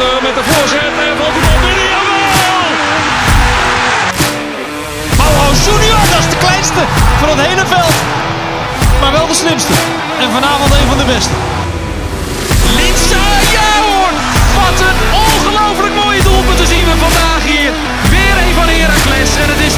Met 0.00 0.34
de 0.34 0.44
voorzet 0.50 0.94
en 1.06 1.16
valt 1.20 1.34
die 1.36 1.42
bal 1.46 1.58
binnen. 1.64 1.88
Jawel! 1.94 2.20
Junior, 5.64 6.02
dat 6.12 6.18
is 6.24 6.30
de 6.34 6.38
kleinste 6.44 6.82
van 7.20 7.28
het 7.32 7.40
hele 7.46 7.66
veld. 7.74 7.96
Maar 9.00 9.12
wel 9.12 9.26
de 9.26 9.34
slimste. 9.34 9.72
En 10.22 10.30
vanavond 10.36 10.70
een 10.78 10.88
van 10.92 10.98
de 10.98 11.04
beste. 11.14 11.34
Linsa, 12.78 13.24
ja! 13.56 13.70
Wat 14.58 14.78
een 14.88 15.00
ongelooflijk 15.24 15.94
mooie 16.04 16.22
doelpunt 16.22 16.68
zien 16.68 16.84
we 16.90 16.94
vandaag 17.06 17.42
hier. 17.52 17.72
Weer 18.14 18.34
een 18.44 18.54
van 18.58 18.68
Heracles 18.68 19.30
en 19.42 19.48
het 19.52 19.60
is 19.68 19.74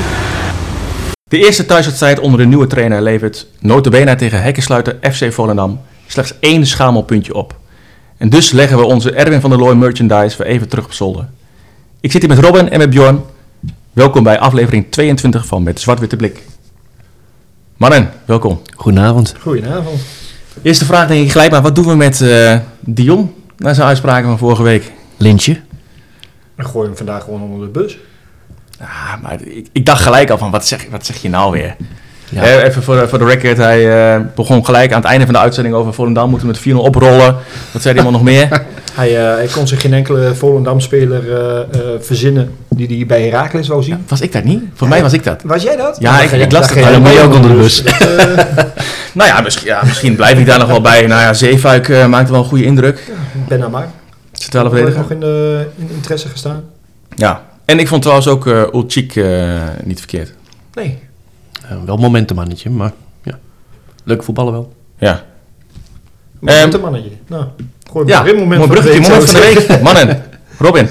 2-4. 0.00 0.04
De 1.24 1.38
eerste 1.38 1.66
thuiswedstrijd 1.66 2.18
onder 2.18 2.38
de 2.38 2.46
nieuwe 2.46 2.66
trainer 2.66 3.02
levert 3.02 3.46
notabene 3.60 4.14
tegen 4.14 4.42
hekkensluiter 4.42 4.96
FC 5.12 5.32
Volendam 5.32 5.80
slechts 6.06 6.34
één 6.40 6.66
schamelpuntje 6.66 7.34
op. 7.34 7.54
En 8.16 8.28
dus 8.28 8.50
leggen 8.50 8.78
we 8.78 8.84
onze 8.84 9.12
Erwin 9.12 9.40
van 9.40 9.50
der 9.50 9.58
Looy 9.58 9.74
merchandise 9.74 10.36
weer 10.36 10.46
even 10.46 10.68
terug 10.68 10.84
op 10.84 10.92
zolder. 10.92 11.28
Ik 12.00 12.12
zit 12.12 12.22
hier 12.22 12.30
met 12.30 12.44
Robin 12.44 12.70
en 12.70 12.78
met 12.78 12.90
Bjorn. 12.90 13.22
Welkom 13.92 14.22
bij 14.22 14.38
aflevering 14.38 14.86
22 14.90 15.46
van 15.46 15.62
Met 15.62 15.80
Zwart-Witte 15.80 16.16
Blik. 16.16 16.42
Mannen, 17.76 18.10
welkom. 18.24 18.62
Goedenavond. 18.76 19.34
Goedenavond. 19.40 20.00
Eerste 20.62 20.84
vraag 20.84 21.08
denk 21.08 21.24
ik 21.24 21.30
gelijk 21.30 21.50
maar, 21.50 21.62
wat 21.62 21.74
doen 21.74 21.86
we 21.86 21.94
met 21.94 22.20
eh, 22.20 22.58
Dion 22.80 23.34
na 23.56 23.74
zijn 23.74 23.88
uitspraken 23.88 24.28
van 24.28 24.38
vorige 24.38 24.62
week? 24.62 24.92
Lintje. 25.16 25.60
We 26.54 26.64
gooien 26.64 26.86
hem 26.86 26.96
vandaag 26.96 27.24
gewoon 27.24 27.42
onder 27.42 27.60
de 27.60 27.80
bus. 27.80 27.98
Ah, 28.80 29.22
maar 29.22 29.42
ik, 29.42 29.68
ik 29.72 29.86
dacht 29.86 30.02
gelijk 30.02 30.30
al 30.30 30.38
van, 30.38 30.50
wat 30.50 30.66
zeg, 30.66 30.86
wat 30.90 31.06
zeg 31.06 31.22
je 31.22 31.28
nou 31.28 31.52
weer? 31.52 31.76
Ja. 32.30 32.42
Eh, 32.42 32.64
even 32.64 32.82
voor 32.82 32.96
de, 32.96 33.08
voor 33.08 33.18
de 33.18 33.24
record, 33.24 33.56
hij 33.56 34.12
eh, 34.14 34.20
begon 34.34 34.64
gelijk 34.64 34.92
aan 34.92 35.00
het 35.00 35.08
einde 35.10 35.24
van 35.24 35.34
de 35.34 35.40
uitzending 35.40 35.74
over 35.74 35.94
Volendam 35.94 36.30
moeten 36.30 36.48
we 36.48 36.54
met 36.64 36.74
4-0 36.74 36.78
oprollen. 36.78 37.36
Wat 37.72 37.82
zei 37.82 37.94
hij 37.94 38.02
allemaal 38.02 38.20
nog 38.20 38.22
meer? 38.22 38.48
Hij, 38.94 39.16
eh, 39.18 39.34
hij 39.34 39.46
kon 39.52 39.66
zich 39.68 39.80
geen 39.80 39.92
enkele 39.92 40.34
Volendam-speler 40.34 41.32
eh, 41.36 41.60
eh, 41.60 41.66
verzinnen 42.00 42.50
die 42.68 42.86
hij 42.96 43.06
bij 43.06 43.22
Heracles 43.22 43.68
wou 43.68 43.82
zien. 43.82 44.04
Was 44.08 44.20
ik 44.20 44.32
dat 44.32 44.44
niet? 44.44 44.62
Voor 44.74 44.88
mij 44.88 45.02
was 45.02 45.12
ik 45.12 45.24
dat. 45.24 45.42
Was 45.44 45.62
jij 45.62 45.76
dat? 45.76 45.96
Ja, 46.00 46.20
ik- 46.20 46.30
ik 46.30 46.52
las 46.52 46.70
het. 46.70 46.82
dan 46.84 47.02
moet 47.02 47.12
je 47.12 47.20
ook 47.20 47.34
onder 47.34 47.50
de 47.50 47.56
bus. 47.56 47.82
Dat, 47.82 48.00
eh, 48.00 48.26
Nou 49.12 49.28
ja, 49.28 49.40
misschien, 49.40 49.66
ja, 49.66 49.80
misschien 49.84 50.16
blijf 50.16 50.38
ik 50.38 50.46
daar 50.46 50.58
nog 50.58 50.68
wel 50.68 50.80
bij. 50.80 51.06
Nou 51.06 51.20
ja, 51.20 51.32
Zeefuik 51.32 51.88
eh, 51.88 52.06
maakte 52.06 52.32
wel 52.32 52.40
een 52.40 52.46
goede 52.48 52.64
indruk. 52.64 53.12
ben 53.48 53.58
nou 53.58 53.70
maar. 53.70 53.88
Centrale 54.32 54.68
Wordt 54.68 54.82
verdediger. 54.84 55.16
nog 55.16 55.22
in, 55.28 55.34
de, 55.34 55.66
in 55.78 55.90
interesse 55.96 56.28
gestaan? 56.28 56.62
Ja. 57.16 57.42
En 57.64 57.78
ik 57.78 57.88
vond 57.88 58.02
trouwens 58.02 58.28
ook 58.28 58.46
eh 58.46 58.62
Ulchik 58.72 59.16
eh, 59.16 59.52
niet 59.84 59.98
verkeerd. 59.98 60.32
Nee. 60.74 60.98
Eh, 61.68 61.76
wel 61.84 61.96
momentummannetje, 61.96 62.70
maar 62.70 62.92
ja. 63.22 63.38
Leuk 64.04 64.22
voetballen 64.22 64.52
wel. 64.52 64.72
Ja. 64.98 65.24
Moment 66.40 66.64
Ehm, 66.64 66.74
een 66.74 66.80
mannetje. 66.80 67.10
Nou, 67.26 67.44
gooi 67.90 68.06
Ja, 68.06 68.22
weer 68.22 68.36
moment 68.38 68.68
week, 68.68 69.00
moment 69.00 69.24
van 69.30 69.40
de 69.40 69.64
week. 69.66 69.82
Mannen, 69.82 70.22
Robin. 70.58 70.88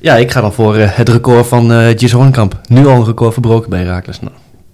Ja, 0.00 0.16
ik 0.16 0.30
ga 0.30 0.40
dan 0.40 0.52
voor 0.52 0.76
eh, 0.76 0.88
het 0.90 1.08
record 1.08 1.46
van 1.46 1.72
eh 1.72 1.98
Gis 1.98 2.12
Hornkamp. 2.12 2.60
Nu 2.68 2.86
al 2.86 2.96
een 2.96 3.04
record 3.04 3.32
verbroken 3.32 3.70
bij 3.70 3.78
Herakles. 3.80 4.20
Nou, 4.20 4.32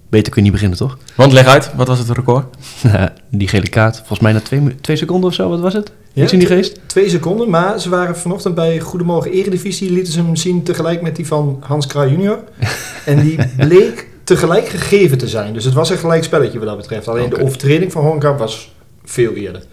beter 0.09 0.31
kun 0.31 0.35
je 0.35 0.41
niet 0.41 0.51
beginnen, 0.51 0.77
toch? 0.77 0.97
Want 1.15 1.31
leg 1.31 1.45
uit, 1.45 1.71
wat 1.75 1.87
was 1.87 1.99
het 1.99 2.09
record? 2.09 2.55
die 3.29 3.47
gele 3.47 3.69
kaart, 3.69 3.97
volgens 3.97 4.19
mij 4.19 4.31
na 4.31 4.39
twee, 4.39 4.75
twee 4.81 4.97
seconden 4.97 5.29
of 5.29 5.35
zo, 5.35 5.49
wat 5.49 5.59
was 5.59 5.73
het? 5.73 5.91
Ja, 6.13 6.23
Iets 6.23 6.33
in 6.33 6.39
die 6.39 6.47
geest? 6.47 6.79
Twee 6.85 7.09
seconden, 7.09 7.49
maar 7.49 7.79
ze 7.79 7.89
waren 7.89 8.17
vanochtend 8.17 8.55
bij 8.55 8.79
Goedemorgen 8.79 9.31
Eredivisie, 9.31 9.91
lieten 9.91 10.13
ze 10.13 10.21
hem 10.21 10.35
zien 10.35 10.63
tegelijk 10.63 11.01
met 11.01 11.15
die 11.15 11.27
van 11.27 11.63
Hans 11.65 11.87
Kraaij 11.87 12.09
junior. 12.09 12.39
en 13.05 13.19
die 13.19 13.39
bleek 13.57 14.07
tegelijk 14.25 14.67
gegeven 14.67 15.17
te 15.17 15.27
zijn. 15.27 15.53
Dus 15.53 15.65
het 15.65 15.73
was 15.73 15.89
een 15.89 15.97
gelijk 15.97 16.23
spelletje 16.23 16.59
wat 16.59 16.67
dat 16.67 16.77
betreft. 16.77 17.07
Alleen 17.07 17.29
de 17.29 17.41
overtreding 17.41 17.91
van 17.91 18.03
Hornkamp 18.03 18.39
was 18.39 18.71
veel 19.03 19.33
eerder. 19.33 19.63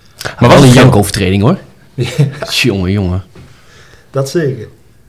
Maar 0.41 0.49
wel 0.51 0.63
een 0.63 0.73
jankovertreding 0.73 1.43
hoor. 1.43 1.59
Jongen, 2.63 2.91
jongen. 2.93 3.23
Dat 4.11 4.29
zeker. 4.29 4.69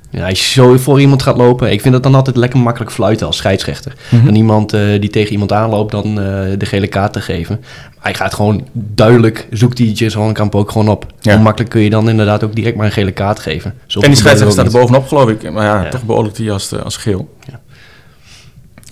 Ja, 0.10 0.28
als 0.30 0.40
je 0.46 0.62
zo 0.62 0.78
voor 0.78 1.02
iemand 1.02 1.22
gaat 1.24 1.38
lopen, 1.38 1.72
ik 1.72 1.82
vind 1.82 1.94
het 1.94 2.04
dan 2.04 2.16
altijd 2.16 2.36
lekker 2.36 2.60
makkelijk 2.60 2.92
fluiten 2.92 3.28
als 3.28 3.38
scheidsrechter. 3.38 3.94
Mhm. 4.10 4.26
Dan 4.26 4.36
iemand 4.36 4.74
eh, 4.74 4.82
die 5.00 5.10
tegen 5.10 5.32
iemand 5.32 5.52
aanloopt, 5.52 5.92
dan 5.92 6.06
eh, 6.06 6.26
de 6.58 6.66
gele 6.66 6.88
kaart 6.88 7.14
te 7.14 7.22
geven. 7.22 7.58
Maar 7.62 8.04
hij 8.04 8.14
gaat 8.14 8.34
gewoon 8.34 8.68
duidelijk, 8.74 9.48
zoekt 9.52 9.78
die 9.78 10.12
Hornkamp 10.14 10.56
ook 10.56 10.72
gewoon 10.72 10.90
op. 10.90 11.06
Ja. 11.22 11.34
Hoe 11.34 11.44
makkelijk 11.44 11.72
kun 11.72 11.82
je 11.82 11.90
dan 11.90 12.10
inderdaad 12.10 12.44
ook 12.44 12.56
direct 12.56 12.76
maar 12.76 12.86
een 12.86 12.92
gele 12.92 13.12
kaart 13.12 13.40
geven? 13.40 13.74
Zo 13.86 14.00
En 14.00 14.08
die 14.08 14.18
scheidsrechter 14.18 14.62
staat 14.62 14.74
er 14.74 14.80
bovenop, 14.80 15.08
geloof 15.08 15.30
ik. 15.30 15.52
Maar 15.52 15.66
ja, 15.66 15.84
Ja. 15.84 15.90
toch 15.90 16.04
beoordeelt 16.04 16.38
hij 16.38 16.52
als, 16.52 16.72
eh, 16.72 16.84
als 16.84 16.98
geel. 16.98 17.30
Ja. 17.52 17.60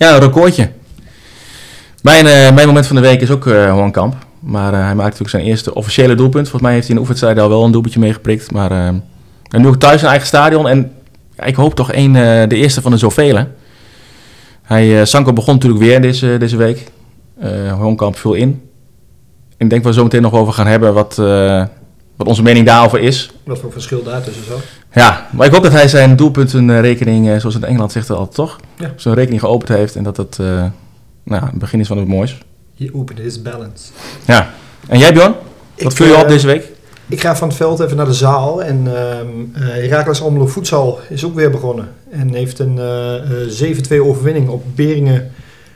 Ja, 0.02 0.14
een 0.14 0.20
recordje. 0.20 0.70
Mijn, 2.02 2.26
eh, 2.26 2.54
mijn 2.54 2.66
moment 2.66 2.86
van 2.86 2.96
de 2.96 3.02
week 3.02 3.20
is 3.20 3.30
ook 3.30 3.44
Kamp. 3.90 4.14
Maar 4.40 4.72
eh, 4.72 4.78
hij 4.78 4.94
maakte 4.94 5.02
natuurlijk 5.02 5.30
zijn 5.30 5.44
eerste 5.44 5.74
officiële 5.74 6.14
doelpunt. 6.14 6.48
Volgens 6.48 6.62
mij 6.62 6.72
heeft 6.72 6.86
hij 6.86 6.96
in 6.96 7.02
de 7.02 7.08
oefenwedstrijd 7.08 7.38
al 7.38 7.56
wel 7.56 7.64
een 7.64 7.72
doelpuntje 7.72 8.00
meegeprikt. 8.00 8.52
Maar 8.52 8.70
en 8.70 9.02
nu 9.60 9.66
ook 9.66 9.76
thuis 9.76 10.02
in 10.02 10.08
eigen 10.08 10.26
stadion. 10.26 10.68
En 10.68 10.92
ik 11.44 11.54
hoop 11.54 11.74
toch 11.74 11.92
één, 11.92 12.12
de 12.48 12.56
eerste 12.56 12.82
van 12.82 12.90
de 12.90 12.96
zoveel. 12.96 13.46
Hij, 14.62 15.04
Sanko 15.04 15.32
begon 15.32 15.54
natuurlijk 15.54 15.82
weer 15.82 16.00
deze, 16.00 16.36
deze 16.38 16.56
week. 16.56 16.90
Eh 17.40 17.66
Juan 17.66 17.96
Kamp 17.96 18.16
viel 18.18 18.34
in. 18.34 18.62
Ik 19.56 19.70
denk 19.70 19.82
dat 19.82 19.94
we 19.94 19.98
zo 19.98 20.02
meteen 20.02 20.22
nog 20.22 20.32
over 20.32 20.52
gaan 20.52 20.66
hebben 20.66 20.94
wat, 20.94 21.16
wat 22.16 22.26
onze 22.26 22.42
mening 22.42 22.66
daarover 22.66 23.00
is. 23.00 23.30
Wat 23.44 23.58
voor 23.58 23.72
verschil 23.72 24.02
daar 24.02 24.22
tussen 24.22 24.44
zat. 24.44 24.62
Ja, 24.94 25.26
maar 25.32 25.46
ik 25.46 25.52
hoop 25.52 25.62
dat 25.62 25.72
hij 25.72 25.88
zijn 25.88 26.16
doelpuntenrekening, 26.16 27.28
eh, 27.28 27.36
zoals 27.38 27.54
het 27.54 27.62
in 27.62 27.68
Engeland 27.68 27.92
zegt 27.92 28.10
altijd 28.10 28.34
toch, 28.34 28.60
Ja. 28.76 28.92
zijn 28.96 29.14
rekening 29.14 29.40
geopend 29.40 29.68
heeft 29.68 29.96
en 29.96 30.02
dat 30.02 30.16
het 30.16 30.38
eh, 30.40 30.64
nou, 31.24 31.44
het 31.44 31.58
begin 31.58 31.80
is 31.80 31.86
van 31.86 31.98
het 31.98 32.08
moois. 32.08 32.38
Je 32.74 32.94
opent 32.94 33.18
his 33.18 33.42
balance. 33.42 33.84
Ja. 34.26 34.50
En 34.88 34.98
jij 34.98 35.12
Bjorn? 35.12 35.34
Wat 35.78 35.94
vul 35.94 36.06
je 36.06 36.16
op 36.16 36.22
eh, 36.22 36.28
deze 36.28 36.46
week? 36.46 36.70
Ik 37.08 37.20
ga 37.20 37.36
van 37.36 37.48
het 37.48 37.56
veld 37.56 37.80
even 37.80 37.96
naar 37.96 38.06
de 38.06 38.12
zaal. 38.12 38.62
En 38.62 38.82
ehm 38.86 39.26
eh, 39.52 39.62
Heracles 39.90 40.22
Almelo 40.22 40.46
Voedsel 40.46 40.98
is 41.08 41.24
ook 41.24 41.34
weer 41.34 41.50
begonnen. 41.50 41.88
En 42.10 42.34
heeft 42.34 42.58
een 42.58 42.78
eh, 42.78 43.14
eh, 43.16 43.48
7-2 43.48 44.00
overwinning 44.02 44.48
op 44.48 44.64
Beringen 44.74 45.30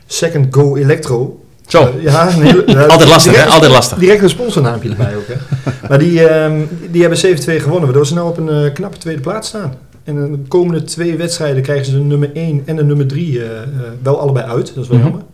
Second 0.06 0.46
Go 0.54 0.76
Electro. 0.76 1.40
Zo, 1.66 1.82
Eh, 1.82 2.02
ja, 2.02 2.28
ja, 2.66 2.84
Altijd 2.86 3.08
lastig, 3.08 3.32
direct 3.32 3.48
hè? 3.48 3.54
Altijd 3.54 3.72
lastig. 3.72 3.98
Direct 3.98 4.22
een 4.22 4.28
sponsornaampje 4.28 4.88
erbij 4.88 5.16
ook. 5.16 5.26
Hè? 5.26 5.34
maar 5.88 5.98
die, 5.98 6.28
ehm, 6.28 6.60
die 6.90 7.00
hebben 7.00 7.18
7-2 7.18 7.60
gewonnen, 7.60 7.84
waardoor 7.84 8.06
ze 8.06 8.14
nu 8.14 8.20
op 8.20 8.36
een 8.38 8.48
eh, 8.48 8.72
knappe 8.72 8.98
tweede 8.98 9.20
plaats 9.20 9.48
staan. 9.48 9.74
En 10.04 10.16
in 10.16 10.32
de 10.32 10.38
komende 10.48 10.82
twee 10.84 11.16
wedstrijden 11.16 11.62
krijgen 11.62 11.84
ze 11.86 11.92
de 11.92 11.98
nummer 11.98 12.30
1 12.34 12.62
en 12.64 12.76
de 12.76 12.84
nummer 12.84 13.06
3 13.06 13.38
eh, 13.42 13.62
eh, 13.62 13.68
wel 14.02 14.20
allebei 14.20 14.46
uit. 14.46 14.74
Dat 14.74 14.84
is 14.84 14.90
wel 14.90 14.98
Mhm. 14.98 15.06
jammer. 15.06 15.24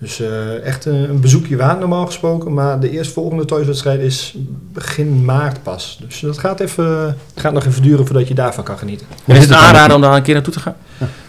Dus 0.00 0.20
eh, 0.20 0.64
echt 0.64 0.84
een, 0.84 0.94
een 1.10 1.20
bezoekje 1.20 1.56
waard 1.56 1.78
normaal 1.78 2.06
gesproken. 2.06 2.54
Maar 2.54 2.80
de 2.80 2.90
eerstvolgende 2.90 3.44
thuiswedstrijd 3.44 4.00
is 4.00 4.36
begin 4.72 5.24
maart 5.24 5.62
pas. 5.62 5.98
Dus 6.08 6.20
dat 6.20 6.38
gaat, 6.38 6.60
even, 6.60 6.84
het 7.06 7.16
gaat 7.42 7.52
nog 7.52 7.64
even 7.66 7.82
duren 7.82 8.06
voordat 8.06 8.28
je 8.28 8.34
daarvan 8.34 8.64
kan 8.64 8.78
genieten. 8.78 9.06
En 9.26 9.36
is 9.36 9.42
het 9.42 9.52
aanraden 9.52 9.96
om 9.96 10.02
daar 10.02 10.16
een 10.16 10.22
keer 10.22 10.34
naartoe 10.34 10.52
te 10.52 10.60
gaan? 10.60 10.76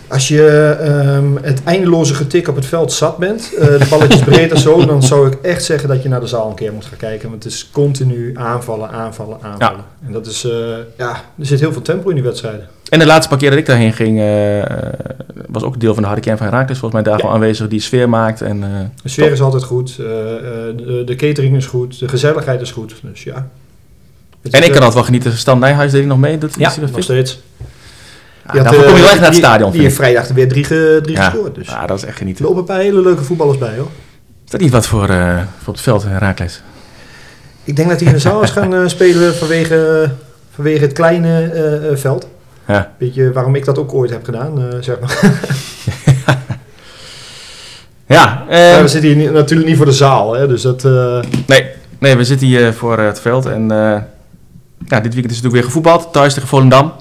Als 0.10 0.28
je 0.28 0.76
ehm, 0.80 1.36
het 1.42 1.64
eindeloze 1.64 2.14
getik 2.14 2.48
op 2.48 2.56
het 2.56 2.66
veld 2.66 2.92
zat 2.92 3.18
bent, 3.18 3.54
eh, 3.58 3.66
de 3.66 3.88
balletjes 3.90 4.22
breed 4.22 4.52
en 4.52 4.58
zo, 4.58 4.86
dan 4.86 5.04
zou 5.04 5.28
ik 5.28 5.38
echt 5.42 5.64
zeggen 5.64 5.90
dat 5.90 6.04
je 6.04 6.10
naar 6.10 6.20
de 6.20 6.28
zaal 6.28 6.50
een 6.50 6.56
keer 6.56 6.74
moet 6.74 6.86
gaan 6.86 6.98
kijken. 6.98 7.30
Want 7.30 7.44
het 7.44 7.54
is 7.54 7.70
continu 7.72 8.32
aanvallen, 8.36 8.90
aanvallen, 8.90 9.38
aanvallen. 9.42 9.84
En 10.06 10.12
dat 10.12 10.26
is, 10.26 10.44
eh, 10.44 10.52
ja, 10.98 11.10
er 11.40 11.46
zit 11.46 11.60
heel 11.60 11.72
veel 11.72 11.82
tempo 11.82 12.10
in 12.10 12.16
die 12.16 12.24
wedstrijden. 12.24 12.68
En 12.90 13.00
de 13.00 13.06
laatste 13.06 13.30
paar 13.30 13.38
keer 13.38 13.50
dat 13.50 13.60
ik 13.60 13.66
daarheen 13.66 13.94
ging, 13.94 14.20
eh, 14.20 14.64
was 15.48 15.64
ook 15.64 15.80
deel 15.80 15.94
van 15.94 16.02
de 16.02 16.08
harde 16.08 16.24
kern 16.24 16.38
van 16.38 16.48
Herakles 16.48 16.78
volgens 16.78 17.02
mij 17.02 17.12
daar 17.12 17.20
gewoon 17.20 17.36
aanwezig 17.36 17.68
die 17.68 17.82
sfeer 17.82 18.10
maakt. 18.10 18.42
En, 18.42 18.60
De 19.04 19.10
sfeer 19.10 19.32
is 19.32 19.42
altijd 19.42 19.64
goed, 19.64 19.96
de, 19.96 21.04
de 21.06 21.16
catering 21.16 21.56
is 21.56 21.66
goed, 21.66 22.00
de 22.00 22.08
gezelligheid 22.08 22.62
is 22.62 22.72
goed. 22.72 22.96
Dus 23.02 23.24
ja. 23.24 23.48
Het 24.42 24.54
en 24.54 24.64
ik 24.64 24.66
kan 24.66 24.76
altijd 24.76 24.94
wel 24.94 25.04
genieten. 25.04 25.38
Stan 25.38 25.60
Nijhuis 25.60 25.92
deed 25.92 26.00
hij 26.00 26.10
nog 26.10 26.20
mee? 26.20 26.38
Doet, 26.38 26.56
Ja, 26.58 26.74
nog 26.92 27.04
steeds. 27.04 27.40
Ja, 28.54 28.56
Die 28.56 28.62
had, 28.62 28.72
daarvoor 28.74 28.92
kom 28.92 28.96
je 28.96 29.00
eh, 29.00 29.04
wel 29.04 29.10
echt 29.12 29.20
naar 29.20 29.30
het 29.30 29.38
stadion. 29.38 29.72
Die 29.72 29.90
vrijdag 29.90 30.28
er 30.28 30.34
weer 30.36 30.48
drie, 30.48 30.64
ge- 30.64 31.00
drie 31.04 31.16
Ja. 31.16 31.30
gescoord. 31.30 31.56
Dus 31.56 31.68
Ja, 31.68 31.86
dat 31.86 31.98
is 31.98 32.04
echt 32.04 32.12
er 32.12 32.18
genieten. 32.18 32.44
lopen 32.46 32.60
een 32.60 32.66
paar 32.66 32.80
hele 32.80 33.02
leuke 33.02 33.24
voetballers 33.24 33.58
bij 33.58 33.78
hoor. 33.78 33.88
Is 34.46 34.52
dat 34.52 34.60
niet 34.62 34.72
wat 34.72 34.88
voor, 34.88 35.10
eh, 35.10 35.38
voor 35.64 35.74
het 35.74 35.82
veld, 35.82 36.04
Herakles? 36.04 36.62
Ik 37.64 37.76
denk 37.76 37.90
dat 37.90 38.00
hij 38.00 38.08
in 38.08 38.14
de 38.14 38.20
zaal 38.20 38.42
is 38.42 38.50
gaan 38.58 38.74
eh, 38.76 38.82
spelen 38.88 39.36
vanwege, 39.36 40.10
vanwege 40.56 40.82
het 40.82 40.94
kleine 40.94 41.52
eh, 41.52 41.92
eh, 41.92 41.98
veld. 41.98 42.28
Ja. 42.68 42.92
Weet 42.98 43.14
je 43.14 43.32
waarom 43.34 43.56
ik 43.56 43.66
dat 43.66 43.78
ook 43.78 43.94
ooit 43.94 44.10
heb 44.10 44.24
gedaan, 44.26 44.62
eh, 44.62 44.78
zeg 44.80 45.00
maar. 45.00 45.20
Ja, 48.06 48.46
eh, 48.50 48.82
we 48.82 48.88
zitten 48.88 49.10
hier 49.10 49.18
niet- 49.20 49.32
natuurlijk 49.32 49.68
niet 49.70 49.78
voor 49.78 49.86
de 49.86 49.92
zaal, 49.92 50.34
hè, 50.34 50.48
dus 50.48 50.62
dat... 50.62 50.86
eh, 50.86 51.20
Nee, 51.48 51.66
nee, 52.00 52.16
we 52.16 52.24
zitten 52.24 52.48
hier 52.48 52.74
voor 52.74 52.98
eh, 52.98 53.06
het 53.06 53.20
veld. 53.20 53.46
En 53.46 53.72
eh, 53.72 53.78
ja, 54.86 55.00
dit 55.00 55.14
weekend 55.14 55.32
is 55.32 55.42
natuurlijk 55.42 55.54
weer 55.54 55.64
gevoetbald. 55.64 56.14
Thuis 56.14 56.34
tegen 56.34 56.50
Volendam. 56.50 56.92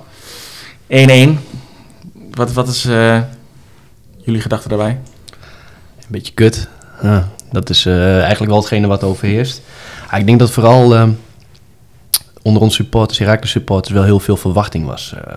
1-1. 0.88 1.38
Wat, 2.30 2.52
wat 2.52 2.68
is 2.68 2.84
eh, 2.84 3.20
jullie 4.24 4.40
gedachte 4.40 4.68
daarbij? 4.68 4.90
Een 5.98 6.06
beetje 6.08 6.32
kut. 6.32 6.68
Ja, 7.02 7.28
dat 7.52 7.70
is 7.70 7.86
eh, 7.86 8.18
eigenlijk 8.20 8.50
wel 8.50 8.60
hetgene 8.60 8.86
wat 8.86 9.04
overheerst. 9.04 9.62
Ah, 10.10 10.18
ik 10.20 10.26
denk 10.26 10.38
dat 10.38 10.50
vooral 10.50 10.94
eh, 10.94 11.08
onder 12.42 12.62
onze 12.62 12.76
supporters, 12.76 13.18
Herakles 13.18 13.50
supporters, 13.50 13.94
wel 13.94 14.04
heel 14.04 14.20
veel 14.20 14.36
verwachting 14.36 14.84
was 14.86 15.14
eh, 15.24 15.36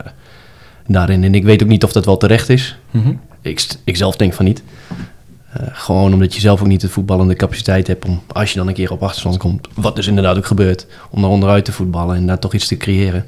daarin. 0.87 1.23
En 1.23 1.35
ik 1.35 1.43
weet 1.43 1.63
ook 1.63 1.69
niet 1.69 1.83
of 1.83 1.91
dat 1.91 2.05
wel 2.05 2.17
terecht 2.17 2.49
is. 2.49 2.77
Ik, 3.41 3.59
st- 3.59 3.81
ik 3.83 3.97
zelf 3.97 4.15
denk 4.15 4.33
van 4.33 4.45
niet. 4.45 4.63
Gewoon 5.71 6.13
omdat 6.13 6.33
je 6.35 6.41
zelf 6.41 6.61
ook 6.61 6.67
niet 6.67 6.81
de 6.81 6.89
voetballende 6.89 7.35
capaciteit 7.35 7.87
hebt 7.87 8.05
om, 8.05 8.21
als 8.27 8.51
je 8.51 8.57
dan 8.57 8.67
een 8.67 8.73
keer 8.73 8.91
op 8.91 9.03
achterstand 9.03 9.37
komt, 9.37 9.67
wat 9.75 9.95
dus 9.95 10.07
inderdaad 10.07 10.37
ook 10.37 10.45
gebeurt, 10.45 10.85
om 11.09 11.21
naar 11.21 11.29
onderuit 11.29 11.65
te 11.65 11.71
voetballen 11.71 12.15
en 12.15 12.25
daar 12.27 12.39
toch 12.39 12.53
iets 12.53 12.67
te 12.67 12.77
creëren. 12.77 13.27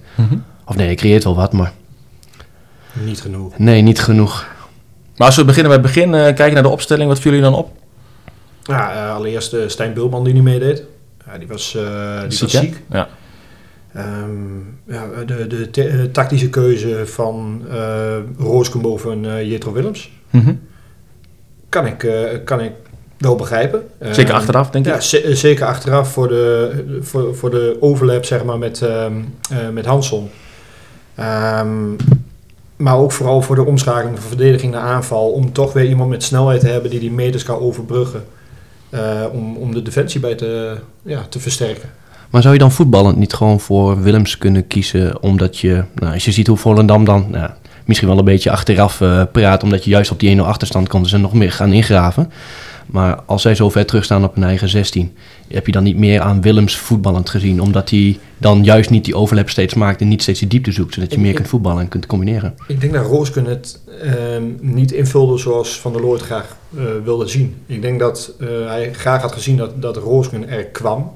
Of 0.65 0.75
nee, 0.75 0.89
je 0.89 0.95
creëert 0.95 1.23
wel 1.23 1.35
wat, 1.35 1.53
maar 1.53 1.71
Niet 2.93 3.21
genoeg. 3.21 3.57
nee, 3.57 3.81
niet 3.81 3.99
genoeg. 3.99 4.45
Maar 5.17 5.27
als 5.27 5.35
we 5.35 5.45
beginnen 5.45 5.71
bij 5.71 5.81
het 5.81 5.93
begin, 5.93 6.13
eh, 6.13 6.21
kijken 6.21 6.53
naar 6.53 6.63
de 6.63 6.69
opstelling, 6.69 7.07
wat 7.09 7.19
vielen 7.19 7.39
jullie 7.39 7.53
dan 7.55 7.63
op? 7.65 7.71
Ja, 8.63 8.93
eh, 8.93 9.15
allereerst 9.15 9.53
eh, 9.53 9.67
Stijn 9.67 9.93
Bulman 9.93 10.23
die 10.23 10.33
niet 10.33 10.43
meedeed. 10.43 10.83
Ja, 11.25 11.37
die 11.37 11.47
was, 11.47 11.75
eh, 11.75 12.19
die 12.29 12.39
was 12.39 12.51
hè? 12.51 12.59
ziek. 12.59 12.81
Ja. 12.91 13.07
Ehm, 13.93 14.57
ja, 14.87 15.05
de 15.25 15.69
de 15.71 16.09
tactische 16.11 16.49
keuze 16.49 17.01
van 17.05 17.61
eh 17.71 18.15
Roosken 18.37 18.81
boven 18.81 19.25
eh 19.25 19.49
Jetro 19.49 19.71
Willems 19.71 20.11
Mhm. 20.29 20.53
kan 21.69 21.85
ik, 21.85 22.03
eh, 22.03 22.13
kan 22.45 22.59
ik 22.61 22.71
wel 23.17 23.35
begrijpen. 23.35 23.83
Zeker 24.01 24.25
Ehm, 24.33 24.39
achteraf, 24.39 24.69
denk 24.69 24.85
Ja, 24.85 24.95
ik. 24.95 25.01
eh, 25.01 25.35
zeker 25.35 25.65
achteraf 25.65 26.11
voor 26.11 26.27
de, 26.27 26.99
voor, 27.01 27.35
voor 27.35 27.49
de 27.49 27.77
overlap 27.79 28.25
zeg 28.25 28.43
maar, 28.43 28.57
met, 28.57 28.81
ehm 28.81 29.13
eh, 29.51 29.69
met 29.69 29.85
Hansson. 29.85 30.29
Maar 32.75 32.97
ook 32.97 33.11
vooral 33.11 33.41
voor 33.41 33.55
de 33.55 33.65
omschakeling 33.65 34.19
van 34.19 34.27
verdediging 34.27 34.71
naar 34.71 34.81
aanval. 34.81 35.31
Om 35.31 35.51
toch 35.51 35.73
weer 35.73 35.85
iemand 35.85 36.09
met 36.09 36.23
snelheid 36.23 36.59
te 36.59 36.67
hebben 36.67 36.89
die 36.89 36.99
die 36.99 37.11
meters 37.11 37.43
kan 37.43 37.59
overbruggen. 37.59 38.23
eh, 38.89 39.21
om, 39.31 39.55
om 39.55 39.73
de 39.73 39.81
defensie 39.81 40.19
bij 40.19 40.35
te, 40.35 40.77
ja, 41.03 41.25
te 41.29 41.39
versterken. 41.39 41.89
Maar 42.29 42.41
zou 42.41 42.53
je 42.53 42.59
dan 42.59 42.71
voetballend 42.71 43.17
niet 43.17 43.33
gewoon 43.33 43.59
voor 43.59 44.01
Willems 44.01 44.37
kunnen 44.37 44.67
kiezen, 44.67 45.21
omdat 45.21 45.59
je, 45.59 45.83
nou, 45.95 46.13
als 46.13 46.25
je 46.25 46.31
ziet 46.31 46.47
hoe 46.47 46.57
Volendam 46.57 47.05
dan 47.05 47.25
nou, 47.31 47.49
misschien 47.85 48.07
wel 48.07 48.17
een 48.17 48.25
beetje 48.25 48.51
achteraf 48.51 49.01
eh, 49.01 49.21
praat, 49.31 49.63
omdat 49.63 49.83
je 49.83 49.89
juist 49.89 50.11
op 50.11 50.19
die 50.19 50.37
1-0 50.37 50.41
achterstand 50.41 50.87
komt, 50.87 51.09
ze 51.09 51.17
nog 51.17 51.33
meer 51.33 51.51
gaan 51.51 51.73
ingraven. 51.73 52.31
Maar 52.85 53.21
als 53.25 53.41
zij 53.41 53.55
zo 53.55 53.69
ver 53.69 53.85
terugstaan 53.85 54.23
op 54.23 54.35
hun 54.35 54.43
eigen 54.43 54.69
16, 54.69 55.15
heb 55.47 55.65
je 55.65 55.71
dan 55.71 55.83
niet 55.83 55.97
meer 55.97 56.21
aan 56.21 56.41
Willems 56.41 56.77
voetballend 56.77 57.29
gezien, 57.29 57.61
omdat 57.61 57.89
hij 57.89 58.19
dan 58.37 58.63
juist 58.63 58.89
niet 58.89 59.05
die 59.05 59.15
overlap 59.15 59.49
steeds 59.49 59.73
maakt 59.73 60.01
en 60.01 60.07
niet 60.07 60.21
steeds 60.21 60.39
die 60.39 60.47
diepte 60.47 60.71
zoekt, 60.71 60.93
zodat 60.93 61.09
je 61.09 61.15
Ik- 61.15 61.21
meer 61.21 61.29
ik- 61.31 61.35
kunt 61.35 61.47
voetballen 61.47 61.81
en 61.81 61.87
kunt 61.87 62.05
combineren. 62.05 62.53
Ik 62.67 62.81
denk 62.81 62.93
dat 62.93 63.05
Roosken 63.05 63.45
het 63.45 63.79
ehm, 64.01 64.43
niet 64.59 64.91
invulde 64.91 65.37
zoals 65.37 65.79
Van 65.79 65.91
der 65.93 66.01
Looy 66.01 66.13
het 66.13 66.21
graag 66.21 66.55
eh, 66.77 66.83
wilde 67.03 67.27
zien. 67.27 67.55
Ik 67.65 67.81
denk 67.81 67.99
dat 67.99 68.33
eh, 68.39 68.47
hij 68.65 68.93
graag 68.93 69.21
had 69.21 69.31
gezien 69.31 69.57
dat, 69.57 69.81
dat 69.81 69.97
Roosken 69.97 70.49
er 70.49 70.65
kwam. 70.65 71.11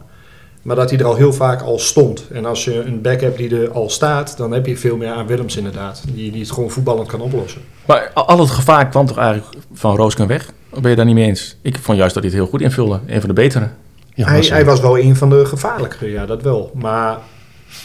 Maar 0.62 0.76
dat 0.76 0.90
hij 0.90 1.00
er 1.00 1.06
al 1.06 1.16
heel 1.16 1.34
vaak 1.34 1.62
al 1.62 1.80
stond. 1.80 2.28
En 2.32 2.46
als 2.46 2.64
je 2.66 2.84
een 2.84 3.02
back 3.02 3.22
hebt 3.22 3.38
die 3.38 3.60
er 3.62 3.72
al 3.72 3.90
staat, 3.90 4.38
dan 4.38 4.52
heb 4.52 4.66
je 4.66 4.78
veel 4.78 4.98
meer 4.98 5.10
aan 5.12 5.28
Willems 5.28 5.58
inderdaad. 5.58 6.04
Die, 6.14 6.32
die 6.32 6.42
het 6.42 6.52
gewoon 6.52 6.70
voetballend 6.70 7.08
kan 7.08 7.22
oplossen. 7.22 7.62
Maar 7.86 8.12
al 8.14 8.28
al 8.28 8.40
het 8.40 8.50
gevaar 8.50 8.90
kwam 8.90 9.06
toch 9.06 9.18
eigenlijk 9.18 9.58
van 9.74 9.96
Roosken 9.96 10.28
weg? 10.28 10.52
Of 10.70 10.82
ben 10.82 10.90
je 10.90 10.96
daar 10.96 11.06
niet 11.06 11.16
mee 11.16 11.26
eens? 11.26 11.56
Ik 11.62 11.78
vond 11.78 11.98
juist 11.98 12.14
dat 12.14 12.24
hij 12.24 12.32
het 12.32 12.42
heel 12.42 12.50
goed 12.52 12.62
invulde. 12.62 13.00
Een 13.08 13.20
van 13.20 13.30
de 13.30 13.36
betere. 13.36 13.68
Ja, 14.14 14.26
hij, 14.28 14.38
was, 14.38 14.50
hij 14.50 14.66
was 14.66 14.80
wel 14.80 15.00
een 15.00 15.16
van 15.16 15.30
de 15.30 15.46
gevaarlijkere, 15.46 16.12
ja 16.12 16.26
dat 16.26 16.42
wel. 16.42 16.72
Maar 16.74 17.18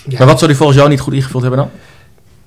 Ja. 0.08 0.18
Maar 0.18 0.26
wat 0.26 0.38
zou 0.38 0.46
hij 0.50 0.54
volgens 0.54 0.78
jou 0.78 0.90
niet 0.90 1.00
goed 1.00 1.12
ingevuld 1.12 1.42
hebben 1.42 1.60
dan? 1.60 1.70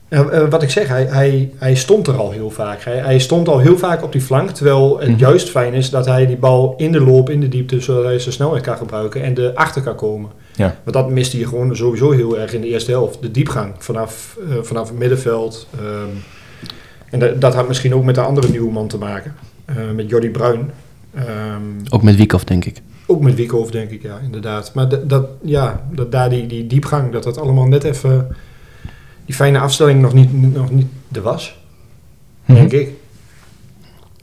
eh, 0.10 0.38
eh, 0.42 0.50
wat 0.50 0.64
ik 0.64 0.70
zeg, 0.70 0.88
hij, 0.88 1.06
hij, 1.06 1.52
hij 1.58 1.76
stond 1.76 2.08
er 2.08 2.18
al 2.18 2.32
heel 2.32 2.50
vaak. 2.50 2.82
Hij, 2.84 2.98
hij 2.98 3.20
stond 3.20 3.48
al 3.48 3.60
heel 3.60 3.78
vaak 3.78 4.04
op 4.04 4.12
die 4.12 4.22
flank. 4.22 4.50
Terwijl 4.50 5.00
het 5.00 5.10
Mhm. 5.10 5.20
juist 5.20 5.50
fijn 5.50 5.74
is 5.74 5.90
dat 5.90 6.06
hij 6.06 6.26
die 6.26 6.38
bal 6.38 6.74
in 6.78 6.92
de 6.92 7.00
loop, 7.02 7.30
in 7.30 7.40
de 7.40 7.48
diepte, 7.50 7.80
zodat 7.80 8.04
hij 8.04 8.20
zijn 8.20 8.34
snelheid 8.34 8.64
kan 8.64 8.78
gebruiken 8.78 9.24
en 9.24 9.38
er 9.38 9.54
achter 9.54 9.82
kan 9.82 9.96
komen. 9.96 10.30
Ja. 10.56 10.76
Want 10.84 10.96
dat 10.96 11.10
miste 11.10 11.38
je 11.40 11.48
gewoon 11.48 11.76
sowieso 11.76 12.12
heel 12.12 12.40
erg 12.40 12.54
in 12.54 12.62
de 12.62 12.68
eerste 12.68 12.92
helft. 12.92 13.22
De 13.22 13.32
diepgang 13.32 13.74
vanaf, 13.78 14.38
eh, 14.50 14.56
vanaf 14.62 14.88
het 14.90 14.98
middenveld. 14.98 15.68
ehm, 15.80 16.10
en 17.10 17.20
dat, 17.20 17.42
dat 17.42 17.54
had 17.54 17.68
misschien 17.68 17.96
ook 17.96 18.04
met 18.04 18.16
de 18.16 18.22
andere 18.22 18.50
nieuwe 18.50 18.72
man 18.72 18.88
te 18.88 18.98
maken. 18.98 19.36
Eh, 19.66 19.76
met 19.96 20.10
Jordi 20.10 20.30
Bruin. 20.30 20.72
Ehm, 21.14 21.62
ook 21.90 22.04
met 22.04 22.16
Wiekhoff, 22.16 22.44
denk 22.44 22.66
ik. 22.66 22.82
ook 23.08 23.22
met 23.22 23.36
Wiekhoff, 23.36 23.72
denk 23.72 23.90
ik, 23.90 24.02
ja, 24.02 24.20
inderdaad. 24.24 24.74
Maar 24.74 24.90
dat, 24.90 25.10
dat, 25.10 25.28
ja, 25.42 25.86
dat 25.92 26.12
daar 26.12 26.30
die, 26.30 26.48
die 26.48 26.68
diepgang, 26.68 27.12
dat 27.12 27.24
dat 27.24 27.38
allemaal 27.38 27.68
net 27.68 27.84
even... 27.84 28.28
Die 29.26 29.36
fijne 29.36 29.60
afstelling 29.60 30.02
nog 30.02 30.14
niet, 30.14 30.54
nog 30.54 30.72
niet 30.72 30.88
er 31.12 31.22
was, 31.22 31.58
denk 32.46 32.72
ik. 32.72 32.90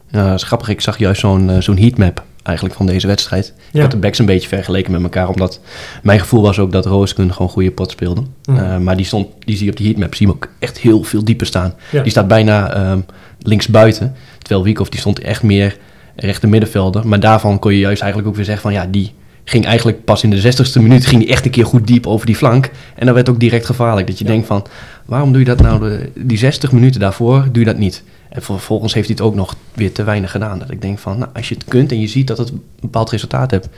Ja, 0.08 0.26
dat 0.26 0.34
is 0.34 0.42
grappig. 0.42 0.68
Ik 0.68 0.80
zag 0.80 0.98
juist 0.98 1.20
zo'n 1.20 1.50
eh, 1.50 1.60
zo'n 1.60 1.78
heatmap 1.78 2.24
eigenlijk 2.42 2.76
van 2.76 2.86
deze 2.86 3.06
wedstrijd. 3.06 3.54
Ik 3.72 3.80
had 3.80 3.90
de 3.90 3.96
backs 3.96 4.18
een 4.18 4.26
beetje 4.26 4.48
vergeleken 4.48 4.92
met 4.92 5.02
elkaar, 5.02 5.28
omdat 5.28 5.60
mijn 6.02 6.20
gevoel 6.20 6.42
was 6.42 6.58
ook 6.58 6.72
dat 6.72 6.86
Roosken 6.86 7.32
gewoon 7.32 7.50
goede 7.50 7.70
pot 7.70 7.90
speelde. 7.90 8.22
Mhm. 8.44 8.58
Eh, 8.58 8.78
maar 8.78 8.96
die, 8.96 9.06
stond, 9.06 9.28
die 9.38 9.56
zie 9.56 9.64
je 9.64 9.70
op 9.70 9.76
die 9.76 9.86
heatmap, 9.86 10.14
zie 10.14 10.26
je 10.26 10.32
hem 10.32 10.42
ook 10.42 10.50
echt 10.58 10.78
heel 10.78 11.02
veel 11.02 11.24
dieper 11.24 11.46
staan. 11.46 11.74
Ja. 11.90 12.02
Die 12.02 12.10
staat 12.10 12.28
bijna 12.28 12.74
ehm 12.74 13.00
links 13.44 13.68
buiten, 13.68 14.14
terwijl 14.42 14.64
Wiekhoff 14.64 14.90
die 14.90 15.00
stond 15.00 15.18
echt 15.18 15.42
meer 15.42 15.76
rechter 16.16 16.48
middenvelder. 16.48 17.08
Maar 17.08 17.20
daarvan 17.20 17.58
kon 17.58 17.72
je 17.72 17.78
juist 17.78 18.00
eigenlijk 18.02 18.30
ook 18.30 18.36
weer 18.36 18.44
zeggen 18.44 18.62
van 18.62 18.72
ja, 18.72 18.86
die 18.86 19.12
ging 19.44 19.64
eigenlijk 19.64 20.04
pas 20.04 20.22
in 20.22 20.30
de 20.30 20.42
60ste 20.42 20.80
minuut, 20.80 21.06
ging 21.06 21.22
die 21.22 21.30
echt 21.30 21.44
een 21.44 21.50
keer 21.50 21.66
goed 21.66 21.86
diep 21.86 22.06
over 22.06 22.26
die 22.26 22.36
flank. 22.36 22.70
En 22.94 23.06
dan 23.06 23.14
werd 23.14 23.28
ook 23.28 23.40
direct 23.40 23.66
gevaarlijk. 23.66 24.06
Dat 24.06 24.18
je 24.18 24.24
denkt 24.24 24.46
van, 24.46 24.66
waarom 25.04 25.30
doe 25.30 25.40
je 25.40 25.46
dat 25.46 25.60
nou, 25.60 25.80
de, 25.80 26.10
die 26.14 26.38
60 26.38 26.72
minuten 26.72 27.00
daarvoor 27.00 27.48
doe 27.52 27.64
je 27.64 27.70
dat 27.70 27.78
niet? 27.78 28.02
En 28.28 28.42
vervolgens 28.42 28.94
heeft 28.94 29.06
hij 29.06 29.16
het 29.16 29.26
ook 29.26 29.34
nog 29.34 29.56
weer 29.74 29.92
te 29.92 30.02
weinig 30.02 30.30
gedaan. 30.30 30.58
Dat 30.58 30.70
ik 30.70 30.82
denk 30.82 30.98
van, 30.98 31.18
nou, 31.18 31.30
als 31.34 31.48
je 31.48 31.54
het 31.54 31.64
kunt 31.64 31.92
en 31.92 32.00
je 32.00 32.06
ziet 32.06 32.26
dat 32.26 32.38
het 32.38 32.48
een 32.50 32.62
bepaald 32.80 33.10
resultaat 33.10 33.50
hebt, 33.50 33.68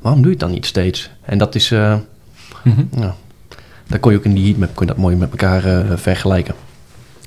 waarom 0.00 0.22
doe 0.22 0.30
je 0.30 0.36
het 0.36 0.46
dan 0.46 0.54
niet 0.54 0.66
steeds? 0.66 1.10
En 1.22 1.38
dat 1.38 1.54
is, 1.54 1.70
nou, 1.70 3.12
daar 3.86 3.98
kon 4.00 4.12
je 4.12 4.18
ook 4.18 4.24
in 4.24 4.34
die 4.34 4.44
heatmap 4.44 4.74
kon 4.74 4.86
je 4.86 4.92
dat 4.92 5.02
mooi 5.02 5.16
met 5.16 5.30
elkaar 5.30 5.64
eh, 5.64 5.96
vergelijken. 5.96 6.54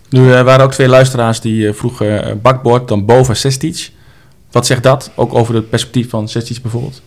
Nu 0.09 0.33
eh, 0.33 0.44
waren 0.44 0.65
ook 0.65 0.73
twee 0.73 0.88
luisteraars 0.88 1.41
die 1.41 1.67
eh, 1.67 1.73
vroegen 1.73 2.23
eh, 2.23 2.35
bakboord 2.41 2.88
dan 2.88 3.06
boven 3.06 3.35
Sestic. 3.35 3.91
Wat 4.51 4.65
zegt 4.65 4.83
dat? 4.83 5.11
Ook 5.15 5.33
over 5.33 5.56
het 5.56 5.69
perspectief 5.69 6.09
van 6.09 6.27
Sestic 6.27 6.61
bijvoorbeeld. 6.61 7.01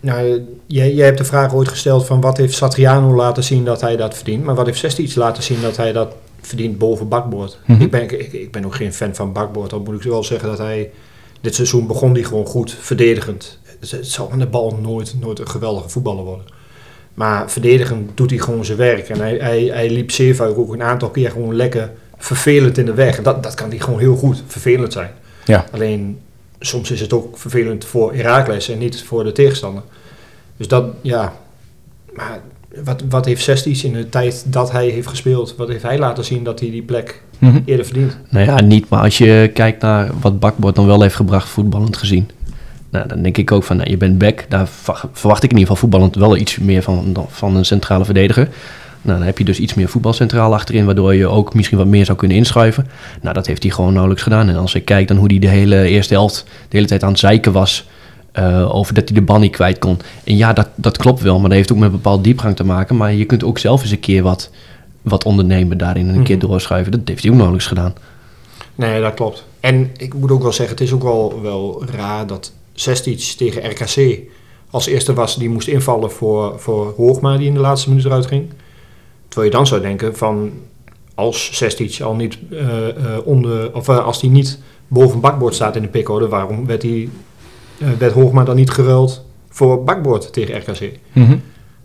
Nou, 0.00 0.44
jij, 0.66 0.94
jij 0.94 1.04
hebt 1.04 1.18
de 1.18 1.24
vraag 1.24 1.54
ooit 1.54 1.68
gesteld 1.68 2.06
van 2.06 2.20
wat 2.20 2.36
heeft 2.36 2.54
Satriano 2.54 3.14
laten 3.14 3.44
zien 3.44 3.64
dat 3.64 3.80
hij 3.80 3.96
dat 3.96 4.14
verdient. 4.14 4.44
Maar 4.44 4.54
wat 4.54 4.66
heeft 4.66 4.78
Sestic 4.78 5.14
laten 5.14 5.42
zien 5.42 5.60
dat 5.60 5.76
hij 5.76 5.92
dat 5.92 6.14
verdient 6.40 6.78
boven 6.78 7.08
bakboord? 7.08 7.58
Mhm. 7.66 7.82
ik, 7.82 7.90
ben, 7.90 8.02
ik, 8.02 8.32
ik 8.32 8.52
ben 8.52 8.64
ook 8.64 8.74
geen 8.74 8.92
fan 8.92 9.14
van 9.14 9.32
bakboord. 9.32 9.70
Dan 9.70 9.82
moet 9.82 9.94
ik 9.94 10.02
wel 10.02 10.24
zeggen 10.24 10.48
dat 10.48 10.58
hij... 10.58 10.90
Dit 11.40 11.54
seizoen 11.54 11.86
begon 11.86 12.12
hij 12.12 12.22
gewoon 12.22 12.46
goed, 12.46 12.76
verdedigend. 12.80 13.58
Het, 13.80 13.90
het 13.90 14.06
zal 14.06 14.30
aan 14.30 14.38
de 14.38 14.46
bal 14.46 14.78
nooit, 14.82 15.14
nooit 15.20 15.38
een 15.38 15.48
geweldige 15.48 15.88
voetballer 15.88 16.24
worden. 16.24 16.46
Maar 17.14 17.50
verdedigend 17.50 18.16
doet 18.16 18.30
hij 18.30 18.38
gewoon 18.38 18.64
zijn 18.64 18.78
werk. 18.78 19.08
En 19.08 19.20
hij, 19.20 19.36
hij, 19.40 19.62
hij 19.72 19.90
liep 19.90 20.10
zeer 20.10 20.34
vaak 20.34 20.58
ook 20.58 20.72
een 20.72 20.82
aantal 20.82 21.10
keer 21.10 21.30
gewoon 21.30 21.54
lekker 21.54 21.90
vervelend 22.18 22.78
in 22.78 22.84
de 22.84 22.94
weg. 22.94 23.16
En 23.16 23.22
dat, 23.22 23.42
dat 23.42 23.54
kan 23.54 23.68
hij 23.68 23.78
gewoon 23.78 23.98
heel 23.98 24.16
goed, 24.16 24.42
vervelend 24.46 24.92
zijn. 24.92 25.10
Ja. 25.44 25.64
Alleen 25.72 26.18
soms 26.58 26.90
is 26.90 27.00
het 27.00 27.12
ook 27.12 27.38
vervelend 27.38 27.84
voor 27.84 28.14
Herakles 28.14 28.68
en 28.68 28.78
niet 28.78 29.02
voor 29.02 29.24
de 29.24 29.32
tegenstander. 29.32 29.82
Dus 30.56 30.68
dat, 30.68 30.84
ja. 31.00 31.32
Maar 32.12 32.40
wat, 32.84 33.02
wat 33.08 33.24
heeft 33.24 33.42
Sesties 33.42 33.84
in 33.84 33.92
de 33.92 34.08
tijd 34.08 34.44
dat 34.46 34.72
hij 34.72 34.88
heeft 34.88 35.08
gespeeld, 35.08 35.54
wat 35.56 35.68
heeft 35.68 35.82
hij 35.82 35.98
laten 35.98 36.24
zien 36.24 36.44
dat 36.44 36.60
hij 36.60 36.70
die 36.70 36.82
plek 36.82 37.22
Mhm. 37.38 37.60
eerder 37.64 37.86
verdient? 37.86 38.16
Nou 38.28 38.46
ja, 38.46 38.60
niet, 38.60 38.88
maar 38.88 39.00
als 39.00 39.18
je 39.18 39.50
kijkt 39.54 39.82
naar 39.82 40.10
wat 40.20 40.40
Bakbord 40.40 40.74
dan 40.74 40.86
wel 40.86 41.02
heeft 41.02 41.14
gebracht 41.14 41.48
voetballend 41.48 41.96
gezien. 41.96 42.30
Nou, 42.94 43.08
dan 43.08 43.22
denk 43.22 43.36
ik 43.38 43.52
ook 43.52 43.62
van, 43.64 43.76
nou, 43.76 43.90
je 43.90 43.96
bent 43.96 44.18
back. 44.18 44.44
Daar 44.48 44.68
verwacht 45.12 45.42
ik 45.42 45.50
in 45.50 45.56
ieder 45.58 45.72
geval 45.74 45.76
voetballend 45.76 46.14
wel 46.14 46.36
iets 46.36 46.58
meer 46.58 46.82
van, 46.82 47.16
van 47.28 47.56
een 47.56 47.64
centrale 47.64 48.04
verdediger. 48.04 48.48
Nou, 49.02 49.18
dan 49.18 49.26
heb 49.26 49.38
je 49.38 49.44
dus 49.44 49.58
iets 49.58 49.74
meer 49.74 49.88
voetbalcentraal 49.88 50.54
achterin, 50.54 50.84
waardoor 50.84 51.14
je 51.14 51.26
ook 51.28 51.54
misschien 51.54 51.78
wat 51.78 51.86
meer 51.86 52.04
zou 52.04 52.18
kunnen 52.18 52.36
inschuiven. 52.36 52.86
Nou, 53.22 53.34
dat 53.34 53.46
heeft 53.46 53.62
hij 53.62 53.72
gewoon 53.72 53.90
nauwelijks 53.92 54.22
gedaan. 54.22 54.48
En 54.48 54.56
als 54.56 54.74
ik 54.74 54.84
kijk 54.84 55.08
dan 55.08 55.16
hoe 55.16 55.26
hij 55.26 55.38
de 55.38 55.48
hele 55.48 55.86
eerste 55.86 56.14
helft 56.14 56.44
de 56.68 56.76
hele 56.76 56.86
tijd 56.86 57.02
aan 57.02 57.10
het 57.10 57.18
zeiken 57.18 57.52
was... 57.52 57.86
eh, 58.32 58.74
over 58.74 58.94
dat 58.94 59.08
hij 59.08 59.18
de 59.18 59.24
bal 59.24 59.38
niet 59.38 59.52
kwijt 59.52 59.78
kon. 59.78 59.98
En 60.24 60.36
ja, 60.36 60.52
dat, 60.52 60.68
dat 60.74 60.96
klopt 60.96 61.22
wel, 61.22 61.38
maar 61.38 61.48
dat 61.48 61.58
heeft 61.58 61.72
ook 61.72 61.78
met 61.78 61.86
een 61.86 61.94
bepaalde 61.94 62.22
diepgang 62.22 62.56
te 62.56 62.64
maken. 62.64 62.96
Maar 62.96 63.12
je 63.12 63.24
kunt 63.24 63.44
ook 63.44 63.58
zelf 63.58 63.82
eens 63.82 63.90
een 63.90 64.00
keer 64.00 64.22
wat, 64.22 64.50
wat 65.02 65.24
ondernemen 65.24 65.78
daarin 65.78 66.08
en 66.08 66.14
een 66.14 66.22
keer 66.24 66.36
Mhm. 66.36 66.46
doorschuiven. 66.46 66.92
Dat 66.92 67.00
heeft 67.04 67.20
hij 67.22 67.30
ook 67.30 67.36
nauwelijks 67.36 67.68
gedaan. 67.68 67.94
Nee, 68.74 69.00
dat 69.00 69.14
klopt. 69.14 69.44
En 69.60 69.90
ik 69.96 70.14
moet 70.14 70.30
ook 70.30 70.42
wel 70.42 70.52
zeggen, 70.52 70.76
het 70.76 70.84
is 70.84 70.92
ook 70.92 71.02
wel, 71.02 71.38
wel 71.42 71.82
raar 71.96 72.26
dat 72.26 72.52
Sestic 72.74 73.18
tegen 73.18 73.70
RKC 73.70 74.22
als 74.74 74.86
eerste 74.86 75.12
was 75.12 75.36
die 75.36 75.48
moest 75.48 75.68
invallen 75.68 76.10
voor, 76.10 76.54
voor 76.60 76.94
Hoogma 76.96 77.36
die 77.36 77.46
in 77.46 77.54
de 77.54 77.60
laatste 77.60 77.88
minuut 77.88 78.04
eruit 78.04 78.26
ging. 78.26 78.50
Terwijl 79.28 79.50
je 79.50 79.56
dan 79.56 79.66
zou 79.66 79.80
denken 79.80 80.16
van 80.16 80.52
als 81.14 81.56
Sestic 81.56 82.00
al 82.00 82.14
niet 82.14 82.38
eh, 82.50 82.88
eh, 82.88 82.94
onder, 83.24 83.74
of 83.74 83.88
eh, 83.88 84.04
als 84.04 84.20
hij 84.20 84.30
niet 84.30 84.58
boven 84.88 85.20
bakboord 85.20 85.54
staat 85.54 85.76
in 85.76 85.82
de 85.82 85.88
pickorde, 85.88 86.28
waarom 86.28 86.66
werd, 86.66 86.82
hij, 86.82 87.08
eh, 87.78 87.88
werd 87.98 88.12
Hoogma 88.12 88.44
dan 88.44 88.56
niet 88.56 88.70
geruild 88.70 89.24
voor 89.48 89.84
bakboord 89.84 90.32
tegen 90.32 90.56
RKC? 90.58 90.98
Mhm. 91.12 91.36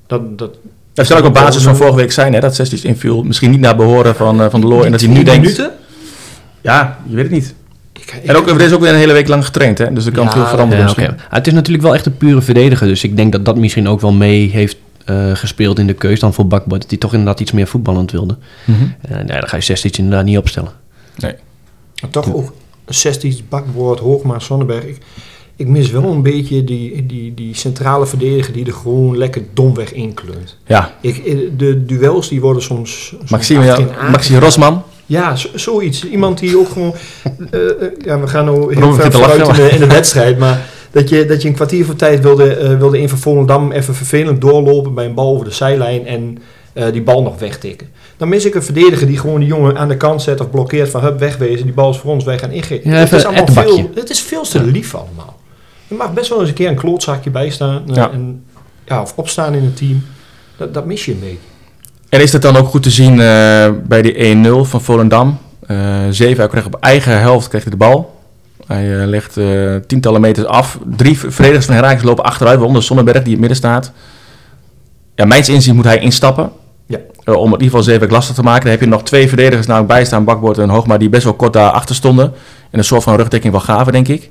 Dat, 0.08 0.38
dat, 0.38 0.58
Dat 0.94 1.08
zou 1.08 1.20
ook 1.20 1.28
op 1.28 1.34
basis 1.34 1.64
van 1.64 1.76
vorige 1.76 1.96
week 1.96 2.12
zijn, 2.12 2.34
hè, 2.34 2.40
dat 2.40 2.56
Sestic 2.56 2.84
inviel. 2.84 3.24
Misschien 3.24 3.52
niet 3.52 3.60
naar 3.60 3.76
behoren 3.76 4.16
van, 4.16 4.52
van 4.52 4.62
de 4.62 4.68
Loor. 4.68 4.86
En 4.86 4.92
dat 4.92 5.00
hij 5.00 5.10
nu 5.10 5.16
die 5.16 5.24
denkt... 5.24 5.42
minuten? 5.42 5.72
Ja, 6.62 7.00
je 7.08 7.16
weet 7.16 7.24
het 7.24 7.34
niet. 7.34 7.56
Ik, 8.16 8.30
En 8.30 8.36
ook, 8.36 8.50
er 8.50 8.62
is 8.62 8.74
ook 8.74 8.82
weer 8.82 8.90
een 8.90 8.96
hele 8.96 9.14
week 9.14 9.28
lang 9.28 9.46
getraind, 9.46 9.78
hè? 9.78 9.94
dus 9.94 10.06
er 10.06 10.12
kan 10.12 10.24
Ja, 10.24 10.32
veel 10.32 10.46
veranderen 10.46 10.94
Ja. 10.96 11.08
Ah, 11.08 11.16
Het 11.30 11.48
is 11.48 11.54
natuurlijk 11.54 11.84
wel 11.84 11.94
echt 11.94 12.06
een 12.06 12.18
pure 12.18 12.42
verdediger. 12.42 12.88
Dus 12.88 13.04
ik 13.04 13.16
denk 13.16 13.32
dat 13.32 13.46
dat 13.46 13.58
misschien 13.58 13.88
ook 13.88 14.02
wel 14.02 14.12
mee 14.12 14.50
heeft 14.50 14.78
eh, 15.06 15.36
gespeeld 15.36 15.80
in 15.80 15.88
de 15.88 15.94
keus 15.94 16.20
dan 16.20 16.34
voor 16.34 16.48
Bakbord. 16.48 16.82
Dat 16.82 16.90
hij 16.90 17.00
toch 17.00 17.12
inderdaad 17.12 17.40
iets 17.40 17.52
meer 17.52 17.68
voetballend 17.68 18.12
wilde. 18.12 18.38
En 19.02 19.28
ja, 19.28 19.40
dan 19.40 19.50
ga 19.50 19.56
je 19.56 19.64
16 19.64 19.92
inderdaad 20.04 20.26
niet 20.26 20.38
opstellen. 20.38 20.72
Maar 22.02 22.10
toch 22.10 22.34
ook 22.34 22.54
16 22.86 23.36
bakboord, 23.50 24.00
Hoogma, 24.00 24.40
Sonnenberg. 24.40 24.84
Ik, 24.84 24.98
ik 25.56 25.68
mis 25.68 25.92
wel 25.92 26.04
een 26.04 26.22
beetje 26.22 26.64
die, 26.64 27.06
die, 27.06 27.34
die 27.34 27.56
centrale 27.56 28.06
verdediger 28.06 28.54
die 28.54 28.66
er 28.66 28.74
gewoon 28.74 29.18
lekker 29.18 29.42
domweg 29.54 29.94
inkleunt. 29.94 30.58
Ja, 30.68 30.94
Ik, 31.02 31.18
eh, 31.18 31.38
de 31.58 31.86
duels 31.86 32.30
die 32.30 32.42
worden 32.42 32.64
soms... 32.64 33.08
soms 33.08 33.32
Maxime, 33.32 33.64
ja, 33.64 33.70
achterin 33.72 33.94
Maxi 34.12 34.34
aangegaan. 34.34 34.40
Rosman. 34.40 34.84
Ja, 35.10 35.36
zo- 35.36 35.50
zoiets. 35.56 36.06
Iemand 36.06 36.40
die 36.40 36.60
ook 36.60 36.70
gewoon... 36.70 36.94
eh, 37.52 37.70
eh, 37.70 37.92
ja, 38.06 38.20
we 38.20 38.28
gaan 38.28 38.46
nou 38.46 38.76
heel 38.76 38.94
ver 38.94 39.12
vooruit 39.12 39.48
in 39.48 39.54
de, 39.54 39.70
in 39.70 39.80
de 39.80 39.88
wedstrijd, 39.88 40.38
maar... 40.38 40.66
Dat 40.92 41.10
je, 41.10 41.26
dat 41.26 41.42
je 41.42 41.48
een 41.48 41.54
kwartier 41.54 41.86
voor 41.86 41.96
tijd 41.96 42.22
wilde, 42.22 42.56
eh, 42.56 42.78
wilde 42.78 43.00
in 43.00 43.10
van 43.10 43.18
Volendam 43.18 43.72
even 43.72 43.96
vervelend 43.96 44.42
doorlopen 44.42 44.94
bij 44.94 45.06
een 45.06 45.14
bal 45.14 45.34
over 45.34 45.46
de 45.46 45.52
zijlijn 45.52 46.08
en 46.08 46.38
die 46.92 47.02
bal 47.02 47.22
nog 47.22 47.40
wegtikken. 47.40 47.88
Dan 48.18 48.30
mis 48.30 48.46
ik 48.46 48.56
een 48.56 48.64
verdediger 48.64 49.08
die 49.08 49.18
gewoon 49.18 49.40
die 49.40 49.48
jongen 49.50 49.78
aan 49.78 49.88
de 49.88 49.98
kant 49.98 50.22
zet 50.22 50.40
of 50.40 50.50
blokkeert 50.50 50.90
van 50.90 51.02
hup 51.02 51.20
wegwezen, 51.20 51.66
die 51.66 51.74
bal 51.74 51.90
is 51.90 51.98
voor 51.98 52.12
ons, 52.12 52.24
wij 52.24 52.40
gaan 52.40 52.52
ingeven. 52.52 52.92
Ja, 52.92 52.98
het, 52.98 53.12
is 53.12 53.26
allemaal 53.26 53.48
veel, 53.48 53.90
het 53.96 54.10
is 54.10 54.22
veel 54.22 54.42
te 54.44 54.64
lief 54.64 54.96
allemaal. 54.96 55.40
Er 55.88 55.96
mag 55.96 56.14
best 56.14 56.30
wel 56.30 56.40
eens 56.40 56.50
een 56.50 56.56
keer 56.56 56.70
een 56.70 56.76
klootzakje 56.76 57.30
bij 57.30 57.50
staan 57.50 57.84
Ja. 57.86 58.12
en, 58.12 58.44
ja, 58.86 59.02
of 59.02 59.14
opstaan 59.16 59.54
in 59.54 59.64
een 59.64 59.74
team. 59.74 60.06
Dat, 60.58 60.74
dat 60.74 60.86
mis 60.86 61.06
je 61.06 61.12
een 61.12 61.20
beetje. 61.20 61.38
En 62.10 62.22
is 62.22 62.32
dat 62.32 62.42
dan 62.42 62.58
ook 62.58 62.68
goed 62.68 62.84
te 62.84 62.90
zien 62.90 63.12
eh, 63.12 63.70
bij 63.88 64.02
die 64.02 64.46
1-0 64.46 64.50
van 64.62 64.82
Volendam? 64.82 65.38
Eh 65.68 65.78
Zeven 66.10 66.50
kreeg 66.50 66.66
op 66.66 66.78
eigen 66.80 67.20
helft 67.20 67.48
kreeg 67.48 67.62
hij 67.62 67.72
de 67.72 67.78
bal. 67.78 68.18
Hij 68.68 69.02
eh, 69.02 69.08
legt 69.08 69.38
eh, 69.38 69.76
tientallen 69.88 70.22
meters 70.22 70.48
af. 70.48 70.80
Drie 70.96 71.20
verdedigers 71.20 71.66
van 71.66 71.76
Herakles 71.76 72.04
lopen 72.04 72.24
achteruit, 72.24 72.58
waaronder 72.58 72.84
Sonnenberg 72.84 73.18
die 73.18 73.26
in 73.26 73.32
het 73.32 73.40
midden 73.40 73.58
staat. 73.58 73.92
Ja, 75.16 75.26
mijns 75.26 75.50
inzien 75.50 75.76
moet 75.76 75.86
hij 75.86 76.00
instappen. 76.00 76.52
Ja. 76.86 76.98
Om 77.26 77.46
in 77.46 77.52
ieder 77.52 77.66
geval 77.66 77.84
Zeewerk 77.84 78.12
lastig 78.12 78.36
te 78.36 78.44
maken. 78.44 78.62
Dan 78.62 78.72
heb 78.72 78.80
je 78.80 78.88
nog 78.88 79.04
twee 79.04 79.28
verdedigers 79.28 79.68
namelijk 79.68 79.92
bijstaan, 79.92 80.24
Bakboord 80.24 80.58
en 80.58 80.70
Hoogma, 80.70 80.98
die 80.98 81.10
best 81.10 81.24
wel 81.24 81.34
kort 81.34 81.54
daar 81.54 81.72
achter 81.72 81.96
stonden. 81.96 82.34
En 82.70 82.78
een 82.80 82.84
soort 82.84 83.04
van 83.04 83.16
rugdekking 83.16 83.54
wel 83.54 83.62
gaven, 83.62 83.94
denk 83.94 84.08
ik. 84.08 84.30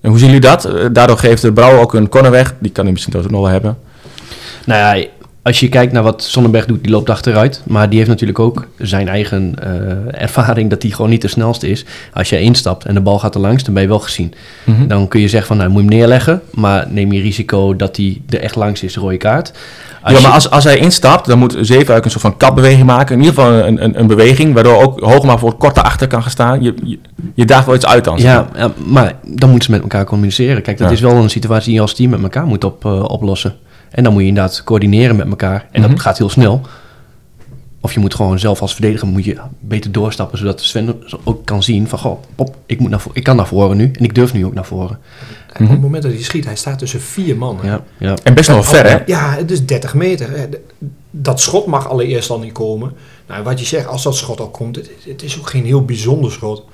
En 0.00 0.10
hoe 0.10 0.18
zien 0.18 0.26
jullie 0.26 0.40
dat? 0.40 0.70
Daardoor 0.92 1.18
geeft 1.18 1.42
de 1.42 1.52
Brouwer 1.52 1.80
ook 1.80 1.94
een 1.94 2.08
corner 2.08 2.30
weg. 2.30 2.54
Die 2.58 2.72
kan 2.72 2.84
hij 2.84 2.92
misschien 2.92 3.16
ook 3.16 3.30
nog 3.30 3.40
wel 3.40 3.50
hebben. 3.50 3.78
Nou 4.64 4.98
ja, 4.98 5.06
als 5.48 5.60
je 5.60 5.68
kijkt 5.68 5.92
naar 5.92 6.02
wat 6.02 6.22
Sonnenberg 6.22 6.66
doet, 6.66 6.82
die 6.82 6.92
loopt 6.92 7.10
achteruit. 7.10 7.62
Maar 7.66 7.88
die 7.88 7.98
heeft 7.98 8.10
natuurlijk 8.10 8.38
ook 8.38 8.66
zijn 8.78 9.08
eigen 9.08 9.54
eh, 9.62 10.22
ervaring 10.22 10.70
dat 10.70 10.82
hij 10.82 10.90
gewoon 10.90 11.10
niet 11.10 11.22
de 11.22 11.28
snelste 11.28 11.68
is. 11.68 11.84
Als 12.12 12.28
je 12.28 12.40
instapt 12.40 12.84
en 12.84 12.94
de 12.94 13.00
bal 13.00 13.18
gaat 13.18 13.34
er 13.34 13.40
langs, 13.40 13.64
dan 13.64 13.74
ben 13.74 13.82
je 13.82 13.88
wel 13.88 13.98
gezien. 13.98 14.34
Dan 14.88 15.08
kun 15.08 15.20
je 15.20 15.28
zeggen 15.28 15.48
van, 15.48 15.56
nou 15.56 15.68
moet 15.70 15.82
je 15.82 15.88
hem 15.88 15.96
neerleggen. 15.98 16.42
Maar 16.50 16.86
neem 16.90 17.12
je 17.12 17.20
risico 17.20 17.76
dat 17.76 17.96
hij 17.96 18.20
er 18.28 18.40
echt 18.40 18.56
langs 18.56 18.82
is, 18.82 18.96
rode 18.96 19.16
kaart. 19.16 19.52
Als 20.02 20.12
ja, 20.16 20.20
maar 20.20 20.28
je- 20.28 20.34
als, 20.34 20.50
als 20.50 20.64
hij 20.64 20.78
instapt, 20.78 21.26
dan 21.26 21.38
moet 21.38 21.56
Zeefuik 21.60 22.04
een 22.04 22.10
soort 22.10 22.22
van 22.22 22.36
kapbeweging 22.36 22.84
maken. 22.86 23.14
In 23.16 23.22
ieder 23.22 23.34
geval 23.34 23.52
een, 23.52 23.84
een, 23.84 23.98
een 23.98 24.06
beweging, 24.06 24.54
waardoor 24.54 24.82
ook 24.82 25.00
Hoogma 25.00 25.38
voor 25.38 25.54
kort 25.54 25.74
daarachter 25.74 26.06
kan 26.06 26.22
gaan 26.22 26.30
staan. 26.30 26.62
Je, 26.62 26.74
je, 26.84 26.98
je 27.34 27.44
daagt 27.44 27.66
wel 27.66 27.74
iets 27.74 27.86
uit 27.86 28.04
dan. 28.04 28.18
Ja, 28.18 28.48
maar 28.86 29.14
dan 29.22 29.50
moeten 29.50 29.62
ze 29.68 29.70
met 29.70 29.80
elkaar 29.82 30.04
communiceren. 30.04 30.62
Kijk, 30.62 30.78
dat 30.78 30.86
Ja. 30.88 30.92
is 30.94 31.00
wel 31.00 31.14
een 31.14 31.30
situatie 31.30 31.64
die 31.66 31.74
je 31.74 31.80
als 31.80 31.94
team 31.94 32.10
met 32.10 32.22
elkaar 32.22 32.46
moet 32.46 32.64
op, 32.64 32.84
eh, 32.84 33.02
oplossen. 33.04 33.54
En 33.90 34.04
dan 34.04 34.12
moet 34.12 34.22
je 34.22 34.28
inderdaad 34.28 34.64
coördineren 34.64 35.16
met 35.16 35.28
elkaar. 35.28 35.68
En 35.72 35.80
Mhm. 35.80 35.90
dat 35.90 36.00
gaat 36.00 36.18
heel 36.18 36.30
snel. 36.30 36.60
Of 37.80 37.92
je 37.92 38.00
moet 38.00 38.14
gewoon 38.14 38.38
zelf 38.38 38.60
als 38.60 38.72
verdediger 38.74 39.08
moet 39.08 39.24
je 39.24 39.36
beter 39.60 39.92
doorstappen, 39.92 40.38
zodat 40.38 40.60
Sven 40.60 41.02
ook 41.24 41.44
kan 41.44 41.62
zien 41.62 41.88
van, 41.88 41.98
goh, 41.98 42.22
pop, 42.34 42.56
ik, 42.66 42.78
moet 42.80 42.90
naar 42.90 43.02
ik 43.12 43.22
kan 43.24 43.36
naar 43.36 43.46
voren 43.46 43.76
nu 43.76 43.90
en 43.98 44.04
ik 44.04 44.14
durf 44.14 44.32
nu 44.32 44.44
ook 44.46 44.54
naar 44.54 44.64
voren. 44.64 44.98
Op 45.60 45.68
het 45.68 45.80
moment 45.80 46.02
dat 46.02 46.12
hij 46.12 46.22
schiet, 46.22 46.44
hij 46.44 46.56
staat 46.56 46.78
tussen 46.78 47.00
vier 47.00 47.36
man. 47.36 47.58
hè. 47.60 47.68
Ja, 47.68 47.82
ja. 47.98 48.14
En 48.22 48.34
best 48.34 48.48
nog 48.48 48.56
wel 48.70 48.80
ver, 48.82 48.90
hè? 48.90 48.98
Ja, 49.06 49.34
het 49.34 49.50
is 49.50 49.66
30 49.66 49.94
meter. 49.94 50.30
hè. 50.38 50.46
Dat 51.10 51.40
schot 51.40 51.66
mag 51.66 51.88
allereerst 51.88 52.30
al 52.30 52.38
niet 52.38 52.52
komen. 52.52 52.92
Nou, 53.28 53.42
wat 53.42 53.58
je 53.60 53.66
zegt, 53.66 53.86
als 53.86 54.02
dat 54.02 54.16
schot 54.16 54.40
al 54.40 54.48
komt, 54.50 54.76
het, 54.76 54.90
het 55.08 55.22
is 55.22 55.38
ook 55.38 55.48
geen 55.50 55.64
heel 55.64 55.84
bijzonder 55.84 56.32
schot. 56.32 56.64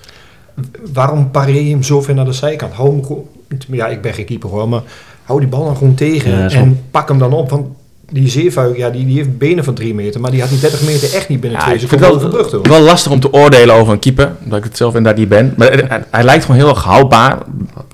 Waarom 0.92 1.30
pareer 1.30 1.62
je 1.62 1.70
hem 1.70 1.82
zo 1.82 2.02
ver 2.02 2.14
naar 2.14 2.24
de 2.24 2.32
zijkant? 2.32 2.72
Hou 2.72 2.90
hem 2.90 3.04
gewoon, 3.04 3.24
ja, 3.70 3.86
ik 3.86 4.00
ben 4.02 4.14
geen 4.14 4.24
keeper 4.24 4.50
hoor, 4.50 4.68
maar 4.68 4.82
hou 5.24 5.40
die 5.40 5.48
bal 5.48 5.64
dan 5.64 5.76
gewoon 5.76 5.94
tegen 5.94 6.30
Ja, 6.30 6.48
en 6.48 6.80
pak 6.90 7.08
hem 7.08 7.18
dan 7.18 7.32
op. 7.32 7.50
Want 7.50 7.66
die 8.10 8.28
zeefuik, 8.28 8.76
ja, 8.76 8.90
die, 8.90 9.06
die 9.06 9.16
heeft 9.16 9.38
benen 9.38 9.64
van 9.64 9.74
3 9.74 9.94
meter, 9.94 10.20
maar 10.20 10.30
die 10.30 10.40
had 10.40 10.50
die 10.50 10.58
30 10.58 10.82
meter 10.82 11.14
echt 11.14 11.28
niet 11.28 11.40
binnen 11.40 11.58
Ja, 11.58 11.64
twee 11.64 11.78
ik 11.80 11.88
vind 11.88 12.00
seconden 12.00 12.26
het 12.26 12.36
overbrugd. 12.36 12.66
wel, 12.66 12.78
wel 12.78 12.86
lastig 12.86 13.12
om 13.12 13.20
te 13.20 13.32
oordelen 13.32 13.74
over 13.74 13.92
een 13.92 13.98
keeper, 13.98 14.32
omdat 14.44 14.58
ik 14.58 14.64
het 14.64 14.76
zelf 14.76 14.94
inderdaad 14.94 15.20
niet 15.20 15.28
ben. 15.28 15.54
Maar 15.56 15.72
hij, 15.72 16.04
hij 16.10 16.24
lijkt 16.24 16.44
gewoon 16.44 16.60
heel 16.60 16.68
erg 16.68 16.82
houdbaar. 16.82 17.38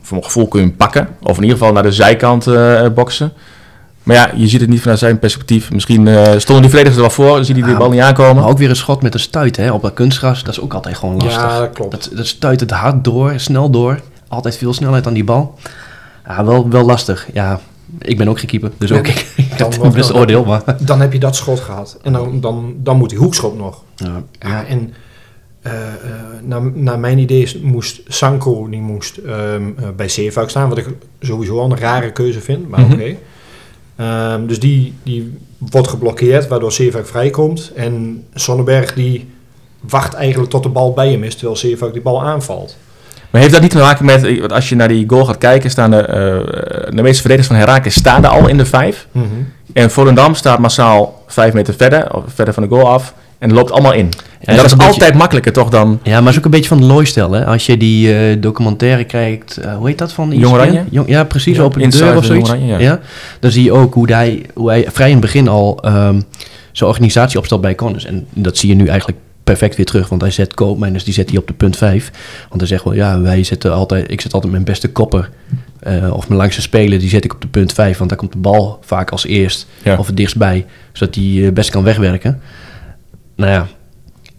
Voor 0.02 0.18
mijn 0.18 0.24
gevoel 0.24 0.48
kun 0.48 0.60
je 0.60 0.66
hem 0.66 0.76
pakken. 0.76 1.08
Of 1.22 1.36
in 1.36 1.42
ieder 1.42 1.58
geval 1.58 1.72
naar 1.72 1.82
de 1.82 1.92
zijkant 1.92 2.46
eh, 2.46 2.86
boksen. 2.94 3.32
Maar 4.02 4.16
ja, 4.16 4.30
je 4.34 4.48
ziet 4.48 4.60
het 4.60 4.70
niet 4.70 4.80
vanuit 4.80 4.98
zijn 4.98 5.18
perspectief. 5.18 5.72
Misschien 5.72 6.08
eh, 6.08 6.22
stonden 6.36 6.62
die 6.62 6.70
verdedigers 6.70 6.94
er 6.96 7.00
wel 7.00 7.10
voor, 7.10 7.44
zie 7.44 7.54
hij 7.54 7.62
die 7.62 7.72
Ja, 7.72 7.78
bal 7.78 7.90
niet 7.90 8.00
aankomen. 8.00 8.42
Maar 8.42 8.50
ook 8.50 8.58
weer 8.58 8.68
een 8.70 8.76
schot 8.76 9.02
met 9.02 9.14
een 9.14 9.20
stuit 9.20 9.56
hè, 9.56 9.72
op 9.72 9.82
dat 9.82 9.94
kunstgras, 9.94 10.44
dat 10.44 10.52
is 10.52 10.60
ook 10.60 10.74
altijd 10.74 10.96
gewoon 10.96 11.16
lastig. 11.16 11.42
Ja, 11.42 11.58
dat 11.58 11.72
klopt. 11.72 11.90
Dat, 11.90 12.10
dat 12.16 12.26
stuit 12.26 12.60
het 12.60 12.70
hard 12.70 13.04
door, 13.04 13.32
snel 13.36 13.70
door. 13.70 14.00
Altijd 14.28 14.56
veel 14.56 14.72
snelheid 14.72 15.06
aan 15.06 15.12
die 15.14 15.24
bal. 15.24 15.54
Ja, 16.36 16.44
wel, 16.44 16.68
wel 16.70 16.84
lastig. 16.84 17.28
Ja, 17.32 17.60
ik 17.98 18.16
ben 18.18 18.28
ook 18.28 18.38
geen 18.38 18.48
keeper, 18.48 18.70
dus 18.78 18.92
ook 18.92 19.06
ik, 19.06 19.26
dan 19.58 19.70
heb 19.72 19.82
nog- 19.82 19.94
best 19.94 20.14
oordeel. 20.14 20.44
Maar, 20.44 20.76
Dan 20.80 21.00
heb 21.00 21.12
je 21.12 21.18
dat 21.18 21.36
schot 21.36 21.60
gehad. 21.60 21.98
En 22.02 22.12
dan, 22.12 22.40
dan, 22.40 22.74
dan 22.76 22.96
moet 22.96 23.08
die 23.10 23.18
hoekschop 23.18 23.56
nog. 23.58 23.82
ja, 23.96 24.22
Ja, 24.38 24.64
en 24.64 24.92
eh, 25.62 25.72
eh, 25.72 25.92
naar, 26.42 26.62
naar 26.74 26.98
mijn 26.98 27.18
idee 27.18 27.42
is- 27.42 27.58
moest 27.60 28.00
Sanko 28.06 28.68
die 28.68 28.80
moest, 28.80 29.16
ehm, 29.16 29.62
eh, 29.76 29.88
bij 29.96 30.08
Zeefuik 30.08 30.50
staan, 30.50 30.68
wat 30.68 30.78
ik 30.78 30.86
sowieso 31.20 31.58
al 31.58 31.70
een 31.70 31.78
rare 31.78 32.12
keuze 32.12 32.40
vind, 32.40 32.68
maar 32.68 32.80
Mhm. 32.80 32.92
oké. 32.92 33.14
Ehm, 33.96 34.46
dus 34.46 34.60
die, 34.60 34.94
die 35.02 35.38
wordt 35.58 35.88
geblokkeerd, 35.88 36.48
waardoor 36.48 36.72
Zeefuik 36.72 37.06
vrijkomt. 37.06 37.72
En 37.74 38.24
Sonnenberg 38.34 38.94
die 38.94 39.28
wacht 39.80 40.14
eigenlijk 40.14 40.50
tot 40.50 40.62
de 40.62 40.68
bal 40.68 40.92
bij 40.92 41.10
hem 41.10 41.22
is, 41.24 41.34
terwijl 41.34 41.56
Zeefuik 41.56 41.92
die 41.92 42.02
bal 42.02 42.22
aanvalt. 42.22 42.76
Maar 43.30 43.40
heeft 43.40 43.52
dat 43.52 43.62
niet 43.62 43.70
te 43.70 43.78
maken 43.78 44.04
met, 44.04 44.24
eh, 44.24 44.40
want 44.40 44.52
als 44.52 44.68
je 44.68 44.76
naar 44.76 44.88
die 44.88 45.04
goal 45.08 45.24
gaat 45.24 45.38
kijken, 45.38 45.70
staan 45.70 45.90
de, 45.90 45.96
eh, 45.96 46.94
de 46.94 47.02
meeste 47.02 47.20
verdedigers 47.20 47.46
van 47.46 47.56
Herakles 47.56 47.94
staan 47.94 48.24
er 48.24 48.30
al 48.30 48.48
in 48.48 48.56
de 48.56 48.66
vijf. 48.66 49.06
En 49.72 49.90
Volendam 49.90 50.34
staat 50.34 50.58
massaal 50.58 51.24
vijf 51.26 51.52
meter 51.52 51.74
verder, 51.74 52.14
of 52.14 52.22
verder 52.34 52.54
van 52.54 52.62
de 52.62 52.68
goal 52.68 52.88
af. 52.88 53.14
En 53.38 53.52
loopt 53.52 53.72
allemaal 53.72 53.92
in. 53.92 54.08
en 54.40 54.56
dat 54.56 54.68
dat 54.68 54.80
is 54.80 54.86
altijd 54.86 55.14
makkelijker 55.14 55.52
toch 55.52 55.68
dan... 55.68 56.00
ja, 56.02 56.10
maar 56.12 56.22
het 56.22 56.32
is 56.32 56.38
ook 56.38 56.44
een 56.44 56.50
beetje 56.50 56.68
van 56.68 56.80
de 56.80 56.86
looistel. 56.86 57.32
Hè? 57.32 57.46
Als 57.46 57.66
je 57.66 57.76
die 57.76 58.14
eh, 58.14 58.36
documentaire 58.40 59.04
kijkt, 59.04 59.56
eh, 59.56 59.76
hoe 59.76 59.86
heet 59.88 59.98
dat 59.98 60.12
van? 60.12 60.30
Jong? 60.30 60.54
Oranje? 60.54 60.84
Jong, 60.90 61.08
ja, 61.08 61.24
precies, 61.24 61.56
Ja, 61.56 61.62
open 61.62 61.90
de 61.90 61.98
deur 61.98 62.16
of 62.16 62.24
zoiets. 62.24 62.50
Oranje, 62.50 62.66
ja. 62.66 62.78
ja. 62.78 63.00
Dan 63.40 63.50
zie 63.50 63.64
je 63.64 63.72
ook 63.72 63.94
hoe 63.94 64.12
hij, 64.12 64.46
hoe 64.54 64.68
hij 64.68 64.86
vrij 64.88 65.06
in 65.06 65.12
het 65.12 65.20
begin 65.20 65.48
al 65.48 65.78
ehm 65.82 66.20
zijn 66.72 66.90
organisatie 66.90 67.38
opstelt 67.38 67.60
bij 67.60 67.74
Connors. 67.74 68.04
En 68.04 68.26
dat 68.34 68.56
zie 68.56 68.68
je 68.68 68.74
nu 68.74 68.86
eigenlijk 68.86 69.18
perfect 69.44 69.76
weer 69.76 69.86
terug. 69.86 70.08
Want 70.08 70.20
hij 70.20 70.30
zet 70.30 70.54
Koopmeiners, 70.54 71.04
die 71.04 71.14
zet 71.14 71.28
hij 71.30 71.38
op 71.38 71.46
de 71.46 71.52
punt 71.52 71.76
5. 71.76 72.10
Want 72.48 72.60
hij 72.60 72.66
zegt 72.70 72.84
wel, 72.84 72.92
ja, 72.94 73.20
wij 73.20 73.44
zetten 73.44 73.72
altijd, 73.72 74.10
ik 74.10 74.20
zet 74.20 74.32
altijd 74.34 74.52
mijn 74.52 74.64
beste 74.64 74.88
kopper. 74.88 75.30
eh, 75.80 76.10
of 76.12 76.28
mijn 76.28 76.40
langste 76.40 76.60
speler, 76.60 76.98
die 76.98 77.08
zet 77.08 77.24
ik 77.24 77.32
op 77.34 77.40
de 77.40 77.46
punt 77.48 77.72
5. 77.72 77.98
Want 77.98 78.10
daar 78.10 78.18
komt 78.18 78.32
de 78.32 78.38
bal 78.38 78.78
vaak 78.84 79.10
als 79.10 79.26
eerst 79.26 79.66
Ja. 79.82 79.96
of 79.96 80.06
het 80.06 80.16
dichtstbij. 80.16 80.66
Zodat 80.92 81.14
hij 81.14 81.46
eh, 81.46 81.52
best 81.52 81.70
kan 81.70 81.82
wegwerken. 81.82 82.40
Nou 83.36 83.50
ja, 83.52 83.66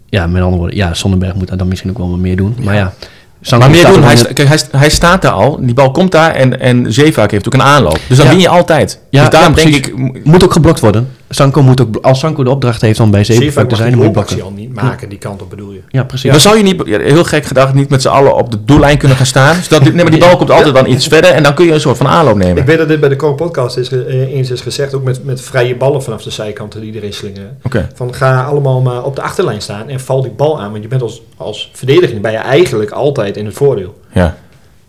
ja, 0.10 0.28
met 0.28 0.42
andere 0.42 0.58
woorden, 0.62 0.78
ja, 0.78 0.94
Sonnenberg 0.94 1.34
moet 1.34 1.48
daar 1.48 1.58
dan 1.58 1.68
misschien 1.68 1.90
ook 1.90 1.98
wel 1.98 2.10
wat 2.10 2.20
meer 2.20 2.36
doen. 2.36 2.56
Maar 2.64 2.76
ja, 2.76 2.94
Sanko 3.42 3.66
Maar 3.68 3.76
meer 3.76 3.86
doen, 3.94 4.04
hij, 4.04 4.16
sta- 4.16 4.34
kijk, 4.34 4.48
hij, 4.48 4.60
hij 4.72 4.90
staat 4.90 5.22
daar 5.22 5.32
al, 5.32 5.60
die 5.66 5.74
bal 5.74 5.92
komt 5.92 6.12
daar 6.12 6.32
en, 6.36 6.60
en 6.60 6.86
heeft 6.96 7.18
ook 7.48 7.54
een 7.54 7.62
aanloop. 7.62 8.00
Dus 8.08 8.18
dan 8.18 8.26
Ja. 8.26 8.32
win 8.32 8.42
je 8.42 8.48
altijd. 8.48 9.00
Ja, 9.10 9.22
dus 9.22 9.30
daarom 9.30 9.58
ja, 9.58 9.64
denk 9.64 9.76
ik, 9.86 9.96
Moet 10.26 10.44
ook 10.44 10.52
geblokt 10.54 10.80
worden. 10.80 11.10
Sanko 11.34 11.62
moet 11.62 11.82
ook, 11.82 11.96
als 12.02 12.20
Sanko 12.20 12.44
de 12.44 12.50
opdracht 12.50 12.82
heeft 12.82 13.00
om 13.00 13.12
bij 13.12 13.24
Zeefuik 13.24 13.70
te 13.70 13.76
zijn, 13.76 13.92
dan 13.92 14.00
moet 14.00 14.12
blokken. 14.12 14.42
al 14.42 14.52
niet 14.52 14.74
maken, 14.74 15.10
die 15.10 15.18
kant 15.18 15.42
op 15.42 15.50
bedoel 15.50 15.72
je. 15.72 15.82
Ja, 15.90 16.04
precies. 16.04 16.32
dan 16.32 16.40
zou 16.40 16.58
je 16.58 16.64
niet, 16.64 16.82
ja, 16.86 17.00
heel 17.00 17.24
gek 17.24 17.46
gedacht, 17.46 17.74
niet 17.74 17.90
met 17.90 18.02
z'n 18.02 18.08
allen 18.08 18.36
op 18.36 18.52
de 18.52 18.64
doellijn 18.66 18.98
kunnen 18.98 19.18
gaan 19.18 19.26
staan. 19.26 19.56
Zodat, 19.64 19.84
die- 19.84 19.94
nee, 19.94 20.02
maar 20.04 20.12
die 20.12 20.20
bal 20.20 20.38
komt 20.38 20.52
altijd 20.52 20.76
dan 20.76 20.88
iets 20.88 21.08
verder 21.08 21.32
en 21.32 21.44
dan 21.44 21.54
kun 21.54 21.66
je 21.66 21.72
een 21.74 21.80
soort 21.80 21.98
van 21.98 22.08
aanloop 22.08 22.36
nemen. 22.38 22.58
Ik 22.58 22.66
weet 22.66 22.78
dat 22.78 22.88
dit 22.88 23.00
bij 23.00 23.10
de 23.10 23.16
Core 23.16 23.34
Podcast 23.36 23.78
is, 23.78 23.90
eh, 23.92 24.34
eens 24.34 24.50
is 24.52 24.62
gezegd, 24.62 24.94
ook 24.94 25.04
met, 25.04 25.24
met 25.26 25.42
vrije 25.42 25.76
ballen 25.76 26.04
vanaf 26.04 26.24
de 26.24 26.30
zijkanten 26.30 26.82
die 26.82 26.94
erin 26.96 27.14
slingeren. 27.14 27.58
Oké. 27.64 27.88
Van 27.94 28.14
ga 28.14 28.44
allemaal 28.44 28.82
maar 28.82 29.04
op 29.04 29.16
de 29.16 29.22
achterlijn 29.22 29.62
staan 29.62 29.90
en 29.90 30.00
val 30.00 30.22
die 30.22 30.32
bal 30.32 30.60
aan. 30.62 30.72
Want 30.72 30.84
je 30.84 30.90
bent 30.90 31.02
als, 31.02 31.22
als 31.38 31.70
verdediger 31.74 32.22
ben 32.22 32.32
je 32.32 32.38
eigenlijk 32.38 32.92
altijd 32.92 33.38
in 33.38 33.46
het 33.46 33.54
voordeel. 33.56 34.00
Ja. 34.14 34.38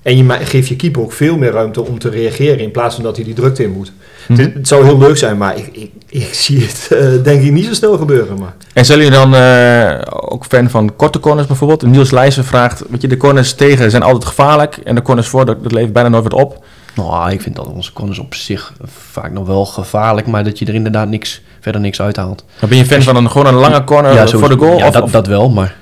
En 0.02 0.16
je 0.16 0.25
geeft 0.44 0.68
je 0.68 0.76
keeper 0.76 1.02
ook 1.02 1.12
veel 1.12 1.37
meer 1.37 1.50
ruimte 1.50 1.82
om 1.87 1.99
te 1.99 2.09
reageren 2.09 2.59
in 2.59 2.71
plaats 2.71 2.94
van 2.94 3.04
dat 3.04 3.16
hij 3.16 3.25
die 3.25 3.35
drukte 3.35 3.62
in 3.62 3.71
moet. 3.71 3.92
Mhm. 4.28 4.40
het, 4.40 4.54
het 4.54 4.68
zou 4.68 4.85
heel 4.85 4.99
leuk 4.99 5.16
zijn, 5.16 5.37
maar 5.37 5.56
ik, 5.56 5.68
ik, 5.73 5.90
ik 6.09 6.35
zie 6.44 6.61
het 6.61 6.88
eh, 6.90 7.23
denk 7.23 7.42
ik 7.42 7.52
niet 7.52 7.64
zo 7.66 7.73
snel 7.75 7.99
gebeuren. 7.99 8.38
Maar. 8.38 8.54
En 8.73 8.85
zijn 8.85 8.99
jullie 8.99 9.12
dan 9.14 9.35
eh, 9.35 10.00
ook 10.11 10.44
fan 10.44 10.71
van 10.71 10.97
korte 10.97 11.21
corners 11.21 11.47
bijvoorbeeld? 11.47 11.82
Niels 11.82 12.11
Leijzen 12.11 12.44
vraagt, 12.44 12.82
weet 12.90 13.00
je, 13.02 13.09
de 13.09 13.16
corners 13.16 13.52
tegen 13.54 13.90
zijn 13.90 14.02
altijd 14.02 14.25
gevaarlijk 14.25 14.76
en 14.76 14.94
de 14.94 15.02
corners 15.02 15.28
voor, 15.28 15.44
dat, 15.44 15.62
dat 15.62 15.73
levert 15.73 15.92
bijna 15.92 16.09
nooit 16.09 16.23
wat 16.23 16.35
op. 16.35 16.64
Nou, 16.94 17.30
ik 17.30 17.40
vind 17.40 17.56
dat 17.56 17.66
onze 17.66 17.92
corners 17.92 18.18
op 18.18 18.35
zich 18.35 18.73
vaak 19.11 19.32
nog 19.32 19.47
wel 19.47 19.64
gevaarlijk, 19.66 20.26
maar 20.26 20.44
dat 20.44 20.59
je 20.59 20.64
er 20.66 20.75
inderdaad 20.75 21.09
niks, 21.09 21.42
verder 21.61 21.80
niks 21.80 22.00
uithaalt. 22.00 22.44
Dan 22.61 22.68
ben 22.68 22.78
je 22.78 22.85
fan 22.87 23.02
van 23.02 23.16
een, 23.16 23.30
gewoon 23.30 23.47
een 23.47 23.54
lange 23.54 23.85
corner 23.85 24.16
voor 24.18 24.28
sowieso. 24.28 24.56
de 24.56 24.64
goal? 24.64 24.78
Ja, 24.78 24.87
of, 24.87 24.92
dat, 24.92 25.02
of- 25.02 25.11
dat 25.11 25.26
wel, 25.26 25.50
maar... 25.50 25.76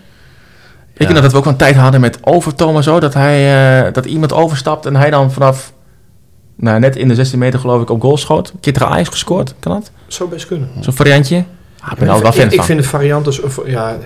Ik 1.00 1.07
denk 1.07 1.23
dat 1.23 1.33
we 1.33 1.38
ook 1.38 1.45
wel 1.45 1.52
een 1.52 1.59
tijd 1.59 1.76
hadden 1.76 2.00
met 2.00 2.19
Overtoom 2.21 2.76
en 2.76 2.83
zo. 2.83 3.00
Dat, 3.00 3.14
hij, 3.14 3.85
eh, 3.87 3.92
dat 3.92 4.04
iemand 4.07 4.33
overstapt 4.33 4.87
en 4.87 4.97
hij 4.97 5.11
dan 5.11 5.33
vanaf 5.33 5.73
nou, 6.57 6.78
net 6.78 6.97
in 6.97 7.09
de 7.09 7.14
16 7.14 7.38
meter 7.38 7.61
geloof 7.61 7.83
ik 7.83 7.90
op 7.90 8.00
goal 8.00 8.16
schoot. 8.16 8.52
Tegen 8.61 8.88
Ajax 8.88 9.09
gescoord, 9.09 9.54
kan 9.59 9.73
dat? 9.73 9.90
Zou 10.07 10.28
best 10.28 10.47
kunnen. 10.47 10.69
Zo'n 10.80 10.92
variantje? 10.92 11.45
Ah, 11.80 11.92
ik 11.92 11.99
ben 11.99 12.09
altijd 12.09 12.35
wel 12.35 12.45
fan 12.45 12.52
ik, 12.52 12.62
vind 12.62 12.83
de 12.83 12.88
variant 12.88 13.25
dus, 13.25 13.40
ja, 13.66 13.92
eh, 13.92 13.99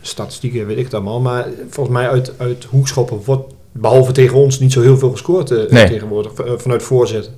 statistieken 0.00 0.66
weet 0.66 0.78
ik 0.78 0.84
het 0.84 0.94
allemaal. 0.94 1.20
Maar 1.20 1.46
volgens 1.70 1.96
mij 1.96 2.08
uit, 2.08 2.32
uit 2.38 2.66
hoekschoppen 2.70 3.20
wordt, 3.24 3.52
behalve 3.72 4.12
tegen 4.12 4.36
ons, 4.36 4.58
niet 4.58 4.72
zo 4.72 4.80
heel 4.80 4.98
veel 4.98 5.10
gescoord 5.10 5.50
eh, 5.50 5.70
Nee. 5.70 5.88
tegenwoordig. 5.88 6.32
vanuit 6.56 6.82
voorzetten. 6.82 7.32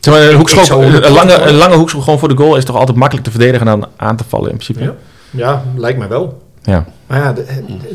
Zeg 0.00 0.14
maar, 0.14 0.22
een, 0.22 0.36
hoekschop, 0.36 0.80
een, 0.80 1.12
lange, 1.12 1.34
een 1.34 1.54
lange 1.54 1.76
hoekschop 1.76 2.02
gewoon 2.02 2.18
voor 2.18 2.28
de 2.28 2.36
goal 2.36 2.56
is 2.56 2.64
toch 2.64 2.76
altijd 2.76 2.96
makkelijk 2.96 3.26
te 3.26 3.32
verdedigen 3.32 3.66
dan 3.66 3.86
aan 3.96 4.16
te 4.16 4.24
vallen 4.28 4.50
in 4.50 4.56
principe. 4.56 4.84
Ja. 4.84 4.94
ja, 5.30 5.64
lijkt 5.76 5.98
mij 5.98 6.08
wel. 6.08 6.42
Ja. 6.62 6.84
Maar 7.14 7.22
ja, 7.22 7.32
de, 7.32 7.44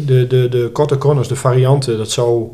de, 0.05 0.27
de, 0.27 0.47
de 0.49 0.69
korte 0.73 0.97
corners, 0.97 1.27
de 1.27 1.35
varianten, 1.35 1.97
dat 1.97 2.11
zou... 2.11 2.47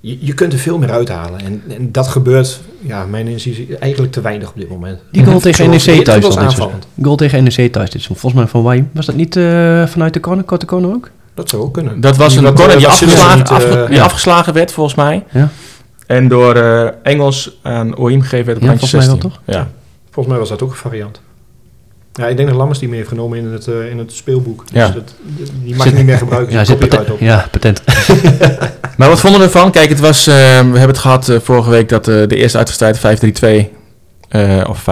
Je, 0.00 0.16
je 0.20 0.34
kunt 0.34 0.52
er 0.52 0.58
veel 0.58 0.78
meer 0.78 0.90
uithalen. 0.90 1.40
En, 1.40 1.62
en 1.68 1.92
dat 1.92 2.08
gebeurt, 2.08 2.60
ja, 2.80 3.04
mijn 3.06 3.28
inziens, 3.28 3.58
eigenlijk 3.78 4.12
te 4.12 4.20
weinig 4.20 4.48
op 4.48 4.56
dit 4.56 4.68
moment. 4.68 4.98
Die 5.10 5.24
goal 5.24 5.40
tegen 5.50 5.70
NEC 5.70 6.04
thuis 6.04 6.24
was 6.24 6.36
aanvallend. 6.36 6.86
Goal 7.02 7.16
tegen 7.16 7.44
NEC 7.44 7.72
thuis 7.72 7.90
dit. 7.90 8.04
Volgens 8.06 8.32
mij 8.32 8.46
van 8.46 8.62
Wai. 8.62 8.88
Was 8.92 9.06
dat 9.06 9.14
niet 9.14 9.36
eh, 9.36 9.86
vanuit 9.86 10.12
de 10.12 10.20
corner, 10.20 10.44
korte 10.44 10.66
corner 10.66 10.90
ook? 10.90 11.10
Dat 11.34 11.48
zou 11.48 11.62
ook 11.62 11.72
kunnen. 11.74 12.00
Dat 12.00 12.16
was 12.16 12.36
een 12.36 12.44
corner 12.54 12.70
eh, 12.70 12.76
die, 12.76 12.86
afgeslagen, 12.86 13.38
niet, 13.38 13.48
eh, 13.48 13.54
afge- 13.56 13.84
die 13.88 13.96
ja. 13.96 14.04
afgeslagen 14.04 14.52
werd 14.52 14.72
volgens 14.72 14.94
mij. 14.96 15.24
Ja. 15.30 15.48
En 16.06 16.28
door 16.28 16.54
eh, 16.56 16.88
Engels 17.02 17.58
aan 17.62 17.96
Oim 17.96 18.20
gegeven 18.20 18.46
werd 18.46 18.56
op 18.56 18.62
Ja, 18.62 18.68
randje 18.68 18.88
volgens 18.88 19.10
mij 19.10 19.18
16. 19.20 19.40
wel, 19.44 19.56
Ja. 19.60 19.70
Volgens 20.10 20.26
mij 20.34 20.38
was 20.38 20.48
dat 20.48 20.62
ook 20.62 20.70
een 20.70 20.76
variant. 20.76 21.20
Ja, 22.16 22.26
ik 22.26 22.36
denk 22.36 22.48
dat 22.48 22.58
Lammers 22.58 22.78
die 22.78 22.88
mee 22.88 22.96
heeft 22.98 23.08
genomen 23.10 23.38
in 23.38 23.44
het, 23.52 23.66
eh, 23.68 23.90
in 23.90 23.98
het 23.98 24.12
speelboek. 24.12 24.64
Dus 24.72 24.76
Ja. 24.82 24.88
dat, 24.88 25.14
die 25.62 25.74
mag 25.74 25.82
Zit- 25.82 25.92
je 25.92 25.96
niet 25.98 26.06
meer 26.06 26.18
gebruiken. 26.18 26.52
Ja, 26.54 26.64
zit 26.64 26.78
patent. 26.78 27.10
op. 27.10 27.20
Ja, 27.20 27.48
patent. 27.50 27.82
Maar 28.96 29.08
wat 29.08 29.20
vonden 29.20 29.40
we 29.40 29.46
ervan? 29.46 29.70
Kijk, 29.70 29.88
het 29.88 30.00
was, 30.00 30.26
eh, 30.26 30.34
we 30.34 30.38
hebben 30.60 30.86
het 30.88 30.98
gehad 30.98 31.28
eh, 31.28 31.38
vorige 31.40 31.70
week 31.70 31.88
dat 31.88 32.04
de 32.04 32.26
eerste 32.36 32.58
uitwedstrijd 32.58 32.98
5-3-2 32.98 33.70
eh, 34.28 34.64
of 34.68 34.78
5-2-3 34.82 34.84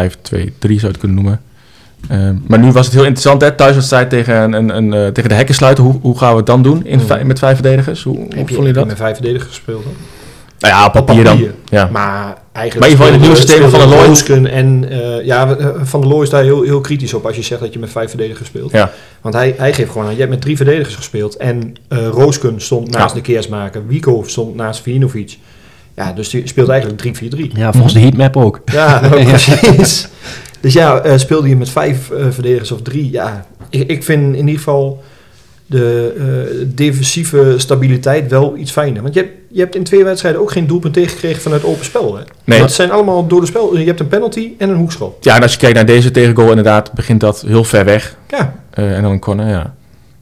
zou 0.59 0.81
je 0.81 0.87
het 0.87 0.99
kunnen 0.99 1.17
noemen. 1.17 1.41
Eh, 2.09 2.19
maar 2.47 2.59
nu 2.59 2.73
was 2.73 2.85
het 2.85 2.95
heel 2.95 3.05
interessant, 3.05 3.41
hè? 3.43 3.53
Thuiswedstrijd 3.53 4.11
tegen, 4.11 4.53
een, 4.53 4.69
een, 4.77 4.93
een, 4.93 5.13
tegen 5.13 5.29
de 5.31 5.35
hekken 5.37 5.55
sluiten. 5.55 5.85
Hoe, 5.85 5.99
hoe 6.03 6.19
gaan 6.19 6.31
we 6.31 6.37
het 6.37 6.47
dan 6.47 6.63
doen 6.63 6.87
in 6.87 7.01
vij- 7.01 7.25
met 7.25 7.39
vijf 7.39 7.55
verdedigers? 7.55 8.03
Hoe, 8.03 8.17
hoe 8.17 8.29
je, 8.47 8.55
vond 8.55 8.67
je 8.67 8.73
dat? 8.73 8.87
met 8.87 8.97
vijf 8.97 9.15
verdedigers 9.15 9.49
gespeeld? 9.49 9.85
Nou 10.59 10.75
ja, 10.75 10.87
op 10.87 10.93
papier, 10.93 11.25
dan. 11.25 11.35
papier. 11.37 11.55
Ja. 11.69 11.89
Maar 11.93 12.35
eigenlijk... 12.53 12.91
Maar 12.91 12.91
in 12.91 12.91
ieder 12.91 12.91
geval 12.91 13.07
in 13.07 13.13
het 13.13 13.21
nieuwe 13.23 13.37
systeem 13.37 13.71
van 13.71 13.81
de 13.81 13.87
Looy- 13.97 14.07
Roosken 14.07 14.47
en... 14.47 14.89
eh, 15.19 15.25
ja, 15.27 15.57
eh, 15.57 15.67
Van 15.83 16.01
der 16.01 16.11
Looy 16.11 16.23
is 16.23 16.31
daar 16.31 16.43
heel, 16.43 16.63
heel 16.63 16.81
kritisch 16.81 17.15
op 17.15 17.27
als 17.27 17.37
je 17.37 17.43
zegt 17.43 17.61
dat 17.61 17.73
je 17.73 17.79
met 17.79 17.91
vijf 17.91 18.09
verdedigers 18.09 18.49
speelt. 18.49 18.73
Ja. 18.73 18.93
Want 19.21 19.35
hij, 19.35 19.55
hij 19.59 19.73
geeft 19.73 19.91
gewoon 19.91 20.07
aan, 20.07 20.13
je 20.13 20.19
hebt 20.19 20.31
met 20.31 20.41
drie 20.41 20.57
verdedigers 20.57 20.95
gespeeld. 20.95 21.37
En 21.37 21.75
eh 21.89 22.09
Roosken 22.09 22.61
stond 22.61 22.91
naast 22.91 23.09
Ja. 23.09 23.15
de 23.15 23.21
Keersmaker. 23.21 23.87
Wieko 23.87 24.23
stond 24.27 24.55
naast 24.55 24.81
Vinovic. 24.83 25.37
Ja, 25.97 26.13
dus 26.13 26.29
die 26.31 26.49
speelt 26.49 26.69
eigenlijk 26.69 27.03
3-4-3. 27.03 27.53
Ja, 27.55 27.73
volgens 27.73 27.93
de 27.95 28.01
heatmap 28.01 28.37
ook. 28.37 28.61
Ja, 28.65 29.01
nou, 29.09 29.25
precies. 29.25 30.09
Dus 30.61 30.73
ja, 30.73 31.01
eh, 31.01 31.19
speelde 31.19 31.49
je 31.49 31.57
met 31.57 31.71
vijf 31.71 32.11
verdedigers 32.31 32.73
of 32.73 32.83
drie? 32.83 33.11
Ja, 33.11 33.47
ik, 33.71 33.91
ik 33.91 34.05
vind 34.05 34.35
in 34.35 34.41
ieder 34.41 34.57
geval 34.57 35.03
de 35.73 36.13
eh, 36.59 36.67
defensieve 36.75 37.55
stabiliteit 37.57 38.31
wel 38.31 38.57
iets 38.57 38.71
fijner. 38.73 39.03
Want 39.03 39.15
je 39.15 39.21
hebt, 39.21 39.33
je 39.51 39.61
hebt 39.61 39.75
in 39.75 39.85
twee 39.85 40.05
wedstrijden 40.05 40.41
ook 40.41 40.51
geen 40.51 40.67
doelpunt 40.67 40.95
tegengekregen 40.95 41.43
vanuit 41.43 41.65
open 41.65 41.85
spel. 41.85 42.17
Hè? 42.17 42.23
Nee. 42.45 42.59
Dat 42.59 42.73
zijn 42.73 42.91
allemaal 42.91 43.27
door 43.27 43.41
de 43.41 43.47
spel. 43.47 43.77
Je 43.79 43.87
hebt 43.87 44.01
een 44.01 44.09
penalty 44.09 44.53
en 44.59 44.69
een 44.69 44.77
hoekschop. 44.77 45.17
ja, 45.25 45.37
en 45.37 45.43
als 45.43 45.53
je 45.53 45.59
kijkt 45.59 45.75
naar 45.77 45.87
deze 45.87 46.11
tegengoal, 46.11 46.49
inderdaad, 46.49 46.93
begint 46.93 47.21
dat 47.21 47.45
heel 47.47 47.65
ver 47.65 47.85
weg. 47.85 48.17
Ja, 48.29 48.55
Eh, 48.71 48.97
en 48.97 49.03
dan 49.03 49.13
een 49.13 49.21
corner, 49.21 49.49
ja. 49.49 49.75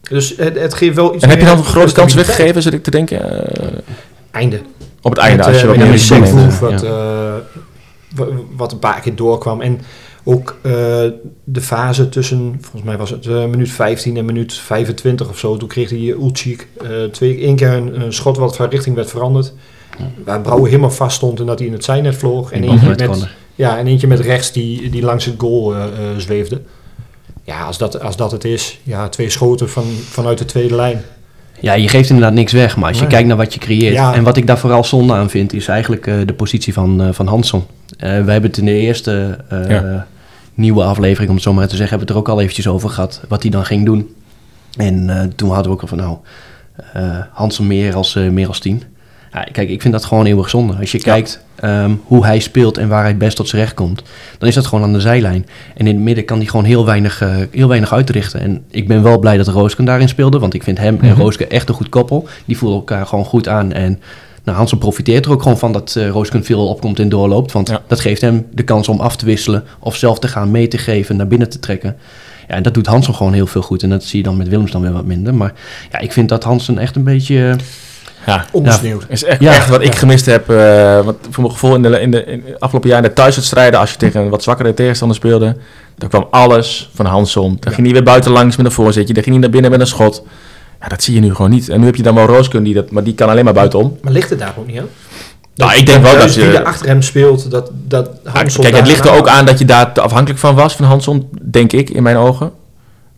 dus 0.08 0.34
het, 0.36 0.58
het 0.58 0.74
geeft 0.74 0.96
wel 0.96 1.14
iets 1.14 1.22
En 1.24 1.30
heb 1.30 1.38
je 1.40 1.44
dan 1.46 1.58
een 1.58 1.64
grote 1.64 1.92
kans 1.92 2.14
weggegeven, 2.14 2.62
zit 2.62 2.72
ik 2.72 2.82
te 2.82 2.90
denken? 2.90 3.46
eh, 3.52 3.66
Einde. 4.30 4.60
op 5.02 5.10
het 5.10 5.20
einde, 5.20 5.36
Met, 5.36 5.46
als 5.46 5.60
je 5.60 5.66
wat 5.66 5.76
meer 5.76 5.86
Ja. 6.70 7.40
wa- 8.14 8.26
wat 8.56 8.72
een 8.72 8.78
paar 8.78 9.00
keer 9.00 9.14
doorkwam. 9.16 9.60
En 9.60 9.80
ook 10.24 10.58
eh, 10.62 10.72
de 11.44 11.60
fase 11.60 12.08
tussen, 12.08 12.58
volgens 12.60 12.82
mij 12.82 12.96
was 12.96 13.10
het 13.10 13.26
eh, 13.26 13.44
minuut 13.44 13.70
15 13.70 14.16
en 14.16 14.24
minuut 14.24 14.54
25 14.54 15.28
of 15.28 15.38
zo. 15.38 15.56
Toen 15.56 15.68
kreeg 15.68 15.90
hij 15.90 16.08
Ulchik 16.08 16.68
eh 16.82 17.04
twee 17.04 17.40
één 17.40 17.56
keer 17.56 17.72
een, 17.72 18.00
een 18.00 18.12
schot 18.12 18.36
wat 18.36 18.56
van 18.56 18.68
richting 18.68 18.96
werd 18.96 19.10
veranderd. 19.10 19.52
Waar 20.24 20.40
Brouwer 20.40 20.68
helemaal 20.68 20.90
vast 20.90 21.16
stond 21.16 21.40
en 21.40 21.46
dat 21.46 21.58
hij 21.58 21.68
in 21.68 21.74
het 21.74 21.84
zijnet 21.84 22.16
vloog. 22.16 22.52
En 22.52 22.62
eentje, 22.62 22.88
met 22.88 23.28
ja, 23.54 23.78
en 23.78 23.86
eentje 23.86 24.06
met 24.06 24.20
rechts 24.20 24.52
die, 24.52 24.90
die 24.90 25.02
langs 25.02 25.24
het 25.24 25.34
goal 25.38 25.74
zweefde. 26.16 26.60
Ja, 27.42 27.62
als 27.62 27.78
dat, 27.78 28.00
als 28.00 28.16
dat 28.16 28.30
het 28.30 28.44
is. 28.44 28.80
Ja, 28.82 29.08
twee 29.08 29.30
schoten 29.30 29.70
van, 29.70 29.84
vanuit 30.10 30.38
de 30.38 30.44
tweede 30.44 30.74
lijn. 30.74 31.02
Ja, 31.60 31.72
je 31.72 31.88
geeft 31.88 32.08
inderdaad 32.10 32.34
niks 32.34 32.52
weg, 32.52 32.76
maar 32.76 32.88
als 32.88 32.96
je 32.96 33.02
Nee. 33.02 33.12
kijkt 33.12 33.28
naar 33.28 33.36
wat 33.36 33.54
je 33.54 33.60
creëert. 33.60 33.94
Ja. 33.94 34.14
En 34.14 34.22
wat 34.22 34.36
ik 34.36 34.46
daar 34.46 34.58
vooral 34.58 34.84
zonde 34.84 35.12
aan 35.12 35.30
vind, 35.30 35.52
is 35.52 35.68
eigenlijk 35.68 36.06
eh, 36.06 36.14
de 36.26 36.32
positie 36.32 36.72
van, 36.72 37.02
eh 37.02 37.08
van 37.12 37.26
Hansson. 37.26 37.64
Eh, 37.98 38.08
we 38.24 38.30
hebben 38.32 38.42
het 38.50 38.58
in 38.58 38.64
de 38.64 38.72
eerste 38.78 39.38
eh, 39.48 39.68
Ja. 39.70 40.06
nieuwe 40.54 40.82
aflevering, 40.82 41.28
om 41.28 41.34
het 41.34 41.44
zo 41.44 41.52
maar 41.52 41.68
te 41.68 41.76
zeggen, 41.76 41.88
hebben 41.98 42.06
we 42.08 42.12
het 42.14 42.24
er 42.26 42.30
ook 42.32 42.36
al 42.38 42.42
eventjes 42.42 42.66
over 42.68 42.88
gehad, 42.90 43.20
wat 43.28 43.42
hij 43.42 43.50
dan 43.50 43.64
ging 43.64 43.84
doen. 43.84 44.14
En 44.76 45.10
eh, 45.10 45.26
toen 45.36 45.48
hadden 45.48 45.66
we 45.66 45.72
ook 45.72 45.80
al 45.82 45.88
van, 45.88 45.98
nou, 45.98 46.16
eh 46.92 47.18
Hansson 47.32 47.66
meer 47.66 47.94
als, 47.94 48.16
eh, 48.16 48.28
meer 48.28 48.48
als 48.48 48.58
tien. 48.58 48.82
Ja, 49.32 49.46
kijk, 49.52 49.68
ik 49.68 49.80
vind 49.80 49.92
dat 49.94 50.04
gewoon 50.04 50.26
eeuwig 50.26 50.50
zonde. 50.50 50.74
Als 50.80 50.92
je 50.92 50.98
kijkt 51.00 51.40
ehm, 51.56 51.90
hoe 52.04 52.24
hij 52.26 52.38
speelt 52.40 52.78
en 52.78 52.88
waar 52.88 53.02
hij 53.02 53.16
best 53.16 53.36
tot 53.36 53.48
zijn 53.48 53.62
recht 53.62 53.74
komt, 53.74 54.02
dan 54.38 54.48
is 54.48 54.54
dat 54.54 54.66
gewoon 54.66 54.84
aan 54.84 54.92
de 54.92 55.00
zijlijn. 55.00 55.46
En 55.76 55.86
in 55.86 55.94
het 55.94 56.04
midden 56.04 56.24
kan 56.24 56.36
hij 56.38 56.46
gewoon 56.46 56.64
heel 56.64 56.84
weinig, 56.84 57.20
eh, 57.22 57.36
heel 57.50 57.68
weinig 57.68 57.92
uitrichten. 57.92 58.40
En 58.40 58.62
ik 58.70 58.88
ben 58.88 59.02
wel 59.02 59.18
blij 59.18 59.36
dat 59.36 59.48
Roosken 59.48 59.84
daarin 59.84 60.08
speelde, 60.08 60.38
want 60.38 60.54
ik 60.54 60.62
vind 60.62 60.78
hem 60.78 60.98
en 61.00 61.08
Mhm. 61.10 61.20
Roosken 61.20 61.50
echt 61.50 61.68
een 61.68 61.74
goed 61.74 61.88
koppel. 61.88 62.28
Die 62.44 62.56
voelen 62.58 62.78
elkaar 62.78 63.06
gewoon 63.06 63.24
goed 63.24 63.48
aan. 63.48 63.72
En 63.72 64.00
nou, 64.44 64.56
Hansen 64.56 64.78
profiteert 64.78 65.24
er 65.24 65.30
ook 65.32 65.42
gewoon 65.42 65.58
van 65.58 65.72
dat 65.72 65.98
Roosken 66.10 66.44
veel 66.44 66.68
opkomt 66.68 66.98
en 66.98 67.08
doorloopt. 67.08 67.52
Want 67.52 67.68
Ja. 67.68 67.82
dat 67.86 68.00
geeft 68.00 68.20
hem 68.20 68.46
de 68.52 68.62
kans 68.62 68.88
om 68.88 69.00
af 69.00 69.16
te 69.16 69.24
wisselen 69.24 69.64
of 69.78 69.96
zelf 69.96 70.18
te 70.18 70.28
gaan 70.28 70.50
mee 70.50 70.68
te 70.68 70.78
geven, 70.78 71.16
naar 71.16 71.26
binnen 71.26 71.48
te 71.50 71.58
trekken. 71.58 71.96
Ja, 72.48 72.54
en 72.54 72.62
dat 72.62 72.74
doet 72.74 72.86
Hansen 72.86 73.14
gewoon 73.14 73.32
heel 73.32 73.46
veel 73.46 73.62
goed. 73.62 73.82
En 73.82 73.90
dat 73.90 74.04
zie 74.04 74.18
je 74.18 74.24
dan 74.24 74.36
met 74.36 74.48
Willems 74.48 74.70
dan 74.70 74.82
weer 74.82 74.92
wat 74.92 75.04
minder. 75.04 75.34
Maar 75.34 75.52
ja, 75.92 75.98
ik 75.98 76.12
vind 76.12 76.28
dat 76.28 76.44
Hansen 76.44 76.78
echt 76.78 76.96
een 76.96 77.04
beetje... 77.04 77.56
Ja, 78.26 78.44
Ondersneeuwd. 78.52 79.04
is 79.08 79.24
echt, 79.24 79.40
Ja. 79.40 79.52
echt 79.54 79.68
wat 79.68 79.82
ik 79.82 79.94
gemist 79.94 80.26
heb. 80.26 80.50
eh, 80.50 81.00
wat 81.04 81.16
voor 81.30 81.42
mijn 81.42 81.52
gevoel 81.54 81.74
in 81.74 81.82
de, 81.82 82.00
in 82.00 82.10
de 82.10 82.24
in 82.24 82.42
de 82.46 82.56
afgelopen 82.58 82.88
jaar 82.88 82.98
in 82.98 83.04
de 83.04 83.12
thuiswedstrijden, 83.12 83.80
als 83.80 83.90
je 83.90 83.96
tegen 83.96 84.20
een 84.20 84.28
wat 84.28 84.42
zwakkere 84.42 84.74
tegenstander 84.74 85.16
speelde, 85.16 85.56
dan 85.98 86.08
kwam 86.08 86.26
alles 86.30 86.90
van 86.94 87.06
Hansson. 87.06 87.48
Dan 87.48 87.56
Ja. 87.60 87.70
ging 87.70 87.82
hij 87.86 87.92
weer 87.92 88.02
buitenlangs 88.04 88.56
met 88.56 88.66
een 88.66 88.72
voorzetje, 88.72 89.14
dan 89.14 89.22
ging 89.22 89.34
hij 89.34 89.44
naar 89.44 89.52
binnen 89.52 89.70
met 89.70 89.80
een 89.80 89.86
schot. 89.86 90.22
Ja, 90.80 90.88
dat 90.88 91.02
zie 91.02 91.14
je 91.14 91.20
nu 91.20 91.34
gewoon 91.34 91.50
niet. 91.50 91.68
En 91.68 91.80
nu 91.80 91.86
heb 91.86 91.96
je 91.96 92.02
dan 92.02 92.14
wel 92.14 92.26
Rooskun, 92.26 92.62
die 92.62 92.74
dat, 92.74 92.90
maar 92.90 93.04
die 93.04 93.14
kan 93.14 93.28
alleen 93.28 93.44
maar 93.44 93.54
buitenom. 93.54 93.98
Maar 94.02 94.12
ligt 94.12 94.30
het 94.30 94.38
daar 94.38 94.54
ook 94.58 94.66
niet 94.66 94.78
aan? 94.78 94.86
Nou, 95.54 95.74
ik 95.74 95.86
denk 95.86 96.02
wel 96.02 96.18
dat 96.18 96.34
je- 96.34 96.40
die 96.40 96.52
er 96.58 96.64
achter 96.64 96.86
hem 96.86 97.02
speelt, 97.02 97.50
dat, 97.50 97.70
dat 97.72 98.10
Ja, 98.24 98.30
Hansson 98.32 98.62
kijk, 98.64 98.76
het 98.76 98.86
ligt 98.86 99.04
er 99.04 99.12
ook 99.12 99.28
aan 99.28 99.46
dat 99.46 99.58
je 99.58 99.64
daar 99.64 99.92
te 99.92 100.00
afhankelijk 100.00 100.40
van 100.40 100.54
was, 100.54 100.76
van 100.76 100.84
Hansson, 100.84 101.28
denk 101.42 101.72
ik, 101.72 101.90
in 101.90 102.02
mijn 102.02 102.16
ogen. 102.16 102.50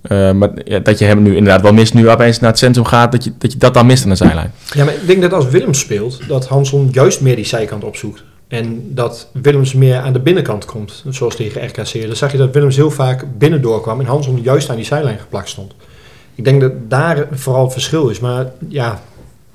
Eh, 0.02 0.32
maar 0.32 0.50
ja, 0.64 0.78
dat 0.78 0.98
je 0.98 1.04
hem 1.04 1.22
nu 1.22 1.36
inderdaad 1.36 1.62
wel 1.62 1.72
mist, 1.72 1.94
nu 1.94 2.08
opeens 2.10 2.40
naar 2.40 2.50
het 2.50 2.58
centrum 2.58 2.84
gaat, 2.84 3.12
dat 3.12 3.24
je 3.24 3.32
dat, 3.38 3.52
je 3.52 3.58
dat 3.58 3.74
dan 3.74 3.86
mist 3.86 4.02
aan 4.04 4.10
de 4.10 4.16
zijlijn. 4.16 4.52
Ja, 4.74 4.84
maar 4.84 4.94
ik 4.94 5.06
denk 5.06 5.22
dat 5.22 5.32
als 5.32 5.48
Willems 5.48 5.78
speelt, 5.78 6.20
dat 6.28 6.46
Hansson 6.48 6.88
juist 6.92 7.20
meer 7.20 7.36
die 7.36 7.44
zijkant 7.44 7.84
opzoekt. 7.84 8.22
En 8.48 8.82
dat 8.94 9.28
Willems 9.32 9.72
meer 9.74 9.96
aan 9.98 10.12
de 10.12 10.20
binnenkant 10.20 10.64
komt, 10.64 11.04
zoals 11.08 11.36
tegen 11.36 11.66
RKC. 11.66 12.06
Dan 12.06 12.16
zag 12.16 12.32
je 12.32 12.38
dat 12.38 12.52
Willems 12.54 12.76
heel 12.76 12.90
vaak 12.90 13.24
binnendoor 13.38 13.80
kwam 13.82 14.00
en 14.00 14.06
Hansson 14.06 14.40
juist 14.42 14.70
aan 14.70 14.76
die 14.76 14.84
zijlijn 14.84 15.18
geplakt 15.18 15.48
stond. 15.48 15.72
Ik 16.34 16.44
denk 16.44 16.60
dat 16.60 16.72
daar 16.88 17.26
vooral 17.32 17.62
het 17.64 17.72
verschil 17.72 18.08
is. 18.08 18.20
Maar 18.20 18.46
ja, 18.68 19.02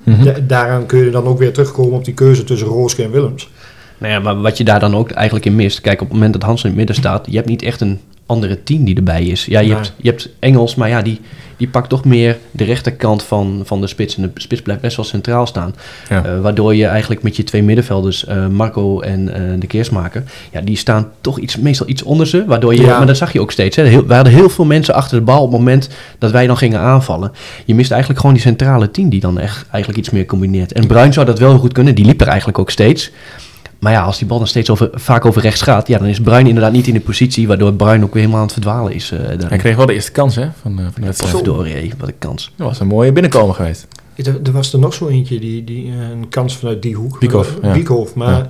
Mhm. 0.02 0.24
da- 0.24 0.34
daaraan 0.46 0.86
kun 0.86 1.04
je 1.04 1.10
dan 1.10 1.24
ook 1.24 1.38
weer 1.38 1.52
terugkomen 1.52 1.92
op 1.98 2.04
die 2.04 2.14
keuze 2.14 2.44
tussen 2.44 2.68
Rooske 2.68 3.02
en 3.02 3.10
Willems. 3.10 3.50
Nou 3.98 4.12
ja, 4.12 4.18
maar 4.18 4.40
wat 4.40 4.58
je 4.58 4.64
daar 4.64 4.80
dan 4.80 4.96
ook 4.96 5.10
eigenlijk 5.10 5.46
in 5.46 5.54
mist. 5.54 5.80
Kijk, 5.80 6.00
op 6.00 6.06
het 6.06 6.14
moment 6.14 6.32
dat 6.32 6.42
Hansen 6.42 6.64
in 6.64 6.70
het 6.70 6.78
midden 6.78 6.96
staat, 7.04 7.26
je 7.30 7.36
hebt 7.36 7.48
niet 7.48 7.62
echt 7.62 7.80
een 7.80 8.00
andere 8.28 8.62
team 8.62 8.84
die 8.84 8.96
erbij 8.96 9.24
is. 9.24 9.44
Ja, 9.44 9.60
je, 9.60 9.74
hebt, 9.74 9.92
je 9.96 10.08
hebt 10.08 10.28
Engels, 10.38 10.74
maar 10.74 10.88
ja, 10.88 11.02
die, 11.02 11.20
die 11.56 11.68
pakt 11.68 11.88
toch 11.88 12.04
meer 12.04 12.38
de 12.50 12.64
rechterkant 12.64 13.22
van, 13.22 13.62
van 13.64 13.80
de 13.80 13.86
spits. 13.86 14.16
En 14.16 14.22
de 14.22 14.40
spits 14.40 14.62
blijft 14.62 14.82
best 14.82 14.96
wel 14.96 15.04
centraal 15.04 15.46
staan. 15.46 15.74
Ja. 16.08 16.24
Eh, 16.24 16.40
waardoor 16.40 16.74
je 16.74 16.86
eigenlijk 16.86 17.22
met 17.22 17.36
je 17.36 17.44
twee 17.44 17.62
middenvelders, 17.62 18.24
eh, 18.24 18.46
Marco 18.46 19.00
en 19.00 19.34
eh, 19.34 19.40
de 19.58 19.66
Keersmaker, 19.66 20.22
ja, 20.52 20.60
die 20.60 20.76
staan 20.76 21.08
toch 21.20 21.38
iets, 21.38 21.56
meestal 21.56 21.88
iets 21.88 22.02
onder 22.02 22.26
ze. 22.26 22.44
Waardoor 22.46 22.74
je, 22.74 22.82
Ja. 22.82 22.98
maar 22.98 23.06
dat 23.06 23.16
zag 23.16 23.32
je 23.32 23.40
ook 23.40 23.52
steeds. 23.52 23.76
Hè. 23.76 23.84
Heel, 23.84 24.06
we 24.06 24.14
hadden 24.14 24.32
heel 24.32 24.50
veel 24.50 24.64
mensen 24.64 24.94
achter 24.94 25.18
de 25.18 25.24
bal 25.24 25.42
op 25.42 25.50
het 25.50 25.58
moment 25.58 25.88
dat 26.18 26.30
wij 26.30 26.46
dan 26.46 26.56
gingen 26.56 26.80
aanvallen. 26.80 27.32
Je 27.64 27.74
mist 27.74 27.90
eigenlijk 27.90 28.20
gewoon 28.20 28.36
die 28.36 28.44
centrale 28.44 28.90
team 28.90 29.08
die 29.08 29.20
dan 29.20 29.38
echt 29.38 29.66
eigenlijk 29.70 29.98
iets 29.98 30.10
meer 30.10 30.26
combineert. 30.26 30.72
En 30.72 30.86
Bruin 30.86 31.12
zou 31.12 31.26
dat 31.26 31.38
wel 31.38 31.58
goed 31.58 31.72
kunnen. 31.72 31.94
Die 31.94 32.04
liep 32.04 32.20
er 32.20 32.28
eigenlijk 32.28 32.58
ook 32.58 32.70
steeds. 32.70 33.10
Maar 33.78 33.92
ja, 33.92 34.02
als 34.02 34.18
die 34.18 34.26
bal 34.26 34.38
dan 34.38 34.46
steeds 34.46 34.70
over, 34.70 34.90
vaak 34.92 35.24
over 35.24 35.42
rechts 35.42 35.62
gaat, 35.62 35.88
ja, 35.88 35.98
dan 35.98 36.06
is 36.08 36.20
Bruin 36.20 36.46
inderdaad 36.46 36.72
niet 36.72 36.86
in 36.86 36.94
de 36.94 37.00
positie, 37.00 37.46
waardoor 37.46 37.72
Bruin 37.72 38.02
ook 38.04 38.12
weer 38.12 38.20
helemaal 38.22 38.36
aan 38.40 38.44
het 38.46 38.52
verdwalen 38.52 38.92
is. 38.92 39.10
eh 39.10 39.18
daar. 39.38 39.48
Hij 39.48 39.58
kreeg 39.58 39.76
wel 39.76 39.86
de 39.86 39.92
eerste 39.92 40.12
kans 40.12 40.34
hè, 40.34 40.48
van, 40.60 40.78
eh, 40.78 40.84
van 40.84 40.92
de 40.94 41.00
wedstrijd. 41.06 41.32
Hé, 41.46 41.90
wat 41.98 42.08
een 42.08 42.18
kans. 42.18 42.52
Dat 42.56 42.66
was 42.66 42.80
een 42.80 42.86
mooie 42.86 43.12
binnenkomen 43.12 43.54
geweest. 43.54 43.86
Er, 44.16 44.40
er 44.44 44.52
was 44.52 44.72
er 44.72 44.78
nog 44.78 44.94
zo 44.94 45.06
eentje, 45.08 45.38
die, 45.40 45.64
die, 45.64 45.86
eh, 45.92 46.08
een 46.10 46.28
kans 46.28 46.56
vanuit 46.56 46.82
die 46.82 46.94
hoek. 46.94 47.16
Ja. 47.62 47.72
Wiekhoff, 47.72 48.14
maar 48.14 48.30
Ja. 48.30 48.48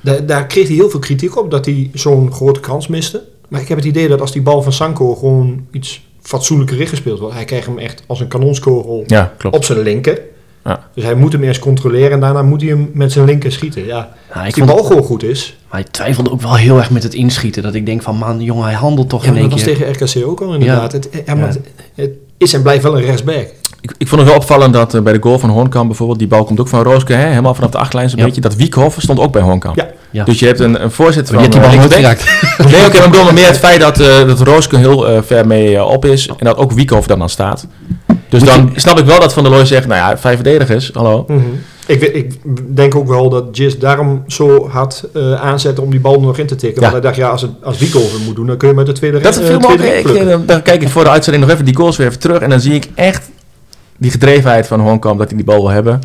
daar, 0.00 0.26
daar 0.26 0.46
kreeg 0.46 0.66
hij 0.66 0.76
heel 0.76 0.90
veel 0.90 1.00
kritiek 1.00 1.36
op, 1.38 1.50
dat 1.50 1.64
hij 1.64 1.90
zo'n 1.94 2.32
grote 2.32 2.60
kans 2.60 2.86
miste. 2.88 3.24
Maar 3.48 3.60
ik 3.60 3.68
heb 3.68 3.76
het 3.76 3.86
idee 3.86 4.08
dat 4.08 4.20
als 4.20 4.32
die 4.32 4.42
bal 4.42 4.62
van 4.62 4.72
Sanko 4.72 5.14
gewoon 5.14 5.66
iets 5.72 6.06
fatsoenlijker 6.22 6.80
ingespeeld 6.80 7.18
wordt. 7.18 7.34
Hij 7.34 7.44
kreeg 7.44 7.66
hem 7.66 7.78
echt 7.78 8.02
als 8.06 8.20
een 8.20 8.28
kanonskogel 8.28 9.04
op 9.50 9.64
zijn 9.64 9.78
linker. 9.80 10.20
Ja. 10.64 10.80
Dus 10.94 11.04
hij 11.04 11.14
moet 11.14 11.32
hem 11.32 11.42
eerst 11.42 11.60
controleren 11.60 12.10
en 12.10 12.20
daarna 12.20 12.42
moet 12.42 12.60
hij 12.60 12.70
hem 12.70 12.90
met 12.94 13.12
zijn 13.12 13.24
linker 13.24 13.52
schieten. 13.52 13.86
Ja, 13.86 13.94
Nou, 13.96 14.08
als 14.38 14.48
ik 14.48 14.54
die 14.54 14.64
vond, 14.64 14.76
bal 14.76 14.86
gewoon 14.86 15.02
goed 15.02 15.22
is. 15.22 15.56
maar 15.70 15.80
hij 15.80 15.88
twijfelde 15.90 16.30
ook 16.30 16.40
wel 16.42 16.54
heel 16.56 16.76
erg 16.78 16.90
met 16.90 17.02
het 17.02 17.14
inschieten. 17.14 17.62
Dat 17.62 17.74
ik 17.74 17.86
denk 17.86 18.02
van, 18.02 18.16
man, 18.16 18.40
jongen, 18.42 18.64
hij 18.64 18.74
handelt 18.74 19.08
toch 19.08 19.22
Ja, 19.24 19.28
in 19.30 19.34
één 19.36 19.42
dat 19.42 19.52
was 19.52 19.62
keer. 19.62 19.76
tegen 19.76 19.92
RKC 20.22 20.26
ook 20.28 20.40
al 20.40 20.52
inderdaad. 20.54 20.92
Het, 20.92 21.08
ja, 21.26 21.34
maar 21.34 21.46
Ja. 21.46 21.46
het, 21.52 21.60
het- 21.94 22.10
is 22.38 22.52
en 22.52 22.62
blijft 22.62 22.82
wel 22.82 22.96
een 22.98 23.04
rechtsback. 23.04 23.46
Ik, 23.80 23.92
ik 23.98 24.08
vond 24.08 24.20
het 24.20 24.30
wel 24.30 24.38
opvallend 24.38 24.72
dat 24.74 24.94
eh, 24.94 25.00
bij 25.00 25.12
de 25.12 25.18
goal 25.22 25.38
van 25.38 25.50
Hoornkamp 25.50 25.86
bijvoorbeeld, 25.88 26.18
die 26.18 26.28
bal 26.28 26.44
komt 26.44 26.60
ook 26.60 26.68
van 26.68 26.82
Rooske, 26.82 27.12
hè, 27.12 27.28
helemaal 27.28 27.54
vanaf 27.54 27.70
de 27.70 27.78
achterlijn 27.78 28.10
zo'n 28.10 28.18
Ja. 28.18 28.24
beetje. 28.24 28.40
Dat 28.40 28.54
Wiekhoff 28.56 28.96
stond 29.00 29.18
ook 29.18 29.32
bij 29.32 29.42
Hoornkamp. 29.42 29.76
Ja. 29.76 29.88
Ja. 30.10 30.24
Dus 30.24 30.38
je 30.38 30.46
hebt 30.46 30.60
een, 30.60 30.82
een 30.82 30.90
voorzitter 30.90 31.34
van 31.34 31.42
had 31.42 31.52
die 31.52 31.60
bal 31.60 31.74
nooit 31.74 31.94
geraakt. 31.94 32.24
Nee, 32.58 32.66
oké, 32.86 32.96
maar 32.98 33.04
ik 33.06 33.10
bedoel 33.10 33.32
meer 33.40 33.46
het 33.46 33.58
feit 33.58 33.80
dat, 33.80 34.00
eh 34.00 34.26
dat 34.26 34.40
Rooske 34.40 34.76
heel 34.76 35.08
eh, 35.08 35.22
ver 35.22 35.46
mee 35.46 35.84
op 35.84 36.04
is 36.04 36.26
en 36.28 36.34
dat 36.44 36.56
ook 36.56 36.72
Wiekhoff 36.72 37.06
dan 37.06 37.18
dan 37.18 37.28
staat. 37.28 37.66
Dus 38.30 38.40
Moet 38.40 38.48
dan 38.48 38.70
je- 38.74 38.80
snap 38.80 38.98
ik 38.98 39.04
wel 39.04 39.20
dat 39.20 39.32
Van 39.32 39.42
der 39.42 39.52
Looy 39.52 39.64
zegt, 39.66 39.86
nou 39.86 39.98
ja, 40.10 40.18
vijf 40.18 40.34
verdedigers, 40.34 40.90
hallo. 40.92 41.24
Mhm. 41.28 41.40
ik, 41.86 42.02
ik 42.02 42.34
denk 42.76 42.94
ook 42.94 43.08
wel 43.08 43.28
dat 43.28 43.44
Jis 43.52 43.78
daarom 43.78 44.22
zo 44.26 44.68
hard 44.68 45.04
eh 45.14 45.34
aanzette 45.34 45.80
om 45.82 45.90
die 45.90 46.00
bal 46.00 46.20
nog 46.20 46.38
in 46.38 46.46
te 46.46 46.54
tikken. 46.56 46.82
Ja. 46.82 46.90
Want 46.90 46.92
hij 46.92 47.12
dacht, 47.12 47.16
ja, 47.16 47.28
als, 47.28 47.42
het, 47.42 47.50
als 47.62 47.78
Wieko 47.78 47.98
het 48.00 48.24
moet 48.26 48.36
doen, 48.36 48.46
dan 48.46 48.56
kun 48.56 48.68
je 48.68 48.74
met 48.74 48.86
de 48.86 48.92
tweede 48.92 49.20
Dat 49.20 49.36
eh, 49.38 49.48
me 49.48 49.54
ook, 49.54 49.62
tweede 49.62 49.96
ik, 49.96 50.02
plukken. 50.02 50.46
dan, 50.46 50.62
kijk 50.62 50.82
ik 50.82 50.88
voor 50.88 51.04
de 51.04 51.10
uitzending 51.10 51.44
nog 51.44 51.52
even 51.52 51.64
die 51.64 51.76
goals 51.76 51.96
weer 51.96 52.06
even 52.06 52.18
terug 52.18 52.40
en 52.40 52.50
dan 52.50 52.60
zie 52.60 52.74
ik 52.74 52.88
echt 52.94 53.28
die 53.98 54.10
gedrevenheid 54.10 54.66
van 54.66 54.80
Hoornkamp 54.80 55.18
dat 55.18 55.28
hij 55.28 55.36
die 55.36 55.46
bal 55.46 55.60
wil 55.60 55.70
hebben. 55.70 56.00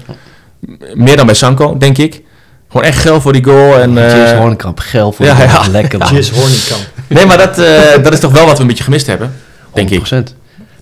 Meer 0.94 1.18
dan 1.18 1.26
bij 1.26 1.36
Sanko, 1.36 1.78
denk 1.78 1.98
ik. 1.98 2.22
Gewoon 2.70 2.88
echt 2.88 2.98
gel 3.00 3.22
voor 3.22 3.34
die 3.34 3.44
goal. 3.44 3.78
En, 3.80 3.98
eh, 3.98 4.10
James 4.12 4.32
Hornkamp, 4.34 4.80
gel 4.80 5.12
voor 5.12 5.26
ja, 5.26 5.42
ja. 5.44 5.62
bal. 5.62 5.72
Lekker 5.72 6.00
man. 6.00 6.14
Jis 6.14 6.30
Hornkamp. 6.32 6.90
nee, 7.08 7.26
maar 7.26 7.38
dat, 7.38 7.60
eh, 7.60 8.04
dat 8.04 8.14
is 8.14 8.20
toch 8.20 8.32
wel 8.32 8.46
wat 8.46 8.56
we 8.56 8.62
een 8.62 8.68
beetje 8.68 8.84
gemist 8.84 9.08
hebben, 9.08 9.34
denk 9.74 9.90
ik. 9.90 10.06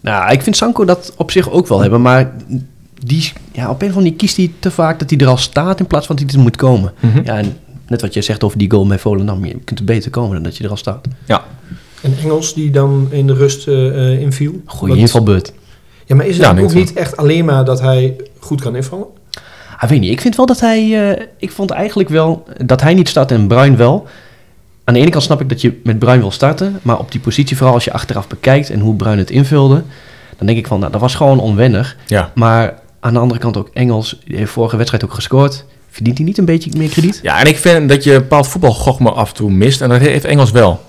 100%. 0.03 0.05
Nou, 0.11 0.31
ik 0.31 0.41
vind 0.41 0.55
Sanko 0.55 0.85
dat 0.85 1.13
op 1.17 1.31
zich 1.31 1.51
ook 1.51 1.67
wel 1.67 1.81
hebben, 1.81 2.01
maar 2.01 2.31
die, 3.03 3.31
ja, 3.51 3.63
op 3.69 3.81
een 3.81 3.87
of 3.89 3.95
andere 3.95 3.95
manier 3.95 4.13
kiest 4.13 4.37
hij 4.37 4.51
te 4.59 4.71
vaak 4.71 4.99
dat 4.99 5.09
hij 5.09 5.19
er 5.19 5.27
al 5.27 5.37
staat 5.37 5.79
in 5.79 5.87
plaats 5.87 6.05
van 6.05 6.15
dat 6.15 6.25
hij 6.25 6.35
er 6.35 6.41
moet 6.41 6.55
komen. 6.55 6.93
Mhm. 6.99 7.21
Ja, 7.23 7.37
en 7.37 7.57
net 7.87 8.01
wat 8.01 8.13
je 8.13 8.21
zegt 8.21 8.43
over 8.43 8.57
die 8.57 8.71
goal 8.71 8.85
met 8.85 9.01
Volendam, 9.01 9.45
je 9.45 9.59
kunt 9.63 9.79
er 9.79 9.85
beter 9.85 10.11
komen 10.11 10.33
dan 10.33 10.43
dat 10.43 10.57
je 10.57 10.63
er 10.63 10.69
al 10.69 10.77
staat. 10.77 11.07
Ja. 11.25 11.43
En 12.01 12.17
Engels 12.23 12.53
die 12.53 12.71
dan 12.71 13.07
in 13.09 13.27
de 13.27 13.33
rust 13.33 13.67
eh, 13.67 13.87
eh, 13.87 14.21
inviel. 14.21 14.61
Goeie 14.65 14.97
invalbeurt. 14.97 15.53
Ja, 16.05 16.15
maar 16.15 16.25
is 16.25 16.37
het 16.37 16.45
Ja, 16.45 16.61
ook 16.61 16.73
niet 16.73 16.93
echt 16.93 17.17
alleen 17.17 17.45
maar 17.45 17.65
dat 17.65 17.81
hij 17.81 18.15
goed 18.39 18.61
kan 18.61 18.75
invallen? 18.75 19.07
Ah, 19.77 19.89
weet 19.89 19.99
niet, 19.99 20.11
ik 20.11 20.21
vind 20.21 20.35
wel 20.35 20.45
dat 20.45 20.59
hij, 20.59 21.11
eh, 21.11 21.25
ik 21.37 21.51
vond 21.51 21.71
eigenlijk 21.71 22.09
wel 22.09 22.43
dat 22.65 22.81
hij 22.81 22.93
niet 22.93 23.09
start 23.09 23.31
en 23.31 23.47
Bruin 23.47 23.77
wel. 23.77 24.07
Aan 24.83 24.93
de 24.93 24.99
ene 24.99 25.09
kant 25.09 25.23
snap 25.23 25.41
ik 25.41 25.49
dat 25.49 25.61
je 25.61 25.79
met 25.83 25.99
Bruin 25.99 26.19
wil 26.19 26.31
starten, 26.31 26.79
maar 26.81 26.99
op 26.99 27.11
die 27.11 27.21
positie, 27.21 27.57
vooral 27.57 27.73
als 27.75 27.83
je 27.83 27.93
achteraf 27.93 28.27
bekijkt 28.27 28.69
en 28.69 28.79
hoe 28.79 28.95
Bruin 28.95 29.17
het 29.17 29.29
invulde, 29.29 29.83
dan 30.37 30.47
denk 30.47 30.57
ik 30.57 30.67
van, 30.67 30.79
nou, 30.79 30.91
dat 30.91 31.01
was 31.01 31.15
gewoon 31.15 31.39
onwennig. 31.39 31.97
Ja. 32.07 32.31
Maar 32.35 32.79
aan 32.99 33.13
de 33.13 33.19
andere 33.19 33.39
kant 33.39 33.57
ook 33.57 33.69
Engels, 33.73 34.19
die 34.25 34.37
heeft 34.37 34.51
vorige 34.51 34.75
wedstrijd 34.75 35.03
ook 35.05 35.13
gescoord. 35.13 35.65
Verdient 35.89 36.17
hij 36.17 36.25
niet 36.25 36.37
een 36.37 36.45
beetje 36.45 36.71
meer 36.77 36.89
krediet? 36.89 37.19
ja, 37.21 37.39
en 37.39 37.47
ik 37.47 37.57
vind 37.57 37.89
dat 37.89 38.03
je 38.03 38.11
bepaald 38.11 38.47
voetbalgochme 38.47 39.11
af 39.11 39.29
en 39.29 39.35
toe 39.35 39.51
mist. 39.51 39.81
En 39.81 39.89
dat 39.89 39.99
heeft 39.99 40.25
Engels 40.25 40.51
wel. 40.51 40.81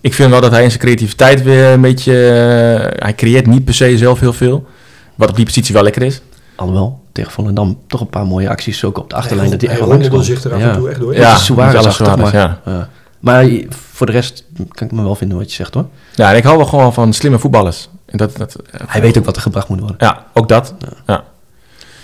Ik 0.00 0.14
vind 0.14 0.30
wel 0.30 0.40
dat 0.40 0.50
hij 0.50 0.62
in 0.62 0.68
zijn 0.68 0.82
creativiteit 0.82 1.42
weer 1.42 1.66
een 1.66 1.80
beetje... 1.80 2.12
eh, 2.12 3.02
hij 3.04 3.14
creëert 3.14 3.46
niet 3.46 3.64
per 3.64 3.74
se 3.74 3.98
zelf 3.98 4.20
heel 4.20 4.32
veel. 4.32 4.66
Wat 5.14 5.28
op 5.30 5.36
die 5.36 5.44
positie 5.44 5.74
wel 5.74 5.82
lekker 5.82 6.02
is. 6.02 6.20
Alhoewel, 6.56 7.00
tegen 7.12 7.32
Volendam 7.32 7.78
toch 7.86 8.00
een 8.00 8.08
paar 8.08 8.26
mooie 8.26 8.48
acties, 8.48 8.84
ook 8.84 8.98
op 8.98 9.10
de 9.10 9.16
achterlijn. 9.16 9.50
dat 9.50 9.60
hij 9.60 9.70
echt 9.70 9.80
hij 9.80 10.22
zich 10.22 10.44
er 10.44 10.52
af 10.54 10.60
en 10.60 10.76
toe 10.76 10.88
echt 10.90 11.00
door. 11.00 11.14
Ja, 11.14 11.36
Suarez 11.36 11.74
achtig, 11.74 11.94
Suarez, 11.94 12.22
maar, 12.22 12.34
ja. 12.34 12.60
ja. 12.64 12.88
Maar 13.20 13.48
voor 13.68 14.06
de 14.06 14.12
rest 14.12 14.44
kan 14.70 14.86
ik 14.86 14.92
me 14.92 15.02
wel 15.02 15.14
vinden 15.14 15.38
wat 15.38 15.48
je 15.50 15.54
zegt 15.56 15.74
hoor. 15.74 15.86
Ja, 16.14 16.30
en 16.30 16.36
ik 16.36 16.42
hou 16.44 16.56
wel 16.56 16.66
gewoon 16.66 16.92
van 16.94 17.12
slimme 17.12 17.38
voetballers. 17.38 17.88
En 18.06 18.16
dat, 18.18 18.36
dat, 18.36 18.56
Hij 18.86 19.00
weet 19.00 19.18
ook 19.18 19.24
wat 19.24 19.36
er 19.36 19.42
gebracht 19.42 19.68
moet 19.68 19.78
worden. 19.80 19.96
Ja, 19.98 20.26
ook 20.34 20.48
dat. 20.48 20.74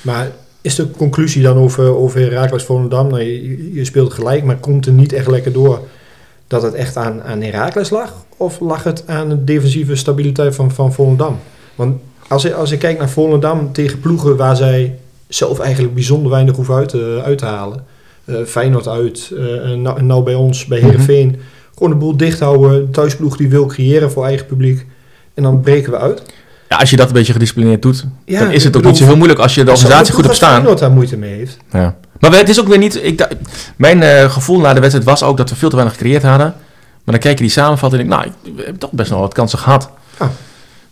Maar 0.02 0.30
is 0.60 0.74
de 0.74 0.90
conclusie 0.90 1.42
dan 1.42 1.56
over, 1.56 1.96
over 1.96 2.20
Heracles 2.20 2.62
Volendam? 2.62 3.06
Nou, 3.08 3.22
je, 3.22 3.72
je 3.74 3.84
speelt 3.84 4.12
gelijk, 4.12 4.44
maar 4.44 4.56
komt 4.56 4.86
er 4.86 4.92
niet 4.92 5.12
echt 5.12 5.26
lekker 5.26 5.52
door 5.52 5.80
dat 6.46 6.62
het 6.62 6.74
echt 6.74 6.96
aan, 6.96 7.22
aan 7.22 7.40
Heracles 7.42 7.90
lag? 7.90 8.12
Of 8.36 8.60
lag 8.60 8.82
het 8.82 9.02
aan 9.06 9.28
de 9.28 9.44
defensieve 9.44 9.96
stabiliteit 9.96 10.54
van, 10.54 10.70
van 10.70 10.92
Volendam? 10.92 11.38
Want 11.74 11.96
als 12.28 12.44
ik, 12.44 12.52
als 12.52 12.70
ik 12.70 12.78
kijk 12.78 12.98
naar 12.98 13.08
Volendam 13.10 13.72
tegen 13.72 14.00
ploegen 14.00 14.36
waar 14.36 14.56
zij 14.56 14.98
zelf 15.28 15.58
eigenlijk 15.58 15.94
bijzonder 15.94 16.30
weinig 16.30 16.56
hoeven 16.56 16.74
uit, 16.74 16.88
te- 16.88 17.20
uit 17.24 17.38
te 17.38 17.44
halen. 17.44 17.84
Eh, 18.26 18.34
Feyenoord 18.46 18.88
uit, 18.88 19.30
eh, 19.36 19.70
nou, 19.76 20.02
nou 20.02 20.22
bij 20.22 20.34
ons, 20.34 20.64
bij 20.66 20.78
Mhm. 20.78 20.86
Heerenveen. 20.88 21.40
Gewoon 21.74 21.90
de 21.90 21.98
boel 21.98 22.16
dicht 22.16 22.40
houden. 22.40 22.90
Thuisploeg 22.90 23.36
die 23.36 23.48
wil 23.48 23.66
creëren 23.66 24.10
voor 24.10 24.24
eigen 24.24 24.46
publiek. 24.46 24.86
En 25.34 25.42
dan 25.42 25.60
breken 25.60 25.90
we 25.92 25.98
uit. 25.98 26.22
Ja, 26.68 26.76
als 26.76 26.90
je 26.90 26.96
dat 26.96 27.06
een 27.06 27.12
beetje 27.12 27.32
gedisciplineerd 27.32 27.82
doet, 27.82 28.04
Ja, 28.24 28.38
dan 28.38 28.48
is 28.50 28.54
ik 28.54 28.58
het 28.58 28.66
ook 28.66 28.72
bedoel, 28.72 28.90
niet 28.90 29.00
zo 29.00 29.06
heel 29.06 29.16
moeilijk 29.16 29.40
als 29.40 29.54
je 29.54 29.64
de 29.64 29.70
organisatie 29.70 30.14
goed 30.14 30.24
hebt 30.24 30.36
staan. 30.36 30.52
Feyenoord 30.52 30.78
daar 30.78 30.90
moeite 30.90 31.16
mee 31.16 31.34
heeft. 31.34 31.56
Ja. 31.70 31.96
Maar 32.20 32.32
het 32.32 32.48
is 32.48 32.60
ook 32.60 32.68
weer 32.68 32.78
niet... 32.78 33.04
Ik, 33.04 33.26
mijn 33.76 34.02
eh, 34.02 34.30
gevoel 34.32 34.60
na 34.60 34.74
de 34.74 34.80
wedstrijd 34.80 35.06
was 35.08 35.22
ook 35.22 35.36
dat 35.36 35.50
we 35.50 35.56
veel 35.56 35.68
te 35.68 35.76
weinig 35.76 35.96
gecreëerd 35.96 36.22
hadden. 36.22 36.54
Maar 37.04 37.14
dan 37.14 37.18
kijk 37.18 37.36
je 37.38 37.44
die 37.44 37.52
samenvatting 37.52 38.02
en 38.02 38.08
denk 38.08 38.22
ik, 38.22 38.32
nou, 38.44 38.54
we 38.56 38.62
hebben 38.62 38.80
toch 38.80 38.92
best 38.92 39.10
wel 39.10 39.20
wat 39.20 39.34
kansen 39.34 39.58
gehad. 39.58 39.90
Ja. 40.18 40.30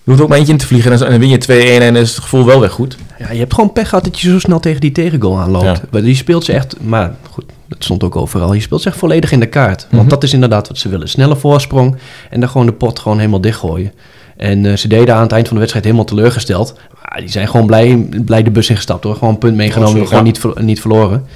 Je 0.05 0.11
hoeft 0.11 0.23
ook 0.23 0.29
maar 0.29 0.39
eentje 0.39 0.53
in 0.53 0.59
te 0.59 0.67
vliegen 0.67 0.93
en 0.93 0.99
dan- 0.99 1.19
win 1.19 1.29
je 1.29 1.39
2-1 1.39 1.83
en 1.83 1.97
is 1.97 2.11
het 2.15 2.23
gevoel 2.23 2.45
wel 2.45 2.61
weer 2.61 2.71
goed. 2.71 2.97
Ja, 3.19 3.31
je 3.33 3.39
hebt 3.39 3.55
gewoon 3.55 3.73
pech 3.73 3.89
gehad 3.89 4.05
dat 4.05 4.21
je 4.21 4.31
zo 4.31 4.39
snel 4.39 4.61
tegen 4.61 4.81
die 4.81 4.93
tegengoal 4.93 5.39
aanloopt. 5.39 5.65
Ja. 5.65 5.81
Maar 5.91 6.03
die 6.03 6.15
speelt 6.15 6.45
ze 6.45 6.53
echt, 6.53 6.81
maar 6.81 7.15
goed, 7.31 7.45
dat 7.69 7.85
stond 7.85 8.05
ook 8.05 8.17
overal. 8.17 8.53
Je 8.53 8.61
speelt 8.61 8.83
ze 8.83 8.89
echt 8.89 8.99
volledig 8.99 9.33
in 9.33 9.41
de 9.41 9.47
kaart. 9.47 9.87
Want 9.91 10.03
Mhm. 10.03 10.11
dat 10.11 10.23
is 10.23 10.33
inderdaad 10.33 10.69
wat 10.69 10.79
ze 10.79 10.89
willen. 10.89 11.09
Snelle 11.09 11.37
voorsprong 11.37 11.97
en 12.31 12.41
dan 12.41 12.49
gewoon 12.49 12.67
de 12.67 12.73
pot 12.73 12.99
gewoon 12.99 13.19
helemaal 13.19 13.41
dichtgooien. 13.41 13.93
En 14.37 14.67
eh, 14.67 14.77
ze 14.77 14.89
deden 14.89 15.15
aan 15.15 15.23
het 15.23 15.33
eind 15.33 15.45
van 15.45 15.53
de 15.53 15.59
wedstrijd 15.61 15.85
helemaal 15.87 16.07
teleurgesteld. 16.07 16.75
Maar 17.03 17.21
die 17.21 17.31
zijn 17.31 17.49
gewoon 17.49 17.67
blij, 17.67 18.09
blij 18.25 18.43
de 18.43 18.51
bus 18.51 18.71
ingestapt 18.71 19.05
hoor. 19.05 19.15
Gewoon 19.15 19.33
een 19.33 19.39
punt 19.39 19.57
meegenomen, 19.57 19.89
Absoluut, 20.01 20.09
gewoon 20.09 20.25
niet, 20.25 20.39
ver- 20.39 20.65
niet 20.65 20.81
verloren. 20.81 21.27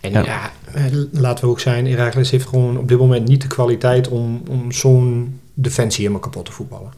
En 0.00 0.10
Ja. 0.12 0.22
ja, 0.24 0.50
eh, 0.74 0.82
laten 1.12 1.44
we 1.44 1.50
ook 1.50 1.60
zijn, 1.60 1.86
Heracles 1.86 2.30
heeft 2.30 2.46
gewoon 2.48 2.78
op 2.78 2.88
dit 2.88 2.98
moment 2.98 3.28
niet 3.28 3.42
de 3.42 3.48
kwaliteit 3.48 4.08
om, 4.08 4.42
om 4.50 4.72
zo'n 4.72 5.38
defensie 5.54 6.00
helemaal 6.00 6.20
kapot 6.22 6.44
te 6.44 6.52
voetballen. 6.52 6.90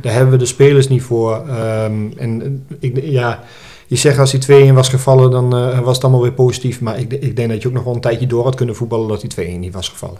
Daar 0.00 0.12
hebben 0.12 0.30
we 0.30 0.38
de 0.38 0.46
spelers 0.46 0.88
niet 0.88 1.02
voor. 1.02 1.48
Ehm, 1.48 2.10
en 2.16 2.64
ik, 2.80 3.02
ja, 3.02 3.44
je 3.86 3.96
zegt 3.96 4.18
als 4.18 4.30
die 4.30 4.70
2-1 4.70 4.74
was 4.74 4.88
gevallen, 4.88 5.30
dan 5.30 5.56
eh, 5.56 5.80
was 5.80 5.94
het 5.94 6.04
allemaal 6.04 6.22
weer 6.22 6.32
positief. 6.32 6.80
Maar 6.80 6.98
ik, 6.98 7.12
ik 7.12 7.36
denk 7.36 7.48
dat 7.48 7.62
je 7.62 7.68
ook 7.68 7.74
nog 7.74 7.84
wel 7.84 7.94
een 7.94 8.00
tijdje 8.00 8.26
door 8.26 8.44
had 8.44 8.54
kunnen 8.54 8.76
voetballen 8.76 9.08
dat 9.08 9.20
die 9.20 9.56
2-1 9.56 9.58
niet 9.58 9.74
was 9.74 9.88
gevallen. 9.88 10.18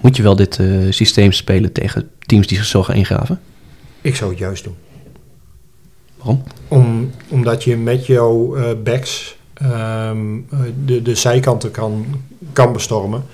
Moet 0.00 0.16
je 0.16 0.22
wel 0.22 0.36
dit 0.36 0.58
eh, 0.58 0.66
systeem 0.90 1.32
spelen 1.32 1.72
tegen 1.72 2.10
teams 2.18 2.46
die 2.46 2.56
zich 2.56 2.66
zo 2.66 2.82
gaan 2.82 2.96
ingraven? 2.96 3.40
Ik 4.00 4.16
zou 4.16 4.30
het 4.30 4.38
juist 4.38 4.64
doen. 4.64 4.76
Waarom? 6.16 6.42
Om, 6.68 7.10
omdat 7.28 7.64
je 7.64 7.76
met 7.76 8.06
jouw 8.06 8.56
eh, 8.56 8.70
backs 8.84 9.36
ehm, 9.54 10.36
eh, 10.50 10.58
de, 10.84 11.02
de 11.02 11.14
zijkanten 11.14 11.70
kan, 11.70 12.06
kan 12.52 12.72
bestormen. 12.72 13.24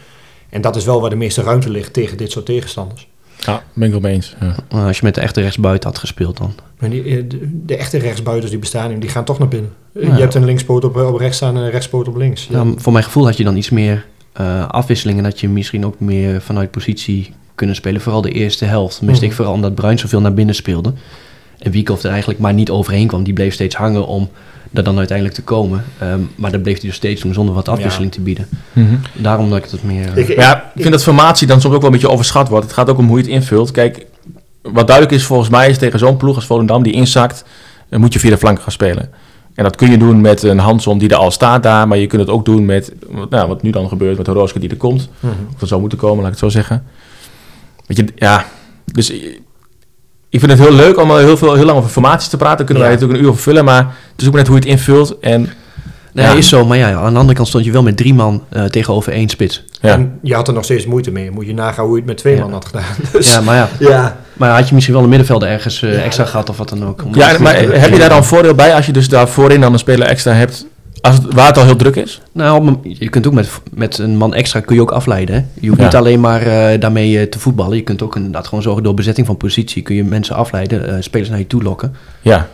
En 0.48 0.61
dat 0.61 0.77
is 0.77 0.85
wel 0.85 1.00
waar 1.00 1.11
de 1.11 1.16
meeste 1.16 1.42
ruimte 1.42 1.70
ligt 1.70 1.92
tegen 1.92 2.16
dit 2.16 2.31
soort 2.31 2.46
tegenstanders. 2.46 3.09
Ja, 3.38 3.62
ben 3.73 3.85
ik 3.87 3.90
wel 3.92 4.01
mee 4.01 4.14
eens. 4.14 4.37
Ja. 4.40 4.55
Als 4.87 4.97
je 4.99 5.05
met 5.05 5.14
de 5.14 5.20
echte 5.20 5.40
rechtsbuiten 5.40 5.88
had 5.90 5.99
gespeeld 5.99 6.37
dan. 6.37 6.55
Maar 6.79 6.90
die, 6.90 7.03
eh, 7.05 7.25
de, 7.29 7.62
de 7.64 7.77
echte 7.77 7.99
rechtsbuiters 7.99 8.51
die 8.51 8.61
bestaan, 8.61 8.99
die 8.99 9.09
gaan 9.11 9.25
toch 9.25 9.38
naar 9.38 9.49
binnen. 9.49 9.73
Eh, 9.94 10.03
Ja. 10.03 10.14
Je 10.14 10.20
hebt 10.20 10.35
een 10.35 10.44
linkspoot 10.44 10.85
op, 10.85 10.97
op 10.97 11.16
rechts 11.18 11.37
staan 11.37 11.57
en 11.57 11.62
een 11.62 11.70
rechtspoot 11.70 12.09
op 12.09 12.16
links. 12.16 12.47
Ja. 12.51 12.62
Nou, 12.62 12.75
voor 12.81 12.92
mijn 12.92 13.05
gevoel 13.05 13.25
had 13.25 13.37
je 13.37 13.44
dan 13.44 13.57
iets 13.57 13.70
meer 13.70 14.05
eh, 14.33 14.68
afwisselingen. 14.68 15.23
Dat 15.25 15.40
je 15.40 15.49
misschien 15.49 15.87
ook 15.87 16.01
meer 16.01 16.40
vanuit 16.40 16.70
positie 16.70 17.33
kunnen 17.55 17.77
spelen. 17.77 18.01
Vooral 18.01 18.20
de 18.23 18.31
eerste 18.31 18.64
helft. 18.64 19.01
Miste 19.03 19.20
Mhm. 19.23 19.31
ik 19.31 19.37
vooral 19.37 19.55
omdat 19.55 19.75
Bruin 19.75 19.99
zoveel 19.99 20.20
naar 20.20 20.35
binnen 20.35 20.55
speelde. 20.55 20.92
En 21.59 21.70
Wiekhoff 21.70 22.03
er 22.03 22.11
eigenlijk 22.11 22.40
maar 22.40 22.55
niet 22.55 22.70
overheen 22.70 23.07
kwam. 23.07 23.23
Die 23.25 23.33
bleef 23.33 23.55
steeds 23.55 23.75
hangen 23.75 24.07
om 24.07 24.29
er 24.75 24.85
dan 24.85 24.99
uiteindelijk 24.99 25.37
te 25.37 25.43
komen. 25.43 25.85
Ehm, 25.99 26.21
maar 26.35 26.51
dat 26.53 26.63
bleef 26.63 26.79
hij 26.81 26.87
dus 26.89 26.97
steeds 26.97 27.23
doen 27.23 27.33
zonder 27.35 27.55
wat 27.55 27.69
afwisseling 27.69 28.13
te 28.13 28.21
bieden. 28.21 28.49
Daarom 29.13 29.51
dat 29.51 29.59
ik 29.65 29.71
het 29.71 29.83
meer... 29.85 30.13
eh, 30.13 30.29
Ik- 30.29 30.37
ja, 30.37 30.65
ik 30.75 30.81
vind 30.83 30.93
dat 30.95 31.03
formatie 31.03 31.47
dan 31.47 31.61
soms 31.61 31.75
ook 31.75 31.81
wel 31.81 31.91
een 31.91 31.97
beetje 31.97 32.13
overschat 32.13 32.49
wordt. 32.49 32.65
Het 32.65 32.75
gaat 32.75 32.89
ook 32.91 32.99
om 32.99 33.07
hoe 33.07 33.17
je 33.17 33.23
het 33.23 33.33
invult. 33.33 33.71
Kijk, 33.71 34.07
wat 34.63 34.87
duidelijk 34.87 35.17
is 35.17 35.25
volgens 35.25 35.49
mij 35.49 35.69
is 35.71 35.79
tegen 35.79 35.99
zo'n 35.99 36.17
ploeg 36.17 36.35
als 36.35 36.47
Volendam 36.47 36.83
die 36.83 36.93
inzakt, 36.93 37.45
dan 37.89 38.01
moet 38.01 38.13
je 38.13 38.19
via 38.19 38.31
de 38.31 38.39
flanken 38.39 38.63
gaan 38.63 38.73
spelen. 38.73 39.11
En 39.55 39.65
dat 39.65 39.77
kun 39.77 39.91
je 39.91 39.99
doen 39.99 40.21
met 40.21 40.43
een 40.43 40.59
Hansom 40.59 40.99
die 40.99 41.09
er 41.09 41.17
al 41.17 41.31
staat 41.31 41.63
daar, 41.63 41.89
maar 41.89 41.99
je 41.99 42.07
kunt 42.07 42.21
het 42.21 42.31
ook 42.31 42.45
doen 42.45 42.65
met 42.65 42.93
nou, 43.31 43.49
wat 43.49 43.63
nu 43.63 43.71
dan 43.71 43.89
gebeurt 43.89 44.17
met 44.17 44.27
de 44.27 44.33
Rooske 44.33 44.59
die 44.59 44.71
er 44.71 44.77
komt. 44.77 45.09
Mhm. 45.21 45.33
Of 45.53 45.59
dat 45.61 45.69
zou 45.69 45.81
moeten 45.81 45.99
komen, 45.99 46.17
laat 46.25 46.33
ik 46.33 46.41
het 46.41 46.53
zo 46.53 46.59
zeggen. 46.59 46.85
Weet 47.87 47.97
je, 47.97 48.07
ja, 48.17 48.45
dus 48.85 49.13
ik 50.35 50.40
vind 50.40 50.53
het 50.53 50.61
heel 50.61 50.73
leuk 50.73 51.01
om 51.01 51.11
al 51.11 51.16
heel, 51.16 51.37
veel, 51.37 51.55
heel 51.55 51.64
lang 51.64 51.79
over 51.79 51.90
formaties 51.90 52.29
te 52.29 52.37
praten. 52.37 52.57
Daar 52.57 52.66
kunnen 52.66 52.83
Ja. 52.85 52.88
wij 52.90 52.99
natuurlijk 52.99 53.18
een 53.20 53.25
uur 53.27 53.31
over 53.33 53.42
vullen, 53.42 53.64
maar 53.64 53.79
het 54.12 54.20
is 54.23 54.27
ook 54.29 54.35
net 54.35 54.47
hoe 54.47 54.57
je 54.57 54.62
het 54.62 54.70
invult. 54.70 55.18
En 55.20 55.49
Nee, 56.12 56.27
Ja. 56.27 56.33
is 56.33 56.49
zo. 56.49 56.64
Maar 56.64 56.77
ja, 56.79 56.92
aan 56.92 57.12
de 57.12 57.18
andere 57.18 57.35
kant 57.37 57.49
stond 57.49 57.64
je 57.64 57.70
wel 57.73 57.83
met 57.83 57.97
drie 57.97 58.14
man 58.14 58.42
eh, 58.51 58.64
tegenover 58.64 59.12
één 59.12 59.29
spits. 59.29 59.64
ja, 59.81 59.92
En 59.92 60.18
je 60.23 60.35
had 60.35 60.49
er 60.49 60.55
nog 60.55 60.64
steeds 60.64 60.87
moeite 60.87 61.11
mee. 61.11 61.31
Moet 61.31 61.47
je 61.47 61.55
nagaan 61.55 61.85
hoe 61.85 61.92
je 61.94 61.99
het 61.99 62.07
met 62.07 62.16
twee 62.16 62.35
Ja. 62.35 62.40
man 62.40 62.53
had 62.53 62.64
gedaan. 62.64 62.85
Dus, 63.12 63.33
Ja, 63.33 63.40
maar 63.40 63.57
ja. 63.57 63.68
ja. 63.79 64.16
Maar 64.33 64.51
had 64.51 64.68
je 64.68 64.75
misschien 64.75 64.94
wel 64.94 65.03
een 65.05 65.09
middenvelder 65.09 65.49
ergens 65.49 65.83
eh, 65.83 65.92
Ja. 65.94 66.01
extra 66.01 66.25
gehad 66.25 66.49
of 66.51 66.57
wat 66.57 66.68
dan 66.68 66.87
ook. 66.87 67.05
Om- 67.05 67.14
ja 67.14 67.38
maar 67.40 67.55
heb 67.57 67.92
je 67.92 67.99
daar 67.99 68.09
dan 68.09 68.25
voordeel 68.25 68.55
bij 68.55 68.75
als 68.75 68.87
je 68.87 68.92
dus 68.92 69.09
daar 69.09 69.29
voorin 69.29 69.61
dan 69.61 69.73
een 69.73 69.79
speler 69.79 70.07
extra 70.07 70.33
hebt, 70.33 70.66
als 71.05 71.14
het, 71.14 71.35
waar 71.35 71.47
het 71.47 71.59
al 71.59 71.64
heel 71.64 71.77
druk 71.77 71.97
is? 71.97 72.21
Nou, 72.33 72.77
je 72.83 73.09
kunt 73.09 73.27
ook 73.27 73.33
met, 73.33 73.51
met 73.75 73.99
een 73.99 74.17
man 74.17 74.35
extra 74.35 74.61
kun 74.61 74.75
je 74.75 74.81
ook 74.81 74.90
afleiden. 74.93 75.35
Hè? 75.35 75.45
Je 75.61 75.69
hoeft 75.69 75.81
Ja. 75.81 75.87
niet 75.87 75.95
alleen 75.97 76.21
maar 76.21 76.43
eh, 76.43 76.81
daarmee 76.81 77.19
eh, 77.19 77.27
te 77.27 77.38
voetballen. 77.38 77.77
Je 77.77 77.83
kunt 77.83 78.03
ook 78.03 78.17
inderdaad 78.17 78.47
gewoon 78.47 78.62
zorgen 78.62 78.83
door 78.83 78.95
bezetting 78.95 79.27
van 79.27 79.37
positie. 79.37 79.83
Kun 79.83 79.95
je 79.95 80.05
mensen 80.05 80.37
afleiden, 80.37 80.88
eh, 80.88 81.03
spelers 81.03 81.29
naar 81.29 81.38
je 81.38 81.47
toe 81.47 81.62
lokken. 81.62 81.95
Ja. 82.23 82.49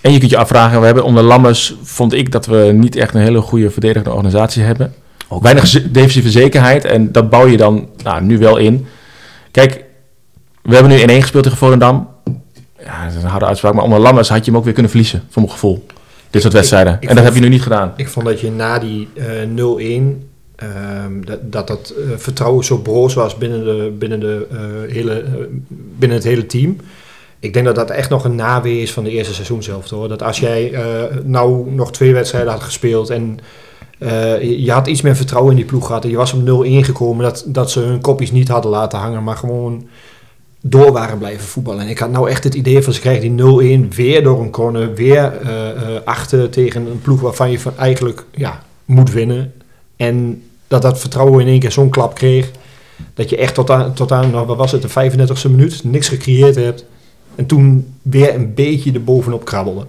En 0.00 0.12
je 0.12 0.18
kunt 0.18 0.30
je 0.30 0.36
afvragen, 0.36 0.80
we 0.80 0.86
hebben 0.86 1.04
onder 1.04 1.22
Lammers, 1.22 1.74
vond 1.82 2.12
ik 2.12 2.32
dat 2.32 2.46
we 2.46 2.70
niet 2.74 2.96
echt 2.96 3.14
een 3.14 3.20
hele 3.20 3.40
goede 3.40 3.70
verdedigende 3.70 4.10
organisatie 4.10 4.62
hebben. 4.62 4.94
Ook. 5.28 5.42
Weinig 5.42 5.90
defensieve 5.90 6.30
zekerheid 6.30 6.84
en 6.84 7.12
dat 7.12 7.30
bouw 7.30 7.46
je 7.46 7.56
dan 7.56 7.88
nou, 8.02 8.22
nu 8.22 8.38
wel 8.38 8.56
in. 8.56 8.86
Kijk, 9.50 9.84
we 10.62 10.72
hebben 10.74 10.92
nu 10.92 10.98
in 10.98 11.08
één 11.08 11.20
gespeeld 11.22 11.42
tegen 11.42 11.58
Volendam. 11.58 12.08
ja, 12.84 13.04
dat 13.04 13.14
is 13.16 13.22
een 13.22 13.28
harde 13.28 13.46
uitspraak, 13.46 13.74
maar 13.74 13.84
onder 13.84 13.98
Lammers 13.98 14.28
had 14.28 14.38
je 14.44 14.50
hem 14.50 14.56
ook 14.56 14.64
weer 14.64 14.72
kunnen 14.72 14.90
verliezen, 14.90 15.22
voor 15.30 15.42
mijn 15.42 15.54
gevoel. 15.54 15.86
Dit 16.30 16.42
soort 16.42 16.54
wedstrijden. 16.54 16.92
ik 16.92 17.00
en 17.00 17.06
dat 17.08 17.16
vond- 17.16 17.26
heb 17.26 17.34
je 17.34 17.40
nu 17.40 17.48
niet 17.48 17.62
gedaan. 17.62 17.92
Ik 17.96 18.08
vond 18.08 18.26
dat 18.26 18.40
je 18.40 18.50
na 18.50 18.78
die 18.78 19.08
eh 19.14 19.24
0-1, 19.54 20.28
ehm, 20.56 21.20
dat 21.24 21.38
dat, 21.52 21.66
dat 21.66 21.94
eh, 21.96 22.16
vertrouwen 22.16 22.64
zo 22.64 22.78
broos 22.78 23.14
was 23.14 23.36
binnen, 23.36 23.64
de, 23.64 23.92
binnen, 23.98 24.20
de, 24.20 24.46
eh, 24.50 24.92
hele, 24.94 25.12
eh, 25.20 25.30
binnen 25.98 26.16
het 26.18 26.26
hele 26.26 26.46
team. 26.46 26.76
Ik 27.40 27.52
denk 27.52 27.66
dat 27.66 27.74
dat 27.74 27.90
echt 27.90 28.10
nog 28.10 28.24
een 28.24 28.34
nawee 28.34 28.80
is 28.82 28.92
van 28.92 29.04
de 29.04 29.10
eerste 29.10 29.34
seizoen 29.34 29.62
zelf. 29.62 29.90
Hoor. 29.90 30.08
Dat 30.08 30.22
als 30.22 30.40
jij 30.40 30.72
eh, 30.72 30.82
nou 31.24 31.70
nog 31.70 31.92
twee 31.92 32.12
wedstrijden 32.12 32.50
had 32.52 32.62
gespeeld 32.62 33.10
en 33.10 33.38
eh, 33.98 34.42
je- 34.42 34.62
je 34.62 34.72
had 34.72 34.86
iets 34.86 35.02
meer 35.02 35.16
vertrouwen 35.16 35.50
in 35.50 35.56
die 35.56 35.66
ploeg 35.66 35.86
gehad 35.86 36.04
en 36.04 36.10
je 36.10 36.16
was 36.16 36.32
op 36.32 36.40
0-1 36.40 36.84
gekomen, 36.84 37.24
dat, 37.24 37.44
dat 37.46 37.70
ze 37.70 37.80
hun 37.80 38.00
kopjes 38.00 38.30
niet 38.30 38.48
hadden 38.48 38.70
laten 38.70 38.98
hangen, 38.98 39.24
maar 39.24 39.36
gewoon 39.36 39.88
door 40.68 40.92
waren 40.92 41.18
blijven 41.18 41.46
voetballen. 41.46 41.82
En 41.82 41.88
ik 41.88 41.98
had 41.98 42.10
nou 42.10 42.30
echt 42.30 42.44
het 42.44 42.54
idee 42.54 42.82
van 42.82 42.92
ze 42.92 43.00
krijgen 43.00 43.36
die 43.36 43.86
0-1 43.86 43.88
weer 43.88 44.22
door 44.22 44.40
een 44.40 44.50
corner, 44.50 44.94
weer 44.94 45.40
eh, 45.42 45.70
eh, 45.70 46.02
achter 46.04 46.50
tegen 46.50 46.86
een 46.86 47.00
ploeg 47.00 47.20
waarvan 47.20 47.50
je 47.50 47.60
van 47.60 47.72
eigenlijk 47.76 48.24
ja, 48.34 48.62
moet 48.84 49.12
winnen. 49.12 49.52
En 49.96 50.42
dat 50.66 50.82
dat 50.82 51.00
vertrouwen 51.00 51.40
in 51.40 51.46
één 51.46 51.60
keer 51.60 51.72
zo'n 51.72 51.90
klap 51.90 52.14
kreeg, 52.14 52.50
dat 53.14 53.30
je 53.30 53.36
echt 53.36 53.54
tot 53.54 53.70
aan, 53.70 53.94
tot 53.94 54.12
aan 54.12 54.30
nou, 54.30 54.46
wat 54.46 54.56
was 54.56 54.72
het, 54.72 54.82
de 54.82 54.88
35e 54.88 55.50
minuut, 55.50 55.84
niks 55.84 56.08
gecreëerd 56.08 56.54
hebt. 56.54 56.84
En 57.34 57.46
toen 57.46 57.94
weer 58.02 58.34
een 58.34 58.54
beetje 58.54 58.92
erbovenop 58.92 59.44
krabbelde. 59.44 59.86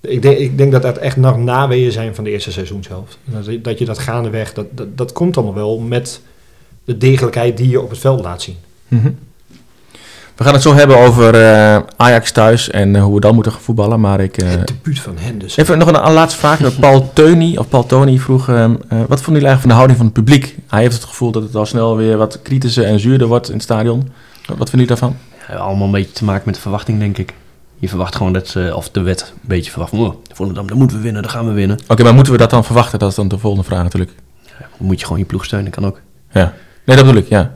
Ik 0.00 0.22
denk, 0.22 0.38
ik 0.38 0.58
denk 0.58 0.72
dat 0.72 0.82
dat 0.82 0.98
echt 0.98 1.16
nog 1.16 1.38
naweeën 1.38 1.92
zijn 1.92 2.14
van 2.14 2.24
de 2.24 2.30
eerste 2.30 2.52
seizoenshelft. 2.52 3.18
Dat, 3.24 3.64
dat 3.64 3.78
je 3.78 3.84
dat 3.84 3.98
gaandeweg, 3.98 4.52
dat, 4.52 4.66
dat, 4.70 4.96
dat 4.96 5.12
komt 5.12 5.36
allemaal 5.36 5.54
wel 5.54 5.78
met 5.78 6.20
de 6.84 6.96
degelijkheid 6.96 7.56
die 7.56 7.68
je 7.68 7.80
op 7.80 7.90
het 7.90 7.98
veld 7.98 8.20
laat 8.20 8.42
zien. 8.42 8.56
Mhm. 8.88 9.10
We 10.36 10.44
gaan 10.44 10.52
het 10.52 10.62
zo 10.62 10.74
hebben 10.74 10.98
over 10.98 11.34
eh, 11.34 11.78
Ajax 11.96 12.32
thuis 12.32 12.70
en 12.70 12.96
eh, 12.96 13.02
hoe 13.02 13.14
we 13.14 13.20
dan 13.20 13.34
moeten 13.34 13.52
gaan 13.52 13.60
voetballen. 13.60 14.00
Maar 14.00 14.20
ik, 14.20 14.36
eh, 14.36 14.48
het 14.50 14.66
debuut 14.66 15.00
van 15.00 15.18
Henders. 15.18 15.56
even 15.56 15.78
nog 15.78 15.88
een, 15.88 16.06
een 16.06 16.12
laatste 16.12 16.38
vraag. 16.40 16.78
Paul 16.80 17.10
Teuny, 17.12 17.56
of 17.56 17.68
Paul 17.68 17.86
Tony 17.86 18.18
vroeg, 18.18 18.48
ehm, 18.48 18.74
eh, 18.88 18.98
wat 18.98 19.20
vonden 19.20 19.42
jullie 19.42 19.48
eigenlijk 19.48 19.60
van 19.60 19.68
de 19.68 19.74
houding 19.74 19.98
van 19.98 20.06
het 20.06 20.14
publiek? 20.14 20.56
Hij 20.68 20.80
heeft 20.80 20.94
het 20.94 21.04
gevoel 21.04 21.30
dat 21.30 21.42
het 21.42 21.54
al 21.54 21.66
snel 21.66 21.96
weer 21.96 22.16
wat 22.16 22.42
kritischer 22.42 22.84
en 22.84 23.00
zuurder 23.00 23.26
wordt 23.26 23.46
in 23.48 23.54
het 23.54 23.62
stadion. 23.62 23.98
Wat 24.46 24.58
wat 24.58 24.70
vinden 24.70 24.70
jullie 24.70 24.86
daarvan? 24.86 25.16
Ja, 25.48 25.54
allemaal 25.54 25.86
een 25.86 25.92
beetje 25.92 26.12
te 26.12 26.24
maken 26.24 26.42
met 26.44 26.54
de 26.54 26.60
verwachting, 26.60 26.98
denk 26.98 27.18
ik. 27.18 27.34
Je 27.78 27.88
verwacht 27.88 28.16
gewoon 28.16 28.32
dat 28.32 28.48
ze, 28.48 28.72
of 28.76 28.90
de 28.90 29.00
wet 29.00 29.32
een 29.34 29.48
beetje 29.48 29.70
verwacht 29.70 29.92
oh, 29.92 30.14
Volendam, 30.32 30.66
dan 30.66 30.78
moeten 30.78 30.96
we 30.96 31.02
winnen, 31.02 31.22
dan 31.22 31.30
gaan 31.30 31.46
we 31.46 31.52
winnen. 31.52 31.78
Oké, 31.88 32.02
maar 32.02 32.14
moeten 32.14 32.32
we 32.32 32.38
dat 32.38 32.50
dan 32.50 32.64
verwachten? 32.64 32.98
Dat 32.98 33.10
is 33.10 33.14
dan 33.14 33.28
de 33.28 33.38
volgende 33.38 33.66
vraag 33.66 33.82
natuurlijk. 33.82 34.12
Dan 34.58 34.86
moet 34.86 34.98
je 34.98 35.04
gewoon 35.04 35.20
je 35.20 35.24
ploeg 35.24 35.44
steunen, 35.44 35.70
kan 35.70 35.86
ook. 35.86 36.00
Ja. 36.32 36.52
Nee, 36.84 36.96
dat 36.96 37.06
bedoel 37.06 37.20
ik, 37.20 37.28
ja. 37.28 37.54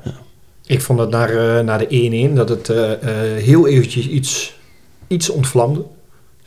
Ik 0.69 0.81
vond 0.81 0.99
dat 0.99 1.11
naar, 1.11 1.29
eh, 1.31 1.65
naar 1.65 1.79
de 1.79 1.87
1-1 2.31 2.35
dat 2.35 2.49
het 2.49 2.69
eh, 2.69 2.93
eh, 2.93 3.43
heel 3.43 3.67
eventjes 3.69 4.09
iets, 4.09 4.59
iets 5.07 5.29
ontvlamde. 5.31 5.83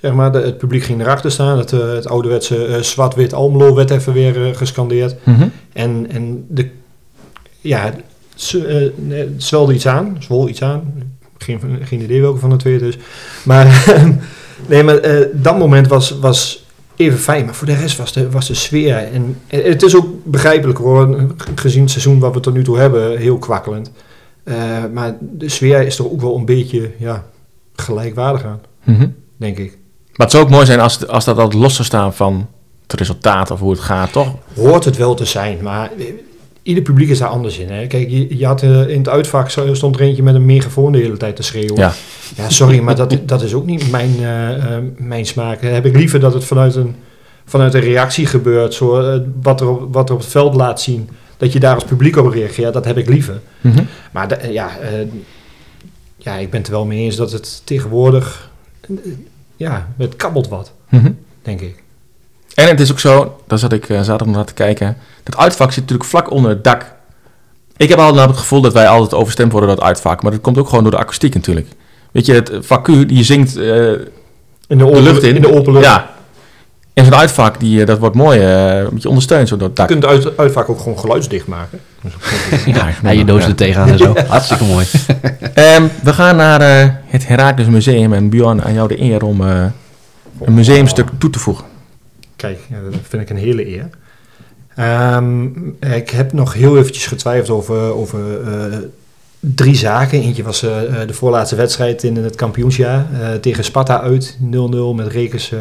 Zeg 0.01 0.13
maar, 0.13 0.31
de- 0.31 0.37
het 0.41 0.57
publiek 0.57 0.83
ging 0.83 1.01
erachter 1.01 1.31
staan. 1.31 1.57
Het, 1.57 1.71
het 1.71 2.07
ouderwetse 2.07 2.77
zwart-wit 2.81 3.33
Almelo 3.33 3.75
werd 3.75 3.89
even 3.89 4.13
weer 4.13 4.55
gescandeerd. 4.55 5.15
Mhm. 5.23 5.47
En, 5.73 6.05
en 6.09 6.45
de, 6.49 6.69
ja, 7.61 7.83
het, 7.83 7.95
z- 8.35 8.57
nee, 8.95 9.19
het 9.19 9.43
zwelde 9.43 9.73
iets 9.73 9.87
aan. 9.87 10.15
Zwol 10.19 10.47
iets 10.49 10.61
aan. 10.61 10.93
Geen, 11.37 11.59
geen 11.83 12.01
idee 12.01 12.21
welke 12.21 12.39
van 12.39 12.49
de 12.49 12.55
twee 12.55 12.73
het 12.73 12.81
is. 12.81 12.97
Maar, 13.43 13.85
nee, 14.69 14.83
maar 14.83 14.99
dat 15.33 15.57
moment 15.57 15.87
was, 15.87 16.19
was 16.19 16.65
even 16.95 17.19
fijn. 17.19 17.45
Maar 17.45 17.55
voor 17.55 17.67
de 17.67 17.75
rest 17.75 17.97
was 17.97 18.13
de, 18.13 18.29
was 18.29 18.47
de 18.47 18.53
sfeer. 18.53 18.95
En, 18.95 19.37
en 19.47 19.63
het 19.63 19.83
is 19.83 19.95
ook 19.95 20.07
begrijpelijk 20.23 20.77
hoor. 20.79 21.25
Gezien 21.55 21.81
het 21.81 21.91
seizoen 21.91 22.19
wat 22.19 22.33
we 22.33 22.39
tot 22.39 22.53
nu 22.53 22.63
toe 22.63 22.77
hebben. 22.77 23.17
Heel 23.17 23.37
kwakkelend. 23.37 23.91
Eh, 24.43 24.83
maar 24.93 25.17
de 25.19 25.49
sfeer 25.49 25.85
is 25.85 25.97
er 25.97 26.11
ook 26.11 26.21
wel 26.21 26.35
een 26.35 26.45
beetje 26.45 26.91
ja, 26.97 27.23
gelijkwaardig 27.75 28.45
aan. 28.45 28.61
Mhm. 28.83 29.07
Denk 29.37 29.57
ik. 29.57 29.77
Maar 30.15 30.27
het 30.27 30.31
zou 30.31 30.43
ook 30.43 30.49
mooi 30.49 30.65
zijn 30.65 30.79
als, 30.79 31.07
als 31.07 31.25
dat 31.25 31.37
altijd 31.37 31.61
los 31.61 31.73
zou 31.75 31.87
staan 31.87 32.13
van 32.13 32.47
het 32.87 32.93
resultaat 32.99 33.51
of 33.51 33.59
hoe 33.59 33.71
het 33.71 33.79
gaat, 33.79 34.11
toch? 34.11 34.35
hoort 34.55 34.85
het 34.85 34.97
wel 34.97 35.13
te 35.13 35.25
zijn, 35.25 35.57
maar 35.61 35.91
eh, 35.97 36.05
ieder 36.63 36.83
publiek 36.83 37.09
is 37.09 37.19
daar 37.19 37.29
anders 37.29 37.57
in. 37.57 37.69
Hè? 37.69 37.87
Kijk, 37.87 38.09
je, 38.09 38.37
je 38.37 38.45
had 38.45 38.63
eh, 38.63 38.89
in 38.89 38.97
het 38.97 39.09
uitvak 39.09 39.49
stond 39.49 39.95
er 39.95 40.01
eentje 40.01 40.23
met 40.23 40.35
een 40.35 40.45
megafoon 40.45 40.91
de 40.91 40.97
hele 40.97 41.17
tijd 41.17 41.35
te 41.35 41.43
schreeuwen. 41.43 41.75
Ja. 41.75 41.93
Ja, 42.35 42.49
sorry, 42.49 42.79
maar 42.79 42.95
dat, 42.95 43.17
dat 43.25 43.41
is 43.41 43.53
ook 43.53 43.65
niet 43.65 43.91
mijn, 43.91 44.15
mijn 44.97 45.25
smaak. 45.25 45.61
Heb 45.61 45.85
ik 45.85 45.95
liever 45.95 46.19
dat 46.19 46.33
het 46.33 46.43
vanuit 46.43 46.75
een, 46.75 46.95
vanuit 47.45 47.73
een 47.73 47.81
reactie 47.81 48.25
gebeurt, 48.25 48.73
zo, 48.73 49.21
wat, 49.41 49.61
er 49.61 49.69
op, 49.69 49.93
wat 49.93 50.09
er 50.09 50.15
op 50.15 50.21
het 50.21 50.29
veld 50.29 50.55
laat 50.55 50.81
zien, 50.81 51.09
dat 51.41 51.53
je 51.53 51.59
daar 51.59 51.75
als 51.75 51.83
publiek 51.83 52.15
op 52.17 52.27
reageert, 52.33 52.73
dat 52.73 52.85
heb 52.85 52.97
ik 52.97 53.07
liever. 53.09 53.39
Mhm. 53.61 53.83
Maar 54.11 54.27
de- 54.27 54.51
ja, 54.51 54.77
eh, 54.79 55.07
ja, 56.17 56.35
ik 56.35 56.49
ben 56.49 56.59
het 56.59 56.67
er 56.69 56.73
wel 56.75 56.85
mee 56.85 56.99
eens 56.99 57.15
dat 57.15 57.31
het 57.31 57.61
tegenwoordig, 57.63 58.49
eh, 58.81 58.95
ja, 59.55 59.87
het 59.97 60.15
kabbelt 60.15 60.47
wat, 60.47 60.71
Mhm. 60.89 61.11
denk 61.41 61.61
ik. 61.61 61.83
En 62.55 62.67
het 62.67 62.79
is 62.79 62.91
ook 62.91 62.99
zo, 62.99 63.41
daar 63.47 63.59
zat 63.59 63.73
ik 63.73 63.89
eh, 63.89 64.01
zaterdag 64.01 64.35
naar 64.35 64.45
te 64.45 64.53
kijken, 64.53 64.97
dat 65.23 65.37
uitvak 65.37 65.71
zit 65.71 65.81
natuurlijk 65.81 66.09
vlak 66.09 66.31
onder 66.31 66.49
het 66.51 66.63
dak. 66.63 66.93
Ik 67.77 67.89
heb 67.89 67.99
altijd 67.99 68.27
het 68.29 68.37
gevoel 68.37 68.61
dat 68.61 68.73
wij 68.73 68.87
altijd 68.87 69.13
overstemd 69.13 69.51
worden 69.51 69.69
door 69.69 69.77
het 69.77 69.87
uitvak, 69.87 70.21
maar 70.23 70.31
dat 70.31 70.41
komt 70.41 70.57
ook 70.57 70.67
gewoon 70.69 70.83
door 70.83 70.91
de 70.91 70.97
akoestiek 70.97 71.33
natuurlijk. 71.33 71.67
Weet 72.11 72.25
je, 72.25 72.33
het 72.33 72.51
vak 72.59 72.87
U, 72.87 73.05
die 73.05 73.23
zingt 73.23 73.55
In 73.55 73.61
de, 73.61 74.85
de 74.85 75.01
lucht 75.01 75.23
in. 75.23 75.35
In 75.35 75.41
de 75.41 75.53
open 75.53 75.73
lucht. 75.73 75.85
Ja. 75.85 76.09
En 77.01 77.07
zo'n 77.07 77.19
uitvak, 77.19 77.59
die, 77.59 77.81
eh, 77.81 77.87
dat 77.87 77.99
wordt 77.99 78.15
mooi, 78.15 78.39
eh, 78.39 78.77
een 78.77 78.89
beetje 78.93 79.09
ondersteund 79.09 79.47
zo 79.47 79.57
door 79.57 79.67
het 79.67 79.77
Je 79.77 79.85
kunt 79.85 80.03
het 80.03 80.11
uit, 80.11 80.37
uitvak 80.37 80.69
ook 80.69 80.79
gewoon 80.79 80.99
geluidsdicht 80.99 81.47
maken. 81.47 81.79
Ja, 82.65 82.89
Ja, 83.03 83.09
je 83.09 83.25
doos 83.25 83.41
ja. 83.41 83.47
er 83.47 83.55
tegenaan 83.55 83.89
en 83.89 83.97
zo. 83.97 84.13
Hartstikke 84.27 84.63
mooi. 84.63 84.85
Ehm, 85.53 85.83
we 86.03 86.13
gaan 86.13 86.35
naar 86.35 86.61
eh, 86.61 86.89
het 87.05 87.27
Herakles 87.27 87.67
Museum 87.67 88.13
en 88.13 88.29
Bjorn, 88.29 88.63
aan 88.63 88.73
jou 88.73 88.87
de 88.87 89.01
eer 89.01 89.23
om 89.23 89.41
eh, 89.41 89.65
een 90.41 90.53
museumstuk 90.53 91.07
toe 91.17 91.29
te 91.29 91.39
voegen. 91.39 91.65
Kijk, 92.35 92.59
ja, 92.69 92.75
dat 92.91 92.99
vind 93.09 93.21
ik 93.21 93.29
een 93.29 93.37
hele 93.37 93.67
eer. 93.67 93.89
Ehm, 94.75 95.45
ik 95.79 96.09
heb 96.09 96.33
nog 96.33 96.53
heel 96.53 96.77
eventjes 96.77 97.05
getwijfeld 97.05 97.49
over, 97.49 97.93
over 97.93 98.41
eh, 98.41 98.77
drie 99.39 99.75
zaken. 99.75 100.21
Eentje 100.21 100.43
was 100.43 100.59
de 100.59 101.13
voorlaatste 101.13 101.55
wedstrijd 101.55 102.03
in 102.03 102.15
het 102.15 102.35
kampioensjaar 102.35 103.05
eh, 103.13 103.33
tegen 103.33 103.63
Sparta 103.63 104.01
uit, 104.01 104.37
0-0 104.39 104.95
met 104.95 105.07
Rekers. 105.07 105.53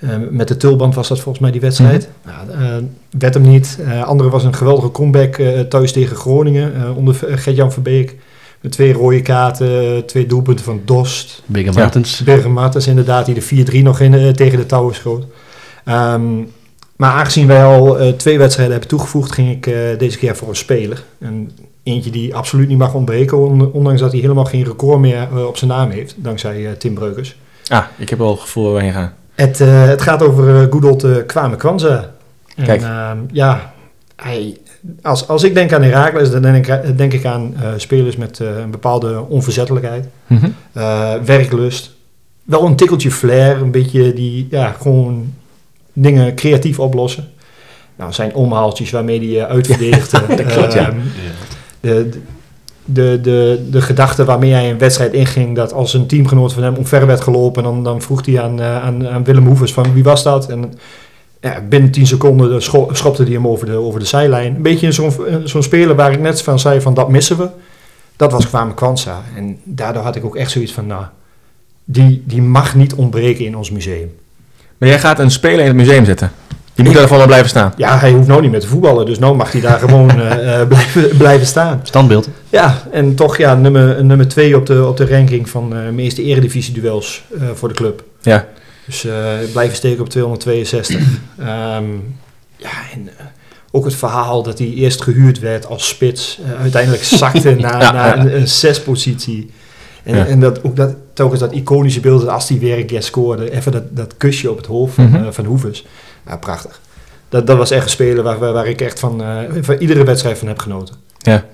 Eh, 0.00 0.14
eh, 0.14 0.20
met 0.30 0.48
de 0.48 0.56
tulband 0.56 0.94
was 0.94 1.08
dat 1.08 1.20
volgens 1.20 1.38
mij 1.42 1.50
die 1.52 1.60
wedstrijd. 1.60 2.08
Nou, 2.24 2.50
eh, 2.64 2.76
werd 3.18 3.34
hem 3.34 3.42
niet. 3.42 3.78
Eh 3.86 4.02
andere 4.04 4.30
was 4.30 4.44
een 4.44 4.54
geweldige 4.54 4.90
comeback 4.90 5.36
eh, 5.36 5.60
thuis 5.60 5.92
tegen 5.92 6.16
Groningen 6.16 6.74
eh, 6.74 6.96
onder 6.96 7.14
Gert-Jan 7.14 7.72
Verbeek. 7.72 8.16
Met 8.60 8.72
twee 8.72 8.92
rode 8.92 9.22
kaarten, 9.22 10.06
twee 10.06 10.26
doelpunten 10.26 10.64
van 10.64 10.80
Dost. 10.84 11.42
Bigger 11.46 11.72
Ja. 11.74 11.78
Martens. 11.80 12.22
Bergen 12.24 12.52
Martens 12.52 12.86
inderdaad, 12.86 13.26
die 13.26 13.34
de 13.34 13.64
4-3 13.72 13.82
nog 13.82 14.00
in, 14.00 14.34
tegen 14.34 14.58
de 14.58 14.66
touwen 14.66 14.94
schoot. 14.94 15.24
Ehm, 15.84 16.36
maar 16.96 17.10
aangezien 17.12 17.46
wij 17.46 17.64
al 17.64 17.98
eh, 17.98 18.12
twee 18.12 18.38
wedstrijden 18.38 18.72
hebben 18.72 18.90
toegevoegd, 18.90 19.32
ging 19.32 19.50
ik 19.50 19.66
eh, 19.66 19.74
deze 19.98 20.18
keer 20.18 20.36
voor 20.36 20.48
een 20.48 20.56
speler. 20.56 21.02
En 21.18 21.50
eentje 21.82 22.10
die 22.10 22.34
absoluut 22.34 22.68
niet 22.68 22.78
mag 22.78 22.94
ontbreken, 22.94 23.38
on- 23.38 23.72
ondanks 23.72 24.00
dat 24.00 24.12
hij 24.12 24.20
helemaal 24.20 24.44
geen 24.44 24.64
record 24.64 24.98
meer 25.00 25.46
op 25.46 25.56
zijn 25.56 25.70
naam 25.70 25.90
heeft, 25.90 26.14
dankzij 26.16 26.66
eh, 26.66 26.72
Tim 26.72 26.94
Breukers. 26.94 27.36
Ah, 27.68 27.84
ik 27.98 28.08
heb 28.08 28.18
wel 28.18 28.30
het 28.30 28.40
gevoel 28.40 28.64
waar 28.64 28.74
we 28.74 28.80
heen 28.82 28.92
gaan. 28.92 29.12
Het, 29.40 29.60
eh, 29.60 29.86
het 29.86 30.02
gaat 30.02 30.22
over 30.22 30.62
uh, 30.62 30.70
Goedelt 30.70 31.04
uh, 31.04 31.16
Kwame 31.26 31.56
Kwanza. 31.56 32.10
Kijk. 32.64 32.82
ehm, 32.82 33.18
ja, 33.32 33.72
hij, 34.16 34.56
als, 35.02 35.28
als 35.28 35.42
ik 35.42 35.54
denk 35.54 35.72
aan 35.72 35.82
Herakles, 35.82 36.30
dan 36.30 36.42
denk 36.42 36.66
ik, 36.66 36.98
denk 36.98 37.12
ik 37.12 37.24
aan 37.24 37.54
eh, 37.60 37.68
spelers 37.76 38.16
met 38.16 38.40
eh, 38.40 38.58
een 38.58 38.70
bepaalde 38.70 39.24
onverzettelijkheid. 39.28 40.04
Mhm. 40.26 40.48
Eh, 40.72 41.14
werklust. 41.24 41.90
Wel 42.44 42.64
een 42.64 42.76
tikkeltje 42.76 43.10
flair, 43.10 43.62
een 43.62 43.70
beetje 43.70 44.12
die, 44.12 44.46
ja, 44.50 44.74
gewoon 44.80 45.34
dingen 45.92 46.34
creatief 46.34 46.78
oplossen. 46.78 47.28
Nou, 47.96 48.12
zijn 48.12 48.34
omhaaltjes 48.34 48.90
waarmee 48.90 49.40
eh, 49.40 49.50
uitverdedigt. 49.50 50.12
eh, 50.14 50.28
dat 50.28 50.46
klopt, 50.46 50.72
ja. 50.72 50.88
ehm, 50.88 50.98
de, 51.80 52.08
de, 52.92 53.18
de, 53.22 53.66
de 53.70 53.80
gedachte 53.80 54.24
waarmee 54.24 54.52
hij 54.52 54.70
een 54.70 54.78
wedstrijd 54.78 55.12
inging, 55.12 55.56
dat 55.56 55.72
als 55.72 55.94
een 55.94 56.06
teamgenoot 56.06 56.52
van 56.52 56.62
hem 56.62 56.74
omver 56.74 57.06
werd 57.06 57.20
gelopen, 57.20 57.62
dan, 57.62 57.84
dan 57.84 58.02
vroeg 58.02 58.26
hij 58.26 58.40
aan, 58.40 58.60
eh, 58.60 58.82
aan, 58.84 59.24
Willem 59.24 59.46
Hoevers 59.46 59.72
van 59.72 59.92
wie 59.92 60.02
was 60.02 60.22
dat? 60.22 60.48
En 60.48 60.72
ja, 61.40 61.60
binnen 61.68 61.90
10 61.90 62.06
seconden 62.06 62.62
scho- 62.62 62.88
schopte 62.92 63.22
hij 63.22 63.32
hem 63.32 63.48
over 63.48 63.66
de, 63.66 63.76
over 63.76 64.00
de 64.00 64.06
zijlijn. 64.06 64.54
Een 64.54 64.62
beetje 64.62 64.92
zo'n 64.92 65.26
eh, 65.26 65.36
zo'n 65.44 65.62
speler 65.62 65.96
waar 65.96 66.12
ik 66.12 66.20
net 66.20 66.42
van 66.42 66.58
zei 66.58 66.80
van 66.80 66.94
dat 66.94 67.08
missen 67.08 67.38
we. 67.38 67.48
Dat 68.16 68.32
was 68.32 68.48
Kwame 68.48 68.74
Kwanza. 68.74 69.22
En 69.36 69.58
daardoor 69.64 70.02
had 70.02 70.16
ik 70.16 70.24
ook 70.24 70.36
echt 70.36 70.50
zoiets 70.50 70.72
van, 70.72 70.86
nou, 70.86 71.04
die, 71.84 72.22
die 72.26 72.42
mag 72.42 72.74
niet 72.74 72.94
ontbreken 72.94 73.44
in 73.44 73.56
ons 73.56 73.70
museum. 73.70 74.14
Maar 74.78 74.88
jij 74.88 74.98
gaat 74.98 75.18
een 75.18 75.30
speler 75.30 75.60
in 75.60 75.66
het 75.66 75.76
museum 75.76 76.04
zetten. 76.04 76.30
Die 76.82 76.88
moet 76.88 76.98
daar 76.98 77.02
gewoon 77.08 77.18
wel 77.18 77.26
blijven 77.26 77.48
staan. 77.48 77.72
Ja, 77.76 77.98
hij 77.98 78.10
hoeft 78.12 78.28
nou 78.28 78.40
niet 78.40 78.50
meer 78.50 78.60
te 78.60 78.66
voetballen, 78.66 79.06
dus 79.06 79.18
nou 79.18 79.36
mag 79.36 79.52
hij 79.52 79.60
daar 79.60 79.78
gewoon 79.78 80.10
eh, 80.20 80.60
eh, 80.60 80.68
blijven, 80.68 81.16
blijven 81.16 81.46
staan. 81.46 81.80
Standbeeld. 81.82 82.28
Ja, 82.48 82.82
en 82.92 83.14
toch 83.14 83.36
ja, 83.36 83.54
nummer, 83.54 84.04
nummer 84.04 84.28
twee 84.28 84.56
op 84.56 84.66
de, 84.66 84.86
op 84.86 84.96
de 84.96 85.06
ranking 85.06 85.48
van 85.48 85.70
de 85.70 85.76
meeste 85.92 86.22
eredivisie-duels 86.22 87.22
eh, 87.40 87.42
voor 87.54 87.68
de 87.68 87.74
club. 87.74 88.04
Ja. 88.20 88.46
Dus 88.86 89.04
eh, 89.04 89.12
blijven 89.52 89.76
steken 89.76 90.00
op 90.00 90.08
262. 90.08 90.96
Ehm, 91.38 91.84
ja, 92.56 92.70
en 92.94 93.08
eh, 93.18 93.24
ook 93.70 93.84
het 93.84 93.94
verhaal 93.94 94.42
dat 94.42 94.58
hij 94.58 94.68
eerst 94.68 95.02
gehuurd 95.02 95.38
werd 95.38 95.66
als 95.66 95.88
spits. 95.88 96.40
eh, 96.54 96.60
uiteindelijk 96.60 97.02
zakte 97.04 97.54
naar, 97.60 97.80
Ja, 97.82 97.92
naar 97.92 98.16
ja. 98.16 98.24
een, 98.24 98.36
een 98.40 98.48
zespositie. 98.48 99.50
En, 100.02 100.16
Ja. 100.16 100.26
en 100.26 100.40
dat, 100.40 100.64
ook 100.64 100.76
dat, 100.76 100.94
telkens 101.12 101.40
dat 101.40 101.52
iconische 101.52 102.00
beeld, 102.00 102.28
als 102.28 102.48
hij 102.48 102.58
weer 102.58 102.78
een 102.78 102.86
keer 102.86 103.02
scoorde, 103.02 103.50
even 103.52 103.72
dat, 103.72 103.82
dat 103.96 104.14
kusje 104.16 104.50
op 104.50 104.56
het 104.56 104.66
hoofd 104.66 104.94
van, 104.94 105.14
eh, 105.14 105.26
van 105.30 105.44
Hoeves. 105.44 105.86
Ja, 106.30 106.36
prachtig. 106.36 106.80
Dat, 107.28 107.46
dat 107.46 107.56
was 107.56 107.70
echt 107.70 107.84
een 107.84 107.90
speler 107.90 108.22
waar, 108.22 108.38
waar, 108.38 108.52
waar 108.52 108.66
ik 108.66 108.80
echt 108.80 108.98
van, 108.98 109.22
eh, 109.22 109.38
van 109.60 109.74
iedere 109.74 110.04
wedstrijd 110.04 110.38
van 110.38 110.48
heb 110.48 110.58
genoten. 110.58 110.94
Ja. 111.18 111.44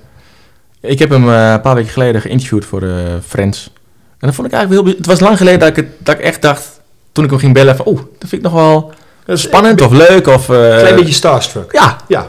Ik 0.80 0.98
heb 0.98 1.10
hem 1.10 1.30
eh, 1.30 1.50
een 1.50 1.60
paar 1.60 1.74
weken 1.74 1.90
geleden 1.90 2.20
geïnterviewd 2.20 2.64
voor 2.64 2.80
de 2.80 3.18
Friends. 3.26 3.70
En 4.18 4.26
dat 4.26 4.34
vond 4.34 4.46
ik 4.46 4.52
eigenlijk 4.52 4.86
heel... 4.86 4.96
Het 4.96 5.06
was 5.06 5.20
lang 5.20 5.36
geleden 5.36 5.60
dat 5.60 5.68
ik, 5.68 5.76
het, 5.76 5.86
dat 5.98 6.14
ik 6.14 6.20
echt 6.20 6.42
dacht, 6.42 6.80
toen 7.12 7.24
ik 7.24 7.30
hem 7.30 7.38
ging 7.38 7.54
bellen, 7.54 7.76
van 7.76 7.86
oeh, 7.88 8.00
dat 8.18 8.28
vind 8.28 8.32
ik 8.32 8.42
nog 8.42 8.52
wel 8.52 8.92
spannend 9.26 9.80
of 9.80 9.92
leuk. 9.92 10.26
Of, 10.26 10.48
eh, 10.48 10.72
Een 10.72 10.78
klein 10.78 10.96
beetje 10.96 11.12
starstruck. 11.12 11.72
Ja, 11.72 11.96
Ja, 12.08 12.26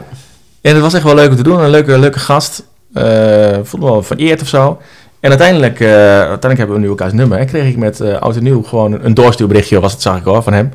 en 0.60 0.74
het 0.74 0.82
was 0.82 0.94
echt 0.94 1.04
wel 1.04 1.14
leuk 1.14 1.30
om 1.30 1.36
te 1.36 1.42
doen. 1.42 1.60
Een 1.60 1.70
leuke, 1.70 1.98
leuke 1.98 2.18
gast. 2.18 2.62
Eh 2.92 3.58
voelde 3.62 3.86
me 3.86 3.92
wel 3.92 4.02
vereerd 4.02 4.40
of 4.40 4.48
zo. 4.48 4.80
En 5.20 5.28
uiteindelijk, 5.30 5.80
eh, 5.80 5.88
uiteindelijk 6.08 6.58
hebben 6.58 6.76
we 6.76 6.82
nu 6.82 6.88
elkaars 6.88 7.12
nummer. 7.12 7.38
En 7.38 7.46
kreeg 7.46 7.68
ik 7.68 7.76
met 7.76 8.00
eh 8.00 8.20
oud 8.20 8.36
en 8.36 8.42
nieuw 8.42 8.62
gewoon 8.62 8.92
een, 8.92 9.04
een 9.04 9.14
doorstuurberichtje, 9.14 9.80
was 9.80 9.92
het, 9.92 10.02
zag 10.02 10.16
ik 10.16 10.24
hoor, 10.24 10.42
van 10.42 10.52
hem. 10.52 10.72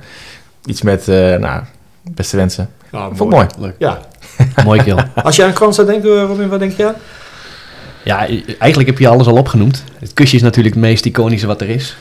Iets 0.65 0.81
met, 0.81 1.07
eh, 1.07 1.35
nou, 1.35 1.63
beste 2.11 2.37
wensen. 2.37 2.69
Vond 2.91 3.19
ik 3.21 3.29
mooi. 3.29 3.47
Leuk. 3.59 3.75
ja. 3.79 4.01
Mooi 4.65 4.83
kill. 4.83 5.05
Als 5.23 5.35
je 5.35 5.43
aan 5.43 5.53
Kwanzaa 5.53 5.83
denkt, 5.83 6.05
eh, 6.05 6.23
Robin, 6.27 6.49
wat 6.49 6.59
denk 6.59 6.71
je 6.71 6.87
aan? 6.87 6.95
Ja, 8.03 8.27
eigenlijk 8.59 8.89
heb 8.89 8.99
je 8.99 9.07
alles 9.07 9.27
al 9.27 9.37
opgenoemd. 9.37 9.83
Het 9.99 10.13
kusje 10.13 10.35
is 10.35 10.41
natuurlijk 10.41 10.75
het 10.75 10.83
meest 10.83 11.05
iconische 11.05 11.47
wat 11.47 11.61
er 11.61 11.69
is. 11.69 11.97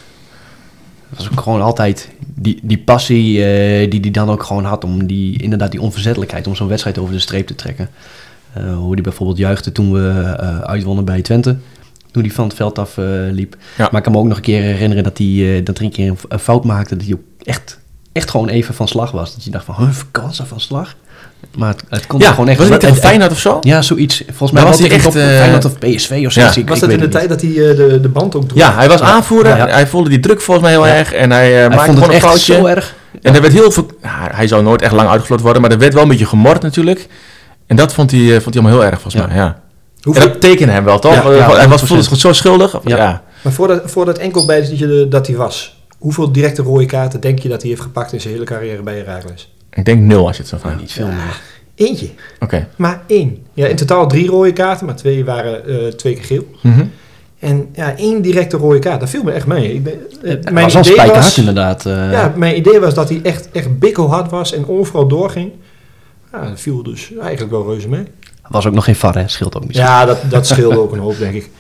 Het 1.08 1.18
was 1.18 1.30
ook 1.30 1.40
gewoon 1.40 1.62
altijd 1.62 2.08
die, 2.34 2.60
die 2.62 2.78
passie 2.78 3.44
eh, 3.44 3.90
die 3.90 4.00
hij 4.00 4.10
dan 4.10 4.30
ook 4.30 4.42
gewoon 4.42 4.64
had 4.64 4.84
om 4.84 5.06
die, 5.06 5.42
inderdaad 5.42 5.70
die 5.70 5.80
onverzettelijkheid 5.80 6.46
om 6.46 6.54
zo'n 6.54 6.68
wedstrijd 6.68 6.98
over 6.98 7.12
de 7.14 7.20
streep 7.20 7.46
te 7.46 7.54
trekken. 7.54 7.88
Eh, 8.52 8.76
hoe 8.76 8.92
hij 8.92 9.02
bijvoorbeeld 9.02 9.38
juichte 9.38 9.72
toen 9.72 9.92
we 9.92 10.34
eh, 10.38 10.58
uitwonnen 10.60 11.04
bij 11.04 11.22
Twente. 11.22 11.56
Toen 12.10 12.22
hij 12.22 12.32
van 12.32 12.44
het 12.44 12.56
veld 12.56 12.78
af 12.78 12.98
eh, 12.98 13.04
liep. 13.30 13.56
Ja. 13.78 13.88
Maar 13.90 13.96
ik 13.96 14.02
kan 14.02 14.12
me 14.12 14.18
ook 14.18 14.26
nog 14.26 14.36
een 14.36 14.42
keer 14.42 14.62
herinneren 14.62 15.04
dat 15.04 15.18
hij, 15.18 15.56
eh, 15.56 15.64
dat 15.64 15.78
er 15.78 15.84
een 15.84 15.90
keer 15.90 16.08
een, 16.08 16.18
een 16.28 16.38
fout 16.38 16.64
maakte. 16.64 16.96
Dat 16.96 17.04
hij 17.06 17.14
ook 17.14 17.20
echt, 17.42 17.78
echt 18.12 18.30
gewoon 18.30 18.48
even 18.48 18.74
van 18.74 18.88
slag 18.88 19.10
was. 19.10 19.34
Dat 19.34 19.44
je 19.44 19.50
dacht 19.50 19.64
van, 19.64 19.74
huh, 19.78 19.88
vakantie 19.90 20.44
van 20.44 20.60
slag? 20.60 20.94
Maar 21.56 21.68
het, 21.68 21.82
het 21.88 22.06
kon 22.06 22.20
Ja, 22.20 22.30
gewoon 22.30 22.48
echt... 22.48 22.58
was 22.58 22.68
het 22.68 22.82
niet 22.82 22.94
Feyenoord 22.98 23.30
of 23.30 23.38
zo? 23.38 23.58
Ja, 23.60 23.82
zoiets. 23.82 24.22
Volgens 24.26 24.50
mij 24.52 24.62
was 24.62 24.78
hij 24.78 24.90
echt 24.90 25.06
op 25.06 25.16
eh, 25.16 25.22
Feyenoord 25.22 25.64
of 25.64 25.78
PSV 25.78 26.22
of. 26.26 26.34
Ja. 26.34 26.54
Ik- 26.56 26.68
Was 26.68 26.80
dat 26.80 26.90
in 26.90 26.98
de 26.98 27.08
tijd 27.08 27.28
dat 27.28 27.40
hij 27.40 27.50
eh, 27.50 27.76
de, 27.76 27.98
de 28.02 28.08
band 28.08 28.34
ook 28.34 28.48
droeg? 28.48 28.58
Ja, 28.58 28.74
hij 28.74 28.88
was 28.88 29.00
Ja. 29.00 29.06
aanvoerder. 29.06 29.56
Ja. 29.56 29.66
Hij 29.68 29.86
voelde 29.86 30.08
die 30.08 30.20
druk 30.20 30.40
volgens 30.40 30.66
mij 30.66 30.74
heel 30.76 30.86
Ja. 30.86 30.94
erg. 30.94 31.12
En 31.12 31.30
hij, 31.30 31.48
eh 31.52 31.58
Hij 31.58 31.68
maakte 31.68 31.84
vond 31.84 31.86
het 31.98 32.04
gewoon 32.04 32.08
een 32.08 32.14
echt 32.14 32.26
foutje. 32.26 32.54
zo 32.54 32.66
erg. 32.66 32.94
En 33.22 33.34
er 33.34 33.40
werd 33.40 33.52
heel 33.52 33.70
veel... 33.70 33.86
Ja, 34.02 34.28
hij 34.32 34.46
zou 34.46 34.62
nooit 34.62 34.82
echt 34.82 34.92
lang 34.92 35.08
uitgevloten 35.08 35.44
worden, 35.44 35.62
maar 35.62 35.70
er 35.70 35.78
werd 35.78 35.94
wel 35.94 36.02
een 36.02 36.08
beetje 36.08 36.26
gemord 36.26 36.62
natuurlijk. 36.62 37.08
En 37.66 37.76
dat 37.76 37.92
vond 37.92 38.10
hij, 38.10 38.20
eh, 38.20 38.26
vond 38.40 38.54
hij 38.54 38.62
allemaal 38.62 38.72
heel 38.80 38.90
erg 38.90 39.00
volgens 39.00 39.22
Ja. 39.22 39.28
mij, 39.28 39.36
ja. 39.36 39.46
En 39.46 39.54
Hoeveel, 40.02 40.28
dat 40.28 40.40
tekende 40.40 40.72
hem 40.72 40.84
wel, 40.84 40.98
toch? 40.98 41.14
Ja, 41.14 41.30
ja, 41.32 41.56
hij 41.56 41.68
was 41.68 41.80
100%. 41.80 41.86
voelde 41.86 42.02
zich 42.02 42.16
zo 42.16 42.32
schuldig. 42.32 42.76
Ja. 42.84 42.96
Ja. 42.96 43.22
maar 43.42 43.52
voor 43.52 43.68
dat, 43.68 43.80
voor 43.84 44.04
dat 44.04 44.18
enkelbijtje 44.18 45.08
dat 45.08 45.26
hij 45.26 45.36
was, 45.36 45.81
hoeveel 46.02 46.32
directe 46.32 46.62
rode 46.62 46.86
kaarten 46.86 47.20
denk 47.20 47.38
je 47.38 47.48
dat 47.48 47.60
hij 47.60 47.70
heeft 47.70 47.82
gepakt 47.82 48.12
in 48.12 48.20
zijn 48.20 48.32
hele 48.32 48.44
carrière 48.46 48.82
bij 48.82 48.96
Herakles? 48.96 49.54
Ik 49.72 49.84
denk 49.84 50.00
nul 50.00 50.26
als 50.26 50.36
je 50.36 50.42
het 50.42 50.50
zo 50.50 50.56
Ja, 50.56 50.62
vraagt. 50.62 50.80
niet 50.80 50.92
veel 50.92 51.06
meer. 51.06 51.40
Eentje. 51.74 52.08
Oké. 52.40 52.68
Maar 52.76 53.02
één. 53.06 53.46
Ja, 53.54 53.66
in 53.66 53.76
totaal 53.76 54.06
drie 54.08 54.26
rode 54.28 54.52
kaarten, 54.52 54.86
maar 54.86 54.96
twee 54.96 55.24
waren 55.24 55.66
eh, 55.66 55.92
twee 55.92 56.14
keer 56.14 56.24
geel. 56.24 56.46
Mhm. 56.62 56.84
En 57.38 57.68
ja, 57.72 57.96
één 57.96 58.22
directe 58.22 58.56
rode 58.56 58.78
kaart, 58.78 59.00
dat 59.00 59.08
viel 59.10 59.22
me 59.22 59.32
echt 59.32 59.46
mee. 59.46 59.74
Ik 59.74 59.82
ben, 59.82 59.92
eh, 60.22 60.52
mijn, 60.52 60.70
was 60.70 60.90
idee 60.90 61.06
was, 61.06 61.38
inderdaad. 61.38 61.86
eh. 61.86 62.12
ja, 62.12 62.32
mijn 62.36 62.56
idee 62.56 62.80
was 62.80 62.94
dat 62.94 63.08
hij 63.08 63.20
echt, 63.22 63.50
echt 63.50 63.78
bikkelhard 63.78 64.30
was 64.30 64.52
en 64.52 64.68
overal 64.68 65.08
doorging. 65.08 65.50
Ja, 66.32 66.48
dat 66.48 66.60
viel 66.60 66.82
dus 66.82 67.12
eigenlijk 67.20 67.50
wel 67.50 67.66
reuze 67.66 67.88
mee. 67.88 68.04
was 68.48 68.66
ook 68.66 68.74
nog 68.74 68.84
geen 68.84 68.96
VAR, 68.96 69.14
hè? 69.14 69.28
Scheelt 69.28 69.56
ook 69.56 69.62
niet. 69.66 69.76
Ja, 69.76 70.04
dat, 70.04 70.18
dat 70.30 70.46
scheelde 70.46 70.78
ook 70.78 70.92
een 70.92 70.98
hoop, 70.98 71.18
denk 71.18 71.34
ik. 71.34 71.50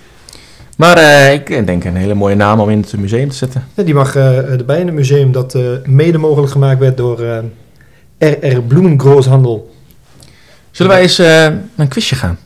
Maar 0.82 0.96
eh, 0.96 1.32
ik 1.32 1.66
denk 1.66 1.84
een 1.84 1.96
hele 1.96 2.14
mooie 2.14 2.34
naam 2.34 2.60
om 2.60 2.70
in 2.70 2.80
het 2.80 2.96
museum 2.96 3.28
te 3.28 3.36
zetten. 3.36 3.64
Ja, 3.74 3.82
die 3.82 3.94
mag 3.94 4.16
eh, 4.16 4.50
erbij 4.52 4.80
in 4.80 4.86
het 4.86 4.94
museum 4.94 5.32
dat 5.32 5.54
eh, 5.54 5.62
mede 5.84 6.18
mogelijk 6.18 6.52
gemaakt 6.52 6.78
werd 6.78 6.96
door 6.96 7.20
eh 8.18 8.32
RR 8.52 8.60
Bloemengroothandel. 8.60 9.74
Zullen 10.70 10.92
wij 10.92 11.02
eens 11.02 11.16
naar 11.16 11.60
een 11.76 11.88
quizje 11.88 12.14
gaan? 12.14 12.38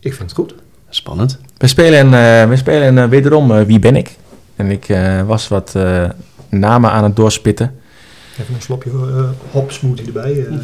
Ik 0.00 0.14
vind 0.14 0.30
het 0.30 0.32
goed. 0.32 0.54
Spannend. 0.88 1.38
We 1.56 1.66
spelen, 1.66 2.04
eh 2.14 2.48
we 2.48 2.56
spelen 2.56 2.98
eh, 2.98 3.08
wederom 3.08 3.52
eh, 3.52 3.62
Wie 3.62 3.78
ben 3.78 3.96
ik? 3.96 4.16
En 4.56 4.70
ik 4.70 4.88
eh, 4.88 5.22
was 5.22 5.48
wat 5.48 5.72
eh, 5.76 6.04
namen 6.48 6.90
aan 6.90 7.04
het 7.04 7.16
doorspitten. 7.16 7.74
Even 8.40 8.54
een 8.54 8.62
slopje 8.62 8.90
eh 8.90 9.24
hop 9.50 9.70
smoothie 9.72 10.06
erbij. 10.06 10.46
eh. 10.46 10.54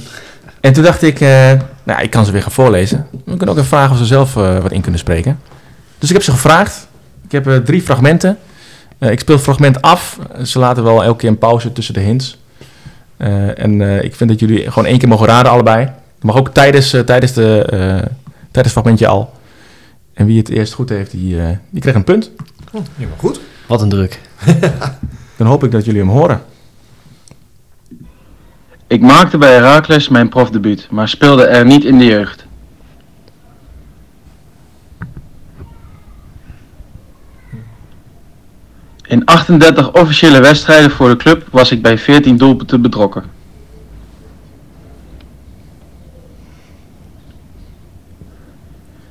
En 0.61 0.73
toen 0.73 0.85
dacht 0.85 1.03
ik, 1.03 1.21
eh, 1.21 1.53
nou, 1.83 2.03
ik 2.03 2.11
kan 2.11 2.25
ze 2.25 2.33
weer 2.33 2.43
gaan 2.43 2.53
voorlezen. 2.53 3.07
We 3.11 3.37
kunnen 3.37 3.49
ook 3.49 3.57
even 3.57 3.65
vragen 3.69 3.93
of 3.93 3.99
ze 3.99 4.05
zelf 4.05 4.37
eh, 4.37 4.59
wat 4.59 4.73
in 4.73 4.81
kunnen 4.81 5.01
spreken. 5.01 5.39
Dus 5.99 6.09
ik 6.09 6.15
heb 6.15 6.25
ze 6.25 6.31
gevraagd. 6.31 6.89
Ik 7.25 7.33
heb 7.33 7.47
eh, 7.47 7.57
drie 7.57 7.83
fragmenten. 7.83 8.39
Eh, 8.99 9.11
ik 9.11 9.21
speel 9.21 9.35
het 9.35 9.45
fragment 9.45 9.83
af. 9.83 10.19
Ze 10.43 10.59
laten 10.59 10.83
wel 10.85 11.05
elke 11.05 11.19
keer 11.19 11.29
een 11.29 11.39
pauze 11.39 11.73
tussen 11.73 11.95
de 11.95 12.01
hints. 12.01 12.39
Eh, 13.17 13.59
en 13.59 13.81
eh, 13.81 14.03
ik 14.03 14.15
vind 14.15 14.31
dat 14.31 14.41
jullie 14.41 14.71
gewoon 14.71 14.89
één 14.89 14.99
keer 14.99 15.09
mogen 15.09 15.27
raden, 15.27 15.53
allebei. 15.53 15.85
Dat 15.85 16.25
mag 16.25 16.37
ook 16.37 16.49
tijdens, 16.49 16.91
tijdens, 17.07 17.33
de, 17.33 17.63
eh, 17.63 17.79
tijdens 17.79 18.11
het 18.53 18.71
fragmentje 18.71 19.07
al. 19.07 19.35
En 20.15 20.27
wie 20.27 20.39
het 20.39 20.49
eerst 20.49 20.73
goed 20.73 20.89
heeft, 20.89 21.11
die, 21.11 21.41
eh, 21.41 21.49
die 21.71 21.81
krijgt 21.81 21.99
een 21.99 22.05
punt. 22.05 22.31
Oh, 22.73 22.81
helemaal 22.97 23.19
goed. 23.19 23.41
Wat 23.67 23.83
een 23.83 23.89
druk. 23.89 24.21
Dan 25.37 25.47
hoop 25.47 25.65
ik 25.65 25.71
dat 25.71 25.85
jullie 25.85 26.01
hem 26.01 26.11
horen. 26.11 26.43
Ik 28.87 29.01
maakte 29.01 29.39
bij 29.39 29.53
Heracles 29.53 30.09
mijn 30.09 30.29
profdebuut, 30.29 30.89
maar 30.91 31.09
speelde 31.09 31.45
er 31.45 31.65
niet 31.65 31.85
in 31.85 31.99
de 31.99 32.05
jeugd. 32.05 32.46
In 39.07 39.25
38 39.25 39.93
officiële 39.93 40.41
wedstrijden 40.41 40.91
voor 40.91 41.09
de 41.09 41.17
club 41.17 41.47
was 41.51 41.71
ik 41.71 41.83
bij 41.83 41.99
14 41.99 42.37
doelpunten 42.37 42.83
betrokken. 42.83 43.25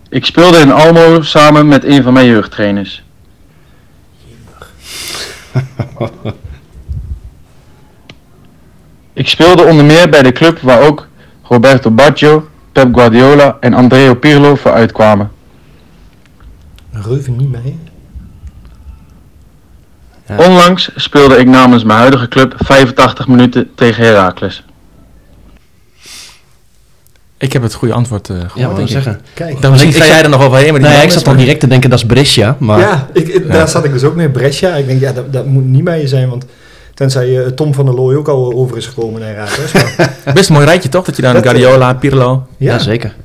Ik 0.10 0.26
speelde 0.26 0.58
in 0.58 0.72
Almelo 0.72 1.22
samen 1.22 1.68
met 1.68 1.84
een 1.84 2.04
van 2.04 2.14
mijn 2.14 2.26
jeugdtrainers. 2.26 3.04
Ik 9.14 9.28
speelde 9.28 9.64
onder 9.64 9.86
meer 9.86 10.10
bij 10.10 10.22
de 10.22 10.32
club 10.32 10.60
waar 10.60 10.82
ook 10.82 11.08
Roberto 11.44 11.92
Baggio, 11.92 12.50
Pep 12.72 12.96
Guardiola 12.96 13.58
en 13.60 13.74
Andrea 13.74 14.14
Pirlo 14.14 14.56
voor 14.56 14.72
uitkwamen. 14.72 15.32
Reuven 16.92 17.36
niet 17.36 17.52
mee. 17.52 17.80
Ja. 20.28 20.38
Onlangs 20.38 20.90
speelde 20.96 21.36
ik 21.38 21.48
namens 21.48 21.84
mijn 21.84 22.00
huidige 22.00 22.28
club 22.28 22.54
85 22.58 23.28
minuten 23.28 23.70
tegen 23.76 24.04
Heracles. 24.04 24.64
Ik 27.38 27.54
heb 27.54 27.62
het 27.62 27.74
goede 27.74 27.94
antwoord 27.94 28.30
eh 28.30 28.36
gehoord, 28.36 28.54
Ja, 28.56 28.68
wat 28.68 28.78
wil 28.78 28.86
denk 28.86 28.98
ik 28.98 29.04
zeggen. 29.04 29.22
Kijk. 29.34 29.62
Dan 29.62 29.72
misschien 29.72 29.92
Ik 29.92 29.98
ga 30.02 30.08
jij 30.08 30.24
er 30.24 30.30
nog 30.30 30.44
overheen 30.44 30.74
die 30.74 30.82
Nee, 30.82 31.04
ik 31.04 31.12
zat 31.12 31.26
maar- 31.26 31.38
direct 31.38 31.60
te 31.60 31.68
denken, 31.68 31.90
dat 31.90 32.00
is 32.00 32.06
Brescia. 32.06 32.56
Maar 32.60 32.80
Ja, 32.80 33.08
ik, 33.14 33.52
daar 33.52 33.68
zat 33.70 33.86
ik 33.86 33.92
dus 33.92 34.04
ook 34.04 34.16
mee. 34.16 34.30
Brescia. 34.30 34.76
Ik 34.76 34.88
denk, 34.88 35.00
ja, 35.00 35.12
dat, 35.12 35.34
dat 35.34 35.46
moet 35.46 35.66
niet 35.66 35.84
mee 35.84 36.08
zijn. 36.08 36.30
Want 36.30 36.46
tenzij 36.94 37.44
eh, 37.44 37.48
Tom 37.52 37.74
van 37.74 37.86
der 37.86 37.94
Looy 37.96 38.16
ook 38.16 38.28
al 38.28 38.54
over 38.54 38.78
is 38.78 38.86
gekomen 38.88 39.20
naar 39.22 39.30
Herakles. 39.30 39.72
Maar, 39.72 40.14
Best 40.34 40.50
een 40.50 40.56
mooi 40.56 40.66
rijtje 40.68 40.90
toch? 40.90 41.06
Dat 41.06 41.16
je 41.16 41.22
dan 41.22 41.36
eh, 41.36 41.42
Guardiola, 41.42 41.94
Pirlo... 41.94 42.48
ja. 42.58 42.74
ja, 42.74 42.80
zeker. 42.80 43.16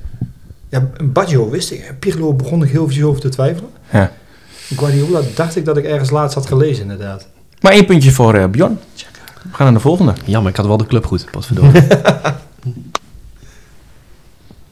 ja, 0.68 0.88
Baggio 1.04 1.50
wist 1.50 1.70
ik. 1.70 1.94
Pirlo 1.98 2.34
begon 2.34 2.62
ik 2.64 2.70
heel 2.70 2.88
veel 2.88 3.08
over 3.08 3.20
te 3.20 3.28
twijfelen. 3.28 3.70
Ja. 3.92 4.12
Guardiola 4.76 5.20
dacht 5.34 5.56
ik 5.56 5.64
dat 5.64 5.76
ik 5.76 5.84
ergens 5.84 6.10
laatst 6.10 6.34
had 6.34 6.46
gelezen 6.46 6.82
inderdaad. 6.82 7.26
Maar 7.60 7.72
één 7.72 7.86
puntje 7.86 8.10
voor 8.10 8.34
eh 8.34 8.46
Bjorn. 8.46 8.78
We 9.42 9.56
gaan 9.56 9.66
naar 9.66 9.74
de 9.74 9.80
volgende. 9.80 10.14
Jammer, 10.24 10.50
ik 10.50 10.56
had 10.56 10.66
wel 10.66 10.76
de 10.76 10.86
club 10.86 11.06
goed. 11.06 11.26
Verdorie. 11.38 11.82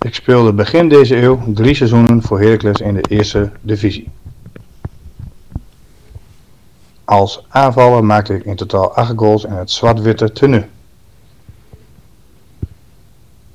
Ik 0.01 0.15
speelde 0.15 0.53
begin 0.53 0.89
deze 0.89 1.17
eeuw 1.17 1.43
drie 1.47 1.75
seizoenen 1.75 2.23
voor 2.23 2.41
Heracles 2.41 2.81
in 2.81 2.95
de 2.95 3.05
eerste 3.09 3.51
divisie. 3.61 4.09
Als 7.05 7.45
aanvaller 7.49 8.05
maakte 8.05 8.35
ik 8.35 8.45
in 8.45 8.57
totaal 8.57 8.95
8 8.95 9.13
goals 9.17 9.45
in 9.45 9.53
het 9.53 9.71
zwart-witte 9.71 10.33
tenue. 10.33 10.67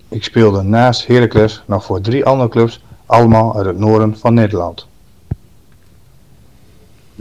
Ik 0.09 0.23
speelde 0.23 0.61
naast 0.61 1.07
Heracles 1.07 1.63
nog 1.65 1.83
voor 1.85 2.01
drie 2.01 2.25
andere 2.25 2.49
clubs, 2.49 2.83
allemaal 3.05 3.55
uit 3.55 3.65
het 3.65 3.77
noorden 3.77 4.17
van 4.17 4.33
Nederland. 4.33 4.87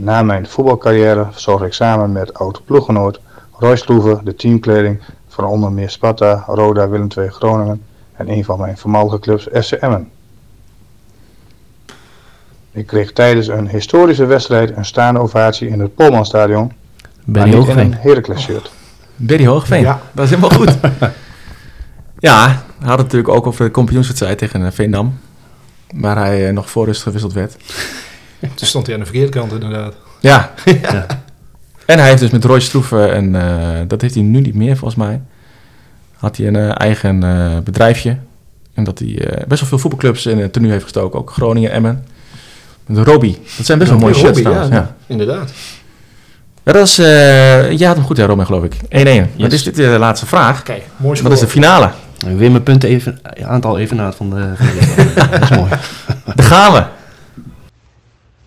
Na 0.03 0.23
mijn 0.23 0.47
voetbalcarrière 0.47 1.27
zorgde 1.35 1.65
ik 1.65 1.73
samen 1.73 2.11
met 2.11 2.33
oud-ploeggenoot 2.33 3.19
Roy 3.59 3.75
Sloeven 3.75 4.21
de 4.23 4.35
teamkleding 4.35 5.01
van 5.27 5.45
onder 5.45 5.71
meer 5.71 5.89
Sparta, 5.89 6.43
Roda, 6.47 6.89
Willem 6.89 7.07
II 7.17 7.29
Groningen 7.29 7.83
en 8.13 8.29
een 8.29 8.45
van 8.45 8.59
mijn 8.59 8.77
voormalige 8.77 9.19
clubs 9.19 9.47
FC 9.53 9.71
Emmen. 9.71 10.09
Ik 12.71 12.87
kreeg 12.87 13.11
tijdens 13.11 13.47
een 13.47 13.67
historische 13.67 14.25
wedstrijd 14.25 14.77
een 14.77 14.85
staande 14.85 15.19
ovatie 15.19 15.67
in 15.67 15.79
het 15.79 15.95
Polmanstadion, 15.95 16.71
Ben 17.25 17.41
maar 17.41 17.47
je 17.47 17.57
niet 17.57 17.67
in 17.67 17.77
een 17.77 17.93
Hoogveen. 17.93 18.01
Heracles 18.01 18.41
shirt. 18.41 18.71
Berry 19.15 19.45
Hoogveen. 19.45 19.81
Ja. 19.81 20.01
Dat 20.11 20.23
is 20.25 20.29
helemaal 20.29 20.57
goed. 20.57 20.77
ja, 22.27 22.45
hij 22.47 22.87
had 22.87 22.97
het 22.97 23.05
natuurlijk 23.05 23.33
ook 23.33 23.47
over 23.47 23.65
de 23.65 23.71
kampioenswedstrijd 23.71 24.37
tegen 24.37 24.65
eh, 24.65 24.71
Veendam. 24.71 25.19
Waar 25.93 26.17
hij 26.17 26.47
eh, 26.47 26.53
nog 26.53 26.69
voor 26.69 26.85
rust 26.85 27.01
gewisseld 27.01 27.33
werd. 27.33 27.55
Toen 28.55 28.67
stond 28.67 28.85
hij 28.85 28.95
aan 28.95 29.01
de 29.01 29.07
verkeerde 29.07 29.31
kant 29.31 29.51
inderdaad. 29.51 29.93
Ja. 30.19 30.51
En 31.85 31.99
hij 31.99 32.07
heeft 32.07 32.19
dus 32.21 32.29
met 32.29 32.43
Roy 32.45 32.59
Stroeven, 32.59 33.13
en 33.13 33.35
eh, 33.35 33.79
dat 33.87 34.01
heeft 34.01 34.13
hij 34.13 34.23
nu 34.23 34.39
niet 34.41 34.55
meer 34.55 34.77
volgens 34.77 34.99
mij, 35.03 35.21
had 36.17 36.37
hij 36.37 36.47
een 36.47 36.55
eh, 36.55 36.69
eigen 36.79 37.23
eh, 37.23 37.57
bedrijfje. 37.63 38.17
En 38.73 38.83
dat 38.83 38.99
hij 38.99 39.17
eh, 39.19 39.47
best 39.47 39.59
wel 39.59 39.69
veel 39.69 39.77
voetbalclubs 39.79 40.25
in 40.25 40.39
het 40.39 40.53
tenue 40.53 40.71
heeft 40.71 40.83
gestoken. 40.83 41.19
Ook 41.19 41.31
Groningen, 41.31 41.71
Emmen. 41.71 42.05
Met 42.85 43.07
Robbie. 43.07 43.39
Dat 43.57 43.65
zijn 43.65 43.77
best 43.77 43.89
wel 43.89 43.99
mooie 43.99 44.13
shirts 44.13 44.39
trouwens. 44.41 44.69
ja, 44.69 44.75
Ja. 44.75 44.95
inderdaad. 45.07 45.51
Ja, 46.63 46.71
dat 46.71 46.87
is... 46.87 46.99
eh 46.99 47.71
ja, 47.77 47.87
had 47.87 47.95
hem 47.95 48.05
goed, 48.05 48.17
ja, 48.17 48.25
Romain, 48.25 48.47
geloof 48.47 48.63
ik. 48.63 48.73
1-1. 48.73 49.37
Wat 49.37 49.51
is 49.51 49.63
dit 49.63 49.75
de 49.75 49.83
laatste 49.99 50.25
vraag? 50.25 50.63
Kijk, 50.63 50.83
mooi 50.97 51.21
Wat 51.21 51.31
is 51.31 51.39
de 51.39 51.47
finale? 51.47 51.89
Weer 52.37 52.51
mijn 52.51 52.63
punten 52.63 52.89
even, 52.89 53.19
aantal 53.43 53.79
evenaat 53.79 54.15
van 54.15 54.29
de, 54.29 54.51
van 54.55 54.65
de 54.67 55.27
Dat 55.29 55.41
is 55.41 55.57
mooi. 55.57 55.69
Daar 56.35 56.45
gaan 56.45 56.73
we. 56.73 56.83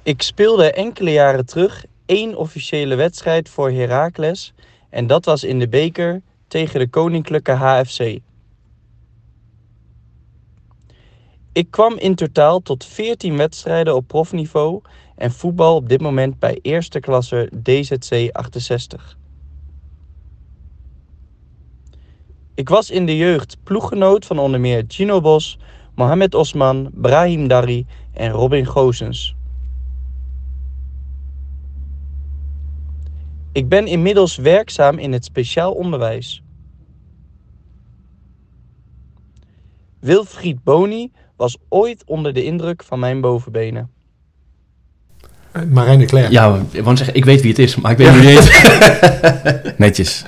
Ik 0.06 0.22
speelde 0.22 0.72
enkele 0.72 1.12
jaren 1.12 1.46
terug 1.46 1.84
één 2.04 2.36
officiële 2.36 2.94
wedstrijd 2.94 3.48
voor 3.48 3.70
Heracles 3.70 4.54
en 4.90 5.06
dat 5.06 5.24
was 5.24 5.44
in 5.44 5.58
de 5.58 5.68
beker 5.68 6.22
tegen 6.48 6.80
de 6.80 6.88
Koninklijke 6.88 7.52
HFC. 7.52 8.18
Ik 11.52 11.70
kwam 11.70 11.98
in 11.98 12.14
totaal 12.14 12.60
tot 12.60 12.84
14 12.84 13.36
wedstrijden 13.36 13.94
op 13.94 14.06
profniveau 14.06 14.80
en 15.16 15.32
voetbal 15.32 15.76
op 15.76 15.88
dit 15.88 16.00
moment 16.00 16.38
bij 16.38 16.58
eerste 16.62 17.00
klasse 17.00 17.50
DZC 17.62 18.28
68. 18.32 19.16
Ik 22.54 22.68
was 22.68 22.90
in 22.90 23.06
de 23.06 23.16
jeugd 23.16 23.56
ploeggenoot 23.62 24.26
van 24.26 24.38
onder 24.38 24.60
meer 24.60 24.84
Gino 24.88 25.20
Bos, 25.20 25.58
Mohamed 25.94 26.34
Osman, 26.34 26.90
Brahim 26.94 27.48
Dari 27.48 27.86
en 28.12 28.30
Robin 28.30 28.66
Gozens. 28.66 29.35
Ik 33.56 33.68
ben 33.68 33.86
inmiddels 33.86 34.36
werkzaam 34.36 34.98
in 34.98 35.12
het 35.12 35.24
speciaal 35.24 35.72
onderwijs. 35.72 36.42
Wilfried 40.00 40.64
Boni 40.64 41.12
was 41.36 41.56
ooit 41.68 42.02
onder 42.06 42.32
de 42.32 42.44
indruk 42.44 42.82
van 42.82 42.98
mijn 42.98 43.20
bovenbenen. 43.20 43.90
Eh, 45.52 45.62
Marijn 45.62 45.98
de 45.98 46.04
Klerk. 46.04 46.30
Ja, 46.30 46.60
ik 46.70 46.82
wou 46.82 46.96
zeggen, 46.96 47.14
ik 47.16 47.24
weet 47.24 47.40
wie 47.40 47.50
het 47.50 47.58
is, 47.58 47.76
maar 47.76 47.90
ik 47.90 47.96
weet 47.96 48.12
niet 48.12 48.20
wie 48.20 48.36
het 48.38 48.44
is. 49.64 49.72
Netjes. 49.86 50.24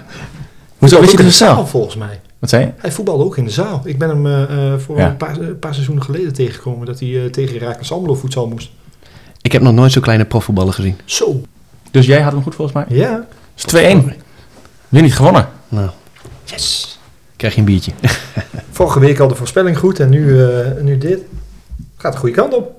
Hoezo 0.78 1.00
wist 1.00 1.12
je 1.12 1.18
in 1.18 1.24
het 1.24 1.32
de 1.32 1.38
zaal 1.38 1.66
volgens 1.66 1.96
mij. 1.96 2.20
Wat 2.38 2.50
zei 2.50 2.64
je? 2.64 2.72
Hij 2.76 2.92
voetbalde 2.92 3.24
ook 3.24 3.36
in 3.36 3.44
de 3.44 3.50
zaal. 3.50 3.80
Ik 3.84 3.98
ben 3.98 4.08
hem 4.08 4.26
eh, 4.26 4.72
eh, 4.72 4.78
voor 4.78 4.96
Ja. 4.96 5.08
een 5.08 5.16
paar, 5.16 5.38
een 5.40 5.58
paar 5.58 5.72
seizoenen 5.74 6.04
geleden 6.04 6.32
tegengekomen 6.32 6.86
dat 6.86 7.00
hij 7.00 7.24
eh, 7.24 7.30
tegen 7.30 7.58
Herakles 7.58 7.92
Almelo 7.92 8.14
voedsel 8.14 8.48
moest. 8.48 8.70
Ik 9.42 9.52
heb 9.52 9.62
nog 9.62 9.74
nooit 9.74 9.92
zo'n 9.92 10.02
kleine 10.02 10.24
profvoetballer 10.24 10.72
gezien. 10.72 10.96
Zo. 11.04 11.40
Dus 11.98 12.06
jij 12.06 12.20
had 12.20 12.32
hem 12.32 12.42
goed 12.42 12.54
volgens 12.54 12.76
mij? 12.76 12.98
Ja. 12.98 13.26
Is 13.56 13.64
2-1. 13.64 14.12
Weer 14.88 15.02
niet 15.02 15.14
gewonnen. 15.14 15.48
Nou, 15.68 15.90
Yes. 16.44 16.98
krijg 17.36 17.54
je 17.54 17.60
een 17.60 17.66
biertje. 17.66 17.92
Vorige 18.70 19.00
week 19.00 19.18
al 19.18 19.28
de 19.28 19.34
voorspelling 19.34 19.78
goed 19.78 20.00
en 20.00 20.08
nu, 20.08 20.42
eh, 20.44 20.82
nu 20.82 20.98
dit. 20.98 21.20
Gaat 21.96 22.12
de 22.12 22.18
goede 22.18 22.34
kant 22.34 22.54
op. 22.54 22.72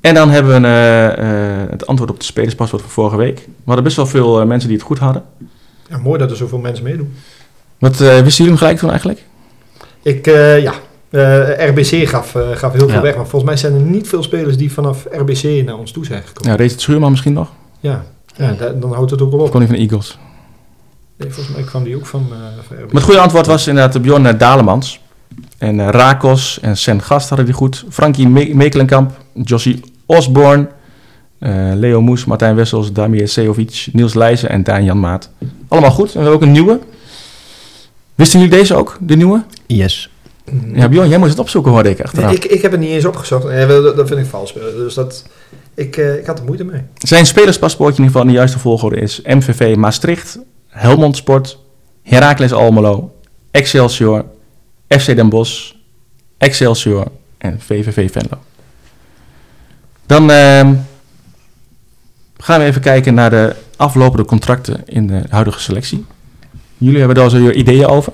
En 0.00 0.14
dan 0.14 0.30
hebben 0.30 0.60
we 0.60 0.66
eh, 0.66 1.62
eh, 1.62 1.70
het 1.70 1.86
antwoord 1.86 2.10
op 2.10 2.18
de 2.18 2.24
spelerspaswoord 2.24 2.82
van 2.82 2.92
vorige 2.92 3.16
week. 3.16 3.36
We 3.36 3.52
hadden 3.64 3.84
best 3.84 3.96
wel 3.96 4.06
veel 4.06 4.46
mensen 4.46 4.68
die 4.68 4.78
het 4.78 4.86
goed 4.86 4.98
hadden. 4.98 5.22
Ja, 5.88 5.98
mooi 5.98 6.18
dat 6.18 6.30
er 6.30 6.36
zoveel 6.36 6.58
mensen 6.58 6.84
meedoen. 6.84 7.14
Wat 7.78 7.96
wisten 7.96 8.30
jullie 8.30 8.46
hem 8.46 8.56
gelijk 8.56 8.78
toen 8.78 8.90
eigenlijk? 8.90 9.24
Ik, 10.02 10.26
ja. 10.60 10.74
Eh, 11.10 11.68
RBC 11.68 12.08
gaf, 12.08 12.34
eh, 12.34 12.50
gaf 12.54 12.72
heel 12.72 12.80
veel 12.88 12.96
Ja. 12.96 13.02
weg. 13.02 13.16
Maar 13.16 13.26
volgens 13.26 13.44
mij 13.50 13.56
zijn 13.56 13.74
er 13.74 13.80
niet 13.80 14.08
veel 14.08 14.22
spelers 14.22 14.56
die 14.56 14.72
vanaf 14.72 15.06
RBC 15.10 15.64
naar 15.64 15.78
ons 15.78 15.92
toe 15.92 16.04
zijn 16.04 16.22
gekomen. 16.22 16.50
Ja, 16.50 16.56
Rees 16.56 16.72
het 16.72 16.80
Schuurman 16.80 17.10
misschien 17.10 17.32
nog? 17.32 17.48
Ja. 17.80 18.04
Ja, 18.36 18.52
da- 18.52 18.68
dan 18.72 18.92
houdt 18.92 19.10
het 19.10 19.22
ook 19.22 19.30
wel 19.30 19.40
Of 19.40 19.44
op. 19.46 19.50
kon 19.50 19.60
hij 19.60 19.68
van 19.68 19.78
de 19.78 19.82
Eagles? 19.82 20.18
Nee, 21.16 21.30
volgens 21.30 21.56
mij 21.56 21.64
kwam 21.64 21.84
die 21.84 21.96
ook 21.96 22.06
van, 22.06 22.26
eh 22.30 22.36
van 22.66 22.76
RBC. 22.76 22.84
Maar 22.84 22.94
het 22.94 23.02
goede 23.02 23.20
antwoord 23.20 23.46
was 23.46 23.66
inderdaad 23.66 24.02
Bjorn 24.02 24.38
Dalemans. 24.38 25.00
En 25.58 25.90
Rakos 25.90 26.58
en 26.60 26.76
Sen 26.76 27.02
Gast 27.02 27.28
hadden 27.28 27.46
die 27.46 27.54
goed. 27.54 27.84
Frankie 27.88 28.28
Me- 28.28 28.50
Mekelenkamp, 28.54 29.10
Josie 29.34 29.80
Osborne, 30.06 30.68
eh, 31.38 31.52
Leo 31.74 32.00
Moes, 32.00 32.24
Martijn 32.24 32.54
Wessels, 32.54 32.92
Damir 32.92 33.28
Sejovic, 33.28 33.88
Niels 33.92 34.14
Leijzen 34.14 34.48
en 34.48 34.62
Daan 34.64 34.84
Jan 34.84 35.00
Maat. 35.00 35.30
Allemaal 35.68 35.90
goed. 35.90 36.06
En 36.06 36.12
we 36.12 36.18
hebben 36.18 36.34
ook 36.34 36.42
een 36.42 36.52
nieuwe. 36.52 36.78
Wisten 38.14 38.40
jullie 38.40 38.54
deze 38.56 38.74
ook, 38.74 38.96
de 39.00 39.16
nieuwe? 39.16 39.42
Yes. 39.66 40.09
Ja, 40.74 40.88
Bjorn, 40.88 41.08
jij 41.08 41.18
moest 41.18 41.30
het 41.30 41.40
opzoeken, 41.40 41.72
hoorde 41.72 41.90
ik 41.90 42.00
achteraf. 42.00 42.26
Nee, 42.26 42.36
ik, 42.36 42.44
ik 42.44 42.62
heb 42.62 42.70
het 42.70 42.80
niet 42.80 42.90
eens 42.90 43.04
opgezocht. 43.04 43.44
Nee, 43.44 43.66
dat, 43.66 43.96
dat 43.96 44.08
vind 44.08 44.20
ik 44.20 44.26
vals. 44.26 44.52
Dus 44.52 44.94
dat, 44.94 45.24
ik, 45.74 45.96
eh, 45.96 46.16
ik 46.16 46.26
had 46.26 46.38
er 46.38 46.44
moeite 46.44 46.64
mee. 46.64 46.80
Zijn 46.94 47.26
spelerspaspoortje 47.26 48.02
in 48.02 48.08
ieder 48.08 48.12
geval 48.12 48.22
in 48.22 48.28
de 48.28 48.38
juiste 48.38 48.58
volgorde 48.58 48.96
is 48.96 49.20
MVV 49.24 49.76
Maastricht, 49.76 50.38
Helmond 50.68 51.16
Sport, 51.16 51.58
Heracles 52.02 52.52
Almelo, 52.52 53.12
Excelsior, 53.50 54.24
FC 54.88 55.06
Den 55.06 55.28
Bosch, 55.28 55.72
Excelsior 56.38 57.06
en 57.38 57.60
VVV 57.60 58.10
Venlo. 58.10 58.38
Dan 60.06 60.30
ehm, 60.30 60.74
gaan 62.36 62.60
we 62.60 62.66
even 62.66 62.80
kijken 62.80 63.14
naar 63.14 63.30
de 63.30 63.54
aflopende 63.76 64.24
contracten 64.24 64.82
in 64.86 65.06
de 65.06 65.22
huidige 65.28 65.60
selectie. 65.60 66.04
Jullie 66.76 66.98
hebben 66.98 67.16
daar 67.16 67.30
zo 67.30 67.38
je 67.38 67.52
ideeën 67.52 67.86
over. 67.86 68.12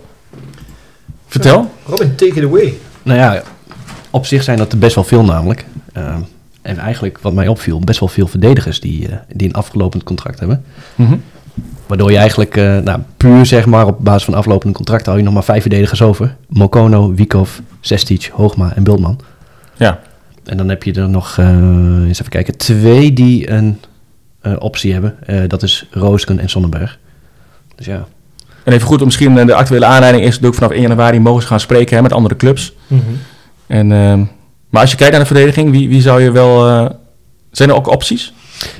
Vertel. 1.42 1.70
Robin, 1.86 2.14
take 2.14 2.34
it 2.34 2.44
away. 2.44 2.74
Nou 3.02 3.18
ja, 3.18 3.42
op 4.10 4.26
zich 4.26 4.42
zijn 4.42 4.58
dat 4.58 4.72
er 4.72 4.78
best 4.78 4.94
wel 4.94 5.04
veel 5.04 5.24
namelijk. 5.24 5.66
Ehm, 5.92 6.20
en 6.62 6.78
eigenlijk, 6.78 7.18
wat 7.18 7.32
mij 7.32 7.48
opviel, 7.48 7.80
best 7.80 8.00
wel 8.00 8.08
veel 8.08 8.26
verdedigers 8.26 8.80
die, 8.80 9.08
eh, 9.08 9.16
die 9.32 9.48
een 9.48 9.54
afgelopend 9.54 10.02
contract 10.02 10.38
hebben. 10.38 10.64
Mhm. 10.94 11.16
Waardoor 11.86 12.10
je 12.10 12.16
eigenlijk, 12.16 12.56
eh, 12.56 12.78
nou, 12.78 13.00
puur 13.16 13.46
zeg 13.46 13.66
maar 13.66 13.86
op 13.86 13.96
basis 14.04 14.24
van 14.24 14.34
aflopende 14.34 14.74
contracten, 14.74 15.06
hou 15.06 15.18
je 15.18 15.24
nog 15.24 15.34
maar 15.34 15.44
vijf 15.44 15.60
verdedigers 15.60 16.02
over. 16.02 16.36
Mokono, 16.48 17.14
Wikov, 17.14 17.58
Sestic, 17.80 18.30
Hoogma 18.32 18.72
en 18.74 18.82
Bultman. 18.82 19.20
Ja. 19.76 20.00
En 20.44 20.56
dan 20.56 20.68
heb 20.68 20.82
je 20.82 20.92
er 20.92 21.08
nog, 21.08 21.38
eh, 21.38 21.48
eens 22.06 22.20
even 22.20 22.28
kijken, 22.28 22.56
twee 22.56 23.12
die 23.12 23.50
een 23.50 23.78
eh, 24.40 24.52
optie 24.58 24.92
hebben. 24.92 25.26
Eh, 25.26 25.42
dat 25.46 25.62
is 25.62 25.86
Roosken 25.90 26.38
en 26.38 26.48
Sonnenberg. 26.48 26.98
Dus 27.74 27.86
ja, 27.86 28.06
En 28.66 28.72
even 28.72 28.86
goed, 28.86 29.04
misschien 29.04 29.38
eh, 29.38 29.46
de 29.46 29.54
actuele 29.54 29.84
aanleiding 29.86 30.24
is 30.24 30.38
dat 30.38 30.48
ook 30.48 30.54
vanaf 30.54 30.70
1 30.70 30.80
januari 30.80 31.20
mogen 31.20 31.42
ze 31.42 31.48
gaan 31.48 31.60
spreken 31.60 31.96
hè, 31.96 32.02
met 32.02 32.12
andere 32.12 32.36
clubs. 32.36 32.72
En, 33.66 33.92
ehm, 33.92 34.18
maar 34.70 34.80
als 34.80 34.90
je 34.90 34.96
kijkt 34.96 35.12
naar 35.12 35.20
de 35.20 35.26
verdediging, 35.26 35.70
wie, 35.70 35.88
wie 35.88 36.00
zou 36.00 36.22
je 36.22 36.30
wel... 36.32 36.66
eh, 36.68 36.90
zijn 37.50 37.68
er 37.68 37.74
ook 37.74 37.86
opties? 37.86 38.32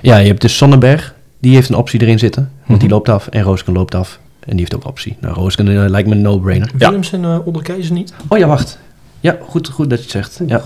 Ja, 0.03 0.17
je 0.17 0.27
hebt 0.27 0.41
dus 0.41 0.57
Sonnenberg, 0.57 1.15
die 1.41 1.55
heeft 1.55 1.69
een 1.69 1.75
optie 1.75 2.01
erin 2.01 2.19
zitten. 2.19 2.51
Want 2.67 2.81
die 2.81 2.89
Mhm. 2.89 2.97
loopt 2.99 3.09
af 3.09 3.27
en 3.27 3.43
Roosken 3.43 3.73
loopt 3.73 3.95
af. 3.95 4.19
En 4.41 4.51
die 4.51 4.61
heeft 4.61 4.75
ook 4.75 4.83
een 4.83 4.89
optie. 4.89 5.17
Nou, 5.21 5.35
Roosken 5.35 5.69
eh, 5.83 5.89
lijkt 5.91 6.09
me 6.09 6.15
een 6.15 6.21
no-brainer. 6.23 6.71
Ja. 6.79 6.87
Willems 6.89 7.13
en 7.13 7.23
uh, 7.23 7.39
Onderkeizer 7.47 7.93
niet? 7.93 8.15
Oh 8.29 8.39
ja, 8.39 8.47
wacht. 8.47 8.79
Ja, 9.21 9.37
goed, 9.49 9.69
goed 9.69 9.91
dat 9.91 9.99
je 9.99 10.05
het 10.05 10.13
zegt. 10.13 10.41
Ja. 10.47 10.57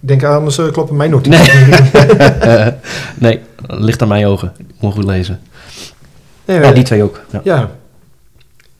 Ik 0.00 0.08
denk 0.08 0.22
anders 0.24 0.58
uh, 0.58 0.72
kloppen 0.72 0.96
mijn 0.96 1.10
noten. 1.10 1.30
Nee. 1.30 1.40
Nee, 3.18 3.40
ligt 3.66 4.02
aan 4.02 4.08
mijn 4.08 4.26
ogen. 4.26 4.52
Ik 4.58 4.66
moet 4.80 4.92
goed 4.94 5.04
lezen. 5.04 5.40
Nee, 6.44 6.60
Ja, 6.60 6.72
die 6.72 6.84
twee 6.84 7.02
ook. 7.02 7.20
Ja. 7.32 7.40
Ja, 7.44 7.70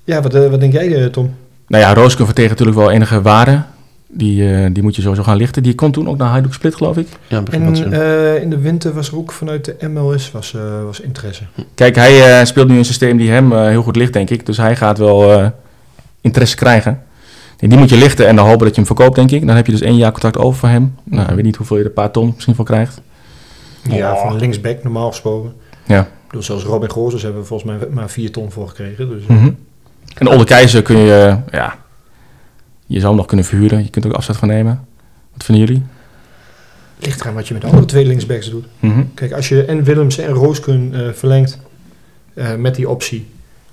ja 0.06 0.20
wat, 0.22 0.34
eh, 0.34 0.48
wat 0.50 0.60
denk 0.60 0.72
jij, 0.72 0.94
eh, 1.02 1.06
Tom? 1.10 1.34
Nou 1.68 1.82
ja, 1.84 1.94
Roosken 1.94 2.24
vertegen 2.26 2.50
natuurlijk 2.50 2.76
wel 2.78 2.90
enige 2.90 3.22
waarde. 3.22 3.62
Die, 4.08 4.52
eh, 4.54 4.66
die 4.72 4.82
moet 4.82 4.96
je 4.96 5.02
sowieso 5.02 5.22
gaan 5.22 5.36
lichten. 5.36 5.62
Die 5.62 5.74
kon 5.74 5.90
toen 5.90 6.08
ook 6.08 6.16
naar 6.16 6.28
Hajduk 6.28 6.52
Split, 6.52 6.74
geloof 6.74 6.96
ik. 6.96 7.08
Ja, 7.26 7.42
En 7.50 7.92
eh, 7.92 8.42
in 8.42 8.50
de 8.50 8.58
winter 8.58 8.92
was 8.94 9.08
er 9.08 9.16
ook 9.16 9.32
vanuit 9.32 9.64
de 9.64 9.88
MLS 9.88 10.30
was, 10.30 10.54
eh, 10.54 10.60
was 10.84 11.00
interesse. 11.00 11.42
Kijk, 11.74 11.94
hij 11.96 12.38
eh, 12.40 12.44
speelt 12.46 12.68
nu 12.68 12.78
een 12.78 12.84
systeem 12.84 13.16
die 13.16 13.30
hem 13.30 13.52
eh, 13.52 13.66
heel 13.66 13.82
goed 13.82 13.96
ligt, 13.96 14.12
denk 14.12 14.30
ik. 14.30 14.46
Dus 14.46 14.56
hij 14.56 14.76
gaat 14.76 14.98
wel 14.98 15.32
eh, 15.32 15.46
interesse 16.20 16.56
krijgen. 16.56 17.02
Die, 17.56 17.68
die 17.68 17.78
moet 17.78 17.88
je 17.88 17.96
lichten 17.96 18.26
en 18.28 18.36
dan 18.36 18.44
hopen 18.46 18.58
dat 18.66 18.68
je 18.74 18.74
hem 18.74 18.86
verkoopt, 18.86 19.14
denk 19.14 19.30
ik. 19.30 19.46
Dan 19.46 19.56
heb 19.56 19.66
je 19.66 19.72
dus 19.72 19.80
één 19.80 19.96
jaar 19.96 20.10
contract 20.12 20.38
over 20.38 20.58
voor 20.58 20.68
hem. 20.68 20.94
Nou, 21.04 21.28
ik 21.28 21.34
weet 21.34 21.44
niet 21.44 21.56
hoeveel 21.56 21.76
je 21.76 21.82
er 21.82 21.88
een 21.88 21.94
paar 21.94 22.10
ton 22.10 22.32
misschien 22.34 22.54
voor 22.54 22.64
krijgt. 22.64 23.00
Ja, 23.90 24.16
van 24.16 24.36
linksback 24.38 24.82
normaal 24.82 25.08
gesproken. 25.10 25.52
Ja. 25.86 26.08
Bedoel, 26.26 26.42
zelfs 26.42 26.64
Robin 26.64 26.90
Gozes 26.90 27.22
hebben 27.22 27.40
we 27.40 27.46
volgens 27.46 27.70
mij 27.70 27.88
maar 27.90 28.10
4 28.10 28.30
ton 28.32 28.50
voor 28.50 28.68
gekregen. 28.68 29.08
Dus, 29.08 29.26
Mhm. 29.26 29.50
En 30.18 30.28
Olde 30.28 30.44
Keizer 30.44 30.82
kun 30.82 30.96
je, 30.96 31.38
ja, 31.50 31.78
je 32.86 32.96
zou 32.96 33.06
hem 33.06 33.16
nog 33.16 33.26
kunnen 33.26 33.46
verhuren. 33.46 33.82
Je 33.82 33.90
kunt 33.90 34.04
er 34.04 34.10
ook 34.10 34.16
afzet 34.16 34.36
van 34.36 34.48
nemen. 34.48 34.86
Wat 35.32 35.44
vinden 35.44 35.66
jullie? 35.66 35.82
ligt 36.98 37.20
eraan 37.20 37.34
wat 37.34 37.48
je 37.48 37.52
met 37.52 37.62
de 37.62 37.68
andere 37.68 37.86
twee 37.86 38.06
linksbacks 38.06 38.50
doet. 38.50 38.64
Mhm. 38.80 39.02
Kijk, 39.14 39.32
als 39.32 39.48
je 39.48 39.64
en 39.64 39.84
Willems 39.84 40.18
en 40.18 40.32
Rooskun 40.32 40.94
eh 40.94 41.12
verlengt 41.12 41.58
eh, 42.34 42.54
met 42.54 42.74
die 42.74 42.88
optie, 42.88 43.26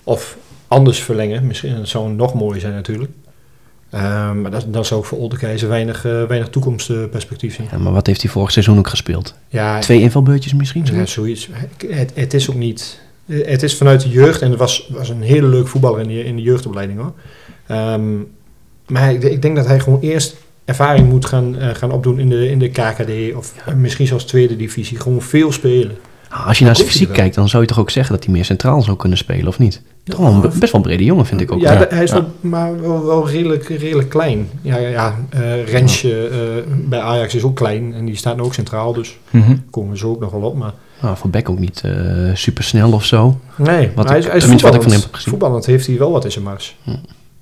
of 0.04 0.38
anders 0.68 1.00
verlengen, 1.00 1.48
misschien 1.48 1.76
dat 1.76 1.88
zou 1.88 2.12
nog 2.12 2.34
mooier 2.34 2.62
zijn 2.62 2.74
natuurlijk. 2.74 3.12
Ehm, 3.90 4.42
maar 4.42 4.52
dat, 4.52 4.66
dat 4.68 4.86
zou 4.86 5.00
ook 5.00 5.06
voor 5.06 5.18
Oldekeizer 5.18 5.70
weinig, 5.70 6.02
weinig 6.02 6.50
toekomstperspectief 6.50 7.56
zien. 7.56 7.68
Ja, 7.72 7.78
maar 7.78 7.94
wat 7.94 8.08
heeft 8.08 8.22
hij 8.22 8.32
vorig 8.32 8.52
seizoen 8.52 8.78
ook 8.78 8.88
gespeeld? 8.88 9.36
Ja, 9.48 9.80
Twee 9.80 10.02
invalbeurtjes 10.02 10.54
misschien? 10.54 10.86
ja, 10.86 11.06
zoiets? 11.06 11.14
zoiets. 11.14 11.50
Het, 11.88 12.12
het 12.16 12.34
is 12.34 12.50
ook 12.50 12.56
niet. 12.56 13.00
Eh, 13.26 13.48
Het 13.48 13.64
is 13.64 13.76
vanuit 13.78 14.02
de 14.02 14.10
jeugd 14.10 14.42
en 14.42 14.50
het 14.50 14.60
was, 14.60 14.88
was 14.92 15.10
een 15.10 15.22
hele 15.22 15.48
leuk 15.48 15.68
voetballer 15.68 16.00
in 16.02 16.08
de, 16.08 16.24
in 16.26 16.36
de 16.36 16.42
jeugdopleiding 16.42 17.00
hoor. 17.00 17.14
Ehm, 17.68 18.02
maar 18.88 19.14
ik, 19.14 19.24
ik 19.24 19.42
denk 19.42 19.56
dat 19.56 19.68
hij 19.68 19.80
gewoon 19.80 20.00
eerst 20.00 20.36
ervaring 20.66 21.10
moet 21.10 21.26
gaan, 21.26 21.58
eh, 21.58 21.70
gaan 21.76 21.92
opdoen 21.92 22.20
in 22.20 22.30
de, 22.30 22.50
in 22.50 22.60
de 22.60 22.70
KKD 22.70 23.36
of 23.36 23.54
misschien 23.78 24.08
zelfs 24.08 24.24
tweede 24.26 24.56
divisie. 24.56 25.00
Gewoon 25.00 25.22
veel 25.22 25.52
spelen. 25.52 25.98
Nou, 26.30 26.46
als 26.48 26.60
je 26.60 26.66
naar 26.66 26.76
zijn 26.76 26.88
fysiek 26.88 27.14
kijkt, 27.14 27.36
dan 27.36 27.50
zou 27.50 27.62
je 27.64 27.70
toch 27.70 27.80
ook 27.80 27.90
zeggen 27.90 28.16
dat 28.16 28.24
hij 28.24 28.34
meer 28.34 28.46
centraal 28.46 28.82
zou 28.82 28.98
kunnen 28.98 29.18
spelen, 29.18 29.48
of 29.48 29.60
niet? 29.60 29.82
Toch 30.04 30.20
wel 30.20 30.28
een 30.32 30.42
be- 30.42 30.48
best 30.48 30.72
wel 30.72 30.82
een 30.82 30.88
brede 30.88 31.04
jongen, 31.04 31.26
vind 31.26 31.42
ik 31.42 31.52
ook. 31.52 31.60
Ja, 31.60 31.86
hij 31.90 32.04
is 32.04 32.12
wel, 32.12 32.26
maar 32.40 32.82
wel, 32.82 33.06
wel 33.06 33.30
redelijk, 33.30 33.64
redelijk 33.70 34.10
klein. 34.10 34.50
Ja, 34.62 34.78
ja, 34.78 34.88
ja 34.90 35.20
eh, 35.30 35.66
Rensje 35.68 36.64
bij 36.86 37.00
Ajax 37.00 37.36
is 37.36 37.44
ook 37.44 37.56
klein 37.56 37.94
en 37.94 38.06
die 38.06 38.16
staat 38.16 38.36
nu 38.36 38.42
ook 38.42 38.54
centraal, 38.54 38.94
dus 38.94 39.18
Mhm. 39.30 39.56
komen 39.70 39.92
we 39.92 39.98
zo 39.98 40.10
ook 40.10 40.20
nog 40.20 40.32
wel 40.32 40.42
op. 40.42 40.56
Maar 40.58 40.74
Nou, 41.04 41.18
voor 41.18 41.30
Beck 41.30 41.50
ook 41.50 41.60
niet 41.60 41.82
eh 41.86 41.92
super 42.34 42.64
snel 42.64 42.92
of 42.92 43.06
zo. 43.06 43.40
nee, 43.58 43.92
Wat 43.96 43.96
maar 43.96 44.06
hij, 44.06 44.16
ik- 44.18 44.22
is- 44.24 44.28
hij 44.28 44.36
is 44.36 44.42
tenminste 44.42 44.68
wat 44.68 44.76
ik 44.76 44.82
van 44.82 44.92
hem 44.92 45.02
heb 45.02 45.14
gezien. 45.14 45.30
Voetballend 45.30 45.66
heeft 45.66 45.88
hij 45.88 45.98
wel 45.98 46.12
wat 46.12 46.26
in 46.26 46.32
zijn 46.32 46.44
mars. 46.44 46.76
Hm. 46.84 46.92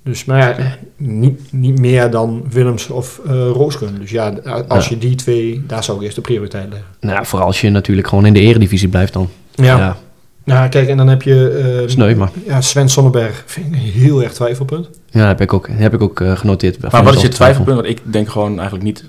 Dus, 0.04 0.24
maar 0.24 0.38
ja, 0.60 0.76
niet, 0.96 1.40
niet 1.52 1.78
meer 1.78 2.10
dan 2.10 2.44
Willems 2.50 2.88
of 2.88 3.20
eh 3.26 3.32
Roosken. 3.32 3.98
Dus 4.00 4.10
ja, 4.10 4.32
als 4.68 4.84
Ja. 4.84 4.90
je 4.90 4.98
die 4.98 5.14
twee, 5.14 5.62
daar 5.66 5.84
zou 5.84 5.98
ik 5.98 6.02
eerst 6.04 6.16
de 6.16 6.22
prioriteit 6.22 6.68
leggen. 6.68 6.88
Nou, 7.00 7.26
vooral 7.26 7.46
als 7.46 7.60
je 7.60 7.70
natuurlijk 7.70 8.06
gewoon 8.08 8.26
in 8.26 8.32
de 8.32 8.40
eredivisie 8.40 8.88
blijft 8.88 9.12
dan. 9.12 9.28
Ja, 9.54 9.76
Ja, 9.78 9.96
Nou, 10.44 10.68
kijk, 10.68 10.88
en 10.88 10.96
dan 10.96 11.08
heb 11.08 11.22
je... 11.22 11.48
eh, 11.82 11.88
sneu, 11.90 12.14
maar 12.16 12.30
Ja, 12.46 12.60
Sven 12.60 12.88
Sonnenberg 12.88 13.42
vind 13.46 13.66
ik 13.66 13.72
een 13.72 13.78
heel 13.78 14.22
erg 14.22 14.32
twijfelpunt. 14.32 14.88
ja, 15.10 15.26
heb 15.26 15.40
ik 15.40 15.52
ook, 15.52 15.68
heb 15.70 15.94
ik 15.94 16.02
ook 16.02 16.22
genoteerd. 16.34 16.90
Maar 16.92 17.04
wat 17.04 17.14
is 17.14 17.22
je 17.22 17.28
twijfelpunt? 17.28 17.76
Want 17.76 17.88
ik 17.88 18.00
denk 18.12 18.28
gewoon 18.28 18.54
eigenlijk 18.54 18.84
niet, 18.84 19.04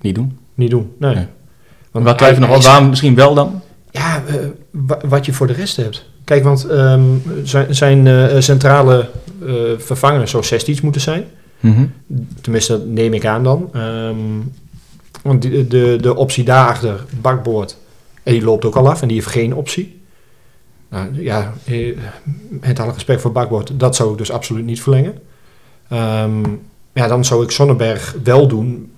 niet 0.00 0.14
doen. 0.14 0.38
Niet 0.54 0.70
doen, 0.70 0.92
nee. 0.98 1.14
Nee. 1.14 1.26
Want 1.90 2.04
Wat 2.04 2.18
twijfel 2.18 2.40
nog 2.40 2.50
wel? 2.50 2.60
Waarom 2.62 2.88
misschien 2.88 3.14
wel 3.14 3.34
dan? 3.34 3.60
Ja, 3.90 4.22
eh, 4.26 4.34
wa- 4.70 5.00
wat 5.08 5.26
je 5.26 5.32
voor 5.32 5.46
de 5.46 5.52
rest 5.52 5.76
hebt. 5.76 6.04
Kijk, 6.24 6.44
want 6.44 6.64
ehm, 6.64 7.02
zijn, 7.42 7.74
zijn 7.74 8.06
eh, 8.06 8.40
centrale 8.40 9.10
eh 9.46 9.54
vervanger 9.78 10.28
zou 10.28 10.44
16 10.44 10.78
moeten 10.82 11.00
zijn. 11.00 11.24
Mhm. 11.60 11.86
Tenminste, 12.40 12.72
dat 12.72 12.86
neem 12.86 13.14
ik 13.14 13.26
aan 13.26 13.44
dan. 13.44 13.70
Ehm, 13.72 14.16
want 15.22 15.42
die- 15.42 15.66
de, 15.66 15.98
de 16.00 16.16
optie 16.16 16.44
daarachter, 16.44 17.04
bakboord, 17.20 17.76
en 18.22 18.32
die 18.32 18.42
loopt 18.44 18.64
ook 18.64 18.76
al 18.76 18.88
af 18.90 19.02
en 19.02 19.08
die 19.08 19.16
heeft 19.16 19.30
geen 19.30 19.54
optie. 19.54 20.00
Nou, 20.90 21.22
ja, 21.22 21.52
met 22.48 22.80
alle 22.80 22.92
respect 22.92 23.20
voor 23.20 23.32
bakboord, 23.32 23.72
dat 23.74 23.96
zou 23.96 24.12
ik 24.12 24.18
dus 24.18 24.30
absoluut 24.30 24.64
niet 24.64 24.82
verlengen. 24.82 25.14
Ehm, 25.88 26.42
ja, 26.92 27.08
dan 27.08 27.24
zou 27.24 27.42
ik 27.44 27.50
Sonnenberg 27.50 28.14
wel 28.24 28.48
doen, 28.48 28.92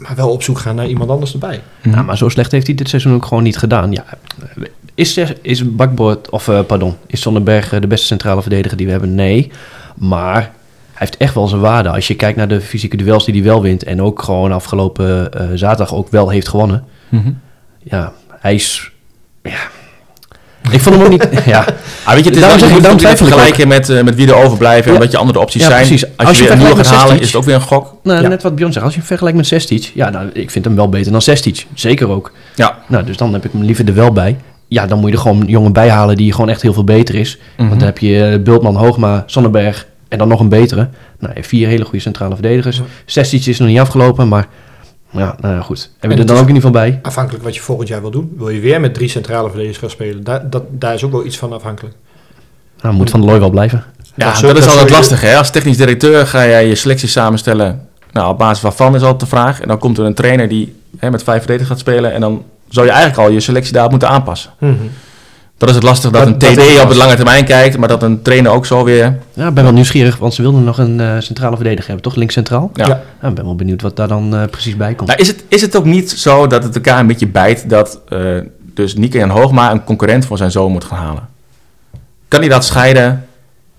maar 0.00 0.16
wel 0.16 0.30
op 0.30 0.42
zoek 0.42 0.58
gaan 0.58 0.74
naar 0.74 0.88
iemand 0.88 1.10
anders 1.10 1.32
erbij. 1.32 1.60
Nou, 1.82 2.04
maar 2.04 2.16
zo 2.16 2.28
slecht 2.28 2.52
heeft 2.52 2.66
hij 2.66 2.76
dit 2.76 2.88
seizoen 2.88 3.14
ook 3.14 3.24
gewoon 3.24 3.42
niet 3.42 3.56
gedaan. 3.56 3.92
Ja, 3.92 4.04
is, 4.94 5.16
is 5.42 5.74
Bakboord, 5.74 6.30
of 6.30 6.48
eh, 6.48 6.60
pardon, 6.60 6.96
is 7.06 7.20
Sonnenberg 7.20 7.72
eh, 7.72 7.80
de 7.80 7.86
beste 7.86 8.06
centrale 8.06 8.42
verdediger 8.42 8.76
die 8.76 8.86
we 8.86 8.92
hebben? 8.92 9.14
Nee. 9.14 9.50
Maar 9.96 10.34
hij 10.34 10.50
heeft 10.92 11.16
echt 11.16 11.34
wel 11.34 11.48
zijn 11.48 11.60
waarde. 11.60 11.88
Als 11.88 12.06
je 12.06 12.14
kijkt 12.14 12.36
naar 12.36 12.48
de 12.48 12.60
fysieke 12.60 12.96
duels 12.96 13.24
die 13.24 13.34
hij 13.34 13.42
wel 13.42 13.62
wint. 13.62 13.82
En 13.84 14.02
ook 14.02 14.22
gewoon 14.22 14.52
afgelopen 14.52 15.32
eh, 15.32 15.48
zaterdag 15.54 15.94
ook 15.94 16.10
wel 16.10 16.28
heeft 16.28 16.48
gewonnen. 16.48 16.84
Mhm. 17.08 17.32
Ja, 17.82 18.12
hij 18.28 18.54
is... 18.54 18.92
Ja. 19.42 19.58
Ik 20.70 20.80
vond 20.80 20.96
hem 20.96 21.04
ook 21.04 21.10
niet... 21.10 21.28
Ja, 21.46 21.64
Ah, 22.04 22.14
weet 22.14 22.24
je, 22.24 22.30
het 22.30 22.38
is 22.38 22.40
Daarom 22.46 22.82
wel, 22.82 23.10
je 23.10 23.16
vergelijken 23.16 23.68
met, 23.68 23.88
eh, 23.88 24.02
met 24.02 24.14
wie 24.14 24.26
er 24.28 24.34
overblijven 24.34 24.92
en 24.92 24.98
wat 24.98 25.10
je 25.10 25.16
andere 25.16 25.40
opties 25.40 25.62
Ja, 25.62 25.68
zijn. 25.68 25.86
precies. 25.86 26.04
Als, 26.16 26.28
Als 26.28 26.38
je 26.38 26.44
je 26.44 26.56
weer 26.56 26.70
een 26.70 26.76
gaat 26.76 26.86
halen, 26.86 27.20
is 27.20 27.26
het 27.26 27.36
ook 27.36 27.44
weer 27.44 27.54
een 27.54 27.60
gok. 27.60 27.94
nou, 28.02 28.22
Ja. 28.22 28.28
net 28.28 28.42
wat 28.42 28.54
Bjorn 28.54 28.72
zegt. 28.72 28.84
Als 28.84 28.94
je 28.94 28.98
hem 28.98 29.08
vergelijkt 29.08 29.38
met 29.38 29.46
Sestic... 29.46 29.90
Ja, 29.94 30.10
nou, 30.10 30.28
ik 30.32 30.50
vind 30.50 30.64
hem 30.64 30.76
wel 30.76 30.88
beter 30.88 31.12
dan 31.12 31.22
Sestic. 31.22 31.66
Zeker 31.74 32.08
ook. 32.08 32.32
Ja. 32.54 32.78
Nou, 32.86 33.04
dus 33.04 33.16
dan 33.16 33.32
heb 33.32 33.44
ik 33.44 33.52
hem 33.52 33.62
liever 33.62 33.88
er 33.88 33.94
wel 33.94 34.12
bij. 34.12 34.36
Ja, 34.68 34.86
dan 34.86 34.98
moet 34.98 35.08
je 35.10 35.14
er 35.16 35.22
gewoon 35.22 35.40
een 35.40 35.46
jongen 35.46 35.72
bij 35.72 35.88
halen 35.90 36.16
die 36.16 36.32
gewoon 36.32 36.48
echt 36.48 36.62
heel 36.62 36.72
veel 36.72 36.84
beter 36.84 37.14
is. 37.14 37.38
Mhm. 37.56 37.68
Want 37.68 37.78
dan 37.80 37.88
heb 37.88 37.98
je 37.98 38.24
eh, 38.24 38.42
Bultman, 38.42 38.76
Hoogma, 38.76 39.22
Sonnenberg 39.26 39.86
en 40.08 40.18
dan 40.18 40.28
nog 40.28 40.40
een 40.40 40.48
betere. 40.48 40.88
Nou, 41.18 41.34
vier 41.40 41.68
hele 41.68 41.84
goede 41.84 42.00
centrale 42.00 42.34
verdedigers. 42.34 42.80
Sestic 43.06 43.46
is 43.46 43.58
nog 43.58 43.68
niet 43.68 43.78
afgelopen, 43.78 44.28
maar 44.28 44.46
ja, 45.10 45.36
nou 45.40 45.54
ja, 45.54 45.60
goed. 45.60 45.78
Heb 45.80 45.90
je 45.90 46.06
En 46.06 46.10
er 46.10 46.18
het 46.18 46.28
dan 46.28 46.36
ook 46.36 46.48
in 46.48 46.54
ieder 46.54 46.70
geval 46.70 46.88
bij? 46.88 46.98
Afhankelijk 47.02 47.44
wat 47.44 47.54
je 47.54 47.60
volgend 47.60 47.88
jaar 47.88 48.00
wil 48.00 48.10
doen. 48.10 48.34
Wil 48.36 48.48
je 48.48 48.60
weer 48.60 48.80
met 48.80 48.94
drie 48.94 49.08
centrale 49.08 49.48
verdedigers 49.48 49.78
gaan 49.78 49.90
spelen? 49.90 50.24
Daar, 50.24 50.50
dat, 50.50 50.62
daar 50.70 50.94
is 50.94 51.04
ook 51.04 51.12
wel 51.12 51.26
iets 51.26 51.38
van 51.38 51.52
afhankelijk. 51.52 51.94
Nou, 52.80 52.94
moet 52.94 53.10
Van 53.10 53.20
der 53.20 53.28
Looy 53.28 53.40
wel 53.40 53.50
blijven. 53.50 53.84
Ja, 54.14 54.40
Dat 54.40 54.56
is 54.56 54.64
dat 54.64 54.72
altijd 54.72 54.90
lastig. 54.90 55.20
Hè? 55.20 55.36
Als 55.36 55.50
technisch 55.50 55.76
directeur 55.76 56.26
ga 56.26 56.46
jij 56.46 56.68
je 56.68 56.74
selectie 56.74 57.08
samenstellen. 57.08 57.88
Nou, 58.12 58.30
op 58.30 58.38
basis 58.38 58.62
waarvan 58.62 58.94
is 58.94 59.02
altijd 59.02 59.20
de 59.20 59.26
vraag. 59.26 59.60
En 59.60 59.68
dan 59.68 59.78
komt 59.78 59.98
er 59.98 60.04
een 60.04 60.14
trainer 60.14 60.48
die 60.48 60.76
hè, 60.98 61.10
met 61.10 61.22
vijf 61.22 61.38
verdedigers 61.38 61.68
gaat 61.68 61.78
spelen. 61.78 62.12
En 62.12 62.20
dan 62.20 62.44
zou 62.68 62.86
je 62.86 62.92
eigenlijk 62.92 63.22
al 63.22 63.30
je 63.30 63.40
selectie 63.40 63.72
daarop 63.72 63.90
moeten 63.90 64.08
aanpassen. 64.08 64.50
Mhm. 64.58 64.74
Dat 65.60 65.68
is 65.68 65.74
het 65.74 65.84
lastig 65.84 66.10
dat, 66.10 66.20
Dat- 66.24 66.32
een 66.32 66.38
dat 66.56 66.64
TD 66.66 66.82
op 66.82 66.88
het 66.88 66.96
lange 66.96 67.14
termijn 67.14 67.44
kijkt. 67.44 67.76
Maar 67.78 67.88
dat 67.88 68.02
een 68.02 68.22
trainer 68.22 68.52
ook 68.52 68.66
zo 68.66 68.84
weer... 68.84 69.18
Ja, 69.34 69.48
ik 69.48 69.54
ben 69.54 69.64
wel 69.64 69.72
nieuwsgierig, 69.72 70.16
want 70.16 70.34
ze 70.34 70.42
wilden 70.42 70.64
nog 70.64 70.78
een 70.78 71.00
eh, 71.00 71.14
centrale 71.18 71.54
verdediger 71.56 71.86
hebben, 71.86 72.04
toch? 72.04 72.14
Links 72.14 72.34
centraal? 72.34 72.70
Ja. 72.74 72.86
Ja. 72.86 73.00
Ja, 73.22 73.28
ik 73.28 73.34
ben 73.34 73.44
wel 73.44 73.54
benieuwd 73.56 73.82
wat 73.82 73.96
daar 73.96 74.08
dan 74.08 74.34
eh, 74.36 74.42
precies 74.50 74.76
bij 74.76 74.94
komt. 74.94 75.08
Nou, 75.08 75.20
is, 75.20 75.28
het, 75.28 75.44
is 75.48 75.60
het 75.60 75.76
ook 75.76 75.84
niet 75.84 76.10
zo 76.10 76.46
dat 76.46 76.62
het 76.62 76.74
elkaar 76.74 76.98
een 76.98 77.06
beetje 77.06 77.26
bijt 77.26 77.70
dat 77.70 78.00
eh 78.08 78.18
dus 78.74 78.94
Nieke 78.94 79.20
en 79.20 79.28
Hoogma 79.28 79.70
een 79.70 79.84
concurrent 79.84 80.26
voor 80.26 80.36
zijn 80.36 80.50
zoon 80.50 80.72
moet 80.72 80.84
gaan 80.84 80.98
halen? 80.98 81.28
Kan 82.28 82.40
hij 82.40 82.48
dat 82.48 82.64
scheiden? 82.64 83.24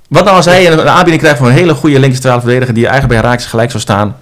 Wat 0.07 0.23
nou 0.23 0.36
als 0.36 0.45
hij 0.45 0.71
een, 0.71 0.79
een 0.79 0.88
aanbieding 0.89 1.19
krijgt 1.21 1.38
van 1.39 1.47
een 1.47 1.53
hele 1.53 1.73
goede 1.73 1.99
linkerstrale 1.99 2.41
verdediger 2.41 2.73
die 2.73 2.88
eigenlijk 2.88 3.21
bij 3.21 3.29
Raakse 3.29 3.49
gelijk 3.49 3.69
zou 3.69 3.82
staan? 3.84 4.15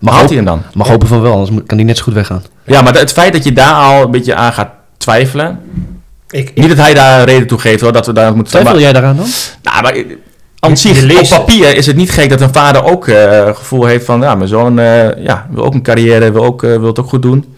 Mag 0.00 0.20
ook- 0.22 0.26
hij 0.26 0.36
hem 0.36 0.44
dan? 0.44 0.62
Mag 0.74 0.88
hopen 0.88 1.08
van 1.08 1.20
wel, 1.20 1.32
anders 1.32 1.50
moet- 1.50 1.66
kan 1.66 1.76
die 1.76 1.86
net 1.86 1.96
zo 1.96 2.02
goed 2.02 2.12
weggaan. 2.14 2.42
Ja, 2.64 2.82
maar 2.82 2.94
het 2.98 3.12
feit 3.12 3.32
dat 3.32 3.44
je 3.44 3.52
daar 3.52 3.74
al 3.74 4.02
een 4.02 4.10
beetje 4.10 4.34
aan 4.34 4.52
gaat 4.52 4.70
twijfelen. 4.96 5.60
Ik, 6.30 6.48
ik, 6.48 6.56
Niet 6.56 6.68
dat 6.68 6.76
hij 6.76 6.94
daar 6.94 7.24
reden 7.24 7.46
toe 7.46 7.58
geeft 7.58 7.80
hoor, 7.80 7.92
dat 7.92 8.06
we 8.06 8.12
daar 8.12 8.34
moeten 8.34 8.52
Twijfel 8.52 8.72
maar, 8.72 8.80
jij 8.80 8.92
daaraan 8.92 9.16
dan? 9.16 9.26
Nou, 9.62 9.82
maar 9.82 10.04
aan 10.60 10.70
Je 10.70 10.76
zich, 10.76 11.32
op 11.32 11.38
papier 11.46 11.76
is 11.76 11.86
het 11.86 11.96
niet 11.96 12.10
gek 12.10 12.30
dat 12.30 12.40
een 12.40 12.52
vader 12.52 12.84
ook 12.84 13.08
eh 13.08 13.56
gevoel 13.56 13.84
heeft 13.84 14.04
van, 14.04 14.20
ja, 14.20 14.34
mijn 14.34 14.48
zoon 14.48 14.78
eh, 14.78 15.24
ja, 15.24 15.46
wil 15.50 15.64
ook 15.64 15.74
een 15.74 15.82
carrière, 15.82 16.32
wil, 16.32 16.44
ook, 16.44 16.62
eh, 16.62 16.70
wil 16.70 16.86
het 16.86 17.00
ook 17.00 17.08
goed 17.08 17.22
doen. 17.22 17.54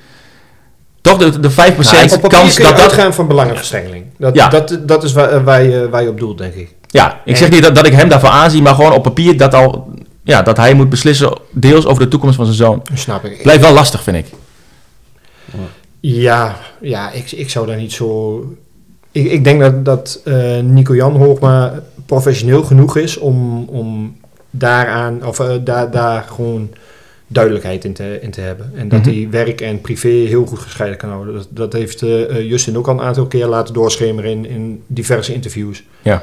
Toch 1.00 1.18
de, 1.18 1.40
de 1.40 1.50
5% 1.50 1.54
Nou, 1.54 2.20
kans 2.28 2.56
dat 2.56 2.68
dat... 2.68 2.80
uitgaan 2.80 3.14
van 3.14 3.28
belangenverstrengeling. 3.28 4.04
Dat, 4.18 4.34
Ja. 4.34 4.48
dat, 4.48 4.78
dat 4.82 5.04
is 5.04 5.12
waar, 5.12 5.44
waar, 5.44 5.62
je, 5.62 5.88
waar 5.88 6.02
je 6.02 6.08
op 6.08 6.18
doelt, 6.18 6.38
denk 6.38 6.54
ik. 6.54 6.74
Ja, 6.86 7.20
ik 7.24 7.36
zeg 7.36 7.50
niet 7.50 7.62
dat, 7.62 7.74
dat 7.74 7.86
ik 7.86 7.92
hem 7.92 8.08
daarvoor 8.08 8.28
aanzie, 8.28 8.62
maar 8.62 8.74
gewoon 8.74 8.92
op 8.92 9.02
papier 9.02 9.36
dat, 9.36 9.54
al, 9.54 9.90
ja, 10.24 10.42
dat 10.42 10.56
hij 10.56 10.74
moet 10.74 10.88
beslissen 10.88 11.38
deels 11.50 11.86
over 11.86 12.02
de 12.02 12.08
toekomst 12.08 12.36
van 12.36 12.44
zijn 12.44 12.56
zoon. 12.56 12.82
Snap 12.94 13.24
ik. 13.24 13.42
Blijft 13.42 13.62
wel 13.62 13.72
lastig, 13.72 14.02
vind 14.02 14.16
ik. 14.16 14.26
Ja, 16.00 16.56
ja 16.80 17.10
ik, 17.10 17.32
ik 17.32 17.50
zou 17.50 17.66
daar 17.66 17.76
niet 17.76 17.92
zo... 17.92 18.44
Ik, 19.12 19.30
ik 19.30 19.44
denk 19.44 19.60
dat, 19.60 19.84
dat 19.84 20.20
eh, 20.24 20.58
Nico 20.60 20.94
Jan 20.94 21.16
Hoogma 21.16 21.82
professioneel 22.06 22.62
genoeg 22.62 22.96
is 22.96 23.16
om, 23.18 23.64
om 23.68 24.16
daaraan, 24.50 25.26
of, 25.26 25.40
eh, 25.40 25.54
daar, 25.64 25.90
daar 25.90 26.22
gewoon 26.22 26.70
duidelijkheid 27.26 27.84
in 27.84 27.92
te, 27.92 28.18
in 28.20 28.30
te 28.30 28.40
hebben. 28.40 28.72
En 28.74 28.88
dat 28.88 29.00
Mhm. 29.00 29.08
hij 29.10 29.28
werk 29.30 29.60
en 29.60 29.80
privé 29.80 30.08
heel 30.08 30.46
goed 30.46 30.58
gescheiden 30.58 30.98
kan 30.98 31.10
houden. 31.10 31.34
Dat, 31.34 31.46
dat 31.50 31.72
heeft 31.72 32.02
eh, 32.02 32.48
Justin 32.48 32.76
ook 32.78 32.88
al 32.88 32.94
een 32.94 33.00
aantal 33.00 33.26
keer 33.26 33.46
laten 33.46 33.74
doorschemeren 33.74 34.30
in, 34.30 34.46
in 34.46 34.82
diverse 34.86 35.34
interviews. 35.34 35.82
Ja. 36.02 36.22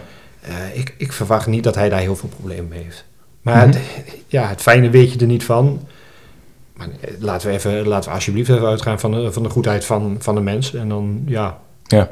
Ik, 0.74 0.94
ik 0.98 1.12
verwacht 1.12 1.48
niet 1.48 1.64
dat 1.64 1.76
hij 1.76 1.90
daar 1.90 2.00
heel 2.00 2.16
veel 2.16 2.30
problemen 2.30 2.68
mee 2.68 2.84
heeft. 2.84 3.06
Maar 3.42 3.68
Mhm. 3.68 3.76
het, 3.78 3.80
ja, 4.28 4.48
het 4.48 4.62
fijne 4.62 4.90
weet 4.90 5.14
je 5.14 5.20
er 5.20 5.26
niet 5.26 5.44
van. 5.44 5.88
Maar 6.74 6.88
laten 7.20 7.48
we, 7.48 7.54
even, 7.54 7.88
laten 7.88 8.10
we 8.10 8.16
alsjeblieft 8.16 8.50
even 8.50 8.68
uitgaan 8.68 9.00
van 9.00 9.12
de, 9.12 9.32
van 9.32 9.44
de 9.44 9.50
goedheid 9.50 9.86
van, 9.86 10.16
van 10.20 10.36
de 10.36 10.42
mens. 10.42 10.74
En 10.74 10.90
dan, 10.90 11.22
ja, 11.26 11.58
Ja. 11.88 12.10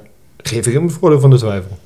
Geef 0.48 0.68
ik 0.68 0.74
hem 0.74 0.84
het 0.84 0.94
voordeel 1.00 1.20
van 1.20 1.30
de 1.30 1.38
twijfel. 1.38 1.78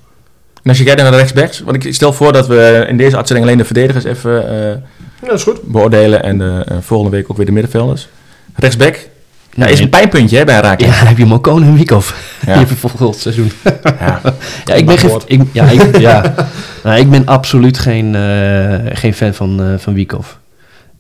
En 0.64 0.70
als 0.70 0.78
je 0.78 0.84
kijkt 0.84 1.02
naar 1.02 1.12
de 1.12 1.18
rechtsbacks, 1.18 1.60
want 1.60 1.84
ik 1.84 1.94
stel 1.94 2.14
voor 2.14 2.34
dat 2.34 2.48
we 2.48 2.86
in 2.90 2.98
deze 2.98 3.16
uitzending 3.16 3.48
alleen 3.48 3.58
de 3.58 3.66
verdedigers 3.66 4.04
even 4.04 4.50
eh, 4.50 4.82
Ja, 5.22 5.28
dat 5.28 5.38
is 5.38 5.44
goed. 5.44 5.62
beoordelen 5.62 6.24
en 6.24 6.38
de, 6.38 6.64
eh, 6.68 6.78
volgende 6.82 7.16
week 7.16 7.30
ook 7.32 7.38
weer 7.38 7.46
de 7.46 7.52
middenvelders. 7.52 8.08
Rechtsback, 8.56 9.08
ja, 9.54 9.66
is 9.66 9.80
een 9.80 9.90
pijnpuntje 9.90 10.38
hè, 10.38 10.44
bij 10.44 10.60
Raak. 10.60 10.80
Ja, 10.82 10.98
dan 10.98 11.08
heb 11.08 11.18
je 11.18 11.26
Mokone 11.26 11.66
en 11.66 11.76
Wiekoff. 11.76 12.38
Ja. 12.46 12.60
Je 12.60 12.68
volgend 12.68 13.16
seizoen. 13.16 13.52
Ja. 13.84 14.22
Ja, 14.66 14.74
ik 14.74 14.86
ben, 14.86 14.98
geen, 14.98 15.20
ik, 15.26 15.42
ja, 15.52 15.66
ik, 15.66 15.98
ja. 15.98 16.36
Nou, 16.84 17.00
ik 17.00 17.10
ben 17.10 17.26
absoluut 17.26 17.78
geen, 17.78 18.16
eh, 18.16 18.98
geen 18.98 19.14
fan 19.14 19.34
van, 19.34 19.62
eh 19.62 19.78
van 19.78 19.94
Wiekoff. 19.94 20.40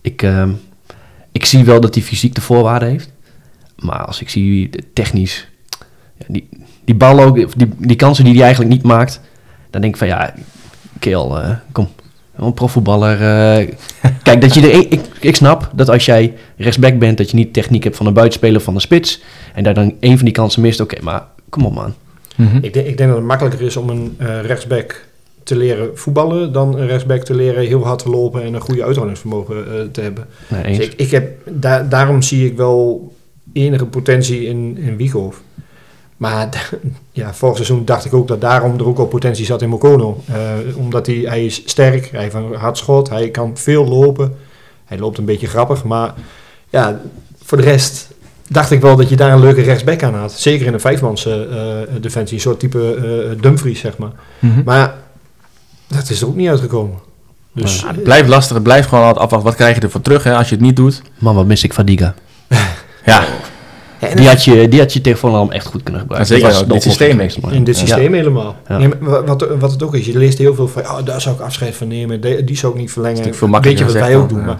Ik, 0.01 0.21
ehm, 0.21 0.49
ik 1.31 1.45
zie 1.45 1.65
wel 1.65 1.81
dat 1.81 1.95
hij 1.95 2.03
fysiek 2.03 2.35
de 2.35 2.41
voorwaarden 2.41 2.89
heeft. 2.89 3.09
Maar 3.75 4.05
als 4.05 4.21
ik 4.21 4.29
zie 4.29 4.69
technisch... 4.93 5.47
Die, 6.27 6.49
die 6.85 6.95
bal 6.95 7.19
ook, 7.19 7.35
die, 7.57 7.67
die 7.77 7.95
kansen 7.95 8.23
die 8.23 8.33
hij 8.33 8.43
eigenlijk 8.43 8.73
niet 8.73 8.83
maakt... 8.83 9.21
Dan 9.69 9.81
denk 9.81 9.93
ik 9.93 9.99
van 9.99 10.07
ja, 10.07 10.33
Keel, 10.99 11.39
eh, 11.39 11.49
kom. 11.71 11.87
Een 12.35 12.53
profvoetballer. 12.53 13.13
eh, 13.21 13.67
kijk, 14.23 14.41
dat 14.41 14.53
je 14.53 14.61
er, 14.71 14.91
ik, 14.91 15.01
ik 15.19 15.35
snap 15.35 15.69
dat 15.75 15.89
als 15.89 16.05
jij 16.05 16.33
rechtsback 16.57 16.99
bent... 16.99 17.17
dat 17.17 17.29
je 17.31 17.35
niet 17.37 17.53
techniek 17.53 17.83
hebt 17.83 17.95
van 17.95 18.05
een 18.05 18.13
buitenspeler 18.13 18.57
of 18.57 18.63
van 18.63 18.75
een 18.75 18.81
spits... 18.81 19.21
en 19.53 19.63
daar 19.63 19.73
dan 19.73 19.95
één 19.99 20.15
van 20.15 20.25
die 20.25 20.33
kansen 20.33 20.61
mist. 20.61 20.79
Oké, 20.79 21.01
maar 21.01 21.23
kom 21.49 21.65
op 21.65 21.73
man. 21.73 21.93
Mhm. 22.35 22.55
Ik, 22.61 22.73
denk, 22.73 22.87
ik 22.87 22.97
denk 22.97 23.09
dat 23.09 23.17
het 23.17 23.27
makkelijker 23.27 23.61
is 23.61 23.77
om 23.77 23.89
een 23.89 24.15
eh, 24.17 24.41
rechtsback 24.41 25.05
te 25.43 25.55
leren 25.57 25.89
voetballen... 25.97 26.53
dan 26.53 26.77
een 26.79 26.87
rechtsback 26.87 27.23
te 27.23 27.33
leren 27.35 27.65
heel 27.67 27.83
hard 27.85 27.99
te 27.99 28.09
lopen 28.09 28.43
en 28.43 28.53
een 28.53 28.61
goede 28.61 28.83
uithoudingsvermogen 28.83 29.55
eh, 29.65 29.81
te 29.91 30.01
hebben. 30.01 30.25
Nee, 30.47 30.77
Dus 30.77 30.85
ik, 30.85 30.93
ik 30.97 31.11
heb, 31.11 31.31
da- 31.49 31.83
daarom 31.83 32.21
zie 32.21 32.45
ik 32.45 32.57
wel 32.57 33.11
enige 33.53 33.85
potentie 33.85 34.45
in, 34.45 34.77
in 34.77 34.97
Wieghoff. 34.97 35.41
Maar 36.21 36.69
ja, 37.11 37.33
vorig 37.33 37.55
seizoen 37.55 37.85
dacht 37.85 38.05
ik 38.05 38.13
ook 38.13 38.27
dat 38.27 38.41
daarom 38.41 38.77
er 38.77 38.87
ook 38.87 38.97
al 38.97 39.05
potentie 39.05 39.45
zat 39.45 39.61
in 39.61 39.69
Mokono. 39.69 40.23
Eh, 40.25 40.77
omdat 40.77 41.05
hij, 41.05 41.15
hij 41.15 41.45
is 41.45 41.61
sterk, 41.65 42.11
hij 42.11 42.21
heeft 42.21 42.33
een 42.33 42.53
hard 42.53 42.77
schot, 42.77 43.09
hij 43.09 43.29
kan 43.29 43.57
veel 43.57 43.87
lopen. 43.87 44.35
Hij 44.85 44.97
loopt 44.97 45.17
een 45.17 45.25
beetje 45.25 45.47
grappig, 45.47 45.83
maar 45.83 46.13
ja, 46.69 47.01
voor 47.43 47.57
de 47.57 47.63
rest 47.63 48.07
dacht 48.47 48.71
ik 48.71 48.81
wel 48.81 48.95
dat 48.95 49.09
je 49.09 49.15
daar 49.15 49.33
een 49.33 49.39
leuke 49.39 49.61
rechtsback 49.61 50.03
aan 50.03 50.15
had. 50.15 50.31
Zeker 50.31 50.65
in 50.65 50.73
een 50.73 50.79
vijfmans 50.79 51.25
eh, 51.25 51.35
defensie, 52.01 52.35
een 52.35 52.41
soort 52.41 52.59
type 52.59 52.95
eh, 52.95 53.41
Dumfries, 53.41 53.79
zeg 53.79 53.97
maar. 53.97 54.11
Mhm. 54.39 54.61
Maar 54.65 54.95
dat 55.87 56.09
is 56.09 56.21
er 56.21 56.27
ook 56.27 56.35
niet 56.35 56.49
uitgekomen. 56.49 56.97
Dus 57.53 57.81
Ja, 57.81 57.87
het 57.87 58.03
blijft 58.03 58.29
lastig. 58.29 58.53
Het 58.53 58.63
blijft 58.63 58.87
gewoon 58.87 59.03
altijd 59.03 59.23
afwachten. 59.23 59.49
Wat 59.49 59.57
krijg 59.57 59.75
je 59.75 59.81
ervoor 59.81 60.01
terug 60.01 60.23
hè, 60.23 60.35
als 60.35 60.49
je 60.49 60.55
het 60.55 60.63
niet 60.63 60.75
doet? 60.75 61.01
Man, 61.19 61.35
wat 61.35 61.45
mis 61.45 61.63
ik 61.63 61.73
van 61.73 61.85
Diga. 61.85 62.13
Ja, 63.05 63.23
ja, 64.01 64.15
Die 64.15 64.27
had 64.27 64.43
je, 64.43 64.67
die 64.67 64.79
had 64.79 64.93
je 64.93 65.01
echt 65.49 65.65
goed 65.65 65.83
kunnen 65.83 66.01
gebruiken. 66.01 66.35
Ja, 66.35 66.41
zeker, 66.41 66.59
Dat 66.59 66.69
dit 66.69 66.83
systeem 66.83 67.19
in 67.51 67.63
dit 67.63 67.77
systeem 67.77 68.13
helemaal. 68.13 68.55
Ja. 68.67 68.77
Nee, 68.77 68.89
wat, 68.99 69.47
wat 69.59 69.71
het 69.71 69.83
ook 69.83 69.95
is, 69.95 70.05
je 70.05 70.17
leest 70.17 70.37
heel 70.37 70.55
veel 70.55 70.67
van, 70.67 70.81
oh, 70.81 70.97
daar 71.05 71.21
zou 71.21 71.35
ik 71.35 71.41
afscheid 71.41 71.75
van 71.75 71.87
nemen, 71.87 72.45
die 72.45 72.57
zou 72.57 72.73
ik 72.73 72.79
niet 72.79 72.91
verlengen. 72.91 73.17
natuurlijk 73.17 73.37
veel 73.37 73.47
Weet 73.47 73.63
je 73.63 73.69
makkelijker 73.69 73.85
wat 73.99 74.07
wij 74.09 74.15
ook 74.17 74.29
doen. 74.29 74.45
Maar 74.45 74.59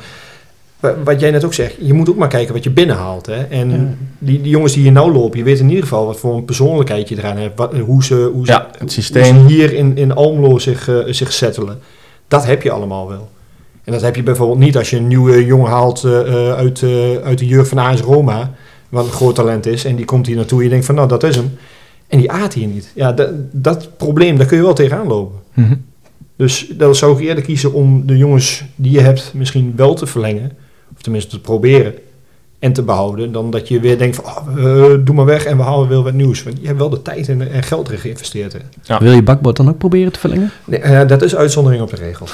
wa- 0.80 0.96
wat 1.04 1.20
jij 1.20 1.32
net 1.32 1.44
ook 1.44 1.54
zegt, 1.54 1.76
je 1.80 1.94
moet 1.94 2.10
ook 2.10 2.18
maar 2.18 2.28
kijken 2.28 2.54
wat 2.54 2.64
je 2.64 2.70
binnenhaalt. 2.70 3.26
Hè? 3.26 3.44
En 3.44 3.98
die, 4.20 4.42
die 4.42 4.52
jongens 4.52 4.74
die 4.74 4.82
hier 4.84 4.92
nou 4.92 5.12
lopen, 5.12 5.38
je 5.40 5.44
weet 5.46 5.60
in 5.60 5.68
ieder 5.70 5.84
geval 5.84 6.06
wat 6.06 6.20
voor 6.20 6.36
een 6.36 6.46
persoonlijkheid 6.46 7.10
je 7.10 7.18
eraan 7.18 7.38
hebt. 7.38 7.58
Wat, 7.58 7.74
hoe 7.78 8.04
ze, 8.04 8.30
hoe 8.34 8.46
ze, 8.46 8.52
Ja, 8.52 8.68
het 8.72 8.80
hoe 8.82 8.90
systeem. 8.90 9.24
ze 9.50 9.54
hier 9.54 9.74
in, 9.74 9.98
in 9.98 10.14
Almelo 10.14 10.60
zich, 10.60 10.88
eh, 10.88 10.96
zich 11.08 11.32
settelen. 11.34 11.80
Dat 12.28 12.46
heb 12.46 12.64
je 12.64 12.72
allemaal 12.72 13.08
wel. 13.10 13.30
En 13.84 13.92
dat 13.94 14.02
heb 14.02 14.16
je 14.16 14.24
bijvoorbeeld 14.24 14.60
niet 14.60 14.78
als 14.78 14.90
je 14.90 14.98
een 14.98 15.08
nieuwe 15.08 15.46
jongen 15.46 15.72
haalt 15.72 16.04
eh, 16.04 16.20
eh, 16.50 16.54
uit, 16.56 16.82
eh, 16.84 16.90
uit 17.24 17.38
de 17.38 17.48
jeugd 17.48 17.70
van 17.70 17.78
AS 17.78 18.02
Roma. 18.02 18.52
Wat 18.92 19.06
een 19.06 19.12
groot 19.12 19.36
talent 19.36 19.66
is. 19.66 19.86
En 19.86 19.96
die 19.96 20.06
komt 20.06 20.28
hier 20.28 20.36
naartoe 20.36 20.64
je 20.64 20.70
denkt 20.70 20.86
van 20.86 20.96
nou 20.96 21.08
dat 21.08 21.24
is 21.24 21.36
hem. 21.36 21.52
En 22.08 22.18
die 22.18 22.32
aat 22.32 22.54
hier 22.54 22.68
niet. 22.68 22.92
Ja, 22.96 23.12
dat, 23.12 23.30
dat 23.52 23.98
probleem, 23.98 24.38
daar 24.38 24.46
kun 24.46 24.58
je 24.58 24.64
wel 24.64 24.74
tegenaan 24.74 25.08
lopen. 25.08 25.40
Mhm. 25.54 25.76
Dus 26.36 26.68
dan 26.78 26.96
zou 26.96 27.14
ik 27.18 27.28
eerder 27.28 27.44
kiezen 27.44 27.74
om 27.74 28.06
de 28.06 28.18
jongens 28.18 28.64
die 28.76 28.92
je 28.92 29.00
hebt 29.00 29.32
misschien 29.34 29.74
wel 29.76 29.94
te 29.94 30.06
verlengen. 30.06 30.52
Of 30.96 31.02
tenminste 31.02 31.30
te 31.30 31.42
proberen. 31.42 31.94
En 32.62 32.74
te 32.74 32.82
behouden. 32.84 33.32
Dan 33.32 33.50
dat 33.52 33.68
je 33.68 33.80
weer 33.80 33.98
denkt 33.98 34.16
van 34.16 34.26
oh, 34.26 34.38
eh, 34.58 34.98
doe 35.00 35.16
maar 35.16 35.26
weg 35.26 35.44
en 35.46 35.58
we 35.58 35.64
halen 35.64 35.88
weer 35.88 36.02
wat 36.04 36.14
nieuws. 36.14 36.44
Want 36.44 36.58
je 36.62 36.68
hebt 36.68 36.80
wel 36.80 36.90
de 36.90 37.02
tijd 37.02 37.30
en, 37.30 37.52
en 37.52 37.64
geld 37.64 37.88
erin 37.88 38.00
geïnvesteerd. 38.00 38.54
Hè. 38.54 38.60
Ja. 38.84 39.00
Wil 39.00 39.12
je 39.12 39.24
bakbord 39.24 39.56
dan 39.56 39.70
ook 39.70 39.78
proberen 39.78 40.12
te 40.12 40.20
verlengen? 40.20 40.52
Nee, 40.66 40.80
eh, 40.80 41.08
dat 41.08 41.22
is 41.22 41.36
uitzondering 41.36 41.82
op 41.82 41.90
de 41.90 41.96
regel. 41.96 42.26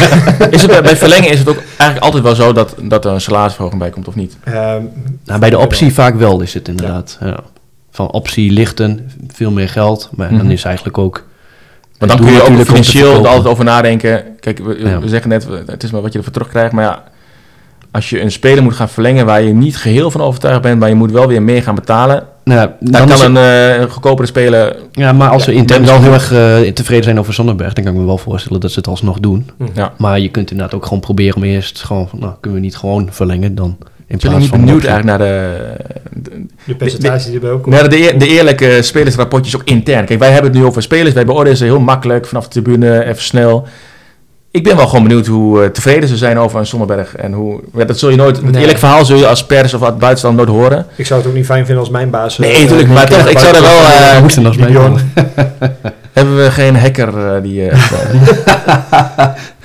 Is 0.50 0.62
het, 0.62 0.82
bij- 0.82 0.96
verlengen 0.96 1.30
is 1.30 1.38
het 1.38 1.48
ook 1.48 1.56
eigenlijk 1.76 2.02
altijd 2.04 2.22
wel 2.22 2.34
zo 2.34 2.52
dat, 2.52 2.74
dat 2.82 3.04
er 3.04 3.12
een 3.12 3.20
salarisverhoging 3.20 3.80
bij 3.80 3.90
komt 3.90 4.08
of 4.08 4.14
niet? 4.14 4.36
Ehm, 4.44 4.82
Nou, 5.24 5.40
bij 5.40 5.50
de 5.50 5.58
optie 5.58 5.94
vaak 5.94 6.14
wel 6.14 6.40
is 6.40 6.54
het 6.54 6.68
inderdaad. 6.68 7.18
Ja. 7.20 7.40
Van 7.90 8.10
optie 8.10 8.50
lichten, 8.52 9.10
veel 9.28 9.50
meer 9.50 9.68
geld. 9.68 10.08
Maar 10.16 10.28
dan 10.28 10.38
Mhm. 10.38 10.50
is 10.50 10.64
eigenlijk 10.64 10.98
ook... 10.98 11.24
Want 11.98 12.12
dan 12.12 12.20
kun 12.20 12.32
je 12.32 12.42
ook 12.42 12.64
financieel 12.66 13.12
er 13.24 13.26
altijd 13.28 13.46
over 13.46 13.64
nadenken. 13.64 14.24
Kijk, 14.40 14.58
we, 14.58 14.78
Ja. 14.78 15.00
we 15.00 15.08
zeggen 15.08 15.28
net, 15.30 15.46
het 15.66 15.82
is 15.82 15.90
maar 15.90 16.02
wat 16.02 16.12
je 16.12 16.18
ervoor 16.18 16.32
terugkrijgt. 16.32 16.72
Maar 16.72 16.84
ja, 16.84 17.04
als 17.90 18.10
je 18.10 18.20
een 18.20 18.30
speler 18.32 18.62
moet 18.62 18.74
gaan 18.74 18.88
verlengen 18.88 19.26
waar 19.26 19.42
je 19.42 19.52
niet 19.54 19.76
geheel 19.76 20.10
van 20.10 20.20
overtuigd 20.20 20.62
bent, 20.62 20.78
maar 20.80 20.88
je 20.88 20.94
moet 20.94 21.10
wel 21.12 21.26
weer 21.28 21.42
meer 21.42 21.62
gaan 21.62 21.74
betalen. 21.74 22.26
Nou, 22.44 22.70
Dan, 22.80 23.08
kan 23.08 23.36
een 23.36 23.80
eh, 23.80 23.90
goedkopere 23.90 24.28
speler... 24.28 24.76
ja, 24.92 25.12
maar 25.12 25.28
als 25.28 25.44
Ja, 25.44 25.50
ze 25.52 25.56
intern 25.56 25.84
dan 25.84 25.94
wel 25.94 26.02
heel 26.02 26.12
erg 26.12 26.32
eh, 26.32 26.72
tevreden 26.72 27.04
zijn 27.04 27.18
over 27.18 27.34
Zonderberg, 27.34 27.72
dan 27.72 27.84
kan 27.84 27.92
ik 27.92 27.98
me 28.00 28.06
wel 28.06 28.18
voorstellen 28.18 28.60
dat 28.60 28.70
ze 28.70 28.78
het 28.78 28.88
alsnog 28.88 29.20
doen. 29.20 29.50
Ja. 29.74 29.92
Maar 29.98 30.20
je 30.20 30.28
kunt 30.28 30.50
inderdaad 30.50 30.74
ook 30.74 30.84
gewoon 30.84 31.00
proberen 31.00 31.36
om 31.36 31.42
eerst 31.42 31.82
gewoon, 31.82 32.08
van, 32.08 32.18
nou, 32.18 32.32
kunnen 32.40 32.60
we 32.60 32.64
niet 32.64 32.76
gewoon 32.76 33.08
verlengen 33.10 33.54
dan 33.54 33.76
in 34.06 34.16
Ik 34.16 34.20
ben 34.22 34.30
plaats 34.30 34.36
niet 34.38 34.48
van 34.48 34.60
benieuwd 34.60 34.84
eigenlijk 34.84 35.18
naar 35.18 35.28
de, 35.28 35.56
de, 36.12 36.46
de 36.64 36.74
percentage 36.74 37.24
die 37.26 37.34
erbij 37.34 37.50
ook 37.50 37.62
komt. 37.62 37.74
naar 37.74 37.88
de, 37.88 37.98
eer- 37.98 38.18
de 38.18 38.28
eerlijke 38.28 38.78
spelersrapportjes 38.82 39.56
ook 39.56 39.64
intern. 39.64 40.04
Kijk, 40.04 40.18
wij 40.18 40.30
hebben 40.30 40.50
het 40.50 40.60
nu 40.60 40.66
over 40.66 40.82
spelers. 40.82 41.14
Wij 41.14 41.24
beoordelen 41.24 41.58
ze 41.58 41.64
heel 41.64 41.80
makkelijk 41.80 42.26
vanaf 42.26 42.44
de 42.44 42.50
tribune, 42.50 43.04
even 43.04 43.22
snel. 43.22 43.66
Ik 44.52 44.62
ben 44.64 44.76
wel 44.76 44.86
gewoon 44.86 45.02
benieuwd 45.02 45.26
hoe 45.26 45.62
eh, 45.62 45.68
tevreden 45.68 46.08
ze 46.08 46.16
zijn 46.16 46.38
over 46.38 46.58
een 46.58 46.66
Sommerberg. 46.66 47.16
En 47.16 47.32
hoe, 47.32 47.60
ja, 47.76 47.84
dat 47.84 47.98
zul 47.98 48.10
je 48.10 48.16
nooit, 48.16 48.36
het 48.36 48.50
Nee. 48.50 48.60
eerlijk 48.60 48.78
verhaal 48.78 49.04
zul 49.04 49.16
je 49.16 49.26
als 49.26 49.46
pers 49.46 49.74
of 49.74 49.82
uit 49.82 49.98
buitenstand 49.98 50.36
nooit 50.36 50.48
horen. 50.48 50.86
Ik 50.96 51.06
zou 51.06 51.20
het 51.20 51.28
ook 51.28 51.34
niet 51.34 51.44
fijn 51.46 51.64
vinden 51.64 51.82
als 51.84 51.92
mijn 51.92 52.10
baas... 52.10 52.38
Nee, 52.38 52.52
eh, 52.54 52.60
natuurlijk, 52.60 52.88
eh, 52.88 52.94
maar 52.94 53.02
een 53.02 53.18
toch, 53.18 53.28
ik 53.28 53.38
zou 53.38 53.54
er 53.56 53.62
wel, 53.62 53.70
eh, 53.70 54.14
We 54.14 54.20
moesten 54.22 54.42
mee. 54.42 54.70
Bjorn. 54.70 55.12
Hebben 56.12 56.36
we 56.36 56.50
geen 56.50 56.76
hacker 56.76 57.42
die... 57.42 57.68
eh, 57.68 57.78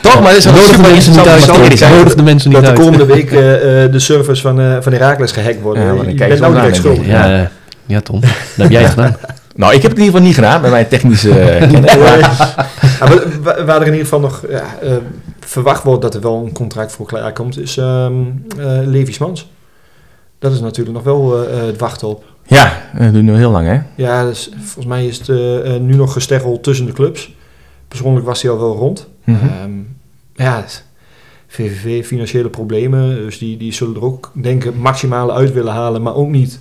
toch, 0.01 0.21
maar 0.21 0.29
het 0.29 0.37
is 0.37 0.45
wel 0.45 0.53
Nodig 0.53 0.69
de 0.69 0.75
super 0.75 0.91
mensen 0.91 1.13
interessant 1.13 1.77
zijn. 1.77 1.91
Nodig 1.93 2.15
de 2.15 2.23
mensen 2.23 2.49
niet 2.49 2.61
dat 2.63 2.75
de 2.75 2.81
komende 2.81 3.05
week 3.05 3.31
eh, 3.41 3.83
eh, 3.83 3.91
de 3.91 3.99
servers 3.99 4.41
van, 4.41 4.59
eh 4.61 4.77
van 4.81 4.91
Herakles 4.91 5.31
gehackt 5.31 5.61
worden. 5.61 5.83
Ja, 5.83 6.03
je 6.09 6.15
bent 6.15 6.39
nou 6.39 6.53
direct 6.53 6.75
schuldig. 6.75 7.07
Ja, 7.07 7.49
ja, 7.85 8.01
Tom. 8.01 8.19
Dat 8.19 8.29
heb 8.55 8.69
jij 8.71 8.85
gedaan. 8.85 9.15
Nou, 9.55 9.73
ik 9.73 9.81
heb 9.81 9.91
het 9.91 9.99
in 9.99 10.05
ieder 10.05 10.19
geval 10.21 10.21
niet 10.21 10.35
gedaan 10.35 10.61
met 10.61 10.71
mijn 10.71 10.87
technische 10.87 11.39
eh, 11.39 11.59
kennis. 11.59 11.79
Nee, 11.93 11.97
maar- 11.99 12.19
ja, 12.19 12.65
maar 13.07 13.41
wa- 13.41 13.65
waar 13.65 13.75
er 13.81 13.87
in 13.87 13.91
ieder 13.91 13.99
geval 14.07 14.19
nog 14.19 14.43
ja, 14.49 14.63
eh, 14.81 14.95
verwacht 15.39 15.83
wordt 15.83 16.01
dat 16.01 16.13
er 16.15 16.21
wel 16.21 16.43
een 16.45 16.51
contract 16.53 16.91
voor 16.91 17.05
klaar 17.05 17.33
komt, 17.33 17.59
is 17.59 17.77
eh 17.77 18.07
Levi 18.85 19.11
Smans. 19.13 19.49
Dat 20.39 20.53
is 20.53 20.59
natuurlijk 20.59 20.95
nog 20.95 21.03
wel 21.05 21.47
eh, 21.47 21.59
eh, 21.59 21.65
het 21.65 21.77
wachten 21.79 22.07
op. 22.07 22.23
Ja, 22.47 22.81
dat 22.99 23.11
duurt 23.13 23.25
nu 23.25 23.35
heel 23.35 23.51
lang, 23.51 23.67
hè? 23.67 23.79
Ja, 24.03 24.25
dus 24.25 24.49
volgens 24.63 24.85
mij 24.85 25.05
is 25.07 25.17
het 25.17 25.29
eh, 25.29 25.75
eh, 25.75 25.81
nu 25.81 25.95
nog 25.95 26.13
gesteggeld 26.13 26.63
tussen 26.63 26.85
de 26.85 26.91
clubs. 26.93 27.33
Persoonlijk 27.87 28.25
was 28.25 28.41
hij 28.41 28.51
al 28.51 28.59
wel 28.59 28.75
rond. 28.75 29.07
Mhm. 29.23 29.37
Ehm, 29.45 29.71
ja, 30.35 30.65
VVV, 31.47 32.05
financiële 32.05 32.49
problemen. 32.49 33.15
Dus 33.15 33.37
die, 33.37 33.57
die 33.57 33.73
zullen 33.73 33.95
er 33.95 34.03
ook, 34.03 34.31
denk 34.33 34.63
ik, 34.63 34.75
maximale 34.75 35.33
uit 35.33 35.53
willen 35.53 35.73
halen, 35.73 36.01
maar 36.01 36.15
ook 36.15 36.29
niet 36.29 36.59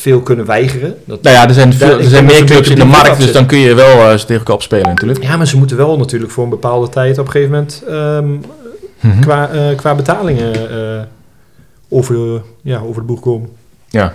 veel 0.00 0.20
kunnen 0.20 0.46
weigeren. 0.46 0.94
Dat, 1.04 1.22
Nou 1.22 1.36
ja, 1.36 1.48
er 1.48 1.54
zijn, 1.54 1.72
veel, 1.72 1.98
er 1.98 2.04
zijn 2.04 2.24
meer 2.24 2.44
clubs 2.44 2.68
in 2.68 2.78
de 2.78 2.84
markt, 2.84 3.18
dus 3.18 3.32
dan 3.32 3.46
kun 3.46 3.58
je 3.58 3.74
wel 3.74 4.10
eh, 4.10 4.10
ze 4.10 4.18
tegen 4.18 4.36
elkaar 4.36 4.54
opspelen 4.54 4.86
natuurlijk. 4.88 5.22
ja, 5.22 5.36
maar 5.36 5.46
ze 5.46 5.56
moeten 5.56 5.76
wel 5.76 5.96
natuurlijk 5.98 6.32
voor 6.32 6.44
een 6.44 6.50
bepaalde 6.50 6.88
tijd 6.88 7.18
op 7.18 7.26
een 7.26 7.30
gegeven 7.32 7.52
moment 7.54 7.82
ehm, 7.88 8.34
Mhm. 9.00 9.20
qua, 9.20 9.48
eh, 9.48 9.76
qua 9.76 9.94
betalingen 9.94 10.70
eh, 10.70 11.02
over, 11.88 12.14
de, 12.14 12.40
ja, 12.62 12.78
over 12.78 13.00
de 13.00 13.06
boeg 13.06 13.20
komen. 13.20 13.48
Ja. 13.88 14.14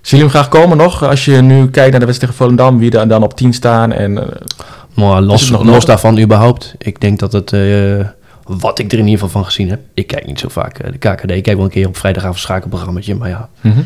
Zie 0.00 0.16
je 0.18 0.22
hem 0.24 0.32
graag 0.32 0.48
komen 0.48 0.76
nog? 0.76 1.04
Als 1.04 1.24
je 1.24 1.32
nu 1.36 1.70
kijkt 1.70 1.90
naar 1.90 2.00
de 2.00 2.06
wedstrijd 2.06 2.18
tegen 2.18 2.34
Volendam, 2.34 2.78
wie 2.78 2.98
er 2.98 3.08
dan 3.08 3.22
op 3.22 3.36
10 3.36 3.52
staan. 3.52 3.92
En, 3.92 4.28
Maar 4.94 5.20
los, 5.22 5.50
nog 5.50 5.64
los 5.64 5.84
daarvan 5.84 6.18
überhaupt. 6.18 6.74
Ik 6.78 7.00
denk 7.00 7.18
dat 7.18 7.32
het... 7.32 7.52
eh, 7.52 8.06
wat 8.44 8.78
ik 8.78 8.92
er 8.92 8.98
in 8.98 9.04
ieder 9.04 9.20
geval 9.20 9.28
van 9.28 9.44
gezien 9.44 9.68
heb. 9.70 9.80
Ik 9.94 10.06
kijk 10.06 10.26
niet 10.26 10.40
zo 10.40 10.48
vaak 10.48 10.92
de 10.92 10.98
KKD. 10.98 11.30
Ik 11.30 11.42
kijk 11.42 11.56
wel 11.56 11.64
een 11.64 11.70
keer 11.70 11.86
op 11.86 11.96
vrijdagavond 11.96 12.38
schakelprogrammaatje. 12.38 13.14
Maar 13.14 13.28
ja, 13.28 13.48
mhm. 13.60 13.80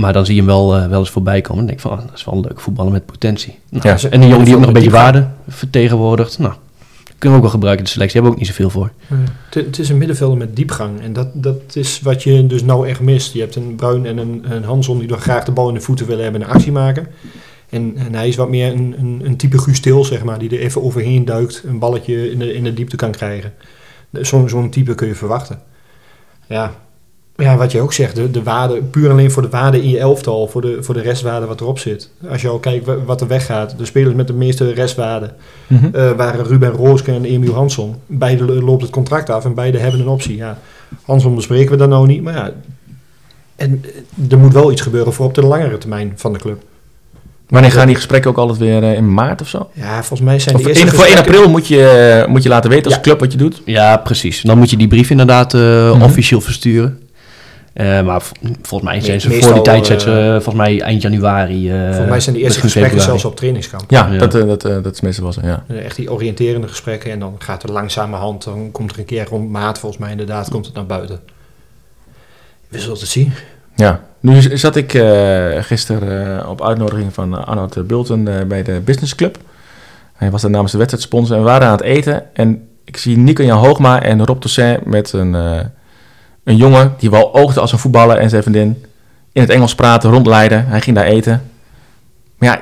Maar 0.00 0.12
dan 0.12 0.24
zie 0.26 0.34
je 0.34 0.40
hem 0.40 0.50
wel, 0.50 0.76
eh, 0.76 0.86
wel 0.88 0.98
eens 0.98 1.10
voorbij 1.10 1.40
komen. 1.40 1.60
En 1.60 1.66
denk 1.66 1.78
ik 1.78 1.84
van, 1.84 1.98
ah, 1.98 2.06
dat 2.06 2.16
is 2.18 2.24
wel 2.24 2.34
een 2.34 2.40
leuk 2.40 2.60
voetballen 2.60 2.92
met 2.92 3.06
potentie. 3.06 3.58
Nou, 3.68 3.88
Ja. 3.88 4.08
En 4.10 4.22
een 4.22 4.28
jongen 4.28 4.44
die 4.44 4.54
ook 4.54 4.60
nog 4.60 4.68
een 4.68 4.74
beetje 4.74 4.90
waarde 4.90 5.28
vertegenwoordigt. 5.48 6.38
Nou, 6.38 6.54
kunnen 7.18 7.30
we 7.30 7.34
ook 7.36 7.50
wel 7.50 7.50
gebruiken 7.50 7.84
in 7.84 7.84
de 7.84 7.90
selectie. 7.90 8.20
Hebben 8.20 8.38
we 8.38 8.42
ook 8.42 8.48
niet 8.48 8.56
zoveel 8.56 8.70
voor. 8.70 8.90
Het, 9.50 9.78
is 9.78 9.88
een 9.88 9.98
middenvelder 9.98 10.38
met 10.38 10.56
diepgang. 10.56 11.00
En 11.00 11.12
dat, 11.12 11.28
dat 11.32 11.60
is 11.72 12.00
wat 12.00 12.22
je 12.22 12.46
dus 12.46 12.62
nou 12.62 12.88
echt 12.88 13.00
mist. 13.00 13.32
Je 13.32 13.40
hebt 13.40 13.56
een 13.56 13.74
Bruin 13.76 14.06
en 14.06 14.18
een, 14.18 14.44
een 14.48 14.64
Hanson 14.64 14.98
die 14.98 15.08
dan 15.08 15.20
graag 15.20 15.44
de 15.44 15.52
bal 15.52 15.68
in 15.68 15.74
de 15.74 15.80
voeten 15.80 16.06
willen 16.06 16.22
hebben 16.22 16.42
en 16.42 16.48
een 16.48 16.54
actie 16.54 16.72
maken. 16.72 17.06
En, 17.68 17.96
en 17.96 18.14
hij 18.14 18.28
is 18.28 18.36
wat 18.36 18.48
meer 18.48 18.72
een, 18.72 18.94
een, 18.98 19.20
een 19.24 19.36
type 19.36 19.58
Guus 19.58 19.80
Til, 19.80 20.04
zeg 20.04 20.24
maar, 20.24 20.38
die 20.38 20.50
er 20.50 20.58
even 20.58 20.82
overheen 20.82 21.24
duikt. 21.24 21.62
Een 21.66 21.78
balletje 21.78 22.30
in 22.30 22.38
de, 22.38 22.54
in 22.54 22.64
de 22.64 22.74
diepte 22.74 22.96
kan 22.96 23.10
krijgen. 23.10 23.52
Zo'n 24.12 24.48
zo'n 24.48 24.70
type 24.70 24.94
kun 24.94 25.08
je 25.08 25.14
verwachten. 25.14 25.60
Ja. 26.46 26.74
Ja, 27.40 27.56
wat 27.56 27.72
je 27.72 27.80
ook 27.80 27.92
zegt, 27.92 28.16
de, 28.16 28.30
de 28.30 28.42
waarde, 28.42 28.82
puur 28.82 29.10
alleen 29.10 29.30
voor 29.30 29.42
de 29.42 29.48
waarde 29.48 29.82
in 29.82 29.88
je 29.88 29.98
elftal, 29.98 30.46
voor 30.48 30.60
de, 30.60 30.78
voor 30.80 30.94
de 30.94 31.00
restwaarde 31.00 31.46
wat 31.46 31.60
erop 31.60 31.78
zit. 31.78 32.10
Als 32.30 32.42
je 32.42 32.48
al 32.48 32.58
kijkt 32.58 32.86
wa- 32.86 33.04
wat 33.04 33.20
er 33.20 33.26
weggaat, 33.26 33.74
de 33.78 33.84
spelers 33.84 34.14
met 34.14 34.26
de 34.26 34.32
meeste 34.32 34.72
restwaarde 34.72 35.30
Mhm. 35.66 35.84
eh, 35.92 36.10
waren 36.10 36.44
Ruben 36.44 36.70
Rooske 36.70 37.12
en 37.12 37.24
Emiel 37.24 37.54
Hansson. 37.54 37.94
Beide 38.06 38.44
lo- 38.44 38.60
loopt 38.64 38.82
het 38.82 38.90
contract 38.90 39.30
af 39.30 39.44
en 39.44 39.54
beide 39.54 39.78
hebben 39.78 40.00
een 40.00 40.08
optie. 40.08 40.36
Ja, 40.36 40.58
Hansson 41.04 41.34
bespreken 41.34 41.70
we 41.70 41.76
dan 41.76 41.88
nou 41.88 42.06
niet, 42.06 42.22
maar 42.22 42.34
ja. 42.34 42.50
En 43.56 43.84
eh, 43.84 44.32
er 44.32 44.38
moet 44.38 44.52
wel 44.52 44.72
iets 44.72 44.80
gebeuren 44.80 45.12
voor 45.12 45.26
op 45.26 45.34
de 45.34 45.42
langere 45.46 45.78
termijn 45.78 46.12
van 46.16 46.32
de 46.32 46.38
club. 46.38 46.62
Wanneer 47.48 47.70
gaan 47.72 47.86
die 47.86 47.94
gesprekken 47.96 48.30
ook 48.30 48.36
altijd 48.36 48.58
weer 48.58 48.82
eh, 48.82 48.92
in 48.94 49.14
maart 49.14 49.40
of 49.40 49.48
zo? 49.48 49.70
Ja, 49.72 49.94
volgens 49.98 50.20
mij 50.20 50.38
zijn 50.38 50.54
Of 50.54 50.66
eerste 50.66 50.82
één- 50.84 50.90
voor 50.94 50.98
1 51.04 51.06
gesprekken- 51.12 51.34
april 51.34 51.50
moet 51.52 51.66
je, 51.68 52.24
moet 52.28 52.42
je 52.42 52.48
laten 52.48 52.70
weten 52.70 52.84
als 52.86 52.94
Ja. 52.94 53.00
club 53.00 53.20
wat 53.20 53.32
je 53.32 53.38
doet. 53.38 53.62
Ja, 53.64 53.96
precies. 53.96 54.42
Dan 54.42 54.58
moet 54.58 54.70
je 54.70 54.76
die 54.76 54.88
brief 54.88 55.10
inderdaad 55.10 55.54
eh, 55.54 55.92
Mhm. 55.92 56.02
officieel 56.02 56.40
versturen. 56.40 56.99
Eh, 57.72 58.02
maar 58.02 58.22
volgens 58.62 58.90
mij 58.90 59.00
zijn 59.00 59.20
ze 59.20 59.28
Meestal, 59.28 59.46
voor 59.46 59.54
die 59.54 59.62
tijd, 59.72 59.86
zijn 59.86 60.00
ze, 60.00 60.10
eh, 60.10 60.32
volgens 60.32 60.54
mij 60.54 60.80
eind 60.80 61.02
januari. 61.02 61.70
eh, 61.72 61.86
Volgens 61.86 62.08
mij 62.08 62.20
zijn 62.20 62.34
de 62.36 62.42
eerste 62.42 62.60
gesprekken 62.60 62.90
februari. 62.92 63.20
zelfs 63.20 63.24
op 63.32 63.36
trainingskamp. 63.36 63.90
Ja, 63.90 64.06
Ja. 64.12 64.18
Dat, 64.18 64.34
eh, 64.34 64.46
dat, 64.46 64.64
eh, 64.64 64.82
dat 64.82 64.92
is 64.94 65.00
meestal 65.00 65.24
wel 65.24 65.32
zo, 65.32 65.40
ja. 65.44 65.64
Eh, 65.68 65.84
Echt 65.84 65.96
die 65.96 66.12
oriënterende 66.12 66.68
gesprekken 66.68 67.10
en 67.10 67.18
dan 67.18 67.34
gaat 67.38 67.62
er 67.62 67.72
langzamerhand, 67.72 68.44
dan 68.44 68.68
komt 68.72 68.92
er 68.92 68.98
een 68.98 69.04
keer 69.04 69.26
rond 69.28 69.50
maat 69.50 69.78
volgens 69.78 70.00
mij 70.00 70.10
inderdaad, 70.10 70.48
komt 70.50 70.66
het 70.66 70.74
naar 70.74 70.86
buiten. 70.86 71.20
We 72.68 72.78
zullen 72.80 72.98
het 72.98 73.08
zien. 73.08 73.32
Ja, 73.76 74.00
nu 74.20 74.40
zat 74.58 74.76
ik 74.76 74.94
eh, 74.94 75.48
gisteren 75.62 76.38
eh, 76.42 76.48
op 76.48 76.62
uitnodiging 76.64 77.14
van 77.14 77.32
uh, 77.34 77.44
Arnold 77.44 77.86
Bulten 77.86 78.28
eh, 78.38 78.46
bij 78.46 78.62
de 78.62 78.80
Business 78.84 79.14
Club. 79.14 79.38
Hij 80.14 80.30
was 80.30 80.42
daar 80.42 80.50
namens 80.50 80.72
de 80.72 80.78
wedstrijdsponsor 80.78 81.36
en 81.36 81.42
we 81.42 81.48
waren 81.48 81.66
aan 81.66 81.72
het 81.72 81.82
eten. 81.82 82.34
En 82.34 82.68
ik 82.84 82.96
zie 82.96 83.16
Nico-Jan 83.18 83.58
Hoogma 83.58 84.02
en 84.02 84.24
Rob 84.26 84.40
Toussaint 84.40 84.84
met 84.84 85.12
een, 85.12 85.34
eh, 85.34 85.60
een 86.44 86.56
jongen 86.56 86.94
die 86.98 87.10
wel 87.10 87.34
oogde 87.34 87.60
als 87.60 87.72
een 87.72 87.78
voetballer 87.78 88.16
en 88.16 88.30
zijn 88.30 88.42
vriendin 88.42 88.84
in 89.32 89.40
het 89.42 89.50
Engels 89.50 89.74
praten, 89.74 90.10
rondleiden. 90.10 90.66
Hij 90.66 90.80
ging 90.80 90.96
daar 90.96 91.04
eten. 91.04 91.42
Maar 92.38 92.48
ja, 92.48 92.56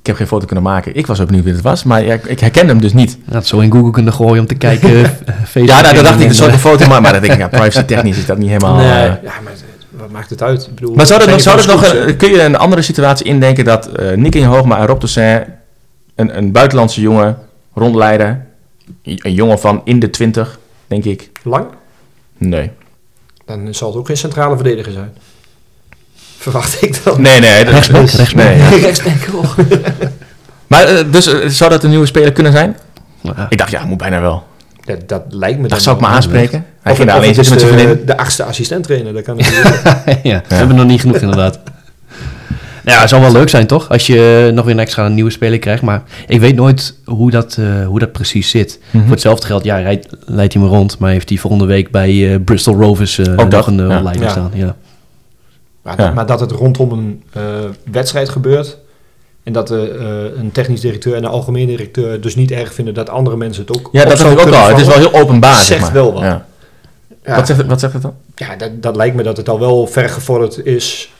ik 0.00 0.06
heb 0.06 0.16
geen 0.16 0.26
foto 0.26 0.46
kunnen 0.46 0.64
maken. 0.64 0.94
Ik 0.96 1.06
was 1.06 1.20
ook 1.20 1.26
benieuwd 1.26 1.44
wie 1.44 1.52
het 1.54 1.62
was, 1.62 1.84
maar 1.84 2.04
ja, 2.04 2.18
ik, 2.26 2.40
herkende 2.40 2.72
hem 2.72 2.80
dus 2.80 2.92
niet. 2.92 3.18
Het 3.30 3.46
zo 3.46 3.58
in 3.58 3.72
Google 3.72 3.90
kunnen 3.90 4.12
gooien 4.12 4.40
om 4.40 4.46
te 4.46 4.54
kijken. 4.54 4.88
eh, 5.04 5.64
Ja, 5.64 5.80
nou, 5.80 5.94
dat 5.94 6.04
dacht 6.04 6.20
ik, 6.20 6.26
en, 6.28 6.34
zou 6.34 6.48
ik 6.50 6.56
eh, 6.56 6.62
een 6.64 6.70
foto 6.70 6.86
maken, 6.86 7.02
maar 7.02 7.12
dat 7.12 7.20
denk 7.22 7.32
ik, 7.34 7.38
ja, 7.40 7.48
privacy 7.48 7.82
technisch 7.82 8.18
is 8.18 8.26
dat 8.26 8.38
niet 8.38 8.48
helemaal... 8.48 8.74
nee, 8.76 8.86
eh, 8.86 9.02
ja, 9.22 9.32
maar 9.44 9.52
wat 9.90 10.10
maakt 10.10 10.30
het 10.30 10.42
uit? 10.42 10.66
Ik 10.66 10.74
bedoel, 10.74 10.94
Maar 10.94 11.06
zou 11.06 11.20
dat, 11.20 11.28
nog, 11.28 11.40
zou 11.40 11.56
dat 11.56 11.66
nog 11.66 11.92
een- 11.94 12.16
kun 12.16 12.30
je 12.30 12.42
een 12.42 12.56
andere 12.56 12.82
situatie 12.82 13.26
indenken 13.26 13.64
dat 13.64 13.86
eh 13.86 14.16
Nick 14.16 14.34
in 14.34 14.44
Hoogma 14.44 14.78
en 14.78 14.86
Rob 14.86 14.98
Toussaint 14.98 15.46
een, 16.14 16.36
een 16.36 16.52
buitenlandse 16.52 17.00
jongen 17.00 17.38
rondleiden? 17.74 18.46
Een 19.02 19.32
jongen 19.34 19.58
van 19.58 19.80
in 19.84 19.98
de 19.98 20.10
20, 20.10 20.58
denk 20.86 21.04
ik. 21.04 21.30
Lang? 21.42 21.66
Nee. 22.38 22.70
Dan 23.48 23.74
zal 23.74 23.88
het 23.88 23.96
ook 23.96 24.06
geen 24.06 24.16
centrale 24.16 24.54
verdediger 24.54 24.92
zijn. 24.92 25.12
Verwacht 26.38 26.82
ik 26.82 27.04
dan. 27.04 27.20
Nee, 27.20 27.40
nee. 27.40 27.64
dat- 27.64 27.72
Rechtsback, 27.72 28.00
dat- 28.00 28.14
rechtsback. 28.14 28.44
nee, 28.44 28.56
ja. 28.58 28.68
Rechtsback, 28.68 29.34
oh. 29.34 29.58
Maar 30.66 30.84
eh, 30.84 31.04
dus 31.10 31.26
eh, 31.26 31.48
zou 31.48 31.70
dat 31.70 31.82
een 31.84 31.90
nieuwe 31.90 32.06
speler 32.06 32.32
kunnen 32.32 32.52
zijn? 32.52 32.76
ja. 33.20 33.46
Ik 33.48 33.58
dacht, 33.58 33.70
ja, 33.70 33.84
moet 33.84 33.98
bijna 33.98 34.20
wel. 34.20 34.46
Dat, 34.84 35.08
dat 35.08 35.22
lijkt 35.28 35.56
me 35.56 35.62
Dat 35.62 35.70
dan 35.70 35.80
zou 35.80 35.96
ik 35.96 36.02
me 36.02 36.08
aanspreken. 36.08 36.66
Hij 36.82 36.94
ging 36.94 37.06
daar 37.08 37.16
alleen 37.16 37.34
zitten 37.34 37.52
met 37.52 37.62
zijn 37.62 37.74
vriendin. 37.78 38.06
de 38.06 38.16
achtste 38.16 38.44
assistent 38.44 38.84
trainer. 38.84 39.12
Dat 39.12 39.22
kan 39.22 39.36
natuurlijk. 39.36 39.84
ja, 40.22 40.42
we 40.48 40.54
hebben 40.54 40.76
nog 40.76 40.86
niet 40.86 41.00
genoeg 41.00 41.16
inderdaad. 41.16 41.58
Ja, 42.88 43.00
het 43.00 43.08
zou 43.08 43.22
wel 43.22 43.32
leuk 43.32 43.48
zijn 43.48 43.66
toch? 43.66 43.88
Als 43.88 44.06
je 44.06 44.50
nog 44.54 44.64
weer 44.64 44.74
een 44.74 44.80
extra 44.80 45.08
nieuwe 45.08 45.30
speler 45.30 45.58
krijgt. 45.58 45.82
Maar 45.82 46.02
ik 46.26 46.40
weet 46.40 46.54
nooit 46.54 46.94
hoe 47.04 47.30
dat, 47.30 47.56
eh, 47.60 47.86
hoe 47.86 47.98
dat 47.98 48.12
precies 48.12 48.50
zit. 48.50 48.80
Mhm. 48.90 49.02
Voor 49.02 49.12
hetzelfde 49.12 49.46
geld, 49.46 49.64
ja, 49.64 49.76
rijdt, 49.78 50.06
leidt 50.24 50.52
hij 50.52 50.62
me 50.62 50.68
rond. 50.68 50.98
Maar 50.98 51.10
heeft 51.10 51.28
hij 51.28 51.38
volgende 51.38 51.66
week 51.66 51.90
bij 51.90 52.32
eh, 52.34 52.40
Bristol 52.44 52.80
Rovers 52.80 53.18
eh, 53.18 53.32
Ook 53.36 53.50
nog 53.50 53.66
een 53.66 53.88
ja. 53.88 54.02
leider 54.02 54.22
Ja. 54.22 54.30
staan. 54.30 54.50
Ja. 54.54 54.76
Maar, 55.82 55.96
dat, 55.96 56.14
maar 56.14 56.26
dat 56.26 56.40
het 56.40 56.50
rondom 56.50 56.92
een 56.92 57.22
eh, 57.32 57.42
wedstrijd 57.90 58.28
gebeurt. 58.28 58.78
En 59.42 59.52
dat 59.52 59.68
de, 59.68 59.96
eh, 60.32 60.40
een 60.40 60.52
technisch 60.52 60.80
directeur 60.80 61.14
en 61.14 61.24
een 61.24 61.30
algemeen 61.30 61.66
directeur 61.66 62.20
dus 62.20 62.34
niet 62.36 62.50
erg 62.50 62.74
vinden 62.74 62.94
dat 62.94 63.08
andere 63.10 63.36
mensen 63.36 63.64
het 63.66 63.78
ook 63.78 63.88
Ja, 63.92 64.04
dat 64.04 64.18
dacht 64.18 64.32
ik 64.32 64.40
ook 64.46 64.54
al. 64.54 64.68
Het 64.68 64.78
is 64.80 64.86
wel 64.86 64.96
heel 64.96 65.14
openbaar, 65.14 65.54
zeg 65.54 65.64
Zegt 65.66 65.80
maar. 65.80 65.92
wel 65.92 66.12
wat. 66.12 66.22
Ja. 66.22 66.46
Ja, 67.24 67.34
Wat, 67.36 67.46
zegt, 67.46 67.66
wat 67.66 67.80
zegt 67.80 67.92
het 67.92 68.02
dan? 68.02 68.14
ja 68.34 68.56
dat, 68.56 68.82
dat 68.82 68.96
lijkt 68.96 69.16
me 69.16 69.22
dat 69.22 69.36
het 69.36 69.48
al 69.48 69.58
wel 69.58 69.86
vergevorderd 69.86 70.66
is. 70.66 71.12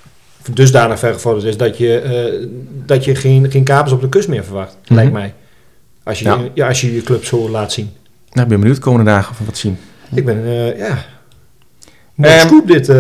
Of 0.48 0.54
Dusdanig 0.54 0.98
vergevorderd 0.98 1.44
is 1.46 1.56
dat 1.56 1.78
je, 1.78 1.98
eh, 1.98 2.46
dat 2.86 3.04
je 3.04 3.14
geen, 3.14 3.50
geen 3.50 3.64
kapers 3.64 3.92
op 3.92 4.00
de 4.00 4.08
kust 4.08 4.28
meer 4.28 4.44
verwacht. 4.44 4.76
Mhm. 4.84 4.94
Lijkt 4.94 5.12
mij. 5.12 5.34
Als 6.02 6.18
je, 6.18 6.24
Ja. 6.24 6.38
ja. 6.54 6.68
als 6.68 6.80
je 6.80 6.94
je 6.94 7.02
club 7.02 7.24
zo 7.24 7.48
laat 7.50 7.72
zien. 7.72 7.90
Nou, 8.30 8.42
ik 8.42 8.48
ben 8.48 8.58
benieuwd 8.58 8.76
de 8.76 8.82
komende 8.82 9.10
dagen 9.10 9.30
of 9.30 9.38
we 9.38 9.44
wat 9.44 9.56
zien. 9.58 9.78
Ik 10.14 10.24
ben, 10.24 10.44
eh, 10.44 10.78
ja. 10.78 10.98
Ehm, 12.20 12.46
scoop 12.46 12.66
dit. 12.66 12.88
eh. 12.88 12.96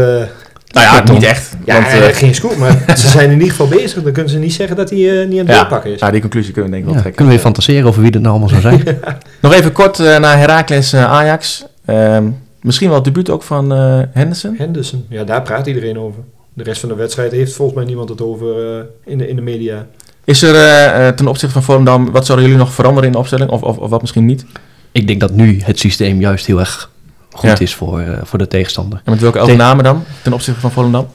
Nou 0.68 0.86
ja, 0.86 1.12
niet 1.12 1.22
echt. 1.22 1.56
Ja, 1.64 1.74
want, 2.00 2.14
geen 2.16 2.34
scoop, 2.34 2.56
maar 2.56 2.82
ze 2.98 3.08
zijn 3.08 3.26
in 3.26 3.32
ieder 3.32 3.50
geval 3.50 3.68
bezig. 3.68 4.02
Dan 4.02 4.12
kunnen 4.12 4.32
ze 4.32 4.38
niet 4.38 4.52
zeggen 4.52 4.76
dat 4.76 4.90
hij 4.90 4.98
eh, 5.22 5.28
niet 5.28 5.40
aan 5.40 5.46
het 5.46 5.54
ja, 5.54 5.60
doorpakken 5.60 5.92
is. 5.92 6.00
ja, 6.00 6.10
die 6.10 6.20
conclusie 6.20 6.52
kunnen 6.52 6.70
we 6.70 6.76
denk 6.76 6.88
ik 6.88 6.94
Ja, 6.94 7.02
wel 7.02 7.12
trekken. 7.12 7.26
kunnen 7.26 7.34
we 7.34 7.40
weer 7.42 7.52
fantaseren 7.52 7.88
over 7.88 8.02
wie 8.02 8.10
dat 8.10 8.22
nou 8.22 8.38
allemaal 8.38 8.60
zou 8.60 8.60
zijn? 8.82 8.98
Nog 9.42 9.52
even 9.52 9.72
kort 9.72 9.98
naar 9.98 10.38
Heracles 10.38 10.94
Ajax. 10.94 11.64
Ehm, 11.84 12.24
misschien 12.60 12.86
wel 12.88 12.96
het 12.96 13.04
debuut 13.04 13.30
ook 13.30 13.42
van 13.42 13.72
eh, 13.72 14.00
Henderson. 14.12 14.54
Henderson, 14.58 15.06
ja, 15.08 15.24
daar 15.24 15.42
praat 15.42 15.66
iedereen 15.66 15.98
over. 15.98 16.22
De 16.58 16.64
rest 16.64 16.80
van 16.80 16.88
de 16.88 16.94
wedstrijd 16.94 17.32
heeft 17.32 17.52
volgens 17.52 17.76
mij 17.76 17.86
niemand 17.86 18.08
het 18.08 18.20
over 18.20 18.76
eh, 18.78 18.84
in, 19.04 19.18
de, 19.18 19.28
in 19.28 19.36
de 19.36 19.42
media. 19.42 19.86
Is 20.24 20.42
er 20.42 20.54
eh, 20.54 21.08
eh, 21.08 21.14
ten 21.14 21.26
opzichte 21.26 21.52
van 21.54 21.62
Volendam, 21.62 22.10
wat 22.10 22.26
zouden 22.26 22.46
jullie 22.48 22.62
nog 22.62 22.72
veranderen 22.74 23.06
in 23.06 23.12
de 23.12 23.18
opstelling? 23.18 23.50
Of, 23.50 23.62
of, 23.62 23.76
of 23.78 23.90
wat 23.90 24.00
misschien 24.00 24.24
niet? 24.24 24.44
ik 24.92 25.06
denk 25.06 25.20
dat 25.20 25.32
nu 25.32 25.60
het 25.62 25.78
systeem 25.78 26.20
juist 26.20 26.46
heel 26.46 26.58
erg 26.58 26.90
goed 27.30 27.48
Ja. 27.50 27.58
is 27.58 27.74
voor, 27.74 28.00
eh, 28.00 28.18
voor 28.22 28.38
de 28.38 28.48
tegenstander. 28.48 29.00
En 29.04 29.10
met 29.12 29.20
welke 29.20 29.38
Tegen- 29.38 29.52
overname 29.52 29.82
dan 29.82 30.04
ten 30.22 30.32
opzichte 30.32 30.60
van 30.60 30.70
Volendam? 30.70 31.06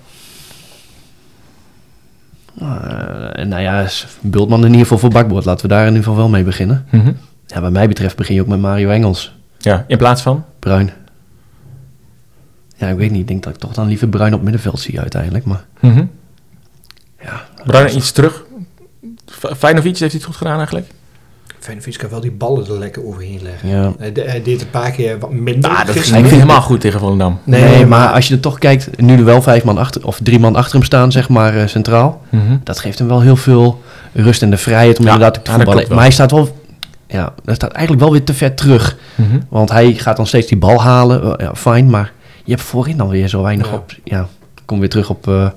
Eh, 2.59 2.65
nou 3.45 3.61
ja, 3.61 3.87
Bultman 4.21 4.59
in 4.59 4.65
ieder 4.65 4.81
geval 4.81 4.97
voor 4.97 5.09
bakboord. 5.09 5.45
Laten 5.45 5.61
we 5.67 5.73
daar 5.73 5.81
in 5.81 5.87
ieder 5.87 6.03
geval 6.03 6.17
wel 6.17 6.29
mee 6.29 6.43
beginnen. 6.43 6.85
Ja, 7.47 7.61
wat 7.61 7.71
mij 7.71 7.87
betreft 7.87 8.15
begin 8.15 8.35
je 8.35 8.41
ook 8.41 8.47
met 8.47 8.59
Mario 8.59 8.89
Engels. 8.89 9.35
Ja, 9.57 9.85
in 9.87 9.97
plaats 9.97 10.21
van? 10.21 10.45
Bruin. 10.59 10.91
Ja, 12.83 12.89
ik 12.89 12.97
weet 12.97 13.11
niet. 13.11 13.19
Ik 13.21 13.27
denk 13.27 13.43
dat 13.43 13.53
ik 13.53 13.59
toch 13.59 13.73
dan 13.73 13.87
liever 13.87 14.07
Bruin 14.07 14.33
op 14.33 14.41
middenveld 14.41 14.79
zie 14.79 14.99
uiteindelijk. 14.99 15.45
Maar 15.45 15.65
ja, 17.21 17.41
Bruin 17.65 17.95
iets 17.97 18.11
terug. 18.11 18.43
Feyenoord 19.57 19.99
heeft 19.99 20.13
het 20.13 20.23
goed 20.23 20.35
gedaan 20.35 20.57
eigenlijk. 20.57 20.87
Feyenoord 21.59 21.97
kan 21.97 22.09
wel 22.09 22.19
die 22.19 22.31
ballen 22.31 22.65
er 22.67 22.77
lekker 22.79 23.05
overheen 23.05 23.39
leggen. 23.43 23.69
ja. 23.69 23.93
Hij, 23.97 24.11
de- 24.11 24.21
hij 24.21 24.41
deed 24.43 24.61
een 24.61 24.69
paar 24.69 24.91
keer 24.91 25.19
wat 25.19 25.31
minder. 25.31 25.71
Nou, 25.71 25.85
dat 25.85 25.97
ging 25.99 26.21
niet 26.21 26.31
helemaal 26.31 26.61
goed 26.61 26.81
tegen 26.81 26.99
Volendam. 26.99 27.39
Nee, 27.43 27.85
maar 27.85 28.07
als 28.09 28.27
je 28.27 28.33
er 28.33 28.39
toch 28.39 28.59
kijkt, 28.59 29.01
nu 29.01 29.17
er 29.17 29.25
wel 29.25 29.41
vijf 29.41 29.63
man 29.63 29.77
achter, 29.77 30.05
of 30.07 30.19
drie 30.23 30.39
man 30.39 30.55
achter 30.55 30.73
hem 30.75 30.83
staan, 30.83 31.11
zeg 31.11 31.29
maar, 31.29 31.55
eh, 31.57 31.67
centraal. 31.67 32.21
Dat 32.63 32.79
geeft 32.79 32.99
hem 32.99 33.07
wel 33.07 33.21
heel 33.21 33.35
veel 33.35 33.81
rust 34.13 34.41
en 34.41 34.49
de 34.49 34.57
vrijheid 34.57 34.99
om 34.99 35.05
Ja, 35.05 35.11
inderdaad 35.13 35.45
te 35.45 35.51
voetballen. 35.51 35.85
Maar 35.89 35.99
hij 35.99 36.11
staat 36.11 36.31
wel, 36.31 36.57
ja, 37.07 37.33
hij 37.45 37.55
staat 37.55 37.71
eigenlijk 37.71 38.03
wel 38.03 38.11
weer 38.11 38.23
te 38.23 38.33
ver 38.33 38.53
terug. 38.55 38.97
Mhm. 39.15 39.39
Want 39.49 39.69
hij 39.71 39.93
gaat 39.93 40.17
dan 40.17 40.27
steeds 40.27 40.47
die 40.47 40.57
bal 40.57 40.81
halen, 40.81 41.35
ja, 41.37 41.55
fijn, 41.55 41.89
maar 41.89 42.11
je 42.43 42.51
hebt 42.51 42.63
voorin 42.63 42.97
dan 42.97 43.09
weer 43.09 43.27
zo 43.27 43.41
weinig 43.41 43.67
Ja. 43.69 43.73
op. 43.75 43.91
Ja, 44.03 44.21
ik 44.55 44.61
kom 44.65 44.79
weer 44.79 44.89
terug 44.89 45.09
op 45.09 45.27
eh, 45.27 45.49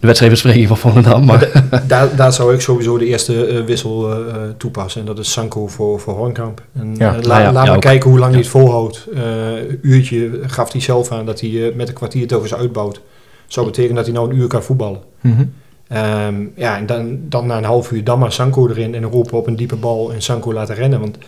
de 0.00 0.06
wedstrijdbespreking 0.06 0.68
van 0.68 0.76
Volendam. 0.76 1.24
Maar 1.24 1.50
daar, 1.86 2.16
daar 2.16 2.32
zou 2.32 2.54
ik 2.54 2.60
sowieso 2.60 2.98
de 2.98 3.06
eerste 3.06 3.46
eh, 3.46 3.64
wissel 3.64 4.10
eh, 4.12 4.36
toepassen. 4.56 5.00
En 5.00 5.06
dat 5.06 5.18
is 5.18 5.32
Sanko 5.32 5.66
voor, 5.66 6.00
voor 6.00 6.14
Hornkamp. 6.14 6.62
En, 6.74 6.94
Ja. 6.98 7.10
Nou 7.10 7.22
la- 7.22 7.38
ja, 7.38 7.44
laat 7.52 7.62
ja, 7.62 7.68
maar 7.68 7.74
ook. 7.76 7.80
kijken 7.82 8.10
hoe 8.10 8.18
lang 8.18 8.30
hij 8.32 8.40
het 8.40 8.50
volhoudt. 8.50 9.06
Eh, 9.14 9.22
Een 9.56 9.78
uurtje 9.82 10.40
gaf 10.46 10.72
hij 10.72 10.80
zelf 10.80 11.10
aan 11.12 11.26
dat 11.26 11.40
hij 11.40 11.68
eh, 11.68 11.74
met 11.74 11.88
een 11.88 11.94
kwartier 11.94 12.26
toch 12.26 12.42
eens 12.42 12.54
uitbouwt. 12.54 13.00
Zou 13.46 13.66
betekenen 13.66 13.96
dat 13.96 14.04
hij 14.04 14.14
nou 14.14 14.30
een 14.30 14.36
uur 14.36 14.46
kan 14.46 14.62
voetballen. 14.62 15.00
Mhm. 15.20 15.44
Ehm, 15.88 16.34
ja, 16.56 16.76
en 16.76 16.86
dan, 16.86 17.18
dan 17.28 17.46
na 17.46 17.56
een 17.56 17.64
half 17.64 17.90
uur 17.92 18.04
dan 18.04 18.18
maar 18.18 18.32
Sanko 18.32 18.68
erin 18.68 18.94
en 18.94 19.02
roepen 19.04 19.38
op 19.38 19.46
een 19.46 19.56
diepe 19.56 19.76
bal 19.76 20.12
en 20.12 20.22
Sanko 20.22 20.52
laten 20.52 20.74
rennen. 20.74 21.00
Want 21.00 21.18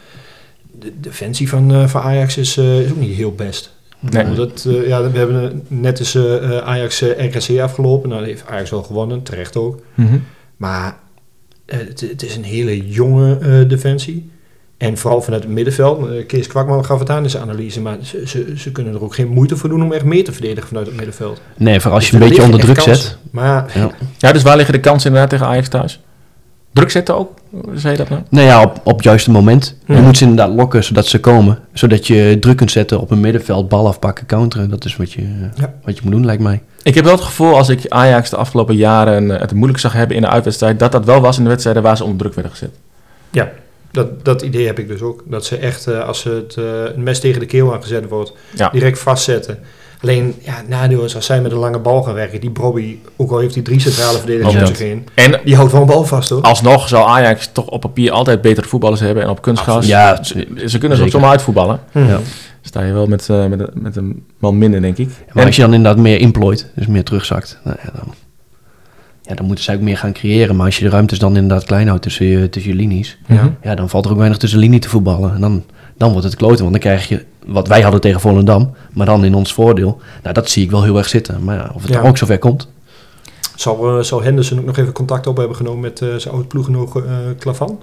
de 0.80 0.92
defensie 1.00 1.48
van, 1.48 1.72
eh, 1.74 1.86
van 1.86 2.00
Ajax 2.00 2.36
is, 2.36 2.56
eh, 2.56 2.80
is 2.80 2.90
ook 2.90 2.96
niet 2.96 3.16
heel 3.16 3.32
best. 3.32 3.74
Nee. 4.12 4.24
Bedoel, 4.24 4.46
Dat, 4.48 4.64
eh, 4.68 4.86
ja, 4.88 5.10
we 5.10 5.18
hebben 5.18 5.42
eh, 5.50 5.56
net 5.68 5.98
eens 5.98 6.14
eh, 6.14 6.36
eh, 6.56 6.58
Ajax 6.66 7.02
eh, 7.02 7.26
RKC 7.26 7.60
afgelopen. 7.60 8.08
Nou, 8.08 8.20
dat 8.20 8.30
heeft 8.30 8.46
Ajax 8.46 8.70
wel 8.70 8.82
gewonnen, 8.82 9.22
terecht 9.22 9.56
ook. 9.56 9.80
Mhm. 9.94 10.16
Maar 10.56 10.96
eh, 11.66 11.78
het, 11.78 12.00
het 12.00 12.22
is 12.22 12.36
een 12.36 12.44
hele 12.44 12.88
jonge 12.88 13.38
eh, 13.38 13.68
defensie. 13.68 14.30
En 14.76 14.98
vooral 14.98 15.22
vanuit 15.22 15.42
het 15.42 15.52
middenveld. 15.52 16.26
Kees 16.26 16.46
Kwakman 16.46 16.84
gaf 16.84 16.98
het 16.98 17.10
aan 17.10 17.22
in 17.22 17.30
zijn 17.30 17.42
analyse. 17.42 17.80
Maar 17.80 17.96
ze, 18.02 18.22
ze, 18.26 18.52
ze 18.56 18.72
kunnen 18.72 18.94
er 18.94 19.02
ook 19.02 19.14
geen 19.14 19.28
moeite 19.28 19.56
voor 19.56 19.68
doen 19.68 19.82
om 19.82 19.92
echt 19.92 20.04
mee 20.04 20.22
te 20.22 20.32
verdedigen 20.32 20.68
vanuit 20.68 20.86
het 20.86 20.96
middenveld. 20.96 21.40
nee, 21.56 21.80
voor 21.80 21.90
als 21.90 22.00
Dus 22.00 22.10
je 22.10 22.16
een 22.16 22.28
beetje 22.28 22.42
onder 22.42 22.60
druk 22.60 22.80
zet. 22.80 23.16
Maar 23.30 23.72
Ja. 23.74 23.90
Ja, 24.18 24.32
dus 24.32 24.42
waar 24.42 24.56
liggen 24.56 24.74
de 24.74 24.80
kansen 24.80 25.06
inderdaad 25.06 25.30
tegen 25.30 25.46
Ajax 25.46 25.68
thuis? 25.68 26.00
Druk 26.76 26.90
zetten 26.90 27.16
ook? 27.16 27.32
Zei 27.74 27.92
je 27.92 27.98
dat 27.98 28.08
nou? 28.08 28.22
Nou 28.28 28.46
ja, 28.46 28.62
op, 28.62 28.80
op 28.84 28.94
het 28.96 29.04
juiste 29.04 29.30
moment. 29.30 29.76
Ja. 29.86 29.94
Je 29.94 30.00
moet 30.00 30.16
ze 30.16 30.24
inderdaad 30.24 30.54
lokken 30.56 30.84
zodat 30.84 31.06
ze 31.06 31.20
komen. 31.20 31.58
Zodat 31.72 32.06
je 32.06 32.36
druk 32.40 32.56
kunt 32.56 32.70
zetten 32.70 33.00
op 33.00 33.10
een 33.10 33.20
middenveld, 33.20 33.68
bal 33.68 33.86
afpakken, 33.86 34.26
counteren. 34.26 34.70
Dat 34.70 34.84
is 34.84 34.96
wat 34.96 35.12
je, 35.12 35.22
Ja. 35.54 35.74
wat 35.84 35.94
je 35.96 36.00
moet 36.04 36.12
doen, 36.12 36.24
lijkt 36.24 36.42
mij. 36.42 36.62
Ik 36.82 36.94
heb 36.94 37.04
wel 37.04 37.14
het 37.14 37.22
gevoel, 37.24 37.56
als 37.56 37.68
ik 37.68 37.88
Ajax 37.88 38.30
de 38.30 38.36
afgelopen 38.36 38.76
jaren 38.76 39.30
eh, 39.30 39.40
het 39.40 39.52
moeilijk 39.54 39.78
zag 39.80 39.92
hebben 39.92 40.16
in 40.16 40.22
de 40.22 40.28
uitwedstrijd, 40.28 40.78
dat 40.78 40.92
dat 40.92 41.04
wel 41.04 41.20
was 41.20 41.36
in 41.38 41.42
de 41.42 41.48
wedstrijden 41.48 41.82
waar 41.82 41.96
ze 41.96 42.02
onder 42.04 42.18
druk 42.18 42.34
werden 42.34 42.52
gezet. 42.52 42.70
Ja, 43.30 43.50
dat, 43.90 44.24
dat 44.24 44.42
idee 44.42 44.66
heb 44.66 44.78
ik 44.78 44.88
dus 44.88 45.00
ook. 45.00 45.22
Dat 45.26 45.44
ze 45.44 45.56
echt, 45.56 45.86
eh, 45.86 46.04
als 46.06 46.20
ze 46.20 46.28
het 46.30 46.56
eh, 46.56 46.94
een 46.96 47.02
mes 47.02 47.20
tegen 47.20 47.40
de 47.40 47.46
keel 47.46 47.74
aangezet 47.74 48.08
wordt, 48.08 48.32
Ja. 48.54 48.68
direct 48.68 48.98
vastzetten. 48.98 49.58
Alleen, 50.02 50.34
ja, 50.44 50.62
nadeel 50.68 51.04
is 51.04 51.14
als 51.14 51.26
zij 51.26 51.40
met 51.40 51.52
een 51.52 51.58
lange 51.58 51.78
bal 51.78 52.02
gaan 52.02 52.14
werken. 52.14 52.40
Die 52.40 52.50
Bobby, 52.50 52.96
ook 53.16 53.30
al 53.30 53.38
heeft 53.38 53.54
hij 53.54 53.62
drie 53.62 53.80
centrale 53.80 54.18
verdedigers 54.18 54.54
om 54.54 54.66
zich 54.66 54.78
heen, 54.78 55.06
En 55.14 55.40
die 55.44 55.56
houdt 55.56 55.72
wel 55.72 55.80
een 55.80 55.86
bal 55.86 56.04
vast 56.04 56.30
hoor. 56.30 56.42
alsnog 56.42 56.88
zal 56.88 57.08
Ajax 57.08 57.48
toch 57.52 57.66
op 57.66 57.80
papier 57.80 58.10
altijd 58.10 58.40
betere 58.40 58.68
voetballers 58.68 59.00
hebben 59.00 59.22
en 59.22 59.28
op 59.28 59.42
kunstgras. 59.42 59.86
Ja, 59.86 60.22
ze, 60.24 60.46
ze 60.66 60.78
kunnen 60.78 60.98
ze 60.98 61.04
ook 61.04 61.10
zomaar 61.10 61.30
uitvoetballen. 61.30 61.80
Mhm. 61.92 62.06
Ja. 62.08 62.20
Sta 62.62 62.82
je 62.82 62.92
wel 62.92 63.06
met, 63.06 63.28
eh, 63.28 63.46
met, 63.46 63.60
een- 63.60 63.70
met 63.74 63.96
een 63.96 64.24
man 64.38 64.58
minder, 64.58 64.80
denk 64.80 64.98
ik. 64.98 65.08
Maar 65.08 65.36
En- 65.42 65.46
als 65.46 65.56
je 65.56 65.62
dan 65.62 65.74
inderdaad 65.74 66.02
meer 66.02 66.18
inplooit, 66.20 66.70
dus 66.74 66.86
meer 66.86 67.04
terugzakt, 67.04 67.58
nou 67.64 67.76
ja, 67.82 67.90
dan, 67.94 68.14
ja, 69.22 69.34
dan 69.34 69.46
moeten 69.46 69.64
ze 69.64 69.72
ook 69.74 69.80
meer 69.80 69.96
gaan 69.98 70.12
creëren. 70.12 70.56
Maar 70.56 70.66
als 70.66 70.78
je 70.78 70.84
de 70.84 70.90
ruimtes 70.90 71.18
dan 71.18 71.36
inderdaad 71.36 71.64
klein 71.64 71.86
houdt 71.86 72.02
tussen 72.02 72.26
je, 72.26 72.48
tussen 72.48 72.70
je 72.70 72.76
linies, 72.76 73.18
ja, 73.62 73.74
dan 73.74 73.88
valt 73.88 74.04
er 74.04 74.10
ook 74.10 74.16
weinig 74.18 74.38
tussen 74.38 74.58
linie 74.58 74.80
te 74.80 74.88
voetballen. 74.88 75.34
En 75.34 75.40
dan, 75.40 75.64
dan 75.98 76.10
wordt 76.10 76.26
het 76.26 76.36
kloten, 76.36 76.58
want 76.58 76.70
dan 76.70 76.80
krijg 76.80 77.08
je 77.08 77.24
wat 77.46 77.68
wij 77.68 77.80
hadden 77.80 78.00
tegen 78.00 78.20
Volendam, 78.20 78.74
maar 78.92 79.06
dan 79.06 79.24
in 79.24 79.34
ons 79.34 79.52
voordeel. 79.52 80.00
Nou, 80.22 80.34
dat 80.34 80.50
zie 80.50 80.64
ik 80.64 80.70
wel 80.70 80.82
heel 80.82 80.96
erg 80.96 81.08
zitten. 81.08 81.44
Maar 81.44 81.56
ja, 81.56 81.70
of 81.74 81.82
het 81.82 81.90
Ja. 81.90 81.96
dan 82.00 82.08
ook 82.08 82.16
zover 82.18 82.38
komt. 82.38 82.68
Zal, 83.54 83.98
eh, 83.98 84.04
zal 84.04 84.22
Henderson 84.22 84.58
ook 84.58 84.64
nog 84.64 84.76
even 84.76 84.92
contact 84.92 85.26
op 85.26 85.36
hebben 85.36 85.56
genomen 85.56 85.80
met 85.80 86.00
eh, 86.02 86.08
zijn 86.16 86.34
oud 86.34 86.48
ploeggenoot 86.48 86.96
eh 86.96 87.02
Klavan? 87.38 87.78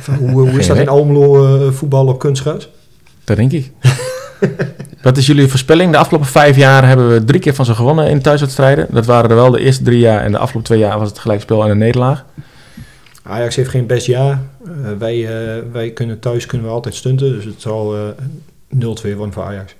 Van 0.00 0.14
hoe, 0.14 0.30
hoe 0.30 0.58
is 0.58 0.66
dat 0.66 0.76
in. 0.76 0.88
Almelo 0.88 1.70
voetbal 1.70 2.06
op 2.06 2.18
kunstgras? 2.18 2.68
Dat 3.24 3.36
denk 3.36 3.52
ik. 3.52 3.72
Wat 5.02 5.16
is 5.16 5.26
jullie 5.26 5.48
voorspelling? 5.48 5.92
De 5.92 5.98
afgelopen 5.98 6.28
vijf 6.28 6.56
jaar 6.56 6.86
hebben 6.86 7.08
we 7.12 7.24
drie 7.24 7.40
keer 7.40 7.54
van 7.54 7.64
ze 7.64 7.74
gewonnen 7.74 8.08
in 8.08 8.22
thuiswedstrijden. 8.22 8.86
Dat 8.90 9.06
waren 9.06 9.30
er 9.30 9.36
wel 9.36 9.50
de 9.50 9.60
eerste 9.60 9.82
drie 9.82 9.98
jaar 9.98 10.20
en 10.20 10.30
de 10.30 10.38
afgelopen 10.38 10.62
twee 10.68 10.78
jaar 10.78 10.98
was 10.98 11.08
het 11.08 11.18
gelijkspel 11.18 11.64
en 11.64 11.70
een 11.70 11.78
nederlaag. 11.78 12.24
Ajax 13.28 13.56
heeft 13.56 13.70
geen 13.70 13.86
best 13.86 14.06
jaar. 14.06 14.40
Eh, 14.64 14.70
wij, 14.98 15.26
eh, 15.26 15.62
wij 15.72 15.90
kunnen 15.90 16.18
thuis 16.18 16.46
kunnen 16.46 16.66
we 16.66 16.72
altijd 16.72 16.94
stunten, 16.94 17.32
dus 17.32 17.44
het 17.44 17.60
zal 17.60 17.96
eh 17.96 18.00
0-2 18.68 19.16
worden 19.16 19.32
voor 19.32 19.42
Ajax. 19.42 19.74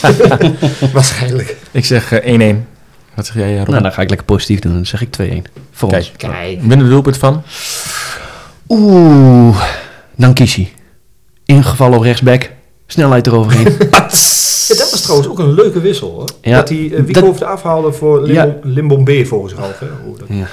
Waarschijnlijk. 0.92 1.56
Ik 1.70 1.84
zeg 1.84 2.12
eh, 2.12 2.54
1-1. 2.54 2.66
Wat 3.14 3.26
zeg 3.26 3.34
jij, 3.34 3.58
Rob? 3.58 3.68
Nou, 3.68 3.82
dan 3.82 3.92
ga 3.92 4.02
ik 4.02 4.08
lekker 4.08 4.26
positief 4.26 4.60
doen. 4.60 4.72
Dan 4.72 4.86
zeg 4.86 5.00
ik 5.00 5.08
2-1 5.08 5.44
voor 5.70 5.88
Kijk. 5.88 6.02
ons. 6.02 6.12
Kijk. 6.16 6.60
Winnen 6.60 6.78
de 6.78 6.88
doelpunt 6.88 7.16
van? 7.16 7.42
Oeh, 8.68 9.62
Nankishi. 10.14 10.72
Ingevallen 11.44 11.98
op 11.98 12.04
rechtsback. 12.04 12.50
Snelheid 12.86 13.26
eroverheen. 13.26 13.76
Ja, 14.68 14.74
dat 14.74 14.90
was 14.90 15.00
trouwens 15.00 15.28
ook 15.28 15.38
een 15.38 15.54
leuke 15.54 15.80
wissel 15.80 16.10
hoor. 16.10 16.28
Ja, 16.40 16.56
dat 16.56 16.68
hij 16.68 16.78
uh, 16.78 17.16
hoefde 17.22 17.44
afhaalde 17.44 17.92
voor 17.92 18.32
Ja. 18.32 18.44
Limbom, 18.44 18.72
Limbom 18.72 19.04
B 19.04 19.26
volgens 19.26 19.52
Ralf. 19.54 19.78
Hè? 19.78 19.86
Dat... 20.18 20.26
Ja. 20.28 20.46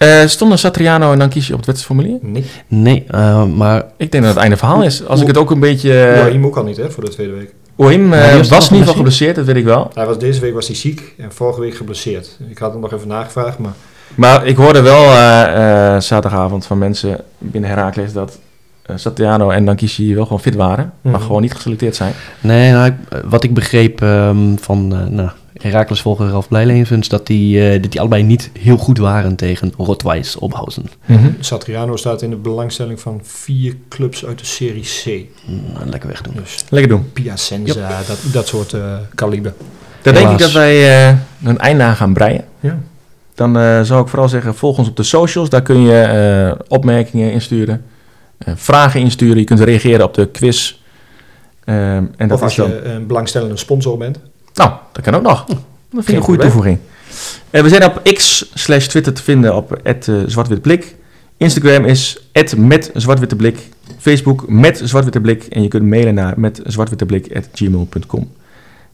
Eh, 0.00 0.26
stonden 0.26 0.58
Satriano 0.58 1.12
en 1.12 1.18
Nankishi 1.18 1.52
op 1.52 1.58
het 1.58 1.66
wedstrijdformulier? 1.66 2.18
Nee, 2.22 2.44
Nee, 2.68 3.04
eh, 3.08 3.44
maar 3.44 3.84
Ik 3.96 4.12
denk 4.12 4.24
dat 4.24 4.32
het 4.32 4.42
einde 4.42 4.56
verhaal 4.56 4.82
is. 4.82 5.06
Als 5.06 5.20
ik 5.20 5.26
het 5.26 5.36
ook 5.36 5.50
een 5.50 5.60
beetje... 5.60 5.88
uh, 6.26 6.34
Uh, 6.34 6.44
ook 6.44 6.56
al 6.56 6.64
niet 6.64 6.76
hè, 6.76 6.90
voor 6.90 7.04
de 7.04 7.10
tweede 7.10 7.32
week. 7.32 7.54
Eh, 7.76 7.88
die 7.88 8.08
was 8.08 8.20
was 8.38 8.48
toch 8.48 8.58
in 8.58 8.62
ieder 8.64 8.78
geval 8.78 8.94
geblesseerd? 8.94 9.36
dat 9.36 9.44
weet 9.44 9.56
ik 9.56 9.64
wel. 9.64 9.90
Hij 9.94 10.06
was, 10.06 10.18
deze 10.18 10.40
week 10.40 10.54
was 10.54 10.66
hij 10.66 10.76
ziek 10.76 11.14
en 11.18 11.32
vorige 11.32 11.60
week 11.60 11.74
geblesseerd. 11.74 12.38
Ik 12.50 12.58
had 12.58 12.72
hem 12.72 12.80
nog 12.80 12.92
even 12.92 13.08
nagevraagd, 13.08 13.58
maar 13.58 13.72
Maar 14.14 14.46
ik 14.46 14.56
hoorde 14.56 14.80
wel 14.80 15.04
eh, 15.04 15.94
eh, 15.94 16.00
zaterdagavond 16.00 16.66
van 16.66 16.78
mensen 16.78 17.20
binnen 17.38 17.70
Herakles 17.70 18.12
dat 18.12 18.38
eh, 18.82 18.96
Satriano 18.96 19.50
en 19.50 19.64
Nankishi 19.64 20.14
wel 20.14 20.24
gewoon 20.24 20.40
fit 20.40 20.54
waren, 20.54 20.92
maar 21.00 21.12
Mhm. 21.12 21.22
gewoon 21.22 21.40
niet 21.42 21.54
geselecteerd 21.54 21.96
zijn. 21.96 22.12
Nee, 22.40 22.72
nou, 22.72 22.86
ik- 22.86 22.94
eh, 23.08 23.18
wat 23.24 23.44
ik 23.44 23.54
begreep 23.54 24.02
ehm, 24.02 24.56
van 24.60 24.92
uh, 24.92 25.06
nou, 25.16 25.30
Herakles 25.60 26.00
volger 26.00 26.28
Ralf 26.28 26.48
Blijlevens, 26.48 27.08
dat 27.08 27.26
die, 27.26 27.70
eh, 27.70 27.82
dat 27.82 27.90
die 27.90 28.00
allebei 28.00 28.22
niet 28.22 28.50
heel 28.58 28.76
goed 28.76 28.98
waren 28.98 29.36
tegen 29.36 29.72
Rotwijs 29.76 30.36
Ophausen. 30.36 30.84
Satriano 31.40 31.96
staat 31.96 32.22
in 32.22 32.30
de 32.30 32.36
belangstelling 32.36 33.00
van 33.00 33.20
vier 33.22 33.76
clubs 33.88 34.26
uit 34.26 34.38
de 34.38 34.44
Serie 34.44 34.82
C. 34.82 35.26
Nou, 35.74 35.86
lekker 35.90 36.08
wegdoen. 36.08 36.34
Dus 36.34 36.64
Lekker 36.68 36.90
doen. 36.90 37.12
Piacenza, 37.12 38.00
dat, 38.06 38.18
dat 38.32 38.46
soort 38.46 38.72
eh 38.72 38.96
kaliber. 39.14 39.54
Dan 40.02 40.14
denk 40.14 40.30
ik 40.30 40.38
dat 40.38 40.52
wij 40.52 41.08
eh, 41.08 41.16
een 41.44 41.58
einde 41.58 41.82
aan 41.82 41.96
gaan 41.96 42.12
breien. 42.12 42.44
Ja. 42.60 42.78
Dan 43.34 43.58
eh, 43.58 43.80
zou 43.82 44.02
ik 44.02 44.08
vooral 44.08 44.28
zeggen, 44.28 44.54
volg 44.54 44.78
ons 44.78 44.88
op 44.88 44.96
de 44.96 45.02
socials. 45.02 45.48
Daar 45.48 45.62
kun 45.62 45.80
je 45.80 46.00
eh, 46.00 46.60
opmerkingen 46.68 47.32
insturen, 47.32 47.84
vragen 48.38 49.00
insturen. 49.00 49.38
Je 49.38 49.44
kunt 49.44 49.60
reageren 49.60 50.04
op 50.04 50.14
de 50.14 50.26
quiz. 50.26 50.78
Ehm, 51.64 52.04
en 52.16 52.28
dat 52.28 52.30
Of 52.30 52.36
is 52.36 52.42
als 52.42 52.56
dan... 52.56 52.68
je 52.68 52.84
een 52.84 53.06
belangstellende 53.06 53.56
sponsor 53.56 53.98
bent. 53.98 54.20
Nou, 54.54 54.72
dat 54.92 55.04
kan 55.04 55.14
ook 55.14 55.22
nog. 55.22 55.44
Dat 55.44 55.56
vind 55.90 56.08
ik 56.08 56.14
een 56.16 56.22
goede 56.22 56.42
toevoeging. 56.42 56.78
Eh, 57.50 57.62
we 57.62 57.68
zijn 57.68 57.84
op 57.84 58.00
X 58.02 58.50
slash 58.54 58.86
Twitter 58.86 59.12
te 59.12 59.22
vinden 59.22 59.56
op 59.56 59.80
het 59.82 60.62
Blik. 60.62 60.94
Instagram 61.36 61.84
is 61.84 62.18
met 62.56 62.90
Zwartwitte 62.94 63.36
Blik. 63.36 63.68
Facebook 63.98 64.48
met 64.48 64.80
Zwartwitte 64.84 65.20
Blik. 65.20 65.44
En 65.44 65.62
je 65.62 65.68
kunt 65.68 65.84
mailen 65.84 66.14
naar 66.14 66.40
met 66.40 66.60
zwartwitteblik.gmail.com. 66.64 68.30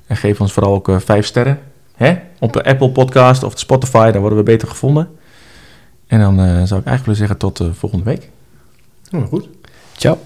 En 0.07 0.17
geef 0.17 0.41
ons 0.41 0.53
vooral 0.53 0.75
ook 0.75 0.89
eh, 0.89 0.99
vijf 0.99 1.27
sterren. 1.27 1.59
Hè? 1.95 2.17
Op 2.39 2.53
de 2.53 2.65
Apple 2.65 2.91
podcast 2.91 3.43
of 3.43 3.53
de 3.53 3.59
Spotify, 3.59 4.11
dan 4.11 4.21
worden 4.21 4.39
we 4.39 4.45
beter 4.45 4.69
gevonden. 4.69 5.09
En 6.07 6.21
dan 6.21 6.39
eh, 6.39 6.45
zou 6.45 6.81
ik 6.81 6.87
eigenlijk 6.87 7.03
willen 7.03 7.17
zeggen 7.17 7.37
tot 7.37 7.61
eh, 7.61 7.67
volgende 7.73 8.05
week. 8.05 8.31
Nou, 9.11 9.27
goed. 9.27 9.49
Ciao. 9.97 10.19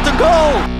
Oh, 0.00 0.06
Dessers! 0.06 0.08
Wat 0.08 0.12
een 0.12 0.18
goal! 0.18 0.79